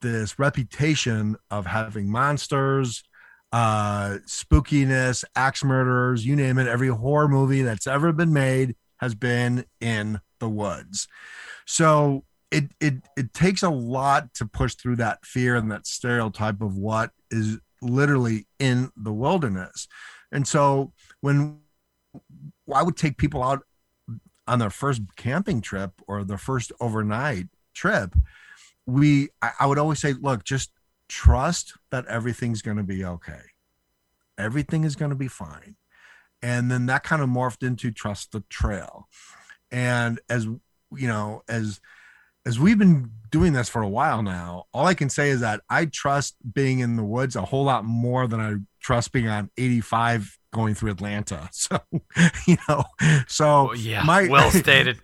this 0.00 0.38
reputation 0.38 1.36
of 1.50 1.66
having 1.66 2.10
monsters, 2.10 3.04
uh 3.52 4.18
spookiness 4.26 5.24
axe 5.36 5.62
murderers 5.62 6.26
you 6.26 6.34
name 6.34 6.58
it 6.58 6.66
every 6.66 6.88
horror 6.88 7.28
movie 7.28 7.62
that's 7.62 7.86
ever 7.86 8.12
been 8.12 8.32
made 8.32 8.74
has 8.98 9.14
been 9.14 9.64
in 9.80 10.20
the 10.40 10.48
woods. 10.48 11.08
So 11.66 12.24
it 12.50 12.70
it 12.80 12.94
it 13.16 13.32
takes 13.32 13.62
a 13.62 13.70
lot 13.70 14.32
to 14.34 14.46
push 14.46 14.74
through 14.74 14.96
that 14.96 15.24
fear 15.24 15.56
and 15.56 15.70
that 15.70 15.86
stereotype 15.86 16.60
of 16.60 16.76
what 16.76 17.10
is 17.30 17.58
literally 17.82 18.46
in 18.58 18.90
the 18.96 19.12
wilderness. 19.12 19.88
And 20.32 20.46
so 20.46 20.92
when 21.20 21.60
i 22.74 22.82
would 22.82 22.96
take 22.96 23.18
people 23.18 23.42
out 23.42 23.60
on 24.48 24.58
their 24.58 24.70
first 24.70 25.02
camping 25.16 25.60
trip 25.60 25.92
or 26.08 26.24
their 26.24 26.38
first 26.38 26.72
overnight 26.80 27.46
trip 27.74 28.14
we 28.86 29.28
I, 29.42 29.50
I 29.60 29.66
would 29.66 29.78
always 29.78 29.98
say 29.98 30.14
look 30.14 30.42
just 30.44 30.70
trust 31.08 31.74
that 31.90 32.06
everything's 32.06 32.62
going 32.62 32.76
to 32.76 32.82
be 32.82 33.04
okay. 33.04 33.40
Everything 34.38 34.84
is 34.84 34.96
going 34.96 35.10
to 35.10 35.16
be 35.16 35.28
fine. 35.28 35.76
And 36.42 36.70
then 36.70 36.86
that 36.86 37.02
kind 37.02 37.22
of 37.22 37.28
morphed 37.28 37.66
into 37.66 37.90
trust 37.90 38.32
the 38.32 38.44
trail. 38.48 39.08
And 39.70 40.20
as 40.28 40.44
you 40.44 41.08
know, 41.08 41.42
as 41.48 41.80
as 42.44 42.60
we've 42.60 42.78
been 42.78 43.10
doing 43.30 43.52
this 43.52 43.68
for 43.68 43.82
a 43.82 43.88
while 43.88 44.22
now, 44.22 44.64
all 44.72 44.86
I 44.86 44.94
can 44.94 45.10
say 45.10 45.30
is 45.30 45.40
that 45.40 45.62
I 45.68 45.86
trust 45.86 46.36
being 46.54 46.78
in 46.78 46.96
the 46.96 47.04
woods 47.04 47.34
a 47.34 47.42
whole 47.42 47.64
lot 47.64 47.84
more 47.84 48.28
than 48.28 48.40
I 48.40 48.54
trust 48.80 49.12
being 49.12 49.28
on 49.28 49.50
85 49.58 50.35
going 50.56 50.74
through 50.74 50.90
Atlanta. 50.90 51.50
So, 51.66 51.80
you 52.46 52.56
know, 52.68 52.84
so 53.26 53.72
yeah, 53.74 54.02
my- 54.04 54.28
well 54.28 54.50
stated. 54.50 54.98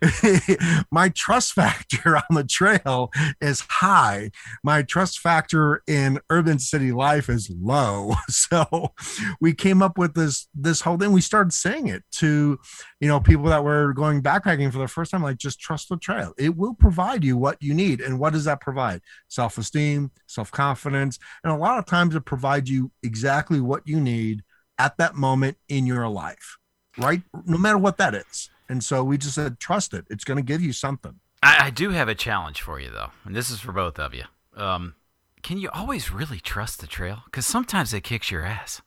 my 0.91 1.09
trust 1.09 1.53
factor 1.53 2.15
on 2.29 2.35
the 2.35 2.43
trail 2.43 3.11
is 3.41 3.61
high. 3.69 4.31
My 4.63 4.81
trust 4.83 5.19
factor 5.19 5.81
in 5.87 6.19
urban 6.29 6.59
city 6.59 6.91
life 6.91 7.29
is 7.29 7.49
low. 7.49 8.13
So 8.29 8.93
we 9.41 9.53
came 9.53 9.81
up 9.81 9.97
with 9.97 10.13
this 10.15 10.47
this 10.53 10.81
whole 10.81 10.97
thing. 10.97 11.11
We 11.11 11.21
started 11.21 11.53
saying 11.53 11.87
it 11.87 12.03
to, 12.13 12.59
you 12.99 13.07
know, 13.07 13.19
people 13.19 13.45
that 13.45 13.63
were 13.63 13.93
going 13.93 14.21
backpacking 14.21 14.71
for 14.71 14.79
the 14.79 14.87
first 14.87 15.11
time, 15.11 15.23
like 15.23 15.37
just 15.37 15.59
trust 15.59 15.89
the 15.89 15.97
trail. 15.97 16.33
It 16.37 16.55
will 16.55 16.73
provide 16.73 17.23
you 17.23 17.37
what 17.37 17.57
you 17.61 17.73
need. 17.73 18.01
And 18.01 18.19
what 18.19 18.33
does 18.33 18.45
that 18.45 18.61
provide? 18.61 19.01
Self-esteem, 19.27 20.11
self-confidence. 20.27 21.19
And 21.43 21.53
a 21.53 21.57
lot 21.57 21.79
of 21.79 21.85
times 21.85 22.15
it 22.15 22.25
provides 22.25 22.69
you 22.69 22.91
exactly 23.03 23.59
what 23.61 23.83
you 23.85 23.99
need 23.99 24.43
at 24.77 24.97
that 24.97 25.15
moment 25.15 25.57
in 25.69 25.85
your 25.85 26.07
life. 26.07 26.57
Right? 26.97 27.23
No 27.45 27.57
matter 27.57 27.77
what 27.77 27.97
that 27.97 28.13
is. 28.13 28.49
And 28.69 28.83
so 28.83 29.03
we 29.03 29.17
just 29.17 29.35
said, 29.35 29.59
trust 29.59 29.93
it. 29.93 30.05
It's 30.09 30.23
going 30.23 30.37
to 30.37 30.43
give 30.43 30.61
you 30.61 30.73
something. 30.73 31.19
I, 31.41 31.65
I 31.67 31.69
do 31.71 31.89
have 31.89 32.07
a 32.07 32.15
challenge 32.15 32.61
for 32.61 32.79
you, 32.79 32.89
though, 32.89 33.11
and 33.25 33.35
this 33.35 33.49
is 33.49 33.59
for 33.59 33.71
both 33.73 33.99
of 33.99 34.13
you. 34.13 34.23
Um, 34.55 34.95
can 35.41 35.57
you 35.57 35.69
always 35.73 36.11
really 36.11 36.39
trust 36.39 36.79
the 36.79 36.87
trail? 36.87 37.23
Because 37.25 37.45
sometimes 37.45 37.93
it 37.93 38.01
kicks 38.01 38.31
your 38.31 38.43
ass. 38.45 38.81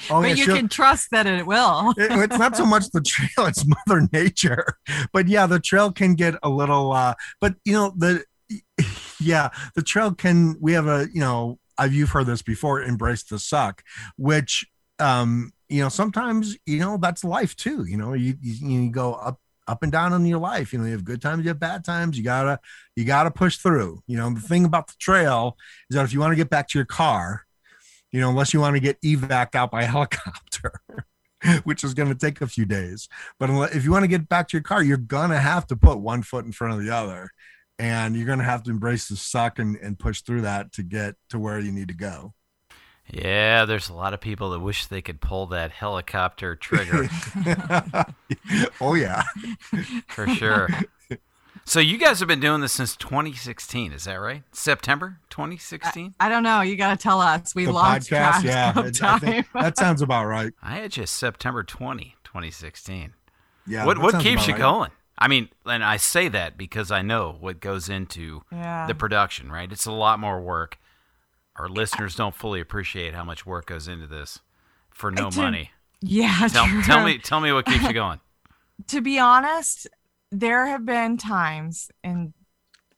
Oh, 0.10 0.22
but 0.22 0.38
you 0.38 0.46
sure. 0.46 0.56
can 0.56 0.70
trust 0.70 1.10
that 1.12 1.26
it 1.28 1.46
will. 1.46 1.94
It- 1.98 2.12
it's 2.12 2.38
not 2.40 2.56
so 2.56 2.66
much 2.66 2.90
the 2.92 3.02
trail; 3.02 3.48
it's 3.48 3.66
Mother 3.68 4.08
Nature. 4.14 4.66
But 5.12 5.28
yeah, 5.28 5.46
the 5.46 5.60
trail 5.60 5.92
can 5.92 6.16
get 6.16 6.36
a 6.42 6.50
little. 6.50 6.94
uh 6.94 7.16
But 7.42 7.56
you 7.66 7.74
know 7.74 7.94
the, 7.98 8.24
yeah, 9.20 9.50
the 9.76 9.82
trail 9.82 10.14
can. 10.14 10.56
We 10.62 10.72
have 10.74 10.88
a 10.88 11.08
you 11.14 11.20
know. 11.20 11.60
You've 11.86 12.10
heard 12.10 12.28
this 12.28 12.42
before. 12.42 12.82
Embrace 12.82 13.24
the 13.24 13.40
suck, 13.40 13.84
which 14.18 14.66
um 15.00 15.52
you 15.70 15.82
know 15.82 15.90
sometimes 15.90 16.58
you 16.66 16.80
know 16.80 16.98
that's 16.98 17.24
life 17.24 17.56
too. 17.56 17.86
You 17.86 17.98
know 17.98 18.14
you 18.14 18.36
you, 18.42 18.70
you 18.70 18.92
go 18.92 19.14
up 19.14 19.40
up 19.68 19.84
and 19.84 19.92
down 19.92 20.14
in 20.14 20.26
your 20.26 20.40
life. 20.40 20.74
You 20.74 20.80
know 20.80 20.86
you 20.86 20.92
have 20.94 21.06
good 21.06 21.22
times, 21.22 21.44
you 21.44 21.50
have 21.50 21.60
bad 21.60 21.84
times. 21.84 22.18
You 22.18 22.24
gotta 22.24 22.60
you 22.96 23.06
gotta 23.06 23.32
push 23.32 23.58
through. 23.58 24.02
You 24.08 24.18
know 24.18 24.34
the 24.34 24.42
thing 24.42 24.66
about 24.66 24.88
the 24.88 24.96
trail 25.00 25.58
is 25.90 25.96
that 25.96 26.06
if 26.06 26.14
you 26.14 26.20
want 26.20 26.32
to 26.32 26.38
get 26.38 26.50
back 26.50 26.68
to 26.70 26.78
your 26.78 26.86
car, 26.86 27.46
you 28.12 28.20
know 28.20 28.30
unless 28.30 28.54
you 28.54 28.60
want 28.60 28.76
to 28.76 28.80
get 28.80 29.02
evac 29.02 29.56
out 29.56 29.72
by 29.72 29.84
helicopter. 29.96 30.82
which 31.64 31.86
is 31.86 31.94
going 31.94 32.10
to 32.10 32.16
take 32.16 32.42
a 32.42 32.48
few 32.48 32.66
days. 32.66 33.08
But 33.40 33.50
if 33.74 33.86
you 33.86 33.92
want 33.92 34.04
to 34.04 34.10
get 34.10 34.28
back 34.28 34.50
to 34.50 34.58
your 34.58 34.64
car, 34.64 34.84
you're 34.84 34.98
going 34.98 35.30
to 35.30 35.40
have 35.40 35.66
to 35.68 35.76
put 35.76 36.00
one 36.00 36.22
foot 36.22 36.44
in 36.46 36.52
front 36.52 36.74
of 36.74 36.84
the 36.84 36.94
other. 36.94 37.30
And 37.80 38.16
you're 38.16 38.26
going 38.26 38.40
to 38.40 38.46
have 38.46 38.62
to 38.64 38.72
embrace 38.72 39.08
the 39.08 39.16
suck 39.16 39.58
and, 39.58 39.76
and 39.78 39.98
push 39.98 40.22
through 40.22 40.42
that 40.42 40.74
to 40.74 40.84
get 40.84 41.16
to 41.30 41.40
where 41.40 41.60
you 41.60 41.72
need 41.72 41.88
to 41.88 41.94
go. 41.94 42.34
Yeah, 43.12 43.66
there's 43.66 43.90
a 43.90 43.94
lot 43.94 44.14
of 44.14 44.20
people 44.22 44.52
that 44.52 44.60
wish 44.60 44.86
they 44.86 45.02
could 45.02 45.20
pull 45.22 45.48
that 45.48 45.72
helicopter 45.72 46.56
trigger 46.56 47.08
oh, 48.82 48.94
yeah. 48.94 49.24
for 50.08 50.28
sure. 50.28 50.68
So 51.66 51.80
you 51.80 51.98
guys 51.98 52.20
have 52.20 52.28
been 52.28 52.40
doing 52.40 52.62
this 52.62 52.72
since 52.74 52.96
2016, 52.96 53.94
is 53.94 54.04
that 54.06 54.16
right? 54.16 54.44
September 54.52 55.20
2016? 55.30 56.16
I 56.20 56.30
don't 56.30 56.44
know. 56.44 56.62
You 56.62 56.76
got 56.76 56.98
to 56.98 57.02
tell 57.02 57.20
us. 57.22 57.56
We 57.56 57.66
The 57.66 57.72
lost 57.72 58.10
track 58.10 58.44
Yeah. 58.44 58.72
of 58.78 58.86
it- 58.86 59.02
I 59.04 59.08
time. 59.08 59.20
think 59.20 59.48
that 59.54 59.78
sounds 59.78 60.02
about 60.02 60.26
right. 60.26 60.54
I 60.62 60.76
had 60.76 60.96
you 60.98 61.06
September 61.06 61.64
20, 61.64 62.16
2016. 62.24 63.14
Yeah. 63.68 63.86
what 63.86 64.00
what 64.00 64.20
keeps 64.20 64.48
you 64.48 64.54
right. 64.54 64.60
going? 64.60 64.92
I 65.20 65.28
mean, 65.28 65.50
and 65.66 65.84
I 65.84 65.98
say 65.98 66.30
that 66.30 66.58
because 66.58 66.92
I 66.92 67.02
know 67.02 67.36
what 67.40 67.60
goes 67.60 67.90
into 67.90 68.44
yeah. 68.52 68.88
the 68.88 68.96
production, 68.96 69.52
right? 69.52 69.70
It's 69.70 69.86
a 69.86 69.92
lot 69.92 70.20
more 70.20 70.42
work. 70.42 70.80
our 71.58 71.68
listeners 71.68 72.16
don't 72.16 72.34
fully 72.34 72.62
appreciate 72.62 73.14
how 73.14 73.26
much 73.26 73.46
work 73.46 73.66
goes 73.66 73.88
into 73.90 74.08
this 74.08 74.40
for 74.90 75.12
no 75.12 75.30
money. 75.36 75.72
Yeah, 76.02 76.48
Tell, 76.48 76.66
tell 76.84 77.04
me, 77.04 77.18
tell 77.18 77.42
me 77.42 77.52
what 77.52 77.66
keeps 77.66 77.84
you 77.84 77.94
going. 77.94 78.22
to 78.88 79.02
be 79.02 79.20
honest, 79.20 79.88
there 80.32 80.66
have 80.68 80.86
been 80.86 81.18
times 81.18 81.92
in 82.04 82.34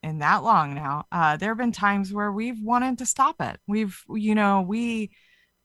in 0.03 0.19
that 0.19 0.43
long 0.43 0.73
now. 0.75 1.05
Uh, 1.11 1.37
there 1.37 1.49
have 1.49 1.57
been 1.57 1.71
times 1.71 2.13
where 2.13 2.31
we've 2.31 2.61
wanted 2.61 2.97
to 2.99 3.05
stop 3.05 3.35
it. 3.39 3.59
We've, 3.67 3.99
you 4.09 4.35
know, 4.35 4.61
we 4.61 5.11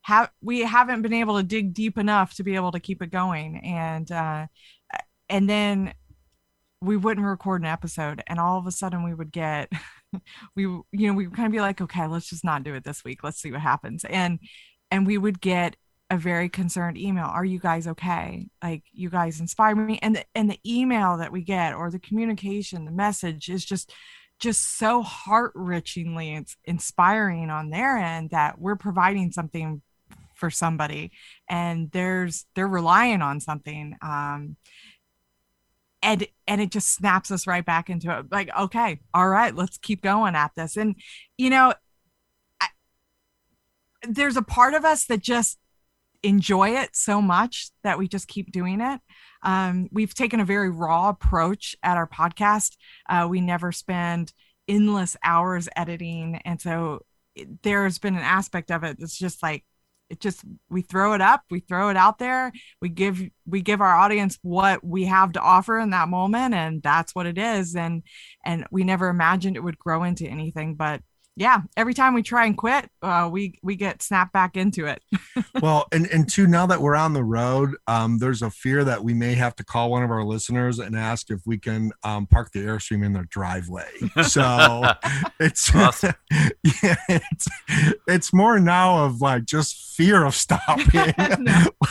have 0.02 0.30
we 0.40 0.61
haven't 0.61 1.02
been 1.02 1.12
able 1.12 1.36
to 1.36 1.42
dig 1.42 1.74
deep 1.74 1.98
enough 1.98 2.34
to 2.34 2.44
be 2.44 2.54
able 2.54 2.72
to 2.72 2.80
keep 2.80 3.02
it 3.02 3.11
going, 3.11 3.59
and 3.64 4.11
uh, 4.11 4.46
and 5.28 5.48
then 5.50 5.92
we 6.80 6.96
wouldn't 6.96 7.26
record 7.26 7.62
an 7.62 7.66
episode, 7.66 8.22
and 8.26 8.38
all 8.38 8.58
of 8.58 8.66
a 8.66 8.72
sudden 8.72 9.02
we 9.02 9.14
would 9.14 9.32
get. 9.32 9.70
we 10.54 10.62
you 10.62 10.84
know 10.92 11.12
we 11.12 11.26
kind 11.26 11.46
of 11.46 11.52
be 11.52 11.60
like 11.60 11.80
okay 11.80 12.06
let's 12.06 12.28
just 12.28 12.44
not 12.44 12.62
do 12.62 12.74
it 12.74 12.84
this 12.84 13.04
week. 13.04 13.24
Let's 13.24 13.40
see 13.40 13.52
what 13.52 13.60
happens. 13.60 14.04
And 14.04 14.38
and 14.90 15.06
we 15.06 15.18
would 15.18 15.40
get 15.40 15.76
a 16.10 16.16
very 16.16 16.48
concerned 16.48 16.96
email 16.96 17.24
are 17.24 17.44
you 17.44 17.58
guys 17.58 17.86
okay? 17.86 18.46
Like 18.62 18.84
you 18.92 19.10
guys 19.10 19.40
inspire 19.40 19.74
me. 19.74 19.98
And 20.02 20.16
the, 20.16 20.24
and 20.34 20.48
the 20.50 20.60
email 20.64 21.16
that 21.16 21.32
we 21.32 21.42
get 21.42 21.74
or 21.74 21.90
the 21.90 21.98
communication 21.98 22.84
the 22.84 22.92
message 22.92 23.48
is 23.48 23.64
just 23.64 23.92
just 24.38 24.78
so 24.78 25.02
heart-wrenchingly 25.02 26.38
it's 26.38 26.56
inspiring 26.64 27.48
on 27.50 27.70
their 27.70 27.96
end 27.96 28.30
that 28.30 28.60
we're 28.60 28.76
providing 28.76 29.32
something 29.32 29.80
for 30.34 30.50
somebody 30.50 31.10
and 31.48 31.90
there's 31.92 32.44
they're 32.54 32.68
relying 32.68 33.22
on 33.22 33.40
something 33.40 33.96
um 34.02 34.56
and 36.07 36.26
and 36.46 36.61
it 36.62 36.70
just 36.70 36.94
snaps 36.94 37.30
us 37.30 37.46
right 37.46 37.66
back 37.66 37.90
into 37.90 38.16
it 38.16 38.26
like 38.30 38.48
okay 38.59 39.00
all 39.12 39.28
right 39.28 39.54
let's 39.54 39.76
keep 39.76 40.00
going 40.00 40.34
at 40.34 40.52
this 40.57 40.76
and 40.76 40.94
you 41.36 41.50
know 41.50 41.74
I, 42.61 42.68
there's 44.09 44.36
a 44.36 44.42
part 44.42 44.72
of 44.72 44.84
us 44.84 45.04
that 45.07 45.20
just 45.20 45.59
enjoy 46.22 46.70
it 46.70 46.94
so 46.94 47.20
much 47.20 47.70
that 47.84 47.98
we 47.98 48.09
just 48.09 48.26
keep 48.26 48.50
doing 48.50 48.80
it. 48.80 49.00
Um, 49.42 49.88
we've 49.92 50.14
taken 50.14 50.40
a 50.40 50.44
very 50.44 50.70
raw 50.70 51.11
approach 51.11 51.76
at 51.82 51.96
our 51.96 52.09
podcast. 52.09 52.76
Uh, 53.09 53.28
we 53.30 53.40
never 53.40 53.70
spend 53.70 54.32
endless 54.66 55.16
hours 55.22 55.68
editing. 55.76 56.40
And 56.44 56.61
so 56.61 57.00
there's 57.62 57.98
been 57.98 58.16
an 58.16 58.22
aspect 58.22 58.72
of 58.72 58.82
it 58.82 58.98
that's 58.98 59.16
just 59.16 59.40
like, 59.40 59.64
it 60.09 60.20
just 60.20 60.44
we 60.68 60.82
throw 60.82 61.14
it 61.14 61.20
up 61.20 61.42
we 61.50 61.61
throw 61.61 61.88
it 61.88 61.96
out 61.96 62.18
there. 62.18 62.52
We 62.80 62.88
give 62.88 63.22
we 63.46 63.62
give 63.62 63.80
our 63.80 63.94
audience 63.94 64.38
what 64.42 64.84
we 64.84 65.04
have 65.04 65.32
to 65.32 65.40
offer 65.40 65.78
in 65.78 65.90
that 65.90 66.09
moment 66.09 66.54
and 66.54 66.82
that's 66.82 67.14
what 67.14 67.26
it 67.26 67.38
is. 67.38 67.74
And 67.74 68.02
and 68.44 68.66
we 68.70 68.84
never 68.84 69.09
imagined 69.09 69.57
it 69.57 69.64
would 69.64 69.78
grow 69.78 70.02
into 70.04 70.26
anything 70.26 70.74
but 70.74 71.00
yeah 71.37 71.61
every 71.76 71.95
time 71.95 72.14
we 72.14 72.22
try 72.22 72.47
and 72.47 72.57
quit 72.57 72.89
uh, 73.03 73.28
we 73.30 73.59
we 73.62 73.76
get 73.76 74.03
snapped 74.03 74.32
back 74.32 74.57
into 74.57 74.87
it 74.87 75.03
well, 75.62 75.87
and 75.93 76.07
and 76.07 76.28
two, 76.28 76.47
now 76.47 76.66
that 76.66 76.80
we're 76.80 76.97
on 76.97 77.12
the 77.12 77.24
road, 77.24 77.74
um, 77.87 78.18
there's 78.18 78.43
a 78.43 78.51
fear 78.51 78.84
that 78.84 79.03
we 79.03 79.14
may 79.14 79.34
have 79.34 79.55
to 79.57 79.64
call 79.64 79.91
one 79.91 80.03
of 80.03 80.11
our 80.11 80.24
listeners 80.24 80.78
and 80.78 80.97
ask 80.97 81.30
if 81.30 81.41
we 81.47 81.59
can 81.59 81.93
um, 82.03 82.26
park 82.26 82.51
the 82.53 82.61
airstream 82.61 83.05
in 83.05 83.12
their 83.12 83.24
driveway. 83.24 83.89
So 84.22 84.84
it's 85.41 85.66
Awesome. 85.74 86.14
yeah, 86.82 86.97
it's 87.09 87.49
it's 88.07 88.32
more 88.32 88.59
now 88.59 89.05
of 89.05 89.20
like 89.20 89.45
just 89.45 89.95
fear 89.95 90.24
of 90.24 90.34
stopping. 90.34 91.14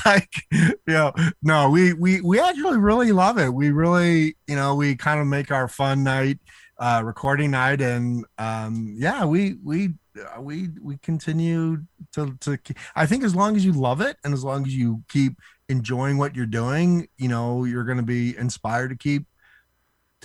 like, 0.05 0.33
you 0.51 0.75
know, 0.87 1.13
no, 1.43 1.69
we 1.69 1.93
we 1.93 2.21
we 2.21 2.39
actually 2.39 2.77
really 2.77 3.11
love 3.11 3.37
it. 3.37 3.53
We 3.53 3.71
really, 3.71 4.35
you 4.47 4.55
know, 4.55 4.75
we 4.75 4.95
kind 4.95 5.19
of 5.19 5.27
make 5.27 5.51
our 5.51 5.67
fun 5.67 6.03
night 6.03 6.39
uh 6.77 7.01
recording 7.03 7.51
night 7.51 7.81
and 7.81 8.25
um 8.37 8.93
yeah 8.97 9.23
we 9.25 9.55
we 9.63 9.93
uh, 10.19 10.41
we 10.41 10.69
we 10.81 10.97
continue 10.97 11.81
to 12.11 12.35
to 12.41 12.57
i 12.95 13.05
think 13.05 13.23
as 13.23 13.35
long 13.35 13.55
as 13.55 13.65
you 13.65 13.71
love 13.71 14.01
it 14.01 14.17
and 14.23 14.33
as 14.33 14.43
long 14.43 14.65
as 14.65 14.75
you 14.75 15.03
keep 15.09 15.33
enjoying 15.69 16.17
what 16.17 16.35
you're 16.35 16.45
doing 16.45 17.07
you 17.17 17.27
know 17.27 17.63
you're 17.63 17.83
going 17.83 17.97
to 17.97 18.03
be 18.03 18.35
inspired 18.37 18.89
to 18.89 18.95
keep 18.95 19.25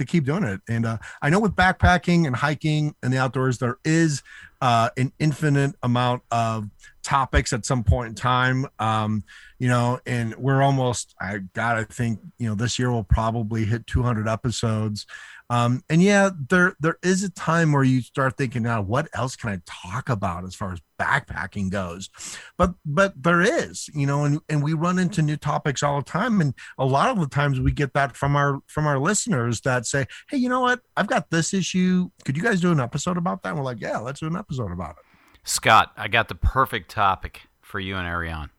to 0.01 0.05
keep 0.05 0.24
doing 0.24 0.44
it. 0.44 0.61
And 0.68 0.86
uh, 0.86 0.98
i 1.22 1.30
know 1.30 1.38
with 1.38 1.55
backpacking 1.55 2.26
and 2.26 2.34
hiking 2.34 2.94
and 3.03 3.12
the 3.12 3.18
outdoors 3.18 3.59
there 3.59 3.78
is 3.84 4.22
uh, 4.61 4.90
an 4.96 5.12
infinite 5.18 5.74
amount 5.82 6.22
of 6.30 6.68
topics 7.03 7.53
at 7.53 7.64
some 7.64 7.82
point 7.82 8.09
in 8.09 8.14
time 8.14 8.66
um, 8.78 9.24
you 9.59 9.68
know 9.68 10.01
and 10.07 10.34
we're 10.36 10.62
almost 10.62 11.14
i 11.20 11.38
god 11.55 11.76
i 11.76 11.84
think 11.84 12.18
you 12.38 12.48
know 12.48 12.55
this 12.55 12.78
year 12.78 12.90
we'll 12.90 13.05
probably 13.05 13.64
hit 13.64 13.86
200 13.86 14.28
episodes 14.28 15.07
um, 15.51 15.82
and 15.90 16.01
yeah, 16.01 16.30
there 16.48 16.74
there 16.78 16.96
is 17.03 17.24
a 17.24 17.28
time 17.30 17.72
where 17.72 17.82
you 17.82 18.01
start 18.03 18.36
thinking, 18.36 18.62
now 18.62 18.80
what 18.80 19.09
else 19.14 19.34
can 19.34 19.51
I 19.51 19.61
talk 19.66 20.09
about 20.09 20.44
as 20.44 20.55
far 20.55 20.72
as 20.72 20.80
backpacking 20.98 21.70
goes? 21.70 22.09
But 22.57 22.74
but 22.86 23.20
there 23.20 23.42
is, 23.42 23.88
you 23.92 24.07
know, 24.07 24.24
and, 24.24 24.40
and 24.48 24.62
we 24.62 24.74
run 24.74 25.01
into 25.01 25.22
new 25.22 25.36
topics 25.36 25.82
all 25.82 25.98
the 25.98 26.05
time. 26.05 26.40
And 26.40 26.55
a 26.78 26.86
lot 26.86 27.11
of 27.11 27.18
the 27.18 27.26
times 27.26 27.59
we 27.59 27.72
get 27.72 27.94
that 27.94 28.16
from 28.16 28.36
our 28.36 28.61
from 28.68 28.86
our 28.86 29.01
listeners 29.01 29.61
that 29.62 29.86
say, 29.86 30.07
Hey, 30.28 30.36
you 30.36 30.48
know 30.48 30.61
what? 30.61 30.82
I've 30.96 31.09
got 31.09 31.30
this 31.30 31.53
issue. 31.53 32.11
Could 32.24 32.36
you 32.36 32.42
guys 32.44 32.61
do 32.61 32.70
an 32.70 32.78
episode 32.80 33.16
about 33.16 33.42
that? 33.42 33.48
And 33.51 33.59
we're 33.59 33.64
like, 33.64 33.80
Yeah, 33.80 33.98
let's 33.98 34.20
do 34.20 34.28
an 34.28 34.36
episode 34.36 34.70
about 34.70 34.90
it. 34.92 35.05
Scott, 35.42 35.92
I 35.96 36.07
got 36.07 36.28
the 36.28 36.36
perfect 36.36 36.90
topic 36.92 37.48
for 37.61 37.80
you 37.80 37.96
and 37.96 38.07
Ariane. 38.07 38.51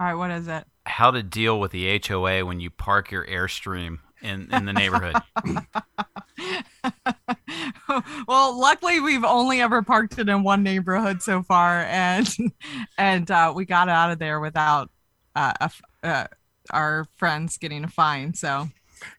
all 0.00 0.06
right 0.06 0.14
what 0.14 0.30
is 0.30 0.48
it 0.48 0.64
How 0.86 1.10
to 1.10 1.22
deal 1.22 1.60
with 1.60 1.72
the 1.72 2.00
HOA 2.06 2.44
when 2.46 2.58
you 2.60 2.70
park 2.70 3.10
your 3.10 3.26
Airstream 3.26 3.98
in, 4.22 4.48
in 4.52 4.64
the 4.64 4.72
neighborhood. 4.72 5.16
well 8.28 8.58
luckily 8.58 9.00
we've 9.00 9.24
only 9.24 9.60
ever 9.60 9.82
parked 9.82 10.18
it 10.18 10.28
in 10.28 10.42
one 10.42 10.62
neighborhood 10.62 11.22
so 11.22 11.42
far 11.42 11.82
and 11.84 12.28
and 12.98 13.30
uh, 13.30 13.52
we 13.54 13.64
got 13.64 13.88
out 13.88 14.10
of 14.10 14.18
there 14.18 14.40
without 14.40 14.90
uh, 15.34 15.52
a 15.60 15.64
f- 15.64 15.82
uh, 16.02 16.26
our 16.70 17.06
friends 17.16 17.56
getting 17.58 17.84
a 17.84 17.88
fine 17.88 18.34
so. 18.34 18.68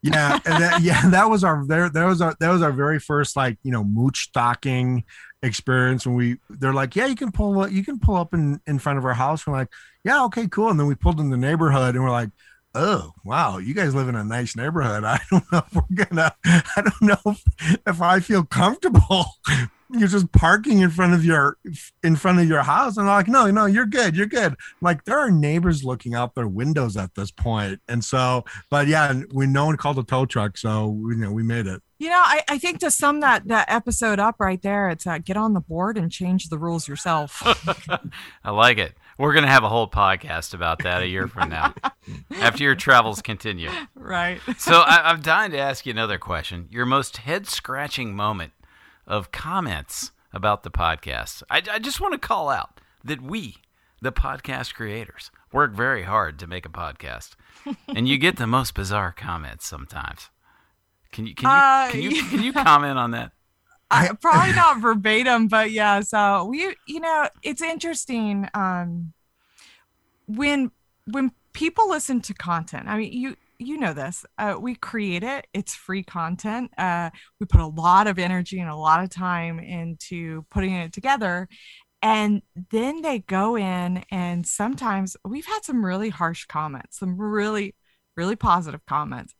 Yeah 0.03 0.39
and 0.45 0.61
that, 0.63 0.81
yeah 0.81 1.09
that 1.09 1.29
was 1.29 1.43
our 1.43 1.65
there 1.65 1.89
that 1.89 2.05
was 2.05 2.21
our 2.21 2.35
that 2.39 2.51
was 2.51 2.61
our 2.61 2.71
very 2.71 2.99
first 2.99 3.35
like 3.35 3.57
you 3.63 3.71
know 3.71 3.83
moochdocking 3.83 5.03
experience 5.41 6.05
when 6.05 6.15
we 6.15 6.37
they're 6.49 6.73
like 6.73 6.97
yeah 6.97 7.05
you 7.05 7.15
can 7.15 7.31
pull 7.31 7.65
you 7.69 7.83
can 7.83 7.97
pull 7.97 8.17
up 8.17 8.33
in 8.33 8.59
in 8.67 8.77
front 8.77 8.97
of 8.97 9.05
our 9.05 9.13
house. 9.13 9.47
We're 9.47 9.53
like 9.53 9.69
yeah 10.03 10.23
okay 10.25 10.47
cool. 10.47 10.69
And 10.69 10.79
then 10.79 10.87
we 10.87 10.95
pulled 10.95 11.19
in 11.19 11.29
the 11.29 11.37
neighborhood 11.37 11.95
and 11.95 12.03
we're 12.03 12.11
like 12.11 12.29
oh 12.75 13.13
wow. 13.23 13.57
You 13.57 13.73
guys 13.73 13.95
live 13.95 14.07
in 14.07 14.15
a 14.15 14.23
nice 14.23 14.55
neighborhood. 14.55 15.03
I 15.05 15.19
don't 15.29 15.51
know 15.51 15.63
if 15.65 15.75
we're 15.75 16.05
gonna 16.05 16.33
i 16.45 16.81
don't 16.81 17.01
know 17.01 17.17
if, 17.25 17.79
if 17.87 18.01
i 18.01 18.19
feel 18.19 18.43
comfortable 18.43 19.25
you're 19.91 20.07
just 20.07 20.31
parking 20.31 20.79
in 20.79 20.89
front 20.89 21.13
of 21.13 21.25
your 21.25 21.57
in 22.03 22.15
front 22.15 22.39
of 22.39 22.47
your 22.47 22.61
house. 22.61 22.97
And 22.97 23.09
I'm 23.09 23.15
like 23.15 23.27
no 23.27 23.49
no 23.49 23.65
you're 23.65 23.85
good 23.85 24.15
you're 24.15 24.27
good. 24.27 24.55
Like 24.81 25.05
there 25.05 25.17
are 25.17 25.31
neighbors 25.31 25.83
looking 25.83 26.13
out 26.13 26.35
their 26.35 26.47
windows 26.47 26.95
at 26.95 27.15
this 27.15 27.31
point. 27.31 27.81
And 27.87 28.03
so 28.03 28.45
but 28.69 28.87
yeah 28.87 29.21
we 29.33 29.47
no 29.47 29.65
one 29.65 29.77
called 29.77 29.97
a 29.97 30.03
tow 30.03 30.25
truck 30.25 30.57
so 30.57 30.95
you 31.09 31.15
know 31.15 31.31
we 31.31 31.43
made 31.43 31.65
it. 31.65 31.81
You 31.97 32.09
know 32.09 32.21
I, 32.23 32.43
I 32.47 32.57
think 32.59 32.79
to 32.79 32.91
sum 32.91 33.21
that 33.21 33.47
that 33.47 33.71
episode 33.71 34.19
up 34.19 34.35
right 34.39 34.61
there 34.61 34.89
it's 34.89 35.07
uh, 35.07 35.17
get 35.17 35.37
on 35.37 35.53
the 35.53 35.59
board 35.59 35.97
and 35.97 36.11
change 36.11 36.49
the 36.49 36.59
rules 36.59 36.87
yourself. 36.87 37.41
I 38.43 38.51
like 38.51 38.77
it. 38.77 38.95
We're 39.19 39.33
going 39.33 39.43
to 39.43 39.51
have 39.51 39.65
a 39.65 39.69
whole 39.69 39.89
podcast 39.89 40.53
about 40.53 40.79
that 40.83 41.01
a 41.01 41.07
year 41.07 41.27
from 41.27 41.49
now 41.49 41.73
after 42.31 42.63
your 42.63 42.75
travels 42.75 43.21
continue. 43.21 43.69
right 43.93 44.39
So 44.57 44.79
I, 44.79 45.09
I'm 45.11 45.21
dying 45.21 45.51
to 45.51 45.57
ask 45.59 45.85
you 45.85 45.91
another 45.91 46.17
question. 46.17 46.69
Your 46.71 46.85
most 46.85 47.17
head 47.17 47.45
scratching 47.45 48.15
moment 48.15 48.53
of 49.05 49.33
comments 49.33 50.11
about 50.31 50.63
the 50.63 50.71
podcast. 50.71 51.43
I, 51.49 51.61
I 51.69 51.79
just 51.79 51.99
want 51.99 52.13
to 52.13 52.17
call 52.17 52.47
out 52.47 52.79
that 53.03 53.21
we, 53.21 53.57
the 54.01 54.13
podcast 54.13 54.73
creators, 54.73 55.31
work 55.51 55.73
very 55.73 56.03
hard 56.03 56.39
to 56.39 56.47
make 56.47 56.65
a 56.65 56.69
podcast, 56.69 57.31
and 57.89 58.07
you 58.07 58.17
get 58.17 58.37
the 58.37 58.47
most 58.47 58.73
bizarre 58.73 59.11
comments 59.11 59.65
sometimes. 59.67 60.29
Can 61.11 61.25
you 61.27 61.35
can 61.35 61.49
you 61.49 61.55
Uh, 61.55 61.89
can 61.91 62.01
you, 62.01 62.23
can 62.23 62.41
you 62.41 62.53
comment 62.53 62.97
on 62.97 63.11
that? 63.11 63.33
I, 63.91 64.11
probably 64.21 64.53
not 64.53 64.81
verbatim, 64.81 65.47
but 65.47 65.71
yeah. 65.71 66.01
So 66.01 66.45
we, 66.45 66.75
you 66.87 66.99
know, 66.99 67.27
it's 67.43 67.61
interesting. 67.61 68.47
Um, 68.53 69.13
when 70.27 70.71
when 71.11 71.31
people 71.53 71.89
listen 71.89 72.21
to 72.21 72.33
content, 72.33 72.87
I 72.87 72.97
mean, 72.97 73.13
you 73.13 73.35
you 73.57 73.77
know 73.77 73.93
this. 73.93 74.25
Uh, 74.37 74.55
we 74.59 74.75
create 74.75 75.23
it. 75.23 75.47
It's 75.53 75.75
free 75.75 76.03
content. 76.03 76.71
Uh, 76.77 77.09
we 77.39 77.45
put 77.45 77.61
a 77.61 77.67
lot 77.67 78.07
of 78.07 78.19
energy 78.19 78.59
and 78.59 78.69
a 78.69 78.75
lot 78.75 79.03
of 79.03 79.09
time 79.09 79.59
into 79.59 80.45
putting 80.49 80.73
it 80.73 80.93
together, 80.93 81.47
and 82.01 82.41
then 82.71 83.01
they 83.01 83.19
go 83.19 83.57
in 83.57 84.03
and 84.11 84.47
sometimes 84.47 85.17
we've 85.25 85.45
had 85.45 85.63
some 85.63 85.83
really 85.85 86.09
harsh 86.09 86.45
comments, 86.45 86.99
some 86.99 87.17
really 87.17 87.75
really 88.15 88.35
positive 88.35 88.85
comments, 88.85 89.33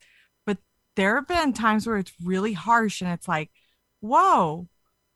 but 0.46 0.58
there 0.96 1.16
have 1.16 1.28
been 1.28 1.54
times 1.54 1.86
where 1.86 1.98
it's 1.98 2.14
really 2.24 2.54
harsh 2.54 3.02
and 3.02 3.12
it's 3.12 3.28
like 3.28 3.52
whoa 4.02 4.68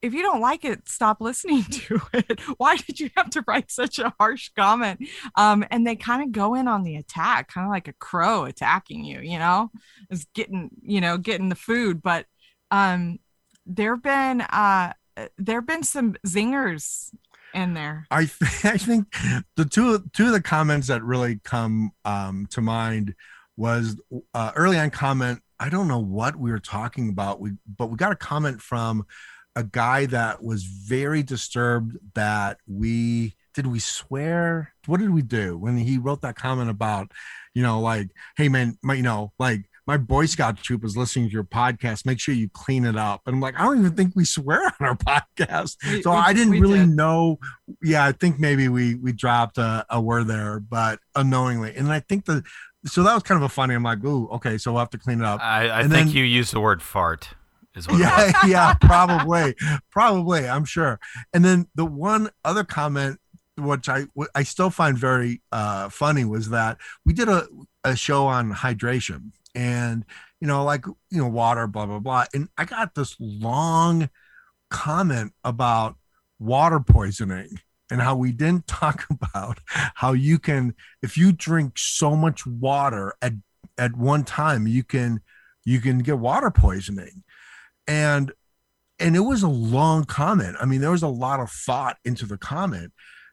if 0.02 0.14
you 0.14 0.22
don't 0.22 0.42
like 0.42 0.66
it 0.66 0.88
stop 0.88 1.22
listening 1.22 1.64
to 1.72 2.02
it 2.14 2.40
why 2.58 2.76
did 2.76 3.00
you 3.00 3.10
have 3.16 3.30
to 3.30 3.44
write 3.48 3.72
such 3.72 4.00
a 4.00 4.14
harsh 4.20 4.50
comment 4.58 5.00
um 5.36 5.64
and 5.72 5.86
they 5.86 5.96
kind 5.96 6.22
of 6.22 6.32
go 6.32 6.56
in 6.56 6.68
on 6.68 6.84
the 6.84 6.96
attack 6.96 7.52
kind 7.52 7.66
of 7.66 7.72
like 7.72 7.88
a 7.88 7.94
crow 7.94 8.46
attacking 8.46 9.04
you 9.04 9.20
you 9.20 9.40
know 9.40 9.70
is 10.10 10.26
getting 10.34 10.70
you 10.82 11.02
know 11.02 11.18
getting 11.18 11.50
the 11.50 11.56
food 11.56 12.02
but 12.02 12.26
um 12.72 13.18
there've 13.66 14.04
been 14.04 14.42
uh 14.42 14.92
there've 15.38 15.66
been 15.66 15.84
some 15.84 16.16
zingers 16.26 17.12
in 17.54 17.74
there. 17.74 18.06
I 18.12 18.26
th- 18.26 18.32
I 18.66 18.78
think 18.78 19.14
the 19.56 19.66
two 19.66 20.04
two 20.14 20.28
of 20.28 20.32
the 20.32 20.42
comments 20.42 20.88
that 20.88 21.04
really 21.04 21.40
come 21.44 21.92
um, 22.06 22.48
to 22.52 22.62
mind 22.62 23.16
was 23.56 23.96
uh, 24.34 24.52
early 24.56 24.78
on 24.78 24.90
comment. 24.90 25.42
I 25.64 25.70
don't 25.70 25.88
know 25.88 26.00
what 26.00 26.36
we 26.36 26.52
were 26.52 26.60
talking 26.60 27.08
about. 27.08 27.40
We 27.40 27.52
but 27.78 27.88
we 27.90 27.96
got 27.96 28.12
a 28.12 28.18
comment 28.18 28.62
from 28.62 29.06
a 29.56 29.64
guy 29.64 30.06
that 30.08 30.44
was 30.44 30.64
very 30.64 31.24
disturbed 31.24 31.96
that 32.16 32.58
we 32.68 33.36
did 33.54 33.68
we 33.68 33.80
swear 33.80 34.74
what 34.88 35.00
did 35.00 35.12
we 35.12 35.22
do 35.22 35.56
when 35.58 35.78
he 35.78 35.98
wrote 36.00 36.22
that 36.22 36.36
comment 36.36 36.70
about 36.72 37.12
you 37.54 37.62
know 37.62 37.80
like 37.80 38.10
hey 38.36 38.50
man 38.50 38.76
my, 38.82 38.96
you 38.96 39.04
know 39.04 39.32
like 39.38 39.70
my 39.86 39.96
boy 39.96 40.26
scout 40.26 40.58
troop 40.58 40.84
is 40.84 40.98
listening 40.98 41.28
to 41.28 41.32
your 41.32 41.44
podcast 41.44 42.04
make 42.04 42.20
sure 42.20 42.34
you 42.34 42.50
clean 42.50 42.84
it 42.84 42.98
up 42.98 43.22
and 43.28 43.36
i'm 43.36 43.40
like 43.42 43.54
i 43.60 43.64
don't 43.64 43.78
even 43.78 43.96
think 43.96 44.12
we 44.16 44.26
swear 44.26 44.60
on 44.80 44.88
our 44.88 44.96
podcast 44.96 45.78
We- 45.88 46.02
so 46.02 46.10
we- 46.10 46.18
i 46.18 46.34
didn't 46.34 46.60
really 46.60 46.80
did. 46.80 46.90
know 46.90 47.38
yeah 47.84 48.04
i 48.04 48.12
think 48.12 48.40
maybe 48.40 48.70
we 48.70 48.96
we 48.96 49.14
dropped 49.14 49.60
a, 49.60 49.86
a 49.88 50.02
word 50.02 50.26
there 50.28 50.60
but 50.60 50.98
unknowingly 51.16 51.76
and 51.76 51.94
i 51.94 52.00
think 52.00 52.26
the 52.26 52.44
so 52.86 53.04
that 53.04 53.14
was 53.14 53.24
kind 53.24 53.38
of 53.38 53.44
a 53.44 53.50
funny 53.50 53.74
i'm 53.76 53.84
like 53.84 54.04
ooh 54.04 54.28
okay 54.30 54.58
so 54.58 54.72
we'll 54.72 54.80
have 54.80 54.90
to 54.90 54.98
clean 54.98 55.20
it 55.20 55.26
up 55.26 55.40
I, 55.42 55.68
I 55.70 55.82
And 55.82 55.92
think 55.92 56.08
then- 56.10 56.16
you 56.18 56.24
used 56.24 56.54
the 56.54 56.60
word 56.60 56.82
fart. 56.82 57.30
Is 57.76 57.88
what 57.88 57.98
yeah, 58.00 58.32
yeah, 58.46 58.76
probably, 58.76 59.56
probably. 59.90 60.48
I'm 60.48 60.64
sure. 60.64 61.00
And 61.34 61.44
then 61.44 61.66
the 61.74 61.86
one 61.86 62.30
other 62.46 62.64
comment, 62.64 63.20
which 63.58 63.90
I 63.90 64.06
I 64.36 64.44
still 64.44 64.70
find 64.70 64.96
very 64.96 65.42
uh, 65.52 65.90
funny, 65.90 66.24
was 66.24 66.50
that 66.52 66.78
we 67.04 67.14
did 67.14 67.30
a 67.30 67.48
a 67.84 67.96
show 67.96 68.28
on 68.28 68.54
hydration, 68.54 69.32
and 69.56 70.06
you 70.40 70.46
know, 70.48 70.64
like 70.64 70.86
you 70.86 71.18
know, 71.18 71.28
water, 71.28 71.66
blah 71.66 71.88
blah 71.88 71.98
blah, 71.98 72.26
and 72.36 72.48
I 72.60 72.66
got 72.66 72.94
this 72.94 73.16
long 73.20 74.08
comment 74.70 75.34
about 75.44 75.96
water 76.38 76.80
poisoning 76.80 77.58
and 77.92 78.02
how 78.02 78.16
we 78.16 78.32
didn't 78.32 78.68
talk 78.68 79.06
about 79.10 79.60
how 79.96 80.14
you 80.14 80.40
can 80.40 80.76
if 81.02 81.18
you 81.18 81.32
drink 81.32 81.78
so 81.78 82.16
much 82.16 82.46
water 82.46 83.14
at 83.22 83.34
at 83.78 83.96
one 83.96 84.24
time 84.24 84.68
you 84.68 84.84
can 84.84 85.22
you 85.66 85.80
can 85.80 86.00
get 86.00 86.20
water 86.20 86.52
poisoning. 86.52 87.24
And 87.88 88.32
and 89.00 89.16
it 89.16 89.22
was 89.22 89.44
a 89.44 89.48
long 89.48 90.04
comment. 90.06 90.58
I 90.60 90.66
mean 90.66 90.82
there 90.82 90.92
was 90.92 91.04
a 91.04 91.08
lot 91.08 91.40
of 91.40 91.50
thought 91.50 91.98
into 92.06 92.26
the 92.26 92.38
comment. 92.38 92.92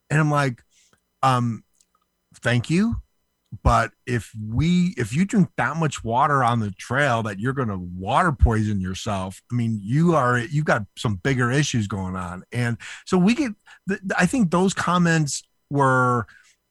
And 0.09 0.19
i'm 0.19 0.31
like 0.31 0.63
um 1.23 1.63
thank 2.43 2.71
you 2.71 2.97
but 3.63 3.91
if 4.07 4.31
we 4.49 4.95
if 4.97 5.15
you 5.15 5.25
drink 5.25 5.49
that 5.57 5.77
much 5.77 6.05
water 6.05 6.45
on 6.45 6.61
the 6.61 6.71
trail 6.73 7.23
that 7.23 7.41
you're 7.41 7.53
going 7.53 7.69
to 7.69 7.79
water 7.79 8.33
poison 8.33 8.81
yourself 8.81 9.43
i 9.51 9.55
mean 9.55 9.79
you 9.83 10.15
are 10.15 10.39
you've 10.39 10.65
got 10.65 10.85
some 10.97 11.17
bigger 11.17 11.51
issues 11.51 11.87
going 11.87 12.17
on. 12.17 12.43
And 12.53 12.77
so 13.07 13.19
we 13.19 13.35
get 13.35 13.53
i 14.17 14.27
think 14.27 14.51
those 14.51 14.75
comments 14.75 15.43
were 15.69 16.27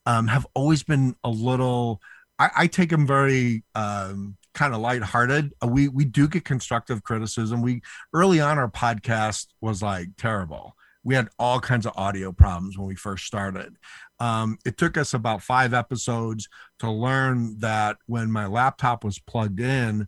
um 0.06 0.28
have 0.28 0.48
always 0.54 0.84
been 0.84 1.16
a 1.24 1.30
little 1.30 2.02
i, 2.38 2.50
I 2.56 2.68
take 2.68 2.90
them 2.90 3.06
very 3.06 3.64
um 3.76 4.38
kind 4.54 4.74
of 4.74 4.82
lighthearted. 4.82 5.54
Uh, 5.64 5.68
we 5.68 5.88
we 5.88 6.06
do 6.06 6.28
get 6.28 6.44
constructive 6.44 7.04
criticism. 7.04 7.62
We 7.62 7.82
early 8.14 8.42
on 8.42 8.58
our 8.58 8.70
podcast 8.70 9.48
was 9.62 9.82
like 9.82 10.10
terrible 10.18 10.76
we 11.04 11.16
had 11.16 11.30
all 11.40 11.60
kinds 11.60 11.86
of 11.86 11.94
audio 11.96 12.32
problems 12.32 12.78
when 12.78 12.88
we 12.88 12.96
first 12.96 13.26
started 13.26 13.76
um, 14.20 14.58
it 14.66 14.78
took 14.78 14.98
us 14.98 15.14
about 15.14 15.42
five 15.42 15.74
episodes 15.74 16.50
to 16.80 16.92
learn 16.92 17.58
that 17.60 17.98
when 18.08 18.32
my 18.32 18.46
laptop 18.48 19.04
was 19.04 19.20
plugged 19.20 19.60
in, 19.60 20.08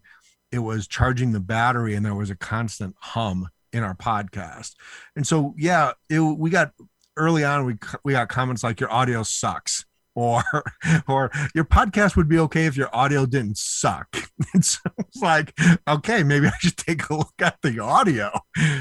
it 0.52 0.60
was 0.60 0.88
charging 0.88 1.32
the 1.32 1.40
battery 1.40 1.96
and 1.96 2.06
there 2.06 2.16
was 2.16 2.30
a 2.30 2.36
constant 2.36 2.96
hum 3.00 3.48
in 3.72 3.84
our 3.84 3.96
podcast. 3.96 4.76
And 5.16 5.26
so, 5.26 5.56
yeah, 5.58 5.94
it, 6.10 6.20
we 6.20 6.50
got 6.50 6.74
early 7.16 7.46
on, 7.46 7.66
we, 7.66 7.78
we 8.04 8.12
got 8.14 8.28
comments 8.28 8.64
like 8.64 8.80
your 8.80 8.92
audio 8.92 9.24
sucks. 9.24 9.86
Or, 10.16 10.44
or 11.08 11.32
your 11.56 11.64
podcast 11.66 12.16
would 12.16 12.28
be 12.28 12.38
okay 12.40 12.66
if 12.66 12.76
your 12.76 12.94
audio 12.94 13.26
didn't 13.26 13.58
suck. 13.58 14.08
And 14.54 14.64
so 14.74 14.80
it's 15.00 15.18
like, 15.22 15.58
okay, 15.88 16.24
maybe 16.24 16.48
I 16.48 16.54
should 16.60 16.78
take 16.78 17.10
a 17.10 17.16
look 17.16 17.34
at 17.40 17.58
the 17.62 17.80
audio. 17.80 18.32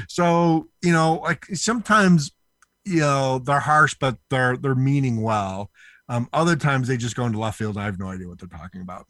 So, 0.09 0.67
you 0.81 0.91
know, 0.91 1.15
like 1.15 1.45
sometimes 1.53 2.31
you 2.83 2.99
know 3.01 3.37
they're 3.37 3.59
harsh 3.59 3.95
but 3.99 4.17
they're 4.31 4.57
they're 4.57 4.73
meaning 4.73 5.21
well 5.21 5.69
um 6.09 6.27
other 6.33 6.55
times 6.55 6.87
they 6.87 6.97
just 6.97 7.15
go 7.15 7.27
into 7.27 7.37
left 7.37 7.59
field 7.59 7.77
i 7.77 7.85
have 7.85 7.99
no 7.99 8.07
idea 8.07 8.27
what 8.27 8.39
they're 8.39 8.49
talking 8.59 8.81
about 8.81 9.05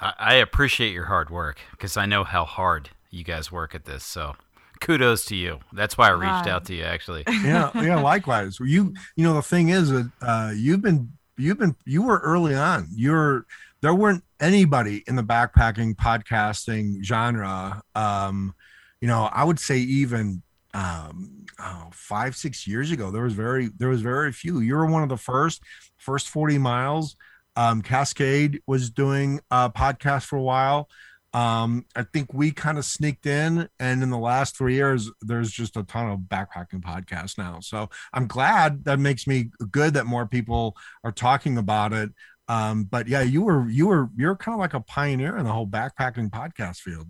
I, 0.00 0.12
I 0.18 0.34
appreciate 0.34 0.92
your 0.92 1.04
hard 1.04 1.30
work 1.30 1.60
because 1.70 1.96
I 1.96 2.06
know 2.06 2.24
how 2.24 2.44
hard 2.44 2.90
you 3.10 3.22
guys 3.22 3.52
work 3.52 3.76
at 3.76 3.84
this. 3.84 4.04
So 4.04 4.34
kudos 4.80 5.24
to 5.26 5.36
you. 5.36 5.60
That's 5.72 5.96
why 5.96 6.08
I 6.08 6.10
reached 6.10 6.32
Right. 6.46 6.48
out 6.48 6.64
to 6.66 6.74
you 6.74 6.82
actually. 6.82 7.22
yeah 7.28 7.70
yeah 7.80 8.00
likewise 8.00 8.58
you 8.60 8.92
you 9.14 9.22
know 9.24 9.34
the 9.34 9.42
thing 9.42 9.68
is 9.68 9.88
that 9.90 10.10
uh 10.20 10.52
you've 10.54 10.82
been 10.82 11.12
you've 11.38 11.58
been 11.58 11.76
you 11.84 12.02
were 12.02 12.18
early 12.18 12.54
on. 12.54 12.88
You're 12.94 13.46
there 13.82 13.94
weren't 13.94 14.24
anybody 14.40 15.04
in 15.06 15.16
the 15.16 15.22
backpacking 15.22 15.94
podcasting 15.94 17.02
genre 17.02 17.80
um 17.94 18.54
you 19.00 19.08
know 19.08 19.30
i 19.32 19.42
would 19.42 19.58
say 19.58 19.78
even 19.78 20.42
um 20.74 21.46
oh, 21.58 21.88
five 21.92 22.36
six 22.36 22.66
years 22.66 22.90
ago 22.90 23.10
there 23.10 23.22
was 23.22 23.32
very 23.32 23.70
there 23.78 23.88
was 23.88 24.02
very 24.02 24.32
few. 24.32 24.60
You 24.60 24.74
were 24.74 24.86
one 24.86 25.02
of 25.02 25.08
the 25.08 25.16
first 25.16 25.62
first 25.96 26.28
40 26.28 26.58
miles. 26.58 27.16
Um 27.54 27.80
cascade 27.80 28.60
was 28.66 28.90
doing 28.90 29.40
a 29.50 29.70
podcast 29.70 30.24
for 30.24 30.36
a 30.36 30.42
while 30.42 30.88
um 31.36 31.84
i 31.94 32.02
think 32.02 32.32
we 32.32 32.50
kind 32.50 32.78
of 32.78 32.84
sneaked 32.84 33.26
in 33.26 33.68
and 33.78 34.02
in 34.02 34.10
the 34.10 34.18
last 34.18 34.56
three 34.56 34.74
years 34.74 35.10
there's 35.22 35.50
just 35.50 35.76
a 35.76 35.82
ton 35.82 36.10
of 36.10 36.20
backpacking 36.20 36.80
podcasts 36.80 37.36
now 37.36 37.58
so 37.60 37.88
i'm 38.12 38.26
glad 38.26 38.84
that 38.84 38.98
makes 38.98 39.26
me 39.26 39.50
good 39.70 39.94
that 39.94 40.06
more 40.06 40.26
people 40.26 40.76
are 41.04 41.12
talking 41.12 41.58
about 41.58 41.92
it 41.92 42.10
um 42.48 42.84
but 42.84 43.08
yeah 43.08 43.22
you 43.22 43.42
were 43.42 43.68
you 43.68 43.86
were 43.86 44.08
you're 44.16 44.36
kind 44.36 44.54
of 44.54 44.60
like 44.60 44.74
a 44.74 44.80
pioneer 44.80 45.36
in 45.36 45.44
the 45.44 45.52
whole 45.52 45.66
backpacking 45.66 46.30
podcast 46.30 46.78
field 46.78 47.08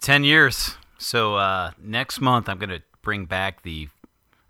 10 0.00 0.24
years. 0.24 0.76
So 0.98 1.36
uh, 1.36 1.72
next 1.82 2.20
month, 2.20 2.48
I'm 2.48 2.58
going 2.58 2.70
to 2.70 2.82
bring 3.02 3.26
back 3.26 3.62
the, 3.62 3.88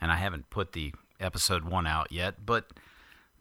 and 0.01 0.11
I 0.11 0.17
haven't 0.17 0.51
put 0.51 0.73
the 0.73 0.93
episode 1.19 1.65
one 1.65 1.87
out 1.87 2.13
yet, 2.13 2.47
but 2.47 2.73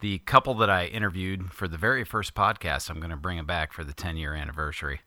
the 0.02 0.20
couple 0.20 0.54
that 0.56 0.70
I 0.70 0.86
interviewed 0.86 1.52
for 1.52 1.68
the 1.68 1.78
very 1.78 2.04
first 2.04 2.34
podcast, 2.34 2.90
I'm 2.90 3.00
going 3.00 3.12
to 3.12 3.18
bring 3.18 3.38
it 3.38 3.48
back 3.48 3.74
for 3.74 3.84
the 3.84 3.94
10 3.94 4.18
year 4.18 4.34
anniversary. 4.34 5.02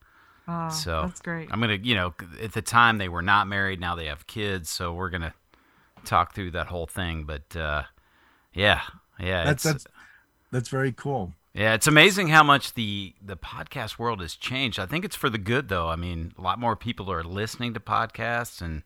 Oh, 0.49 0.69
So 0.71 1.03
that's 1.07 1.21
great. 1.21 1.49
I'm 1.51 1.61
going 1.61 1.81
to, 1.81 1.87
you 1.87 1.95
know, 1.95 2.15
at 2.41 2.53
the 2.53 2.63
time 2.63 2.99
they 2.99 3.09
were 3.09 3.23
not 3.23 3.47
married, 3.47 3.81
now 3.81 3.95
they 3.95 4.07
have 4.07 4.27
kids. 4.27 4.71
So 4.71 4.93
we're 4.93 5.11
going 5.11 5.23
to 5.23 5.35
talk 6.05 6.35
through 6.35 6.53
that 6.53 6.67
whole 6.67 6.87
thing. 6.87 7.25
But 7.25 7.57
uh, 7.57 7.83
yeah, 8.53 8.83
yeah. 9.21 9.45
that's 9.45 9.63
that's 9.63 9.87
that's 10.51 10.69
very 10.69 10.93
cool 10.93 11.33
yeah, 11.55 11.75
it's 11.75 11.87
amazing 11.87 12.29
how 12.29 12.43
much 12.43 12.75
the 12.75 13.15
the 13.21 13.37
podcast 13.37 13.99
world 13.99 14.21
has 14.23 14.35
changed. 14.35 14.79
I 14.79 14.87
think 14.87 15.05
it's 15.05 15.17
for 15.17 15.29
the 15.29 15.39
good 15.39 15.69
though. 15.69 15.89
I 15.89 15.97
mean, 15.97 16.33
a 16.39 16.41
lot 16.41 16.59
more 16.59 16.77
people 16.77 17.13
are 17.13 17.23
listening 17.23 17.75
to 17.75 17.81
podcasts 17.81 18.63
and 18.63 18.83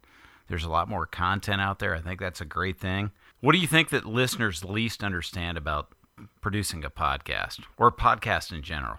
there's 0.48 0.64
a 0.64 0.70
lot 0.70 0.88
more 0.88 1.06
content 1.06 1.60
out 1.60 1.78
there. 1.78 1.94
I 1.94 2.00
think 2.00 2.18
that's 2.18 2.40
a 2.40 2.44
great 2.44 2.80
thing. 2.80 3.12
What 3.40 3.52
do 3.52 3.58
you 3.58 3.68
think 3.68 3.90
that 3.90 4.04
listeners 4.04 4.64
least 4.64 5.04
understand 5.04 5.56
about 5.56 5.92
producing 6.40 6.84
a 6.84 6.90
podcast 6.90 7.60
or 7.76 7.92
podcast 7.92 8.52
in 8.52 8.62
general? 8.62 8.98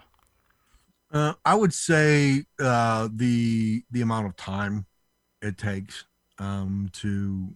Uh, 1.10 1.32
I 1.44 1.54
would 1.54 1.72
say 1.72 2.44
uh, 2.60 3.08
the 3.12 3.82
the 3.90 4.02
amount 4.02 4.26
of 4.26 4.36
time 4.36 4.86
it 5.40 5.56
takes 5.56 6.04
um, 6.38 6.90
to, 6.92 7.54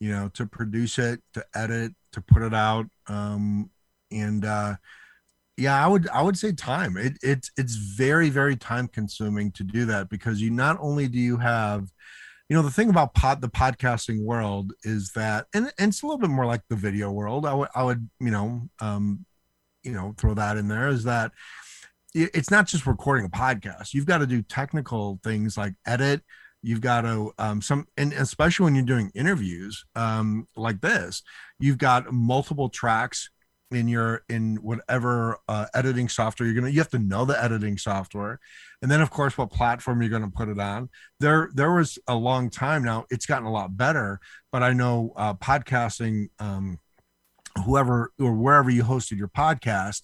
you 0.00 0.10
know, 0.10 0.28
to 0.34 0.46
produce 0.46 0.98
it, 0.98 1.20
to 1.34 1.44
edit, 1.54 1.92
to 2.12 2.20
put 2.20 2.42
it 2.42 2.54
out, 2.54 2.86
um, 3.06 3.70
and 4.10 4.44
uh, 4.44 4.74
yeah, 5.56 5.84
I 5.84 5.86
would 5.86 6.08
I 6.08 6.22
would 6.22 6.38
say 6.38 6.52
time. 6.52 6.96
It 6.96 7.18
it's 7.22 7.50
it's 7.56 7.76
very 7.76 8.28
very 8.30 8.56
time 8.56 8.88
consuming 8.88 9.52
to 9.52 9.62
do 9.62 9.84
that 9.86 10.08
because 10.08 10.40
you 10.40 10.50
not 10.50 10.78
only 10.80 11.06
do 11.06 11.18
you 11.18 11.36
have, 11.36 11.88
you 12.48 12.56
know, 12.56 12.62
the 12.62 12.70
thing 12.70 12.90
about 12.90 13.14
pod 13.14 13.40
the 13.40 13.48
podcasting 13.48 14.24
world 14.24 14.72
is 14.82 15.12
that, 15.12 15.46
and, 15.54 15.72
and 15.78 15.90
it's 15.90 16.02
a 16.02 16.06
little 16.06 16.18
bit 16.18 16.30
more 16.30 16.46
like 16.46 16.62
the 16.68 16.76
video 16.76 17.12
world. 17.12 17.46
I 17.46 17.54
would 17.54 17.68
I 17.74 17.84
would 17.84 18.08
you 18.18 18.30
know 18.30 18.62
um, 18.80 19.24
you 19.84 19.92
know 19.92 20.14
throw 20.18 20.34
that 20.34 20.56
in 20.56 20.66
there 20.66 20.88
is 20.88 21.04
that 21.04 21.32
it's 22.14 22.50
not 22.50 22.66
just 22.66 22.86
recording 22.86 23.24
a 23.24 23.28
podcast. 23.28 23.94
You've 23.94 24.06
got 24.06 24.18
to 24.18 24.26
do 24.26 24.42
technical 24.42 25.20
things 25.22 25.56
like 25.56 25.74
edit. 25.86 26.22
You've 26.62 26.80
got 26.80 27.02
to 27.02 27.32
um, 27.38 27.62
some, 27.62 27.86
and 27.96 28.12
especially 28.12 28.64
when 28.64 28.74
you're 28.74 28.84
doing 28.84 29.10
interviews 29.14 29.84
um, 29.94 30.46
like 30.56 30.80
this, 30.80 31.22
you've 31.58 31.78
got 31.78 32.12
multiple 32.12 32.68
tracks 32.68 33.30
in 33.70 33.86
your 33.86 34.24
in 34.28 34.56
whatever 34.56 35.38
uh, 35.48 35.66
editing 35.74 36.08
software 36.08 36.46
you're 36.46 36.60
gonna. 36.60 36.70
You 36.70 36.80
have 36.80 36.90
to 36.90 36.98
know 36.98 37.24
the 37.24 37.42
editing 37.42 37.78
software, 37.78 38.40
and 38.82 38.90
then 38.90 39.00
of 39.00 39.10
course 39.10 39.38
what 39.38 39.50
platform 39.50 40.02
you're 40.02 40.10
gonna 40.10 40.28
put 40.28 40.48
it 40.48 40.58
on. 40.58 40.90
There, 41.20 41.50
there 41.54 41.72
was 41.72 41.98
a 42.08 42.14
long 42.14 42.50
time 42.50 42.84
now. 42.84 43.06
It's 43.10 43.26
gotten 43.26 43.46
a 43.46 43.52
lot 43.52 43.76
better, 43.76 44.20
but 44.52 44.62
I 44.62 44.72
know 44.72 45.12
uh, 45.16 45.34
podcasting. 45.34 46.28
Um, 46.38 46.78
whoever 47.64 48.12
or 48.20 48.32
wherever 48.32 48.70
you 48.70 48.84
hosted 48.84 49.18
your 49.18 49.28
podcast 49.28 50.02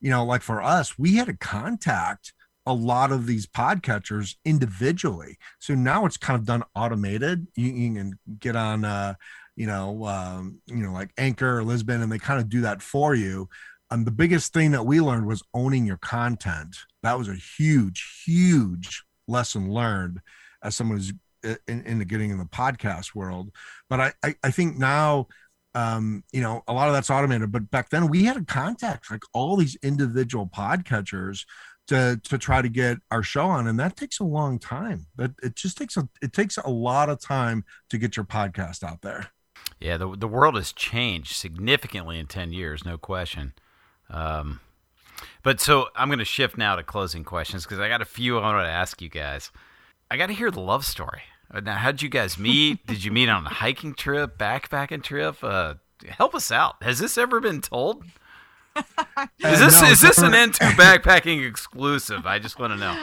you 0.00 0.10
know, 0.10 0.24
like 0.24 0.42
for 0.42 0.62
us, 0.62 0.98
we 0.98 1.16
had 1.16 1.26
to 1.26 1.36
contact 1.36 2.32
a 2.66 2.72
lot 2.72 3.12
of 3.12 3.26
these 3.26 3.46
podcatchers 3.46 4.36
individually. 4.44 5.38
So 5.58 5.74
now 5.74 6.04
it's 6.04 6.18
kind 6.18 6.38
of 6.38 6.44
done 6.44 6.62
automated. 6.74 7.46
You, 7.56 7.72
you 7.72 7.94
can 7.94 8.18
get 8.38 8.56
on, 8.56 8.84
uh, 8.84 9.14
you 9.56 9.66
know, 9.66 10.04
um, 10.04 10.60
you 10.66 10.76
know, 10.76 10.92
like 10.92 11.10
Anchor 11.16 11.60
or 11.60 11.62
Libsyn, 11.62 12.02
and 12.02 12.12
they 12.12 12.18
kind 12.18 12.40
of 12.40 12.48
do 12.48 12.60
that 12.60 12.82
for 12.82 13.14
you. 13.14 13.48
And 13.90 14.06
the 14.06 14.10
biggest 14.10 14.52
thing 14.52 14.72
that 14.72 14.84
we 14.84 15.00
learned 15.00 15.26
was 15.26 15.42
owning 15.54 15.86
your 15.86 15.96
content. 15.96 16.76
That 17.02 17.18
was 17.18 17.28
a 17.28 17.34
huge, 17.34 18.22
huge 18.26 19.02
lesson 19.26 19.72
learned 19.72 20.20
as 20.62 20.76
someone 20.76 20.98
who's 20.98 21.12
in, 21.66 21.82
into 21.86 22.04
getting 22.04 22.30
in 22.30 22.38
the 22.38 22.44
podcast 22.44 23.14
world. 23.14 23.50
But 23.88 24.00
I, 24.00 24.12
I, 24.22 24.34
I 24.42 24.50
think 24.50 24.76
now, 24.76 25.28
um, 25.74 26.24
you 26.32 26.40
know, 26.40 26.62
a 26.66 26.72
lot 26.72 26.88
of 26.88 26.94
that's 26.94 27.10
automated. 27.10 27.52
But 27.52 27.70
back 27.70 27.90
then, 27.90 28.08
we 28.08 28.24
had 28.24 28.34
to 28.34 28.44
contact 28.44 29.10
like 29.10 29.22
all 29.32 29.56
these 29.56 29.76
individual 29.82 30.46
podcatchers 30.46 31.44
to 31.88 32.20
to 32.24 32.36
try 32.36 32.60
to 32.60 32.68
get 32.68 32.98
our 33.10 33.22
show 33.22 33.46
on 33.46 33.66
and 33.66 33.80
that 33.80 33.96
takes 33.96 34.20
a 34.20 34.24
long 34.24 34.58
time 34.58 35.06
that 35.16 35.30
it 35.42 35.56
just 35.56 35.78
takes 35.78 35.96
a 35.96 36.06
it 36.20 36.34
takes 36.34 36.58
a 36.58 36.68
lot 36.68 37.08
of 37.08 37.18
time 37.18 37.64
to 37.88 37.96
get 37.96 38.14
your 38.14 38.26
podcast 38.26 38.82
out 38.82 39.00
there 39.00 39.30
yeah, 39.80 39.96
the 39.96 40.16
the 40.16 40.28
world 40.28 40.56
has 40.56 40.72
changed 40.72 41.34
significantly 41.34 42.18
in 42.18 42.26
ten 42.26 42.52
years, 42.52 42.84
no 42.84 42.98
question. 42.98 43.52
Um, 44.10 44.60
but 45.42 45.60
so 45.60 45.88
I'm 45.94 46.08
going 46.08 46.18
to 46.18 46.24
shift 46.24 46.56
now 46.56 46.76
to 46.76 46.82
closing 46.82 47.24
questions 47.24 47.64
because 47.64 47.78
I 47.78 47.88
got 47.88 48.02
a 48.02 48.06
few 48.06 48.38
I 48.38 48.52
want 48.52 48.64
to 48.66 48.70
ask 48.70 49.00
you 49.00 49.08
guys. 49.08 49.50
I 50.10 50.16
got 50.16 50.26
to 50.26 50.32
hear 50.32 50.50
the 50.50 50.60
love 50.60 50.84
story. 50.84 51.22
Uh, 51.50 51.60
now, 51.60 51.76
how 51.76 51.90
did 51.90 52.02
you 52.02 52.08
guys 52.08 52.38
meet? 52.38 52.86
did 52.86 53.04
you 53.04 53.10
meet 53.10 53.28
on 53.28 53.46
a 53.46 53.50
hiking 53.50 53.94
trip, 53.94 54.38
backpacking 54.38 55.02
trip? 55.02 55.36
Uh, 55.42 55.74
help 56.08 56.34
us 56.34 56.52
out. 56.52 56.82
Has 56.82 56.98
this 56.98 57.18
ever 57.18 57.40
been 57.40 57.60
told? 57.60 58.04
is 58.76 59.58
this 59.58 59.82
no, 59.82 59.88
is 59.88 60.00
this 60.00 60.18
an 60.18 60.32
N2 60.32 60.52
backpacking 60.76 61.46
exclusive? 61.46 62.26
I 62.26 62.38
just 62.38 62.58
want 62.58 62.72
to 62.72 62.78
know. 62.78 62.96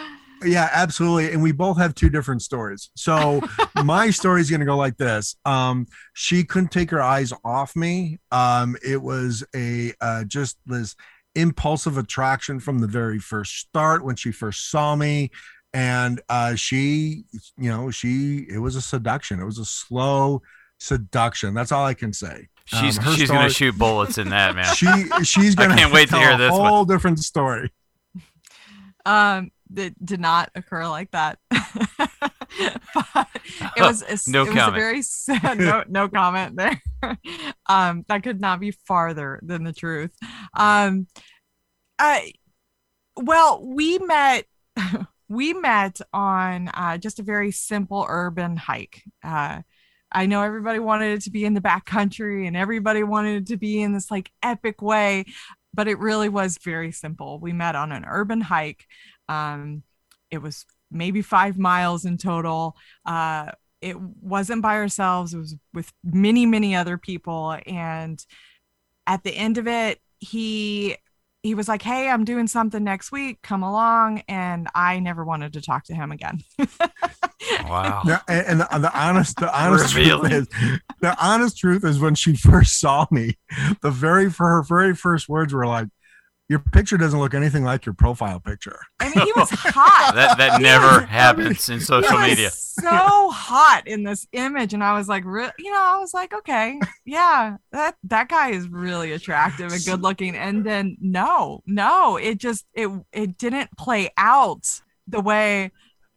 Yeah, 0.43 0.69
absolutely. 0.71 1.31
And 1.31 1.41
we 1.41 1.51
both 1.51 1.77
have 1.77 1.95
two 1.95 2.09
different 2.09 2.41
stories. 2.41 2.89
So 2.95 3.41
my 3.83 4.09
story 4.09 4.41
is 4.41 4.49
going 4.49 4.59
to 4.59 4.65
go 4.65 4.77
like 4.77 4.97
this. 4.97 5.35
Um, 5.45 5.87
she 6.13 6.43
couldn't 6.43 6.71
take 6.71 6.91
her 6.91 7.01
eyes 7.01 7.33
off 7.43 7.75
me. 7.75 8.19
Um, 8.31 8.75
it 8.85 9.01
was 9.01 9.43
a 9.55 9.93
uh, 10.01 10.25
just 10.25 10.57
this 10.65 10.95
impulsive 11.35 11.97
attraction 11.97 12.59
from 12.59 12.79
the 12.79 12.87
very 12.87 13.19
first 13.19 13.57
start 13.57 14.03
when 14.03 14.15
she 14.15 14.31
first 14.31 14.69
saw 14.71 14.95
me. 14.95 15.31
And 15.75 16.21
uh, 16.29 16.55
she, 16.55 17.25
you 17.57 17.69
know, 17.69 17.91
she, 17.91 18.47
it 18.49 18.59
was 18.59 18.77
a 18.77 18.81
seduction. 18.81 19.41
It 19.41 19.45
was 19.45 19.59
a 19.59 19.65
slow 19.65 20.41
seduction. 20.79 21.53
That's 21.53 21.73
all 21.73 21.85
I 21.85 21.93
can 21.93 22.13
say. 22.13 22.47
She's 22.63 22.97
um, 22.97 23.13
she's 23.13 23.25
story, 23.25 23.39
gonna 23.39 23.49
shoot 23.49 23.77
bullets 23.77 24.17
in 24.17 24.29
that 24.29 24.55
man. 24.55 24.65
She 24.75 24.87
she's 25.25 25.53
gonna. 25.53 25.73
I 25.73 25.77
can't 25.77 25.93
wait 25.93 26.09
to 26.09 26.17
hear 26.17 26.37
this. 26.37 26.49
A 26.49 26.55
whole 26.55 26.79
one. 26.79 26.87
different 26.87 27.19
story. 27.19 27.71
Um, 29.07 29.51
that 29.69 30.03
did 30.03 30.19
not 30.19 30.49
occur 30.55 30.87
like 30.87 31.11
that. 31.11 31.37
it 31.51 31.61
was 33.77 34.01
a, 34.01 34.31
no 34.31 34.41
it 34.41 34.47
comment. 34.47 34.55
was 34.55 34.67
a 34.67 34.71
very 34.71 35.01
sad, 35.03 35.59
no 35.59 35.83
no 35.87 36.09
comment 36.09 36.55
there. 36.55 36.81
um, 37.67 38.03
that 38.07 38.23
could 38.23 38.41
not 38.41 38.59
be 38.59 38.71
farther 38.71 39.39
than 39.43 39.63
the 39.63 39.73
truth. 39.73 40.09
Um, 40.57 41.05
I 41.99 42.33
well, 43.15 43.63
we 43.63 43.99
met. 43.99 44.45
We 45.27 45.53
met 45.53 45.99
on 46.13 46.69
uh, 46.69 46.97
just 46.97 47.19
a 47.19 47.23
very 47.23 47.51
simple 47.51 48.05
urban 48.07 48.57
hike. 48.57 49.03
Uh, 49.23 49.61
I 50.11 50.27
know 50.27 50.43
everybody 50.43 50.79
wanted 50.79 51.13
it 51.17 51.21
to 51.23 51.31
be 51.31 51.45
in 51.45 51.53
the 51.53 51.61
back 51.61 51.85
country 51.85 52.47
and 52.47 52.55
everybody 52.55 53.03
wanted 53.03 53.43
it 53.43 53.47
to 53.47 53.57
be 53.57 53.81
in 53.81 53.93
this 53.93 54.11
like 54.11 54.31
epic 54.43 54.81
way, 54.81 55.25
but 55.73 55.87
it 55.87 55.99
really 55.99 56.29
was 56.29 56.57
very 56.63 56.91
simple. 56.91 57.39
We 57.39 57.53
met 57.53 57.75
on 57.75 57.91
an 57.91 58.05
urban 58.07 58.41
hike. 58.41 58.85
Um, 59.27 59.83
it 60.31 60.37
was 60.37 60.65
maybe 60.91 61.21
five 61.21 61.57
miles 61.57 62.05
in 62.05 62.17
total. 62.17 62.75
Uh, 63.05 63.51
it 63.81 63.99
wasn't 63.99 64.61
by 64.61 64.75
ourselves, 64.75 65.33
it 65.33 65.37
was 65.37 65.55
with 65.73 65.91
many, 66.03 66.45
many 66.45 66.75
other 66.75 66.97
people. 66.97 67.57
And 67.65 68.23
at 69.05 69.23
the 69.23 69.35
end 69.35 69.57
of 69.57 69.67
it, 69.67 69.99
he 70.19 70.97
he 71.45 71.53
was 71.53 71.67
like, 71.67 71.83
"Hey, 71.83 72.09
I'm 72.09 72.25
doing 72.25 72.47
something 72.47 72.83
next 72.83 73.11
week. 73.11 73.41
Come 73.43 73.61
along." 73.61 74.23
And 74.27 74.67
I 74.73 74.99
never 74.99 75.23
wanted 75.23 75.53
to 75.53 75.61
talk 75.61 75.83
to 75.85 75.93
him 75.93 76.11
again. 76.11 76.41
wow. 77.65 78.01
and, 78.27 78.47
and 78.47 78.59
the, 78.61 78.67
the, 78.79 78.99
honest, 78.99 79.37
the 79.37 79.55
honest 79.57 79.91
truth 79.91 80.31
is, 80.31 80.47
the 81.01 81.15
honest 81.23 81.57
truth 81.57 81.85
is, 81.85 81.99
when 81.99 82.15
she 82.15 82.35
first 82.35 82.79
saw 82.79 83.05
me, 83.11 83.37
the 83.81 83.91
very 83.91 84.31
for 84.31 84.47
her 84.47 84.63
very 84.63 84.95
first 84.95 85.29
words 85.29 85.53
were 85.53 85.67
like, 85.67 85.87
your 86.47 86.59
picture 86.59 86.97
doesn't 86.97 87.19
look 87.19 87.33
anything 87.33 87.63
like 87.63 87.85
your 87.85 87.93
profile 87.93 88.39
picture. 88.39 88.79
I 88.99 89.05
mean, 89.05 89.25
he 89.25 89.33
was 89.35 89.49
hot. 89.49 90.13
that 90.13 90.37
that 90.37 90.61
never 90.61 91.05
happens 91.05 91.67
in 91.69 91.79
social 91.79 92.17
media. 92.19 92.51
So 92.51 93.31
hot 93.31 93.83
in 93.87 94.03
this 94.03 94.27
image, 94.31 94.73
and 94.73 94.83
I 94.83 94.93
was 94.93 95.07
like, 95.07 95.23
re- 95.25 95.51
you 95.57 95.71
know, 95.71 95.81
I 95.81 95.97
was 95.97 96.13
like, 96.13 96.33
okay, 96.33 96.79
yeah, 97.05 97.57
that 97.71 97.95
that 98.03 98.29
guy 98.29 98.51
is 98.51 98.67
really 98.67 99.11
attractive 99.13 99.71
and 99.71 99.83
good 99.83 100.01
looking. 100.01 100.35
And 100.35 100.63
then 100.63 100.97
no, 101.01 101.63
no, 101.65 102.17
it 102.17 102.37
just 102.37 102.65
it 102.73 102.89
it 103.11 103.37
didn't 103.37 103.75
play 103.77 104.11
out 104.17 104.81
the 105.07 105.21
way 105.21 105.71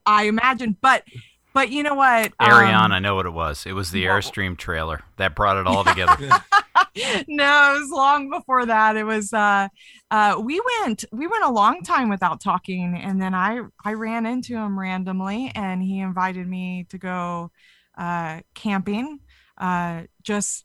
I 0.04 0.24
imagined. 0.24 0.76
But 0.82 1.04
but 1.58 1.72
you 1.72 1.82
know 1.82 1.94
what? 1.94 2.32
Ariane, 2.40 2.84
um, 2.84 2.92
I 2.92 3.00
know 3.00 3.16
what 3.16 3.26
it 3.26 3.32
was. 3.32 3.66
It 3.66 3.72
was 3.72 3.90
the 3.90 4.04
Airstream 4.04 4.56
trailer 4.56 5.02
that 5.16 5.34
brought 5.34 5.56
it 5.56 5.66
all 5.66 5.82
together. 5.82 6.16
no, 7.26 7.74
it 7.74 7.80
was 7.80 7.90
long 7.90 8.30
before 8.30 8.64
that. 8.64 8.96
It 8.96 9.02
was 9.02 9.32
uh 9.32 9.66
uh 10.12 10.40
we 10.40 10.62
went 10.80 11.04
we 11.10 11.26
went 11.26 11.42
a 11.42 11.50
long 11.50 11.82
time 11.82 12.10
without 12.10 12.40
talking 12.40 12.94
and 12.94 13.20
then 13.20 13.34
I 13.34 13.62
I 13.84 13.94
ran 13.94 14.24
into 14.24 14.54
him 14.54 14.78
randomly 14.78 15.50
and 15.56 15.82
he 15.82 15.98
invited 15.98 16.46
me 16.46 16.86
to 16.90 16.98
go 16.98 17.50
uh 17.96 18.38
camping 18.54 19.18
uh 19.58 20.02
just 20.22 20.64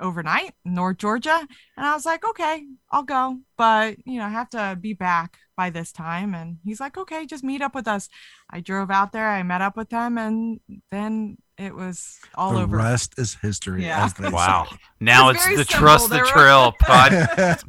overnight 0.00 0.54
North 0.64 0.98
Georgia. 0.98 1.46
And 1.76 1.86
I 1.86 1.94
was 1.94 2.06
like 2.06 2.24
okay 2.24 2.64
I'll 2.90 3.02
go. 3.02 3.38
But 3.56 3.96
you 4.04 4.18
know 4.18 4.26
I 4.26 4.30
have 4.30 4.50
to 4.50 4.78
be 4.80 4.92
back 4.92 5.38
by 5.56 5.70
this 5.70 5.92
time. 5.92 6.34
And 6.34 6.58
he's 6.64 6.80
like 6.80 6.96
okay 6.96 7.26
just 7.26 7.44
meet 7.44 7.62
up 7.62 7.74
with 7.74 7.88
us. 7.88 8.08
I 8.50 8.60
drove 8.60 8.90
out 8.90 9.12
there. 9.12 9.28
I 9.28 9.42
met 9.42 9.60
up 9.60 9.76
with 9.76 9.90
them. 9.90 10.18
And 10.18 10.60
then 10.90 11.38
it 11.56 11.74
was 11.74 12.18
all 12.34 12.52
the 12.54 12.62
over. 12.62 12.76
the 12.76 12.82
rest 12.82 13.14
is 13.16 13.34
history 13.34 13.84
yeah. 13.84 14.10
wow. 14.20 14.66
now 14.98 15.28
it's, 15.28 15.46
it's 15.46 15.56
the 15.56 15.64
simple. 15.64 15.80
trust 15.80 16.10
the 16.10 16.18
trail 16.20 16.72
pod. 16.80 17.60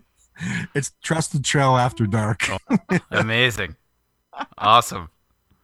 It's 0.74 0.92
trust 1.02 1.32
the 1.32 1.40
trail 1.40 1.76
after 1.76 2.06
dark. 2.06 2.48
Oh, 2.50 2.58
amazing. 3.10 3.76
Awesome. 4.58 5.08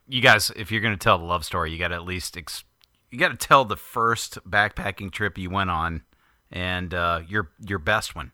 You 0.09 0.21
guys 0.21 0.51
if 0.57 0.73
you're 0.73 0.81
going 0.81 0.95
to 0.95 1.03
tell 1.03 1.19
the 1.19 1.25
love 1.25 1.45
story 1.45 1.73
you 1.73 1.79
got 1.79 1.89
to 1.89 1.95
at 1.95 2.05
least 2.05 2.37
ex- 2.37 2.65
you 3.13 3.19
got 3.19 3.29
to 3.29 3.47
tell 3.47 3.65
the 3.65 3.77
first 3.77 4.39
backpacking 4.49 5.13
trip 5.13 5.37
you 5.37 5.51
went 5.51 5.71
on 5.71 6.03
and 6.51 6.93
uh, 6.95 7.21
your 7.29 7.51
your 7.61 7.79
best 7.79 8.17
one. 8.17 8.33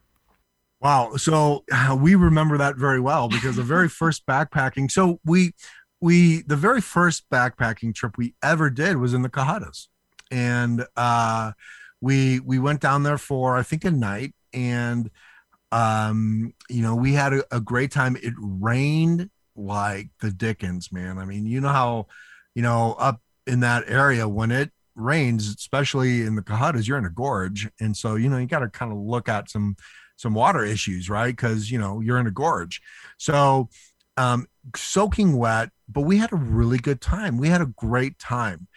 Wow. 0.81 1.17
So 1.17 1.65
uh, 1.71 1.97
we 2.01 2.15
remember 2.15 2.57
that 2.59 2.77
very 2.77 3.01
well 3.01 3.29
because 3.29 3.57
the 3.57 3.63
very 3.63 3.89
first 3.89 4.25
backpacking. 4.25 4.91
So 4.91 5.21
we 5.25 5.53
we 6.01 6.43
the 6.43 6.57
very 6.57 6.81
first 6.81 7.29
backpacking 7.29 7.95
trip 7.95 8.17
we 8.17 8.35
ever 8.43 8.71
did 8.71 8.97
was 8.97 9.15
in 9.15 9.23
the 9.23 9.29
Cohuttas, 9.29 9.89
and 10.31 10.87
uh, 10.97 11.53
we 12.01 12.39
we 12.41 12.61
went 12.61 12.81
down 12.81 13.03
there 13.03 13.19
for 13.19 13.57
I 13.57 13.65
think 13.65 13.85
a 13.85 13.91
night, 13.91 14.33
and 14.53 15.11
um, 15.73 16.55
you 16.71 16.83
know 16.83 16.95
we 16.95 17.15
had 17.15 17.33
a, 17.33 17.57
a 17.57 17.61
great 17.61 17.91
time. 17.91 18.17
It 18.23 18.35
rained 18.39 19.29
like 19.57 20.11
the 20.21 20.31
Dickens, 20.31 20.93
man. 20.93 21.19
I 21.19 21.25
mean, 21.25 21.47
you 21.47 21.61
know 21.61 21.69
how 21.69 22.07
you 22.55 22.63
know 22.63 22.93
up 22.93 23.21
in 23.49 23.61
that 23.61 23.85
area 23.89 24.29
when 24.29 24.51
it 24.51 24.71
rains, 24.95 25.49
especially 25.49 26.23
in 26.23 26.35
the 26.35 26.43
Cohuttas, 26.43 26.87
you're 26.87 26.99
in 26.99 27.05
a 27.05 27.11
gorge, 27.11 27.69
and 27.81 27.97
so 27.97 28.17
you 28.17 28.29
know 28.29 28.39
you 28.39 28.47
got 28.47 28.61
to 28.61 28.69
kind 28.69 28.93
of 28.93 28.99
look 28.99 29.29
at 29.29 29.51
some 29.51 29.77
some 30.17 30.35
water 30.35 30.65
issues, 30.65 31.09
right? 31.09 31.35
Because 31.35 31.71
you 31.71 31.79
know 31.79 32.01
you're 32.01 32.19
in 32.19 32.27
a 32.27 32.33
gorge, 32.33 32.83
so 33.17 33.69
um, 34.17 34.47
soaking 34.77 35.37
wet. 35.37 35.71
But 35.89 36.03
we 36.03 36.19
had 36.19 36.33
a 36.33 36.37
really 36.37 36.79
good 36.79 37.01
time. 37.01 37.39
We 37.39 37.49
had 37.49 37.63
a 37.63 37.67
great 37.67 38.19
time, 38.19 38.69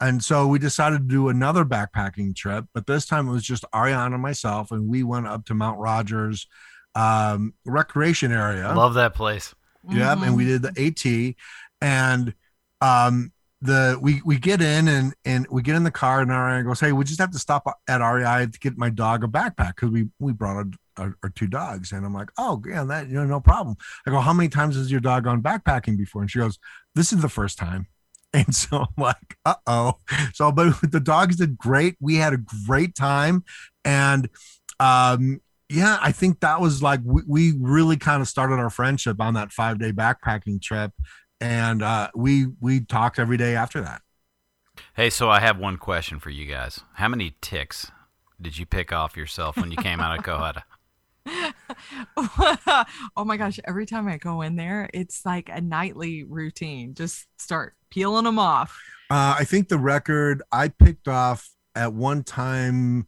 and 0.00 0.22
so 0.22 0.46
we 0.46 0.58
decided 0.58 0.98
to 0.98 1.14
do 1.14 1.28
another 1.28 1.64
backpacking 1.64 2.36
trip. 2.36 2.66
But 2.72 2.86
this 2.86 3.06
time 3.06 3.28
it 3.28 3.32
was 3.32 3.44
just 3.44 3.64
Ariana 3.74 4.14
and 4.14 4.22
myself, 4.22 4.70
and 4.70 4.88
we 4.88 5.02
went 5.02 5.26
up 5.26 5.46
to 5.46 5.54
Mount 5.54 5.80
Rogers 5.80 6.46
um, 6.94 7.54
recreation 7.64 8.32
area. 8.32 8.72
Love 8.74 8.94
that 8.94 9.14
place. 9.14 9.54
Yep, 9.88 9.96
mm-hmm. 9.96 10.24
and 10.24 10.36
we 10.36 10.44
did 10.44 10.62
the 10.62 10.86
AT, 10.86 11.34
and 11.80 12.34
um, 12.82 13.32
the 13.62 13.98
we 14.00 14.22
we 14.24 14.38
get 14.38 14.62
in 14.62 14.88
and 14.88 15.14
and 15.24 15.46
we 15.50 15.62
get 15.62 15.76
in 15.76 15.84
the 15.84 15.90
car 15.90 16.20
and 16.20 16.30
REI 16.30 16.62
goes, 16.62 16.80
hey, 16.80 16.92
we 16.92 17.04
just 17.04 17.20
have 17.20 17.30
to 17.32 17.38
stop 17.38 17.66
at 17.88 17.98
REI 17.98 18.46
to 18.46 18.58
get 18.58 18.78
my 18.78 18.88
dog 18.88 19.22
a 19.22 19.28
backpack 19.28 19.76
because 19.76 19.90
we 19.90 20.08
we 20.18 20.32
brought 20.32 20.66
our, 20.96 21.14
our, 21.22 21.30
two 21.30 21.46
dogs 21.46 21.92
and 21.92 22.04
I'm 22.04 22.14
like, 22.14 22.30
oh 22.38 22.62
yeah, 22.66 22.84
that 22.84 23.08
you 23.08 23.14
know 23.14 23.26
no 23.26 23.40
problem. 23.40 23.76
I 24.06 24.10
go, 24.10 24.20
how 24.20 24.32
many 24.32 24.48
times 24.48 24.76
has 24.76 24.90
your 24.90 25.00
dog 25.00 25.24
gone 25.24 25.42
backpacking 25.42 25.98
before? 25.98 26.22
And 26.22 26.30
she 26.30 26.38
goes, 26.38 26.58
this 26.94 27.12
is 27.12 27.20
the 27.20 27.28
first 27.28 27.58
time. 27.58 27.86
And 28.32 28.54
so 28.54 28.82
I'm 28.82 28.86
like, 28.96 29.36
uh 29.44 29.56
oh. 29.66 29.94
So 30.34 30.52
but 30.52 30.80
the 30.92 31.00
dogs 31.00 31.34
did 31.34 31.58
great. 31.58 31.96
We 31.98 32.14
had 32.14 32.32
a 32.32 32.38
great 32.66 32.94
time 32.94 33.44
and 33.84 34.28
um 34.78 35.40
yeah, 35.68 35.98
I 36.00 36.12
think 36.12 36.40
that 36.40 36.60
was 36.60 36.80
like 36.80 37.00
we, 37.04 37.22
we 37.26 37.54
really 37.58 37.96
kind 37.96 38.22
of 38.22 38.28
started 38.28 38.54
our 38.54 38.70
friendship 38.70 39.20
on 39.20 39.34
that 39.34 39.52
five 39.52 39.80
day 39.80 39.90
backpacking 39.90 40.62
trip 40.62 40.92
and 41.40 41.82
uh, 41.82 42.10
we 42.14 42.46
we 42.60 42.80
talked 42.80 43.18
every 43.18 43.36
day 43.36 43.54
after 43.56 43.80
that. 43.80 44.02
Hey, 44.94 45.10
so 45.10 45.30
I 45.30 45.40
have 45.40 45.58
one 45.58 45.76
question 45.76 46.18
for 46.18 46.30
you 46.30 46.46
guys. 46.46 46.80
How 46.94 47.08
many 47.08 47.36
ticks 47.40 47.90
did 48.40 48.58
you 48.58 48.66
pick 48.66 48.92
off 48.92 49.16
yourself 49.16 49.56
when 49.56 49.70
you 49.70 49.76
came 49.76 50.00
out 50.00 50.18
of 50.18 50.24
Cohutta? 50.24 50.62
oh 53.16 53.24
my 53.24 53.36
gosh, 53.36 53.60
every 53.64 53.86
time 53.86 54.08
I 54.08 54.16
go 54.16 54.42
in 54.42 54.56
there, 54.56 54.88
it's 54.94 55.24
like 55.24 55.50
a 55.52 55.60
nightly 55.60 56.24
routine. 56.24 56.94
Just 56.94 57.26
start 57.38 57.74
peeling 57.90 58.24
them 58.24 58.38
off. 58.38 58.78
Uh, 59.10 59.36
I 59.38 59.44
think 59.44 59.68
the 59.68 59.78
record 59.78 60.42
I 60.50 60.68
picked 60.68 61.08
off 61.08 61.50
at 61.74 61.92
one 61.92 62.24
time 62.24 63.06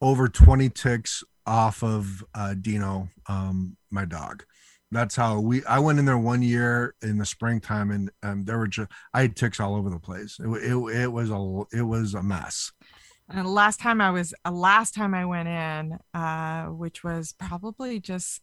over 0.00 0.28
20 0.28 0.68
ticks 0.70 1.22
off 1.46 1.82
of 1.82 2.24
uh, 2.34 2.54
Dino, 2.60 3.08
um, 3.28 3.76
my 3.90 4.04
dog. 4.04 4.44
That's 4.92 5.16
how 5.16 5.40
we. 5.40 5.64
I 5.64 5.78
went 5.78 5.98
in 5.98 6.04
there 6.04 6.18
one 6.18 6.42
year 6.42 6.94
in 7.00 7.16
the 7.16 7.24
springtime, 7.24 7.90
and 7.90 8.10
um, 8.22 8.44
there 8.44 8.58
were 8.58 8.68
just 8.68 8.90
I 9.14 9.22
had 9.22 9.36
ticks 9.36 9.58
all 9.58 9.74
over 9.74 9.88
the 9.88 9.98
place. 9.98 10.38
It, 10.38 10.48
it, 10.48 10.76
it 10.76 11.08
was 11.08 11.30
a 11.30 11.62
it 11.72 11.82
was 11.82 12.12
a 12.12 12.22
mess. 12.22 12.72
And 13.30 13.46
last 13.48 13.80
time 13.80 14.02
I 14.02 14.10
was, 14.10 14.34
uh, 14.44 14.50
last 14.50 14.94
time 14.94 15.14
I 15.14 15.24
went 15.24 15.48
in, 15.48 15.98
uh, 16.12 16.66
which 16.66 17.02
was 17.02 17.34
probably 17.38 18.00
just 18.00 18.42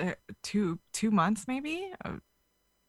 uh, 0.00 0.12
two 0.44 0.78
two 0.92 1.10
months, 1.10 1.46
maybe, 1.48 1.90
uh, 2.04 2.18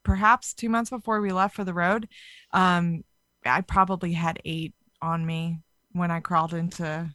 perhaps 0.04 0.54
two 0.54 0.70
months 0.70 0.92
before 0.92 1.22
we 1.22 1.32
left 1.32 1.56
for 1.56 1.64
the 1.64 1.74
road. 1.74 2.08
Um, 2.52 3.04
I 3.44 3.62
probably 3.62 4.14
had 4.14 4.40
eight 4.46 4.76
on 5.02 5.26
me 5.26 5.62
when 5.94 6.12
I 6.12 6.20
crawled 6.20 6.54
into 6.54 7.10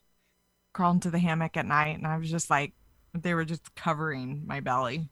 crawled 0.72 0.96
into 0.96 1.10
the 1.10 1.20
hammock 1.20 1.56
at 1.56 1.66
night, 1.66 1.96
and 1.96 2.06
I 2.06 2.16
was 2.18 2.30
just 2.30 2.50
like, 2.50 2.72
they 3.14 3.34
were 3.34 3.44
just 3.44 3.74
covering 3.76 4.42
my 4.46 4.58
belly. 4.58 5.08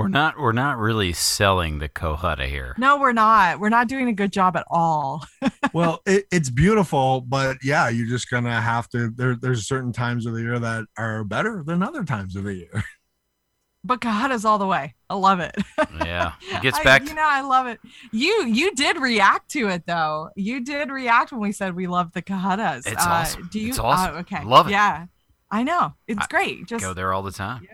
We're 0.00 0.08
not 0.08 0.38
we're 0.38 0.52
not 0.52 0.78
really 0.78 1.12
selling 1.12 1.78
the 1.78 1.88
Cohutta 1.88 2.46
here. 2.48 2.74
No, 2.78 2.98
we're 2.98 3.12
not. 3.12 3.60
We're 3.60 3.68
not 3.68 3.86
doing 3.88 4.08
a 4.08 4.12
good 4.12 4.32
job 4.32 4.56
at 4.56 4.64
all. 4.70 5.24
well, 5.74 6.00
it, 6.06 6.24
it's 6.32 6.50
beautiful, 6.50 7.20
but 7.20 7.58
yeah, 7.62 7.88
you're 7.88 8.06
just 8.08 8.30
gonna 8.30 8.60
have 8.60 8.88
to. 8.90 9.10
There, 9.10 9.36
there's 9.36 9.66
certain 9.68 9.92
times 9.92 10.26
of 10.26 10.34
the 10.34 10.40
year 10.40 10.58
that 10.58 10.84
are 10.96 11.24
better 11.24 11.62
than 11.64 11.82
other 11.82 12.04
times 12.04 12.36
of 12.36 12.44
the 12.44 12.54
year. 12.54 12.84
But 13.82 14.02
Cohutta's 14.02 14.44
all 14.44 14.58
the 14.58 14.66
way. 14.66 14.94
I 15.08 15.14
love 15.14 15.40
it. 15.40 15.54
yeah, 16.04 16.32
it 16.52 16.60
gets 16.62 16.78
I- 16.78 16.84
back. 16.84 17.08
you 17.08 17.14
know, 17.14 17.24
I 17.26 17.40
love 17.40 17.66
it. 17.66 17.80
You 18.12 18.44
you 18.46 18.74
did 18.74 18.98
react 18.98 19.50
to 19.52 19.68
it 19.68 19.84
though. 19.86 20.28
You 20.36 20.62
did 20.62 20.90
react 20.90 21.32
when 21.32 21.40
we 21.40 21.50
said 21.52 21.74
we 21.74 21.86
love 21.86 22.12
the 22.12 22.20
Cohuttas. 22.20 22.86
It's 22.86 23.02
uh, 23.06 23.08
awesome. 23.08 23.48
Do 23.50 23.58
you? 23.58 23.70
It's 23.70 23.78
awesome. 23.78 24.16
uh, 24.16 24.20
okay. 24.20 24.44
Love 24.44 24.68
it. 24.68 24.72
Yeah, 24.72 25.06
I 25.50 25.62
know. 25.62 25.94
It's 26.06 26.22
I 26.22 26.26
great. 26.28 26.66
Just 26.66 26.84
go 26.84 26.92
there 26.92 27.14
all 27.14 27.22
the 27.22 27.32
time. 27.32 27.60
just 27.62 27.72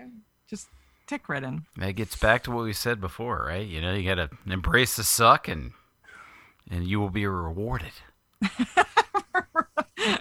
tick 1.06 1.28
ridden. 1.28 1.66
That 1.76 1.92
gets 1.92 2.16
back 2.16 2.42
to 2.44 2.50
what 2.50 2.64
we 2.64 2.72
said 2.72 3.00
before, 3.00 3.44
right? 3.46 3.66
You 3.66 3.80
know, 3.80 3.94
you 3.94 4.08
got 4.08 4.16
to 4.16 4.30
embrace 4.46 4.96
the 4.96 5.04
suck, 5.04 5.48
and 5.48 5.72
and 6.70 6.86
you 6.86 7.00
will 7.00 7.10
be 7.10 7.26
rewarded. 7.26 7.92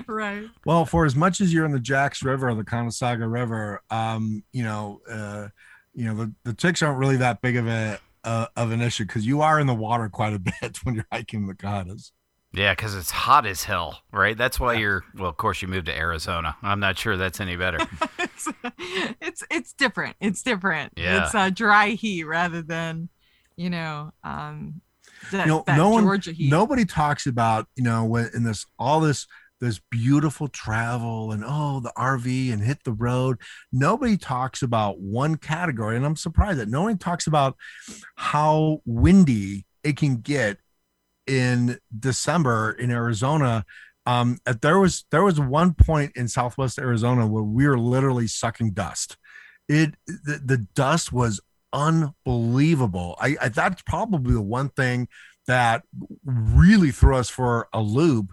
right. 0.08 0.46
Well, 0.66 0.86
for 0.86 1.06
as 1.06 1.16
much 1.16 1.42
as 1.42 1.54
you're 1.54 1.66
in 1.66 1.72
the 1.72 1.80
Jacks 1.80 2.24
River 2.24 2.50
or 2.50 2.56
the 2.56 2.64
Conasauga 2.64 3.32
River, 3.32 3.82
um, 3.90 4.44
you 4.52 4.64
know, 4.64 5.02
uh, 5.10 5.48
you 5.94 6.06
know, 6.06 6.16
the, 6.16 6.34
the 6.44 6.54
ticks 6.54 6.82
aren't 6.82 7.00
really 7.00 7.18
that 7.18 7.42
big 7.42 7.58
of 7.58 7.68
a 7.68 8.00
uh, 8.24 8.48
of 8.56 8.72
an 8.72 8.82
issue 8.82 9.06
because 9.06 9.26
you 9.26 9.42
are 9.42 9.60
in 9.60 9.68
the 9.68 9.76
water 9.76 10.10
quite 10.10 10.34
a 10.34 10.40
bit 10.62 10.78
when 10.84 10.96
you're 10.96 11.08
hiking 11.12 11.48
the 11.48 11.54
Cohuttas. 11.54 12.12
Yeah, 12.56 12.74
because 12.74 12.96
it's 12.96 13.12
hot 13.12 13.46
as 13.46 13.64
hell, 13.64 14.00
right? 14.12 14.38
That's 14.38 14.60
why 14.60 14.76
you're. 14.76 15.04
Well, 15.16 15.30
of 15.30 15.38
course, 15.38 15.62
you 15.62 15.68
moved 15.68 15.88
to 15.88 15.98
Arizona. 15.98 16.56
I'm 16.62 16.80
not 16.80 16.98
sure 16.98 17.18
that's 17.18 17.40
any 17.40 17.56
better. 17.56 17.80
it's, 18.20 18.48
it's 19.22 19.44
it's 19.50 19.74
different. 19.74 20.16
It's 20.20 20.42
different. 20.42 20.94
Yeah. 20.96 21.26
It's 21.26 21.36
uh, 21.36 21.50
dry 21.50 21.90
heat 21.90 22.24
rather 22.24 22.62
than, 22.62 23.10
you 23.58 23.70
know, 23.70 24.12
um, 24.24 24.82
that, 25.32 25.46
You 25.46 25.52
know, 25.52 25.64
that 25.68 25.78
no 25.78 25.90
one, 25.90 26.04
Georgia 26.04 26.32
heat. 26.32 26.50
nobody 26.50 26.86
talks 26.86 27.26
about 27.26 27.68
you 27.76 27.84
know 27.84 28.06
when 28.06 28.30
in 28.34 28.44
this 28.44 28.66
all 28.78 29.00
this 29.00 29.28
this 29.62 29.80
beautiful 29.90 30.48
travel 30.48 31.32
and 31.32 31.44
oh 31.46 31.80
the 31.80 31.92
RV 31.98 32.52
and 32.52 32.62
hit 32.62 32.84
the 32.84 32.94
road. 32.94 33.40
Nobody 33.72 34.18
talks 34.18 34.62
about 34.62 35.00
one 35.00 35.38
category, 35.38 35.96
and 35.96 36.06
I'm 36.06 36.16
surprised 36.16 36.60
that 36.60 36.70
no 36.70 36.84
one 36.84 36.98
talks 36.98 37.28
about 37.28 37.56
how 38.16 38.82
windy 38.86 39.66
it 39.84 39.98
can 39.98 40.18
get 40.18 40.58
in 41.28 41.80
December 41.98 42.72
in 42.72 42.92
Arizona. 42.92 43.66
Um, 44.06 44.38
there 44.62 44.80
was 44.80 45.06
there 45.12 45.24
was 45.24 45.40
one 45.40 45.74
point 45.74 46.12
in 46.16 46.28
Southwest 46.28 46.78
Arizona 46.78 47.26
where 47.26 47.44
we 47.44 47.68
were 47.68 47.80
literally 47.80 48.28
sucking 48.28 48.72
dust. 48.72 49.18
It 49.68 49.96
the, 50.08 50.42
the 50.44 50.58
dust 50.76 51.12
was 51.12 51.42
unbelievable. 51.74 53.16
I, 53.20 53.36
I 53.42 53.50
that's 53.50 53.82
probably 53.82 54.34
the 54.34 54.42
one 54.42 54.70
thing 54.70 55.08
that 55.48 55.84
really 56.24 56.92
threw 56.92 57.16
us 57.16 57.30
for 57.30 57.68
a 57.74 57.82
loop 57.82 58.32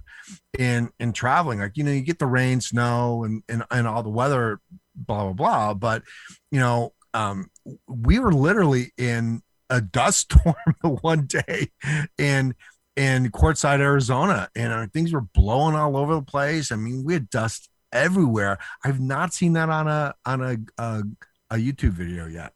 in 0.58 0.90
in 0.98 1.12
traveling. 1.12 1.60
Like 1.60 1.76
you 1.76 1.84
know, 1.84 1.90
you 1.90 2.00
get 2.02 2.18
the 2.18 2.26
rain, 2.26 2.60
snow, 2.60 3.24
and 3.24 3.42
and 3.48 3.64
and 3.70 3.86
all 3.86 4.02
the 4.02 4.10
weather, 4.10 4.60
blah 4.94 5.24
blah 5.24 5.32
blah. 5.32 5.74
But 5.74 6.02
you 6.50 6.60
know, 6.60 6.92
um, 7.14 7.50
we 7.86 8.18
were 8.18 8.32
literally 8.32 8.92
in 8.96 9.42
a 9.68 9.80
dust 9.80 10.32
storm 10.32 10.76
the 10.82 10.88
one 10.88 11.26
day, 11.26 11.70
and 12.18 12.54
in 12.96 13.30
Quartzsite, 13.30 13.80
Arizona, 13.80 14.48
and 14.54 14.72
uh, 14.72 14.86
things 14.92 15.12
were 15.12 15.20
blowing 15.22 15.74
all 15.74 15.96
over 15.96 16.14
the 16.14 16.22
place. 16.22 16.70
I 16.72 16.76
mean, 16.76 17.04
we 17.04 17.14
had 17.14 17.30
dust 17.30 17.68
everywhere. 17.92 18.58
I've 18.84 19.00
not 19.00 19.32
seen 19.34 19.54
that 19.54 19.68
on 19.68 19.88
a 19.88 20.14
on 20.26 20.40
a 20.42 20.56
a, 20.82 21.02
a 21.50 21.56
YouTube 21.56 21.92
video 21.92 22.26
yet. 22.26 22.52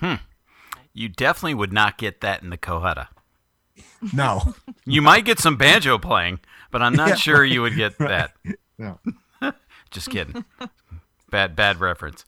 Hmm. 0.00 0.14
you 0.92 1.08
definitely 1.08 1.54
would 1.54 1.72
not 1.72 1.96
get 1.98 2.20
that 2.20 2.42
in 2.42 2.50
the 2.50 2.58
Cohutta. 2.58 3.08
No, 4.12 4.54
You 4.84 5.02
might 5.02 5.24
get 5.24 5.38
some 5.38 5.56
banjo 5.56 5.98
playing, 5.98 6.40
but 6.70 6.82
I'm 6.82 6.94
not 6.94 7.08
Yeah, 7.10 7.14
sure 7.16 7.44
you 7.44 7.62
would 7.62 7.76
get 7.76 7.98
that. 7.98 8.32
Yeah. 8.78 8.96
Just 9.90 10.10
kidding. 10.10 10.44
Bad 11.30 11.56
bad 11.56 11.80
reference. 11.80 12.26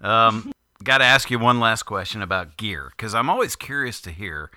Um, 0.00 0.52
Got 0.82 0.98
to 0.98 1.04
ask 1.04 1.30
you 1.30 1.38
one 1.38 1.60
last 1.60 1.84
question 1.84 2.20
about 2.20 2.56
gear 2.56 2.90
because 2.90 3.14
I'm 3.14 3.30
always 3.30 3.54
curious 3.54 4.00
to 4.02 4.10
hear, 4.10 4.50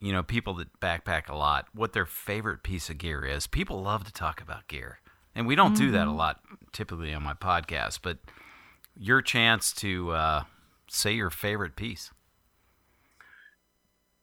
you 0.00 0.12
know, 0.12 0.22
people 0.22 0.54
that 0.54 0.80
backpack 0.80 1.28
a 1.28 1.36
lot, 1.36 1.66
what 1.74 1.92
their 1.92 2.06
favorite 2.06 2.62
piece 2.62 2.90
of 2.90 2.98
gear 2.98 3.24
is. 3.24 3.46
People 3.46 3.82
love 3.82 4.04
to 4.04 4.12
talk 4.12 4.40
about 4.40 4.68
gear, 4.68 5.00
and 5.34 5.46
we 5.46 5.54
don't 5.54 5.76
do 5.76 5.90
that 5.90 6.06
a 6.06 6.12
lot 6.12 6.40
typically 6.72 7.14
on 7.14 7.22
my 7.22 7.34
podcast. 7.34 8.00
But 8.02 8.18
your 8.98 9.22
chance 9.22 9.72
to 9.74 10.12
uh, 10.12 10.42
say 10.88 11.12
your 11.12 11.30
favorite 11.30 11.76
piece. 11.76 12.10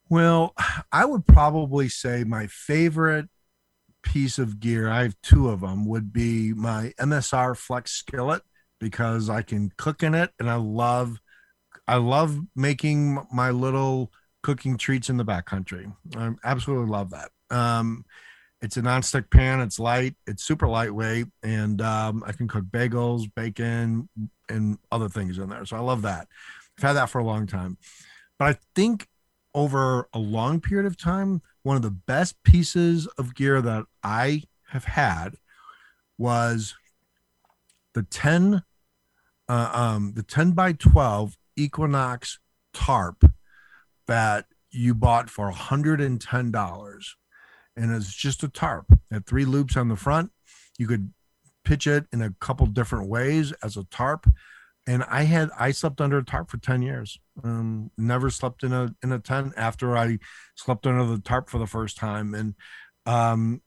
Well, 0.08 0.54
I 0.92 1.04
would 1.04 1.26
probably 1.26 1.88
say 1.88 2.24
my 2.24 2.46
favorite 2.46 3.28
piece 4.02 4.38
of 4.38 4.60
gear, 4.60 4.88
I 4.88 5.02
have 5.02 5.16
two 5.22 5.48
of 5.48 5.60
them, 5.60 5.86
would 5.86 6.12
be 6.12 6.52
my 6.52 6.92
MSR 7.00 7.56
Flex 7.56 7.92
skillet 7.92 8.42
because 8.78 9.30
I 9.30 9.42
can 9.42 9.72
cook 9.76 10.02
in 10.02 10.14
it 10.14 10.30
and 10.38 10.50
I 10.50 10.56
love 10.56 11.20
I 11.86 11.96
love 11.96 12.38
making 12.54 13.18
my 13.32 13.50
little 13.50 14.10
cooking 14.44 14.76
treats 14.76 15.08
in 15.08 15.16
the 15.16 15.24
backcountry. 15.24 15.92
I 16.16 16.30
absolutely 16.44 16.90
love 16.90 17.10
that. 17.10 17.30
Um 17.50 18.04
it's 18.62 18.78
a 18.78 18.82
nonstick 18.82 19.30
pan, 19.30 19.60
it's 19.60 19.78
light, 19.78 20.14
it's 20.26 20.42
super 20.42 20.66
lightweight, 20.66 21.26
and 21.42 21.82
um, 21.82 22.24
I 22.26 22.32
can 22.32 22.48
cook 22.48 22.64
bagels, 22.64 23.26
bacon, 23.34 24.08
and 24.48 24.78
other 24.90 25.10
things 25.10 25.36
in 25.36 25.50
there. 25.50 25.66
So 25.66 25.76
I 25.76 25.80
love 25.80 26.00
that. 26.02 26.28
I've 26.78 26.82
had 26.82 26.92
that 26.94 27.10
for 27.10 27.18
a 27.18 27.24
long 27.24 27.46
time. 27.46 27.76
But 28.38 28.48
I 28.48 28.58
think 28.74 29.06
over 29.54 30.08
a 30.14 30.18
long 30.18 30.62
period 30.62 30.86
of 30.86 30.96
time, 30.96 31.42
one 31.62 31.76
of 31.76 31.82
the 31.82 31.90
best 31.90 32.42
pieces 32.42 33.06
of 33.18 33.34
gear 33.34 33.60
that 33.60 33.84
I 34.02 34.44
have 34.68 34.84
had 34.84 35.34
was 36.16 36.74
the 37.92 38.02
10 38.02 38.62
uh, 39.46 39.70
um 39.74 40.14
the 40.14 40.22
10 40.22 40.52
by 40.52 40.72
12 40.72 41.36
Equinox 41.56 42.38
tarp 42.72 43.30
that 44.06 44.46
you 44.70 44.94
bought 44.94 45.30
for 45.30 45.50
$110 45.52 47.04
and 47.76 47.92
it's 47.92 48.14
just 48.14 48.42
a 48.42 48.48
tarp. 48.48 48.86
Had 49.10 49.26
three 49.26 49.44
loops 49.44 49.76
on 49.76 49.88
the 49.88 49.96
front. 49.96 50.30
You 50.78 50.86
could 50.86 51.12
pitch 51.64 51.86
it 51.86 52.06
in 52.12 52.22
a 52.22 52.34
couple 52.40 52.66
different 52.66 53.08
ways 53.08 53.52
as 53.62 53.76
a 53.76 53.84
tarp. 53.84 54.26
And 54.86 55.02
I 55.04 55.22
had 55.22 55.50
I 55.58 55.70
slept 55.70 56.00
under 56.00 56.18
a 56.18 56.24
tarp 56.24 56.50
for 56.50 56.58
10 56.58 56.82
years. 56.82 57.18
Um, 57.42 57.90
never 57.96 58.28
slept 58.30 58.62
in 58.62 58.72
a 58.72 58.94
in 59.02 59.12
a 59.12 59.18
tent 59.18 59.54
after 59.56 59.96
I 59.96 60.18
slept 60.56 60.86
under 60.86 61.04
the 61.04 61.20
tarp 61.20 61.48
for 61.48 61.58
the 61.58 61.66
first 61.66 61.96
time. 61.96 62.34
And 62.34 62.54
um 63.06 63.62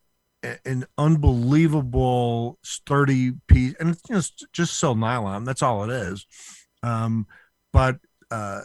an 0.65 0.85
unbelievable 0.97 2.59
sturdy 2.61 3.33
piece 3.47 3.73
and 3.79 3.89
it's 3.89 4.03
just 4.03 4.45
just 4.53 4.75
so 4.75 4.93
nylon. 4.93 5.43
That's 5.43 5.63
all 5.63 5.83
it 5.83 5.89
is. 5.89 6.27
Um 6.83 7.25
but 7.73 7.97
uh 8.29 8.61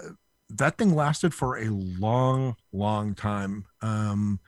that 0.58 0.78
thing 0.78 0.94
lasted 0.94 1.32
for 1.34 1.56
a 1.58 1.68
long 1.68 2.56
long 2.72 3.14
time 3.14 3.64
um 3.80 4.38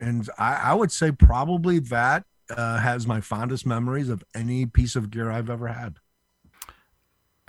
and 0.00 0.28
i 0.38 0.54
i 0.54 0.74
would 0.74 0.92
say 0.92 1.10
probably 1.12 1.78
that 1.78 2.24
uh 2.56 2.78
has 2.78 3.06
my 3.06 3.20
fondest 3.20 3.66
memories 3.66 4.08
of 4.08 4.22
any 4.34 4.66
piece 4.66 4.96
of 4.96 5.10
gear 5.10 5.30
i've 5.30 5.50
ever 5.50 5.68
had 5.68 5.96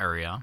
Ariel. 0.01 0.41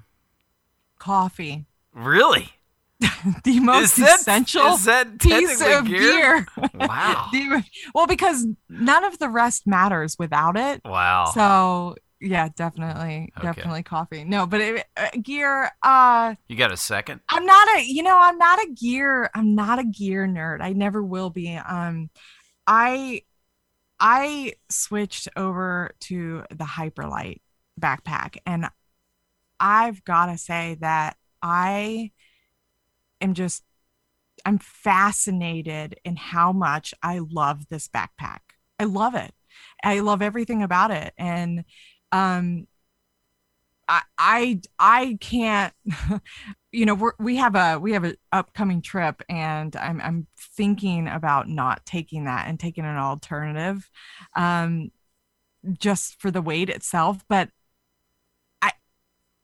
Coffee. 0.99 1.67
Really? 1.93 2.53
the 3.45 3.61
most 3.61 3.99
is 3.99 4.05
that, 4.05 4.21
essential 4.21 4.67
is 4.75 4.85
that 4.85 5.19
piece 5.19 5.59
technically 5.59 5.73
of 5.73 5.87
gear. 5.87 6.47
Wow. 6.75 7.29
The- 7.33 7.65
well, 7.95 8.07
because 8.07 8.47
none 8.69 9.05
of 9.05 9.19
the 9.19 9.29
rest 9.29 9.67
matters 9.67 10.17
without 10.19 10.57
it. 10.57 10.81
Wow. 10.85 11.31
So 11.35 11.97
yeah, 12.21 12.49
definitely, 12.57 13.33
Okay. 13.37 13.47
definitely 13.47 13.83
coffee. 13.83 14.25
No, 14.25 14.47
but 14.47 14.61
it, 14.61 14.87
uh, 14.97 15.09
gear. 15.23 15.71
Uh, 15.83 16.35
you 16.49 16.57
got 16.57 16.73
a 16.73 16.77
second? 16.77 17.21
I'm 17.31 17.47
not 17.47 17.69
a. 17.77 17.85
You 17.85 18.03
know, 18.03 18.19
I'm 18.19 18.39
not 18.39 18.59
a 18.61 18.71
gear. 18.73 19.31
I'm 19.35 19.55
not 19.55 19.79
a 19.79 19.85
gear 19.85 20.27
nerd. 20.27 20.61
I 20.61 20.73
never 20.73 21.03
will 21.03 21.31
be. 21.31 21.55
Um, 21.57 22.11
I, 22.67 23.23
I 24.01 24.55
switched 24.69 25.29
over 25.37 25.93
to 26.01 26.45
the 26.51 26.65
Hyperlite 26.65 27.41
backpack, 27.81 28.37
and 28.45 28.69
I've 29.61 30.05
got 30.05 30.27
to 30.27 30.39
say 30.39 30.77
that 30.81 31.17
I 31.43 32.13
am 33.21 33.35
just. 33.35 33.63
I'm 34.47 34.59
fascinated 34.59 35.99
in 36.05 36.15
how 36.15 36.53
much 36.53 36.95
I 37.03 37.19
love 37.19 37.69
this 37.69 37.89
backpack. 37.89 38.39
I 38.79 38.85
love 38.85 39.17
it. 39.17 39.33
I 39.83 39.99
love 40.01 40.23
everything 40.23 40.63
about 40.63 40.93
it. 40.93 41.13
And 41.19 41.65
um 42.13 42.67
I 43.89 44.03
I 44.19 44.61
I 44.79 45.19
can't 45.21 45.73
you 46.73 46.87
know 46.87 46.95
we're, 46.95 47.13
we 47.19 47.37
have 47.37 47.55
a 47.55 47.79
we 47.79 47.93
have 47.93 48.05
an 48.05 48.17
upcoming 48.33 48.83
trip 48.83 49.23
and 49.29 49.75
I'm 49.77 50.01
I'm 50.01 50.27
thinking 50.39 51.09
about 51.09 51.49
not 51.49 51.85
taking 51.87 52.25
that 52.25 52.47
and 52.49 52.61
taking 52.61 52.85
an 52.85 52.97
alternative 52.97 53.89
um 54.37 54.91
just 55.79 56.21
for 56.21 56.31
the 56.31 56.43
weight 56.43 56.69
itself 56.71 57.25
but 57.29 57.51
I 58.63 58.73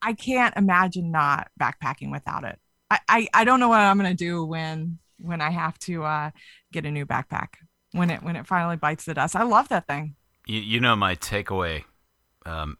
I 0.01 0.13
can't 0.13 0.55
imagine 0.55 1.11
not 1.11 1.49
backpacking 1.59 2.11
without 2.11 2.43
it. 2.43 2.59
I 2.91 2.99
I, 3.09 3.27
I 3.33 3.43
don't 3.43 3.59
know 3.59 3.69
what 3.69 3.79
I'm 3.79 3.97
going 3.97 4.09
to 4.09 4.15
do 4.15 4.45
when 4.45 4.99
when 5.19 5.41
I 5.41 5.49
have 5.49 5.79
to 5.79 6.03
uh 6.03 6.31
get 6.71 6.85
a 6.85 6.91
new 6.91 7.05
backpack 7.05 7.55
when 7.91 8.09
it 8.09 8.21
when 8.21 8.35
it 8.35 8.45
finally 8.45 8.75
bites 8.75 9.05
the 9.05 9.13
dust. 9.13 9.35
I 9.35 9.43
love 9.43 9.69
that 9.69 9.87
thing. 9.87 10.15
You, 10.45 10.59
you 10.59 10.79
know, 10.79 10.95
my 10.95 11.15
takeaway 11.15 11.85
um, 12.45 12.77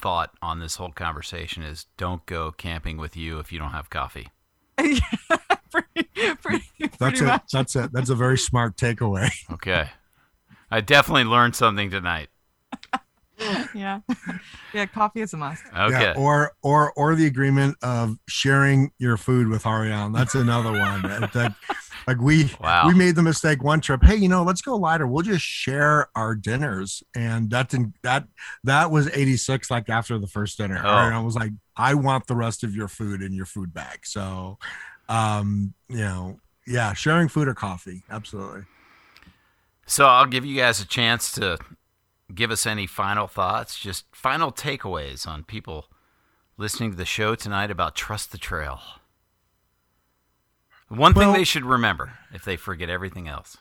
thought 0.00 0.30
on 0.42 0.60
this 0.60 0.76
whole 0.76 0.92
conversation 0.92 1.62
is 1.62 1.86
don't 1.96 2.24
go 2.26 2.52
camping 2.52 2.96
with 2.98 3.16
you 3.16 3.38
if 3.38 3.52
you 3.52 3.58
don't 3.58 3.70
have 3.72 3.90
coffee. 3.90 4.28
pretty, 4.76 5.00
pretty, 6.40 6.64
That's 6.78 6.96
pretty 6.98 7.18
it. 7.18 7.24
much. 7.24 7.50
That's 7.52 7.76
it. 7.76 7.92
That's 7.92 8.10
a 8.10 8.14
very 8.14 8.38
smart 8.38 8.76
takeaway. 8.76 9.30
Okay. 9.52 9.88
I 10.70 10.80
definitely 10.82 11.24
learned 11.24 11.56
something 11.56 11.90
tonight. 11.90 12.28
Yeah. 13.72 14.00
yeah, 14.74 14.86
coffee 14.86 15.20
is 15.20 15.32
a 15.32 15.36
must. 15.36 15.62
Okay. 15.66 16.00
Yeah, 16.00 16.14
or 16.16 16.54
or 16.60 16.92
or 16.94 17.14
the 17.14 17.26
agreement 17.26 17.76
of 17.82 18.18
sharing 18.26 18.90
your 18.98 19.16
food 19.16 19.46
with 19.46 19.64
Ariane. 19.64 20.10
That's 20.10 20.34
another 20.34 20.72
one. 20.72 21.02
That- 21.02 21.32
that- 21.34 21.54
like 22.08 22.20
we 22.22 22.50
Wow. 22.58 22.88
we 22.88 22.94
made 22.94 23.16
the 23.16 23.22
mistake 23.22 23.62
one 23.62 23.80
trip. 23.82 24.02
Hey, 24.02 24.16
you 24.16 24.28
know, 24.28 24.42
let's 24.42 24.62
go 24.62 24.74
lighter. 24.76 25.06
We'll 25.06 25.22
just 25.22 25.44
share 25.44 26.08
our 26.16 26.34
dinners, 26.34 27.02
and 27.14 27.50
that 27.50 27.68
didn't 27.68 27.94
that 28.02 28.26
that 28.64 28.90
was 28.90 29.08
eighty 29.12 29.36
six. 29.36 29.70
Like 29.70 29.90
after 29.90 30.18
the 30.18 30.26
first 30.26 30.56
dinner, 30.56 30.80
Oh. 30.82 30.88
Ariane 30.88 31.24
was 31.24 31.34
like, 31.36 31.52
"I 31.76 31.92
want 31.94 32.26
the 32.26 32.34
rest 32.34 32.64
of 32.64 32.74
your 32.74 32.88
food 32.88 33.20
in 33.20 33.34
your 33.34 33.44
food 33.44 33.74
bag." 33.74 34.06
So, 34.06 34.58
um, 35.10 35.74
you 35.88 35.98
know, 35.98 36.40
yeah, 36.66 36.94
sharing 36.94 37.28
food 37.28 37.46
or 37.46 37.54
coffee, 37.54 38.04
absolutely. 38.10 38.62
So 39.86 40.06
I'll 40.06 40.26
give 40.26 40.44
you 40.46 40.56
guys 40.56 40.80
a 40.80 40.86
chance 40.86 41.30
to 41.32 41.58
give 42.34 42.50
us 42.50 42.66
any 42.66 42.86
final 42.86 43.26
thoughts, 43.26 43.78
just 43.78 44.04
final 44.12 44.50
takeaways 44.50 45.26
on 45.26 45.44
people 45.44 45.86
listening 46.56 46.90
to 46.90 46.96
the 46.96 47.04
show 47.06 47.34
tonight 47.34 47.70
about 47.70 47.94
Trust 47.94 48.32
the 48.32 48.38
Trail. 48.38 48.80
One 50.88 51.12
thing 51.14 51.32
they 51.32 51.44
should 51.44 51.64
remember 51.64 52.12
if 52.32 52.44
they 52.44 52.56
forget 52.56 52.88
everything 52.88 53.28
else. 53.28 53.58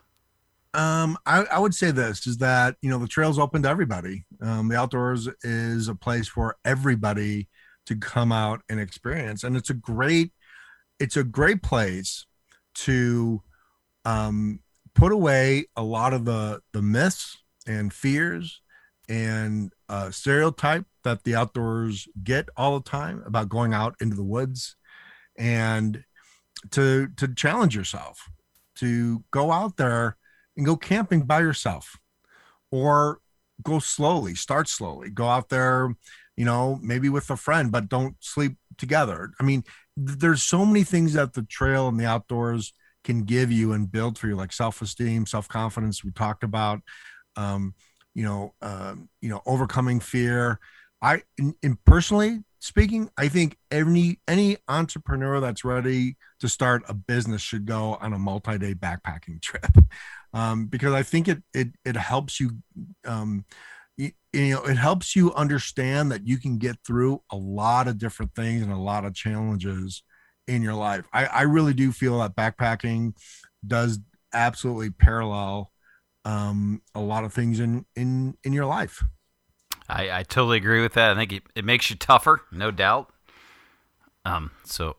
Um, 0.74 1.18
I, 1.26 1.44
I 1.52 1.60
would 1.60 1.74
say 1.74 1.92
this 1.92 2.28
is 2.28 2.38
that 2.38 2.76
you 2.82 2.90
know 2.90 3.00
the 3.00 3.08
trail's 3.08 3.40
open 3.40 3.64
to 3.64 3.70
everybody. 3.70 4.26
Um, 4.42 4.68
the 4.70 4.78
outdoors 4.78 5.28
is 5.42 5.88
a 5.88 5.96
place 5.96 6.28
for 6.28 6.58
everybody 6.64 7.48
to 7.88 7.96
come 7.96 8.32
out 8.32 8.62
and 8.70 8.80
experience, 8.80 9.44
and 9.44 9.58
it's 9.58 9.70
a 9.70 9.74
great, 9.74 10.32
it's 11.00 11.18
a 11.18 11.24
great 11.24 11.64
place 11.64 12.26
to 12.76 13.42
um, 14.06 14.60
put 14.94 15.12
away 15.12 15.66
a 15.76 15.84
lot 15.84 16.14
of 16.14 16.26
the 16.26 16.62
the 16.74 16.82
myths 16.82 17.38
and 17.66 17.92
fears 17.92 18.62
and 19.10 19.74
uh, 19.90 20.12
stereotype 20.12 20.86
that 21.04 21.24
the 21.24 21.36
outdoors 21.36 22.08
get 22.24 22.50
all 22.56 22.78
the 22.78 22.90
time 22.90 23.24
about 23.26 23.50
going 23.50 23.74
out 23.74 23.96
into 24.00 24.16
the 24.16 24.24
woods, 24.24 24.76
and 25.38 26.04
to 26.72 27.08
to 27.18 27.28
challenge 27.34 27.76
yourself 27.76 28.30
to 28.76 29.24
go 29.32 29.52
out 29.52 29.78
there 29.78 30.18
and 30.56 30.66
go 30.66 30.76
camping 30.76 31.22
by 31.22 31.40
yourself 31.40 31.98
or 32.72 33.20
go 33.64 33.80
slowly 33.80 34.36
start 34.36 34.68
slowly 34.68 35.10
go 35.10 35.28
out 35.28 35.50
there 35.50 35.96
you 36.36 36.46
know 36.46 36.80
maybe 36.82 37.10
with 37.10 37.30
a 37.30 37.38
friend 37.38 37.72
but 37.72 37.90
don't 37.90 38.16
sleep 38.20 38.56
together. 38.78 39.32
I 39.40 39.44
mean 39.44 39.64
th- 39.98 40.20
there's 40.20 40.44
so 40.44 40.66
many 40.66 40.84
things 40.84 41.14
that 41.14 41.34
the 41.34 41.44
trail 41.44 41.88
and 41.88 42.00
the 42.00 42.06
outdoors 42.06 42.74
can 43.04 43.24
give 43.24 43.52
you 43.52 43.74
and 43.74 43.92
build 43.92 44.18
for 44.18 44.28
you 44.28 44.36
like 44.36 44.52
self-esteem 44.52 45.26
self-confidence 45.26 46.04
we 46.04 46.12
talked 46.12 46.44
about 46.44 46.82
um, 47.36 47.74
you 48.14 48.24
know 48.24 48.54
um, 48.62 49.10
you 49.22 49.30
know 49.30 49.42
overcoming 49.46 50.00
fear. 50.00 50.60
I 51.02 51.22
personally 51.86 52.44
speaking 52.60 53.10
i 53.18 53.28
think 53.28 53.58
any 53.72 54.20
any 54.28 54.58
entrepreneur 54.68 55.40
that's 55.40 55.64
ready 55.64 56.18
to 56.40 56.50
start 56.50 56.84
a 56.88 56.94
business 56.94 57.42
should 57.42 57.66
go 57.66 57.98
on 58.02 58.14
a 58.14 58.20
multi-day 58.20 58.74
backpacking 58.74 59.42
trip 59.42 59.72
um, 60.34 60.68
because 60.68 60.94
I 60.94 61.04
think 61.04 61.28
it 61.28 61.42
it 61.54 61.70
it 61.86 61.96
helps 61.96 62.40
you 62.40 62.52
um, 63.06 63.46
you, 63.98 64.12
you 64.34 64.54
know 64.54 64.64
it 64.64 64.78
helps 64.78 65.16
you 65.16 65.34
understand 65.34 66.12
that 66.12 66.28
you 66.28 66.38
can 66.38 66.58
get 66.58 66.78
through 66.86 67.22
a 67.32 67.36
lot 67.36 67.88
of 67.88 67.98
different 67.98 68.36
things 68.36 68.62
and 68.62 68.72
a 68.72 68.78
lot 68.78 69.06
of 69.06 69.14
challenges 69.16 70.04
in 70.48 70.62
your 70.62 70.76
life. 70.76 71.06
I, 71.12 71.26
I 71.26 71.42
really 71.44 71.74
do 71.74 71.92
feel 71.92 72.20
that 72.20 72.36
backpacking 72.36 73.14
does 73.66 74.00
absolutely 74.34 74.92
parallel 74.92 75.72
um, 76.26 76.82
a 76.94 77.00
lot 77.00 77.24
of 77.24 77.34
things 77.34 77.60
in 77.60 77.86
in 77.96 78.38
in 78.44 78.54
your 78.54 78.66
life. 78.66 79.04
I, 79.90 80.20
I 80.20 80.24
totally 80.24 80.58
agree 80.58 80.82
with 80.82 80.94
that. 80.94 81.12
I 81.12 81.20
think 81.20 81.32
it, 81.34 81.44
it 81.56 81.66
makes 81.66 81.90
you 81.90 81.96
tougher, 81.96 82.42
no 82.52 82.72
doubt. 82.72 83.10
Um, 84.26 84.52
so 84.64 84.98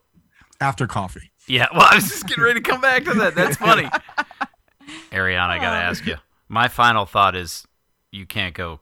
After 0.59 0.87
coffee, 0.87 1.31
yeah, 1.47 1.67
well, 1.73 1.87
I 1.89 1.95
was 1.95 2.09
just 2.09 2.27
getting 2.27 2.43
ready 2.43 2.61
to 2.61 2.69
come 2.69 2.81
back 2.81 3.03
to 3.05 3.13
that. 3.13 3.35
That's 3.35 3.57
funny. 3.57 3.87
Ariana, 5.11 5.49
I 5.49 5.57
gotta 5.57 5.83
ask 5.83 6.05
you. 6.05 6.15
My 6.47 6.67
final 6.67 7.05
thought 7.05 7.35
is, 7.35 7.67
you 8.11 8.25
can't 8.25 8.55
go 8.55 8.79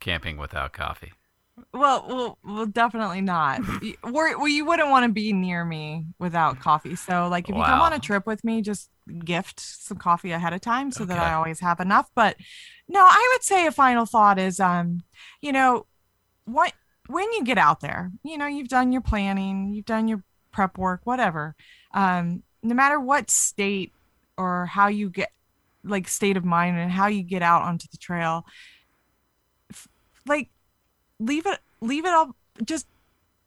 camping 0.00 0.36
without 0.36 0.72
coffee. 0.72 1.12
Well, 1.72 2.04
well, 2.08 2.38
well, 2.44 2.66
definitely 2.66 3.20
not. 3.20 3.60
Y- 3.80 3.94
well, 4.02 4.48
you 4.48 4.64
wouldn't 4.64 4.90
want 4.90 5.06
to 5.06 5.12
be 5.12 5.32
near 5.32 5.64
me 5.64 6.06
without 6.18 6.58
coffee. 6.58 6.96
So, 6.96 7.28
like, 7.28 7.48
if 7.48 7.54
you 7.54 7.62
come 7.62 7.80
on 7.80 7.92
a 7.92 8.00
trip 8.00 8.26
with 8.26 8.42
me, 8.42 8.60
just 8.60 8.90
gift 9.24 9.60
some 9.60 9.98
coffee 9.98 10.32
ahead 10.32 10.52
of 10.52 10.60
time 10.60 10.90
so 10.90 11.04
that 11.04 11.18
I 11.18 11.34
always 11.34 11.60
have 11.60 11.78
enough. 11.78 12.10
But 12.16 12.36
no, 12.88 13.00
I 13.00 13.30
would 13.32 13.44
say 13.44 13.66
a 13.66 13.70
final 13.72 14.04
thought 14.06 14.40
is, 14.40 14.58
um, 14.58 15.02
you 15.44 15.52
know, 15.52 15.84
what 16.46 16.72
when 17.06 17.30
you 17.34 17.44
get 17.44 17.58
out 17.58 17.80
there, 17.80 18.10
you 18.22 18.38
know, 18.38 18.46
you've 18.46 18.68
done 18.68 18.92
your 18.92 19.02
planning, 19.02 19.74
you've 19.74 19.84
done 19.84 20.08
your 20.08 20.22
prep 20.52 20.78
work, 20.78 21.02
whatever. 21.04 21.54
Um, 21.92 22.42
no 22.62 22.74
matter 22.74 22.98
what 22.98 23.30
state 23.30 23.92
or 24.38 24.64
how 24.64 24.88
you 24.88 25.10
get, 25.10 25.30
like, 25.84 26.08
state 26.08 26.38
of 26.38 26.46
mind 26.46 26.78
and 26.78 26.90
how 26.90 27.08
you 27.08 27.22
get 27.22 27.42
out 27.42 27.60
onto 27.60 27.86
the 27.92 27.98
trail, 27.98 28.46
f- 29.70 29.86
like 30.26 30.48
leave 31.20 31.44
it 31.44 31.58
leave 31.82 32.06
it 32.06 32.14
all 32.14 32.34
just 32.64 32.86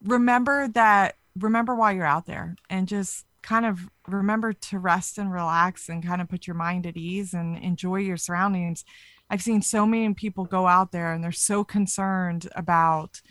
remember 0.03 0.67
that 0.67 1.15
remember 1.39 1.73
why 1.73 1.91
you're 1.91 2.05
out 2.05 2.27
there 2.27 2.55
and 2.69 2.87
just 2.87 3.25
kind 3.41 3.65
of 3.65 3.89
remember 4.07 4.53
to 4.53 4.77
rest 4.77 5.17
and 5.17 5.31
relax 5.31 5.89
and 5.89 6.05
kind 6.05 6.21
of 6.21 6.29
put 6.29 6.45
your 6.45 6.55
mind 6.55 6.85
at 6.85 6.95
ease 6.95 7.33
and 7.33 7.57
enjoy 7.57 7.95
your 7.95 8.17
surroundings 8.17 8.85
i've 9.29 9.41
seen 9.41 9.61
so 9.61 9.85
many 9.85 10.13
people 10.13 10.45
go 10.45 10.67
out 10.67 10.91
there 10.91 11.11
and 11.13 11.23
they're 11.23 11.31
so 11.31 11.63
concerned 11.63 12.47
about 12.55 13.21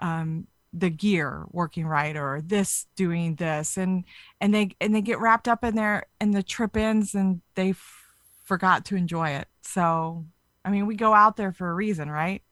um, 0.00 0.46
the 0.72 0.90
gear 0.90 1.44
working 1.50 1.86
right 1.86 2.16
or 2.16 2.40
this 2.44 2.86
doing 2.96 3.34
this 3.36 3.76
and 3.76 4.04
and 4.40 4.54
they 4.54 4.70
and 4.80 4.94
they 4.94 5.00
get 5.00 5.18
wrapped 5.20 5.48
up 5.48 5.64
in 5.64 5.74
there 5.74 6.06
and 6.20 6.32
the 6.32 6.42
trip 6.42 6.76
ends 6.76 7.14
and 7.14 7.40
they 7.56 7.70
f- 7.70 8.04
forgot 8.44 8.84
to 8.84 8.94
enjoy 8.96 9.30
it 9.30 9.48
so 9.62 10.24
i 10.64 10.70
mean 10.70 10.86
we 10.86 10.94
go 10.94 11.12
out 11.12 11.36
there 11.36 11.52
for 11.52 11.70
a 11.70 11.74
reason 11.74 12.08
right 12.10 12.42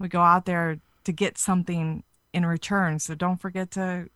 we 0.00 0.08
go 0.08 0.20
out 0.20 0.44
there 0.44 0.78
to 1.04 1.12
get 1.12 1.38
something 1.38 2.02
in 2.32 2.44
return 2.44 2.98
so 2.98 3.14
don't 3.14 3.40
forget 3.40 3.70
to 3.70 4.08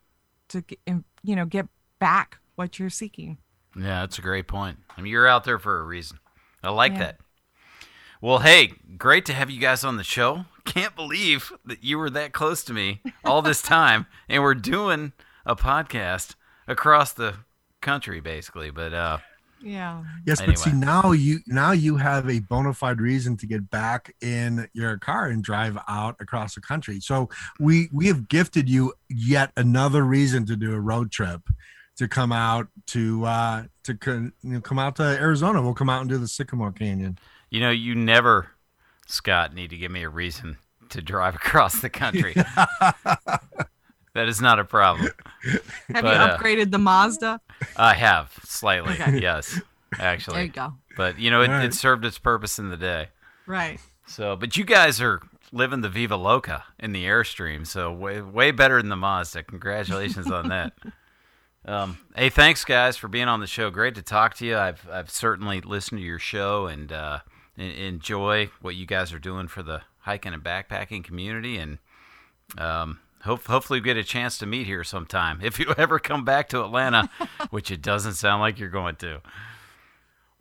to 0.49 0.61
get- 0.61 0.79
you 1.23 1.35
know 1.35 1.45
get 1.45 1.67
back 1.99 2.39
what 2.55 2.77
you're 2.79 2.89
seeking 2.89 3.37
Yeah, 3.75 4.01
that's 4.01 4.19
a 4.19 4.21
great 4.21 4.47
point. 4.47 4.77
I 4.95 5.01
mean, 5.01 5.11
you're 5.11 5.27
out 5.27 5.45
there 5.45 5.57
for 5.57 5.79
a 5.79 5.83
reason. 5.83 6.19
I 6.63 6.69
like 6.69 6.91
Yeah. 6.93 6.99
that. 6.99 7.19
Well, 8.23 8.39
hey, 8.39 8.71
great 8.97 9.25
to 9.25 9.33
have 9.33 9.49
you 9.49 9.59
guys 9.59 9.83
on 9.83 9.97
the 9.97 10.03
show. 10.05 10.45
Can't 10.63 10.95
believe 10.95 11.51
that 11.65 11.83
you 11.83 11.97
were 11.97 12.09
that 12.11 12.31
close 12.31 12.63
to 12.63 12.71
me 12.71 13.01
all 13.25 13.41
this 13.41 13.61
time, 13.61 14.05
and 14.29 14.41
we're 14.41 14.55
doing 14.55 15.11
a 15.45 15.57
podcast 15.57 16.35
across 16.65 17.11
the 17.11 17.33
country, 17.81 18.21
basically. 18.21 18.71
But 18.71 18.93
uh, 18.93 19.17
Yeah. 19.61 20.05
Yes, 20.25 20.41
but 20.41 20.57
see 20.57 20.71
now 20.71 21.11
you 21.11 21.39
now 21.47 21.73
you 21.73 21.97
have 21.97 22.29
a 22.29 22.39
bona 22.39 22.73
fide 22.73 23.01
reason 23.01 23.35
to 23.35 23.45
get 23.45 23.69
back 23.69 24.15
in 24.21 24.69
your 24.71 24.97
car 24.99 25.25
and 25.25 25.43
drive 25.43 25.77
out 25.89 26.15
across 26.21 26.55
the 26.55 26.61
country. 26.61 27.01
So 27.01 27.27
we 27.59 27.89
we 27.91 28.07
have 28.07 28.29
gifted 28.29 28.69
you 28.69 28.93
yet 29.09 29.51
another 29.57 30.03
reason 30.05 30.45
to 30.45 30.55
do 30.55 30.73
a 30.73 30.79
road 30.79 31.11
trip, 31.11 31.41
to 31.97 32.07
come 32.07 32.31
out 32.31 32.69
to 32.87 33.25
uh 33.25 33.63
to 33.83 33.95
con, 33.95 34.31
you 34.43 34.51
know, 34.51 34.61
come 34.61 34.79
out 34.79 34.95
to 34.95 35.03
Arizona. 35.03 35.61
We'll 35.61 35.73
come 35.73 35.89
out 35.89 35.99
and 35.99 36.09
do 36.09 36.17
the 36.17 36.27
Sycamore 36.29 36.71
Canyon. 36.71 37.17
You 37.53 37.59
know, 37.59 37.69
you 37.69 37.93
never, 37.93 38.47
Scott, 39.05 39.53
need 39.53 39.69
to 39.69 39.77
give 39.77 39.91
me 39.91 40.01
a 40.01 40.09
reason 40.09 40.57
to 40.89 41.01
drive 41.01 41.35
across 41.43 41.79
the 41.81 41.89
country. 41.89 42.33
that 44.13 44.27
is 44.27 44.41
not 44.41 44.59
a 44.59 44.63
problem. 44.65 45.09
Have 45.43 45.61
But, 45.89 46.03
you 46.03 46.09
uh, 46.09 46.37
upgraded 46.37 46.71
the 46.71 46.79
Mazda? 46.79 47.39
I 47.77 47.93
have 47.93 48.33
slightly, 48.43 48.93
Okay. 48.93 49.19
yes, 49.21 49.59
actually. 49.99 50.35
There 50.37 50.43
you 50.45 50.51
go. 50.51 50.73
But 50.97 51.19
you 51.19 51.29
know, 51.31 51.41
it, 51.41 51.49
Alright. 51.49 51.65
it 51.65 51.73
served 51.73 52.05
its 52.05 52.17
purpose 52.17 52.57
in 52.59 52.69
the 52.69 52.77
day. 52.77 53.09
Right. 53.45 53.79
So, 54.07 54.35
but 54.35 54.57
you 54.57 54.63
guys 54.63 54.99
are 55.01 55.21
living 55.51 55.81
the 55.81 55.89
Viva 55.89 56.15
Loca 56.15 56.63
in 56.79 56.91
the 56.91 57.05
Airstream, 57.05 57.65
so 57.67 57.91
way 57.93 58.21
way 58.21 58.49
better 58.51 58.81
than 58.81 58.89
the 58.89 58.95
Mazda. 58.95 59.43
Congratulations 59.43 60.31
on 60.31 60.49
that. 60.49 60.73
Um, 61.65 61.97
hey, 62.13 62.27
thanks 62.29 62.65
guys 62.65 62.97
for 62.97 63.07
being 63.07 63.29
on 63.29 63.39
the 63.39 63.47
show. 63.47 63.69
Great 63.69 63.95
to 63.95 64.01
talk 64.01 64.33
to 64.35 64.45
you. 64.45 64.57
I've 64.57 64.85
I've 64.91 65.09
certainly 65.09 65.61
listened 65.61 65.99
to 66.01 66.05
your 66.05 66.19
show 66.19 66.65
and 66.67 66.91
uh, 66.91 67.19
en- 67.21 67.32
enjoy 67.57 68.49
what 68.61 68.75
you 68.75 68.85
guys 68.85 69.13
are 69.13 69.19
doing 69.19 69.47
for 69.47 69.63
the 69.63 69.81
hiking 69.99 70.33
and 70.33 70.43
backpacking 70.43 71.03
community, 71.03 71.57
and 71.57 71.77
um, 72.57 72.99
hope 73.23 73.45
hopefully 73.45 73.79
get 73.79 73.97
a 73.97 74.03
chance 74.03 74.37
to 74.37 74.45
meet 74.45 74.65
here 74.65 74.83
sometime 74.83 75.39
if 75.41 75.59
you 75.59 75.73
ever 75.77 75.99
come 75.99 76.25
back 76.25 76.49
to 76.49 76.63
Atlanta, 76.63 77.09
which 77.49 77.71
it 77.71 77.81
doesn't 77.81 78.13
sound 78.13 78.41
like 78.41 78.59
you're 78.59 78.69
going 78.69 78.95
to. 78.97 79.21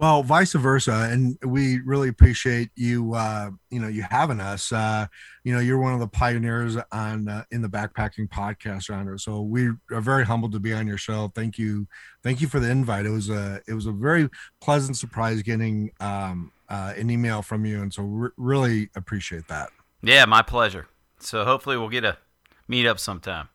Well, 0.02 0.24
vice 0.24 0.52
versa, 0.54 1.08
and 1.12 1.38
we 1.46 1.78
really 1.82 2.08
appreciate 2.08 2.70
you. 2.74 3.14
Uh, 3.14 3.50
you 3.70 3.78
know, 3.78 3.86
you 3.86 4.02
having 4.02 4.40
us. 4.40 4.72
Uh, 4.72 5.06
you 5.44 5.54
know, 5.54 5.60
you're 5.60 5.78
one 5.78 5.94
of 5.94 6.00
the 6.00 6.08
pioneers 6.08 6.76
on 6.90 7.28
uh, 7.28 7.44
in 7.52 7.62
the 7.62 7.68
backpacking 7.68 8.28
podcast 8.28 8.86
genre. 8.86 9.16
So 9.16 9.42
we 9.42 9.68
are 9.92 10.00
very 10.00 10.24
humbled 10.24 10.50
to 10.54 10.58
be 10.58 10.72
on 10.72 10.88
your 10.88 10.98
show. 10.98 11.30
Thank 11.36 11.56
you, 11.56 11.86
thank 12.24 12.40
you 12.40 12.48
for 12.48 12.58
the 12.58 12.68
invite. 12.68 13.06
It 13.06 13.10
was 13.10 13.30
a 13.30 13.62
it 13.68 13.74
was 13.74 13.86
a 13.86 13.92
very 13.92 14.28
pleasant 14.60 14.96
surprise 14.96 15.40
getting 15.42 15.92
um, 16.00 16.50
uh, 16.68 16.94
an 16.96 17.08
email 17.08 17.40
from 17.40 17.64
you, 17.64 17.80
and 17.80 17.94
so 17.94 18.02
re- 18.02 18.30
really 18.36 18.90
appreciate 18.96 19.46
that. 19.46 19.70
Yeah, 20.02 20.24
my 20.24 20.42
pleasure. 20.42 20.88
So 21.20 21.44
hopefully 21.44 21.76
we'll 21.76 21.88
get 21.88 22.04
a 22.04 22.18
meet 22.66 22.86
up 22.86 22.98
sometime. 22.98 23.50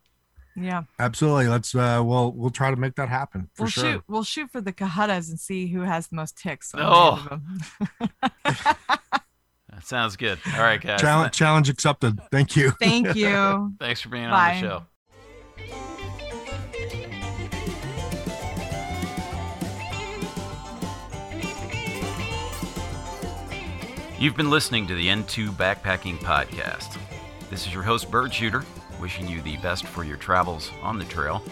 Yeah. 0.60 0.84
Absolutely. 1.00 1.48
Let's. 1.48 1.76
Uh, 1.76 2.02
we'll 2.04 2.32
we'll 2.32 2.50
try 2.50 2.72
to 2.72 2.76
make 2.78 2.96
that 2.96 3.10
happen 3.10 3.50
for 3.54 3.64
we'll 3.64 3.70
sure. 3.70 3.84
shoot. 3.84 4.04
We'll 4.08 4.24
shoot 4.24 4.50
for 4.52 4.60
the 4.60 4.74
Cohuttas 4.74 5.30
and 5.30 5.40
see 5.40 5.68
who 5.68 5.82
has 5.82 6.08
the 6.08 6.16
most 6.16 6.36
ticks. 6.38 6.74
on 6.74 6.82
Oh. 6.84 7.28
end 7.32 7.32
of 7.32 8.00
them. 8.00 8.32
That 9.70 9.86
sounds 9.86 10.16
good. 10.16 10.40
All 10.56 10.64
right, 10.64 10.82
guys. 10.82 11.00
Challenge 11.00 11.32
challenge 11.32 11.70
accepted. 11.70 12.20
Thank 12.32 12.56
you. 12.56 12.72
Thank 12.82 13.16
you. 13.16 13.74
Thanks 13.80 14.02
for 14.02 14.10
being 14.10 14.28
Bye. 14.28 14.56
on 14.56 14.62
the 14.64 14.68
show. 14.68 15.88
You've 24.20 24.36
been 24.36 24.50
listening 24.50 24.88
to 24.88 24.96
the 24.96 25.08
N2 25.08 25.50
Backpacking 25.52 26.18
Podcast. 26.18 26.98
This 27.52 27.68
is 27.68 27.74
your 27.74 27.84
host, 27.84 28.10
Bird 28.10 28.34
Shooter, 28.34 28.64
wishing 29.00 29.28
you 29.28 29.42
the 29.42 29.58
best 29.58 29.86
for 29.86 30.04
your 30.04 30.18
travels 30.18 30.72
on 30.82 30.98
the 30.98 31.06
trail. 31.06 31.44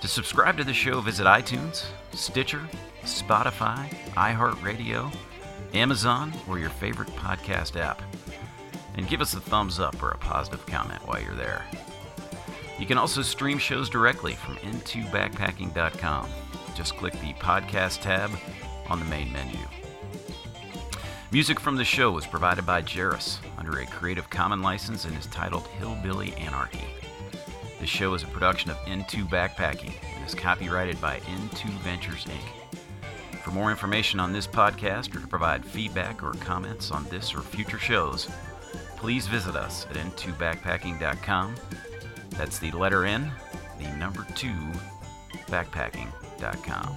To 0.00 0.08
subscribe 0.08 0.56
to 0.58 0.64
the 0.64 0.74
show, 0.74 1.00
visit 1.00 1.26
iTunes, 1.26 1.84
Stitcher, 2.12 2.62
Spotify, 3.02 3.88
iHeartRadio, 4.14 5.14
Amazon, 5.74 6.32
or 6.48 6.58
your 6.58 6.70
favorite 6.70 7.08
podcast 7.08 7.78
app. 7.78 8.02
And 8.96 9.08
give 9.08 9.20
us 9.20 9.34
a 9.34 9.40
thumbs 9.40 9.78
up 9.78 10.02
or 10.02 10.10
a 10.10 10.18
positive 10.18 10.64
comment 10.66 11.06
while 11.06 11.20
you're 11.20 11.34
there. 11.34 11.64
You 12.78 12.86
can 12.86 12.98
also 12.98 13.22
stream 13.22 13.58
shows 13.58 13.88
directly 13.88 14.34
from 14.34 14.56
n2backpacking.com. 14.56 16.28
Just 16.76 16.96
click 16.96 17.14
the 17.14 17.32
podcast 17.34 18.02
tab 18.02 18.30
on 18.88 19.00
the 19.00 19.04
main 19.06 19.32
menu. 19.32 19.58
Music 21.30 21.60
from 21.60 21.76
the 21.76 21.84
show 21.84 22.10
was 22.10 22.26
provided 22.26 22.64
by 22.64 22.80
Jairus 22.80 23.38
under 23.58 23.80
a 23.80 23.86
Creative 23.86 24.30
Commons 24.30 24.64
license 24.64 25.04
and 25.04 25.14
is 25.18 25.26
titled 25.26 25.66
Hillbilly 25.66 26.32
Anarchy. 26.36 26.86
The 27.80 27.86
show 27.86 28.14
is 28.14 28.22
a 28.22 28.28
production 28.28 28.70
of 28.70 28.78
N2 28.86 29.28
Backpacking 29.28 29.92
and 30.16 30.26
is 30.26 30.34
copyrighted 30.34 30.98
by 31.02 31.20
N2 31.20 31.68
Ventures 31.80 32.24
Inc. 32.24 33.40
For 33.42 33.50
more 33.50 33.70
information 33.70 34.20
on 34.20 34.32
this 34.32 34.46
podcast 34.46 35.14
or 35.14 35.20
to 35.20 35.26
provide 35.26 35.66
feedback 35.66 36.22
or 36.22 36.32
comments 36.32 36.90
on 36.90 37.04
this 37.10 37.34
or 37.34 37.42
future 37.42 37.78
shows, 37.78 38.30
please 38.96 39.26
visit 39.26 39.54
us 39.54 39.84
at 39.90 39.96
n2backpacking.com. 39.96 41.54
That's 42.30 42.58
the 42.58 42.70
letter 42.70 43.04
N, 43.04 43.30
the 43.78 43.88
number 43.96 44.26
two, 44.34 44.56
backpacking.com. 45.48 46.96